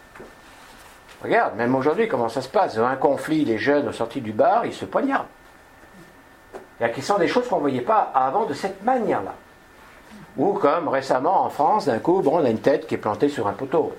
Regarde, 1.22 1.56
même 1.56 1.74
aujourd'hui, 1.74 2.08
comment 2.08 2.28
ça 2.28 2.40
se 2.40 2.48
passe. 2.48 2.76
Dans 2.76 2.84
un 2.84 2.96
conflit, 2.96 3.44
les 3.44 3.58
jeunes 3.58 3.92
sortis 3.92 4.20
du 4.20 4.32
bar, 4.32 4.64
ils 4.64 4.74
se 4.74 4.84
poignardent. 4.84 5.26
Il 6.78 6.82
y 6.82 6.86
a 6.86 6.90
qui 6.90 7.02
sont 7.02 7.18
des 7.18 7.26
choses 7.26 7.48
qu'on 7.48 7.56
ne 7.56 7.62
voyait 7.62 7.80
pas 7.80 8.12
avant 8.14 8.44
de 8.44 8.54
cette 8.54 8.82
manière-là. 8.82 9.34
Ou 10.36 10.52
comme 10.52 10.88
récemment 10.88 11.44
en 11.44 11.50
France, 11.50 11.86
d'un 11.86 11.98
coup, 11.98 12.22
on 12.24 12.44
a 12.44 12.50
une 12.50 12.60
tête 12.60 12.86
qui 12.86 12.94
est 12.94 12.98
plantée 12.98 13.28
sur 13.28 13.46
un 13.48 13.52
poteau. 13.52 13.92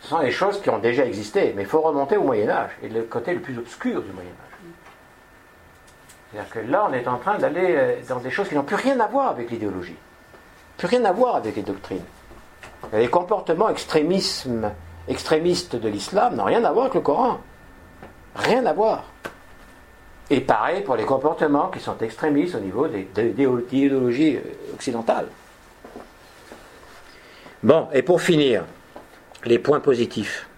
Ce 0.00 0.08
sont 0.08 0.20
des 0.20 0.32
choses 0.32 0.60
qui 0.60 0.68
ont 0.68 0.78
déjà 0.78 1.06
existé, 1.06 1.54
mais 1.56 1.62
il 1.62 1.68
faut 1.68 1.80
remonter 1.80 2.16
au 2.16 2.24
Moyen 2.24 2.50
Âge, 2.50 2.72
et 2.82 2.88
le 2.88 3.04
côté 3.04 3.32
le 3.32 3.40
plus 3.40 3.56
obscur 3.56 4.02
du 4.02 4.10
Moyen 4.12 4.30
Âge. 4.30 4.54
C'est-à-dire 6.30 6.52
que 6.52 6.58
là, 6.58 6.86
on 6.90 6.92
est 6.92 7.06
en 7.06 7.16
train 7.16 7.38
d'aller 7.38 7.74
euh, 7.76 7.94
dans 8.08 8.18
des 8.18 8.30
choses 8.30 8.48
qui 8.48 8.56
n'ont 8.56 8.64
plus 8.64 8.76
rien 8.76 8.98
à 9.00 9.06
voir 9.06 9.30
avec 9.30 9.50
l'idéologie, 9.50 9.96
plus 10.76 10.86
rien 10.88 11.04
à 11.04 11.12
voir 11.12 11.36
avec 11.36 11.56
les 11.56 11.62
doctrines. 11.62 12.04
Les 12.92 13.08
comportements 13.08 13.68
extrémistes 13.70 14.46
de 15.76 15.88
l'islam 15.88 16.36
n'ont 16.36 16.44
rien 16.44 16.64
à 16.64 16.72
voir 16.72 16.86
avec 16.86 16.94
le 16.94 17.00
Coran. 17.00 17.40
Rien 18.36 18.66
à 18.66 18.72
voir. 18.72 19.04
Et 20.30 20.40
pareil 20.40 20.82
pour 20.82 20.96
les 20.96 21.04
comportements 21.04 21.68
qui 21.68 21.80
sont 21.80 21.98
extrémistes 21.98 22.54
au 22.54 22.60
niveau 22.60 22.88
des, 22.88 23.06
idéologies 23.72 24.36
euh, 24.36 24.74
occidentales. 24.74 25.28
Bon, 27.62 27.88
et 27.92 28.02
pour 28.02 28.20
finir, 28.20 28.64
les 29.44 29.58
points 29.58 29.80
positifs. 29.80 30.48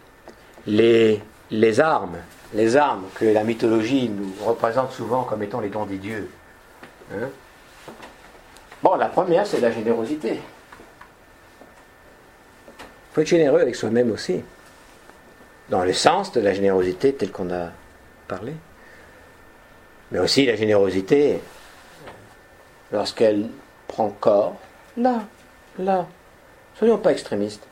Les, 0.67 1.23
les 1.51 1.81
armes, 1.81 2.17
les 2.55 2.77
armes 2.77 3.05
que 3.15 3.25
la 3.25 3.45
mythologie 3.45 4.09
nous 4.09 4.33
représente 4.45 4.93
souvent 4.93 5.23
comme 5.23 5.43
étant 5.43 5.61
les 5.61 5.69
dons 5.69 5.87
des 5.87 5.99
dieux. 5.99 6.29
Hein? 7.13 7.29
Bon, 8.87 8.95
la 8.95 9.09
première, 9.09 9.47
c'est 9.47 9.61
la 9.61 9.73
générosité. 9.73 10.35
Il 12.79 13.13
faut 13.13 13.21
être 13.21 13.27
généreux 13.27 13.61
avec 13.61 13.75
soi-même 13.75 14.13
aussi, 14.13 14.45
dans 15.71 15.83
le 15.83 15.93
sens 15.93 16.31
de 16.33 16.41
la 16.41 16.53
générosité 16.53 17.13
tel 17.13 17.33
qu'on 17.33 17.51
a 17.53 17.71
parlé. 18.29 18.53
Mais 20.13 20.21
aussi 20.21 20.47
la 20.47 20.55
générosité, 20.55 21.41
lorsqu'elle 22.93 23.49
prend 23.89 24.11
corps, 24.11 24.55
là, 24.97 25.23
là. 25.79 26.07
Soyons 26.77 26.99
pas 26.99 27.11
extrémistes. 27.11 27.67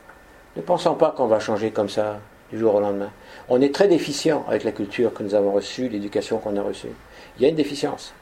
Ne 0.57 0.63
pensons 0.63 0.95
pas 0.95 1.13
qu'on 1.13 1.27
va 1.29 1.39
changer 1.39 1.71
comme 1.71 1.89
ça 1.89 2.19
du 2.51 2.59
jour 2.59 2.75
au 2.75 2.81
lendemain. 2.81 3.11
On 3.49 3.61
est 3.61 3.73
très 3.73 3.87
déficient 3.87 4.45
avec 4.49 4.65
la 4.65 4.73
culture 4.73 5.15
que 5.15 5.23
nous 5.23 5.35
avons 5.35 5.53
reçue, 5.53 5.89
l'éducation 5.89 6.39
qu'on 6.39 6.57
a 6.57 6.63
reçue. 6.63 6.95
Il 7.37 7.43
y 7.43 7.47
a 7.47 7.49
une 7.51 7.55
déficience, 7.55 8.15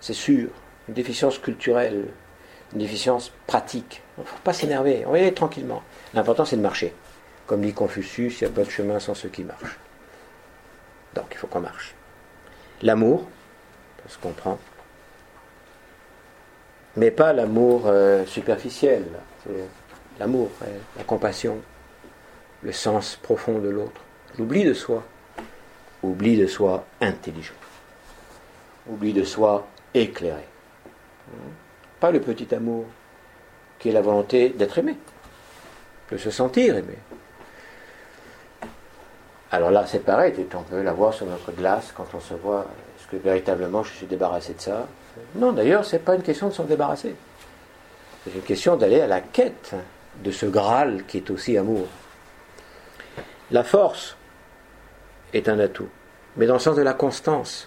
c'est 0.00 0.12
sûr, 0.12 0.48
une 0.88 0.94
déficience 0.94 1.38
culturelle, 1.38 2.08
une 2.74 2.80
déficience 2.80 3.32
pratique. 3.46 4.02
Il 4.18 4.22
ne 4.22 4.26
faut 4.26 4.36
pas 4.44 4.52
s'énerver, 4.52 5.04
on 5.06 5.12
va 5.12 5.18
y 5.18 5.22
aller 5.22 5.34
tranquillement. 5.34 5.82
L'important 6.12 6.44
c'est 6.44 6.56
de 6.56 6.62
marcher. 6.62 6.94
Comme 7.46 7.62
dit 7.62 7.72
Confucius, 7.72 8.40
il 8.40 8.44
n'y 8.44 8.50
a 8.52 8.54
pas 8.54 8.64
de 8.64 8.70
chemin 8.70 8.98
sans 8.98 9.14
ceux 9.14 9.28
qui 9.28 9.44
marchent. 9.44 9.78
Donc 11.14 11.26
il 11.32 11.36
faut 11.36 11.46
qu'on 11.46 11.60
marche. 11.60 11.94
L'amour, 12.82 13.26
ça 14.02 14.14
se 14.14 14.18
comprend. 14.18 14.58
Mais 16.96 17.10
pas 17.10 17.32
l'amour 17.32 17.84
euh, 17.86 18.24
superficiel, 18.26 19.04
l'amour, 20.18 20.50
la 20.96 21.04
compassion, 21.04 21.58
le 22.62 22.72
sens 22.72 23.16
profond 23.16 23.58
de 23.58 23.68
l'autre. 23.68 24.00
L'oubli 24.38 24.64
de 24.64 24.74
soi. 24.74 25.04
Oubli 26.02 26.36
de 26.36 26.46
soi 26.46 26.84
intelligent. 27.00 27.54
Oubli 28.88 29.12
de 29.12 29.24
soi 29.24 29.66
éclairé. 29.94 30.44
Pas 32.04 32.10
le 32.10 32.20
petit 32.20 32.54
amour, 32.54 32.84
qui 33.78 33.88
est 33.88 33.92
la 33.92 34.02
volonté 34.02 34.50
d'être 34.50 34.76
aimé, 34.76 34.94
de 36.12 36.18
se 36.18 36.30
sentir 36.30 36.76
aimé. 36.76 36.98
Alors 39.50 39.70
là, 39.70 39.86
c'est 39.86 40.00
pareil, 40.00 40.34
on 40.54 40.62
peut 40.64 40.82
l'avoir 40.82 41.14
sur 41.14 41.24
notre 41.24 41.50
glace 41.52 41.94
quand 41.96 42.04
on 42.12 42.20
se 42.20 42.34
voit. 42.34 42.66
Est-ce 42.98 43.06
que 43.08 43.16
véritablement 43.16 43.82
je 43.82 43.94
suis 43.94 44.04
débarrassé 44.04 44.52
de 44.52 44.60
ça? 44.60 44.86
Non, 45.36 45.52
d'ailleurs, 45.52 45.86
ce 45.86 45.96
n'est 45.96 46.02
pas 46.02 46.14
une 46.14 46.22
question 46.22 46.48
de 46.48 46.52
s'en 46.52 46.64
débarrasser. 46.64 47.16
C'est 48.24 48.34
une 48.34 48.42
question 48.42 48.76
d'aller 48.76 49.00
à 49.00 49.06
la 49.06 49.22
quête 49.22 49.74
de 50.22 50.30
ce 50.30 50.44
Graal 50.44 51.06
qui 51.06 51.16
est 51.16 51.30
aussi 51.30 51.56
amour. 51.56 51.86
La 53.50 53.64
force 53.64 54.14
est 55.32 55.48
un 55.48 55.58
atout, 55.58 55.88
mais 56.36 56.44
dans 56.44 56.52
le 56.52 56.60
sens 56.60 56.76
de 56.76 56.82
la 56.82 56.92
constance, 56.92 57.66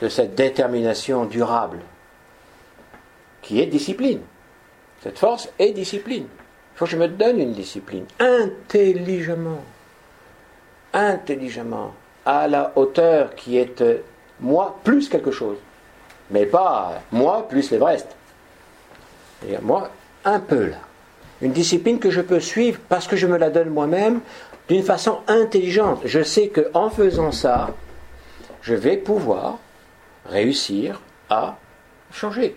de 0.00 0.08
cette 0.08 0.36
détermination 0.36 1.24
durable, 1.24 1.80
qui 3.42 3.60
est 3.60 3.66
discipline. 3.66 4.20
Cette 5.02 5.18
force 5.18 5.48
est 5.58 5.72
discipline. 5.72 6.26
Il 6.74 6.78
faut 6.78 6.84
que 6.84 6.90
je 6.90 6.96
me 6.96 7.08
donne 7.08 7.40
une 7.40 7.52
discipline, 7.52 8.04
intelligemment, 8.18 9.64
intelligemment, 10.92 11.94
à 12.24 12.48
la 12.48 12.72
hauteur 12.76 13.34
qui 13.34 13.58
est 13.58 13.80
euh, 13.80 13.98
moi 14.40 14.78
plus 14.84 15.08
quelque 15.08 15.30
chose, 15.30 15.58
mais 16.30 16.46
pas 16.46 17.02
moi 17.12 17.48
plus 17.48 17.70
l'Everest. 17.70 18.08
Moi, 19.62 19.90
un 20.24 20.38
peu 20.38 20.66
là 20.66 20.78
une 21.40 21.52
discipline 21.52 21.98
que 21.98 22.10
je 22.10 22.20
peux 22.20 22.40
suivre 22.40 22.80
parce 22.88 23.06
que 23.06 23.16
je 23.16 23.26
me 23.26 23.38
la 23.38 23.50
donne 23.50 23.70
moi-même 23.70 24.20
d'une 24.68 24.82
façon 24.82 25.18
intelligente. 25.26 26.02
Je 26.04 26.22
sais 26.22 26.48
qu'en 26.48 26.90
faisant 26.90 27.32
ça, 27.32 27.70
je 28.62 28.74
vais 28.74 28.96
pouvoir 28.96 29.58
réussir 30.26 31.00
à 31.28 31.56
changer. 32.12 32.56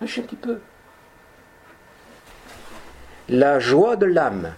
Un 0.00 0.06
petit 0.06 0.36
peu. 0.36 0.60
La 3.28 3.58
joie 3.58 3.96
de 3.96 4.06
l'âme 4.06 4.52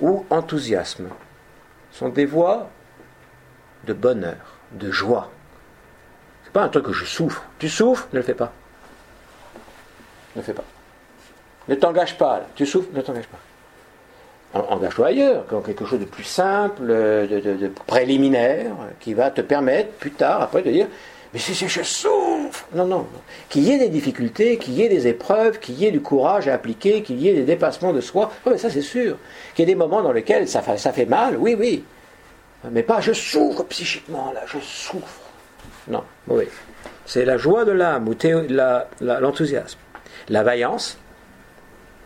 ou 0.00 0.24
enthousiasme 0.30 1.08
sont 1.92 2.08
des 2.08 2.24
voies 2.24 2.70
de 3.86 3.92
bonheur, 3.92 4.56
de 4.72 4.90
joie. 4.90 5.30
C'est 6.44 6.52
pas 6.52 6.62
un 6.62 6.68
truc 6.68 6.86
que 6.86 6.92
je 6.92 7.04
souffre. 7.04 7.44
Tu 7.58 7.68
souffres, 7.68 8.08
ne 8.12 8.18
le 8.18 8.24
fais 8.24 8.34
pas. 8.34 8.52
Ne 10.36 10.40
le 10.40 10.46
fais 10.46 10.52
pas. 10.52 10.64
Ne 11.68 11.74
t'engage 11.74 12.16
pas. 12.16 12.42
Tu 12.54 12.64
souffres, 12.64 12.88
ne 12.92 13.00
t'engage 13.00 13.28
pas. 13.28 13.38
Engage-toi 14.52 15.06
ailleurs, 15.06 15.44
dans 15.48 15.60
quelque 15.60 15.84
chose 15.84 16.00
de 16.00 16.04
plus 16.04 16.24
simple, 16.24 16.84
de, 16.86 17.70
préliminaire, 17.86 18.72
qui 18.98 19.14
va 19.14 19.30
te 19.30 19.40
permettre 19.42 19.92
plus 19.92 20.10
tard, 20.10 20.42
après, 20.42 20.62
de 20.62 20.70
dire 20.70 20.88
Mais 21.32 21.38
si, 21.38 21.54
je 21.54 21.82
souffre 21.82 22.29
Non, 22.74 22.86
non, 22.86 22.98
non. 22.98 23.06
Qu'il 23.48 23.64
y 23.64 23.72
ait 23.72 23.78
des 23.78 23.88
difficultés, 23.88 24.56
qu'il 24.56 24.74
y 24.74 24.82
ait 24.82 24.88
des 24.88 25.08
épreuves, 25.08 25.58
qu'il 25.58 25.74
y 25.74 25.86
ait 25.86 25.90
du 25.90 26.00
courage 26.00 26.46
à 26.46 26.54
appliquer, 26.54 27.02
qu'il 27.02 27.20
y 27.20 27.28
ait 27.28 27.34
des 27.34 27.42
dépassements 27.42 27.92
de 27.92 28.00
soi. 28.00 28.30
mais 28.46 28.58
ça, 28.58 28.70
c'est 28.70 28.82
sûr. 28.82 29.16
Qu'il 29.54 29.64
y 29.64 29.70
ait 29.70 29.74
des 29.74 29.78
moments 29.78 30.02
dans 30.02 30.12
lesquels 30.12 30.48
ça, 30.48 30.62
ça 30.76 30.92
fait 30.92 31.06
mal, 31.06 31.36
oui, 31.36 31.56
oui. 31.58 31.84
Mais 32.70 32.82
pas 32.82 33.00
je 33.00 33.12
souffre 33.12 33.64
psychiquement, 33.64 34.32
là, 34.32 34.42
je 34.46 34.58
souffre. 34.60 35.20
Non, 35.88 36.04
oui. 36.28 36.44
C'est 37.06 37.24
la 37.24 37.38
joie 37.38 37.64
de 37.64 37.72
l'âme 37.72 38.08
ou 38.08 38.14
l'enthousiasme. 39.00 39.78
La 40.28 40.42
vaillance, 40.42 40.98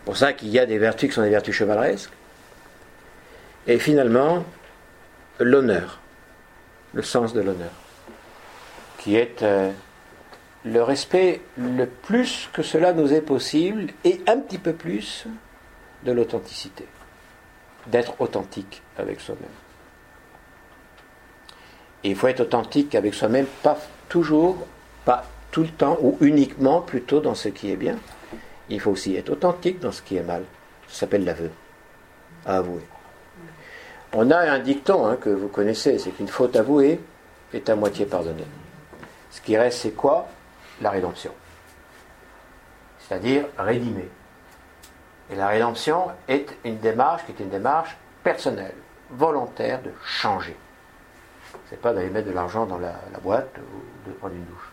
pour 0.05 0.17
ça 0.17 0.33
qu'il 0.33 0.49
y 0.49 0.59
a 0.59 0.65
des 0.65 0.77
vertus 0.77 1.09
qui 1.09 1.15
sont 1.15 1.21
des 1.21 1.29
vertus 1.29 1.53
chevaleresques. 1.53 2.11
Et 3.67 3.77
finalement, 3.79 4.43
l'honneur, 5.39 5.99
le 6.93 7.01
sens 7.01 7.33
de 7.33 7.41
l'honneur, 7.41 7.71
qui 8.97 9.15
est 9.15 9.43
euh, 9.43 9.71
le 10.65 10.81
respect 10.81 11.41
le 11.57 11.85
plus 11.85 12.49
que 12.51 12.63
cela 12.63 12.91
nous 12.91 13.13
est 13.13 13.21
possible 13.21 13.87
et 14.03 14.21
un 14.27 14.39
petit 14.39 14.57
peu 14.57 14.73
plus 14.73 15.25
de 16.03 16.11
l'authenticité, 16.11 16.85
d'être 17.87 18.19
authentique 18.19 18.81
avec 18.97 19.21
soi-même. 19.21 19.47
Et 22.03 22.09
il 22.09 22.15
faut 22.15 22.27
être 22.27 22.41
authentique 22.41 22.95
avec 22.95 23.13
soi-même, 23.13 23.45
pas 23.61 23.77
toujours, 24.09 24.65
pas 25.05 25.25
tout 25.51 25.61
le 25.61 25.69
temps, 25.69 25.97
ou 26.01 26.17
uniquement 26.21 26.81
plutôt 26.81 27.19
dans 27.19 27.35
ce 27.35 27.49
qui 27.49 27.71
est 27.71 27.77
bien, 27.77 27.97
il 28.69 28.79
faut 28.79 28.91
aussi 28.91 29.15
être 29.15 29.29
authentique 29.29 29.79
dans 29.79 29.91
ce 29.91 30.01
qui 30.01 30.17
est 30.17 30.23
mal. 30.23 30.43
Ça 30.87 31.01
s'appelle 31.01 31.25
l'aveu. 31.25 31.51
avouer. 32.45 32.81
On 34.13 34.31
a 34.31 34.37
un 34.37 34.59
dicton 34.59 35.05
hein, 35.05 35.17
que 35.17 35.29
vous 35.29 35.47
connaissez, 35.47 35.99
c'est 35.99 36.11
qu'une 36.11 36.27
faute 36.27 36.55
avouée 36.55 36.99
est 37.53 37.69
à 37.69 37.75
moitié 37.75 38.05
pardonnée. 38.05 38.45
Ce 39.29 39.41
qui 39.41 39.57
reste, 39.57 39.79
c'est 39.79 39.91
quoi? 39.91 40.27
La 40.81 40.89
rédemption. 40.89 41.31
C'est-à-dire 42.99 43.45
rédimer. 43.57 44.09
Et 45.31 45.35
la 45.35 45.47
rédemption 45.47 46.07
est 46.27 46.55
une 46.63 46.77
démarche 46.77 47.25
qui 47.25 47.31
est 47.31 47.43
une 47.43 47.49
démarche 47.49 47.97
personnelle, 48.23 48.75
volontaire 49.11 49.81
de 49.81 49.91
changer. 50.03 50.55
C'est 51.69 51.79
pas 51.79 51.93
d'aller 51.93 52.09
mettre 52.09 52.27
de 52.27 52.33
l'argent 52.33 52.65
dans 52.65 52.77
la, 52.77 52.95
boîte 53.23 53.55
ou 53.57 54.09
de 54.09 54.13
prendre 54.15 54.35
une 54.35 54.45
douche. 54.45 54.71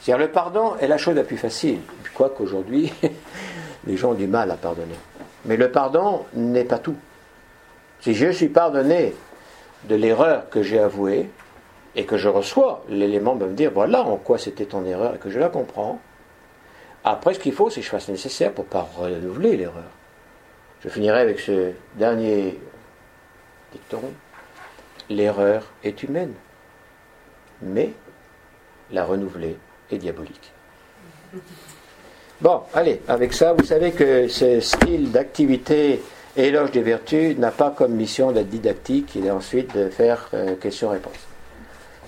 C'est-à-dire 0.00 0.26
le 0.26 0.32
pardon 0.32 0.76
est 0.76 0.88
la 0.88 0.98
chose 0.98 1.14
la 1.14 1.24
plus 1.24 1.36
facile, 1.36 1.80
quoique 2.14 2.42
aujourd'hui 2.42 2.92
les 3.86 3.96
gens 3.96 4.10
ont 4.10 4.14
du 4.14 4.26
mal 4.26 4.50
à 4.50 4.56
pardonner. 4.56 4.96
Mais 5.44 5.56
le 5.56 5.70
pardon 5.70 6.26
n'est 6.34 6.64
pas 6.64 6.78
tout. 6.78 6.96
Si 8.00 8.14
je 8.14 8.30
suis 8.30 8.48
pardonné 8.48 9.14
de 9.84 9.94
l'erreur 9.94 10.48
que 10.50 10.62
j'ai 10.62 10.78
avouée 10.78 11.30
et 11.98 12.04
que 12.04 12.16
je 12.16 12.28
reçois 12.28 12.84
l'élément 12.88 13.34
de 13.34 13.44
me 13.44 13.54
dire 13.54 13.72
voilà 13.74 14.04
en 14.04 14.16
quoi 14.16 14.38
c'était 14.38 14.66
ton 14.66 14.86
erreur 14.86 15.16
et 15.16 15.18
que 15.18 15.30
je 15.30 15.40
la 15.40 15.48
comprends, 15.48 16.00
après 17.02 17.34
ce 17.34 17.40
qu'il 17.40 17.52
faut 17.52 17.70
c'est 17.70 17.80
que 17.80 17.86
je 17.86 17.90
fasse 17.90 18.06
le 18.06 18.12
nécessaire 18.12 18.52
pour 18.52 18.64
ne 18.64 18.70
pas 18.70 18.88
renouveler 18.96 19.56
l'erreur. 19.56 19.90
Je 20.80 20.88
finirai 20.88 21.20
avec 21.20 21.40
ce 21.40 21.72
dernier 21.96 22.56
dicton 23.72 24.00
l'erreur 25.10 25.64
est 25.82 26.00
humaine, 26.04 26.34
mais 27.62 27.90
la 28.92 29.04
renouveler 29.04 29.56
est 29.90 29.98
diabolique. 29.98 30.52
Bon, 32.40 32.62
allez, 32.74 33.02
avec 33.08 33.32
ça, 33.32 33.54
vous 33.54 33.64
savez 33.64 33.90
que 33.90 34.28
ce 34.28 34.60
style 34.60 35.10
d'activité 35.10 36.00
éloge 36.36 36.70
des 36.70 36.82
vertus 36.82 37.36
n'a 37.36 37.50
pas 37.50 37.70
comme 37.70 37.94
mission 37.94 38.30
d'être 38.30 38.48
didactique 38.48 39.16
et 39.16 39.30
ensuite 39.32 39.76
de 39.76 39.88
faire 39.88 40.28
euh, 40.34 40.54
question-réponse. 40.54 41.27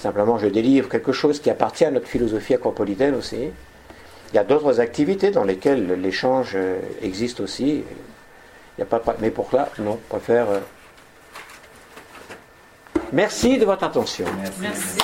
Simplement, 0.01 0.39
je 0.39 0.47
délivre 0.47 0.89
quelque 0.89 1.13
chose 1.13 1.41
qui 1.41 1.51
appartient 1.51 1.85
à 1.85 1.91
notre 1.91 2.09
philosophie 2.09 2.55
acropolitaine 2.55 3.15
aussi. 3.15 3.51
Il 4.33 4.37
y 4.37 4.39
a 4.39 4.45
d'autres 4.45 4.81
activités 4.81 5.31
dans 5.31 5.45
lesquelles 5.45 6.01
l'échange 6.01 6.53
euh, 6.55 6.79
existe 7.03 7.41
aussi. 7.41 7.85
Il 8.79 8.81
y 8.81 8.83
a 8.83 8.87
pas, 8.87 9.03
mais 9.21 9.31
pour 9.31 9.51
ça, 9.51 9.69
non, 9.79 9.99
je 10.03 10.09
préfère. 10.09 10.49
Euh, 10.49 10.61
Merci 13.13 13.59
de 13.59 13.67
votre 13.67 13.85
attention. 13.85 14.25
Merci. 14.61 14.99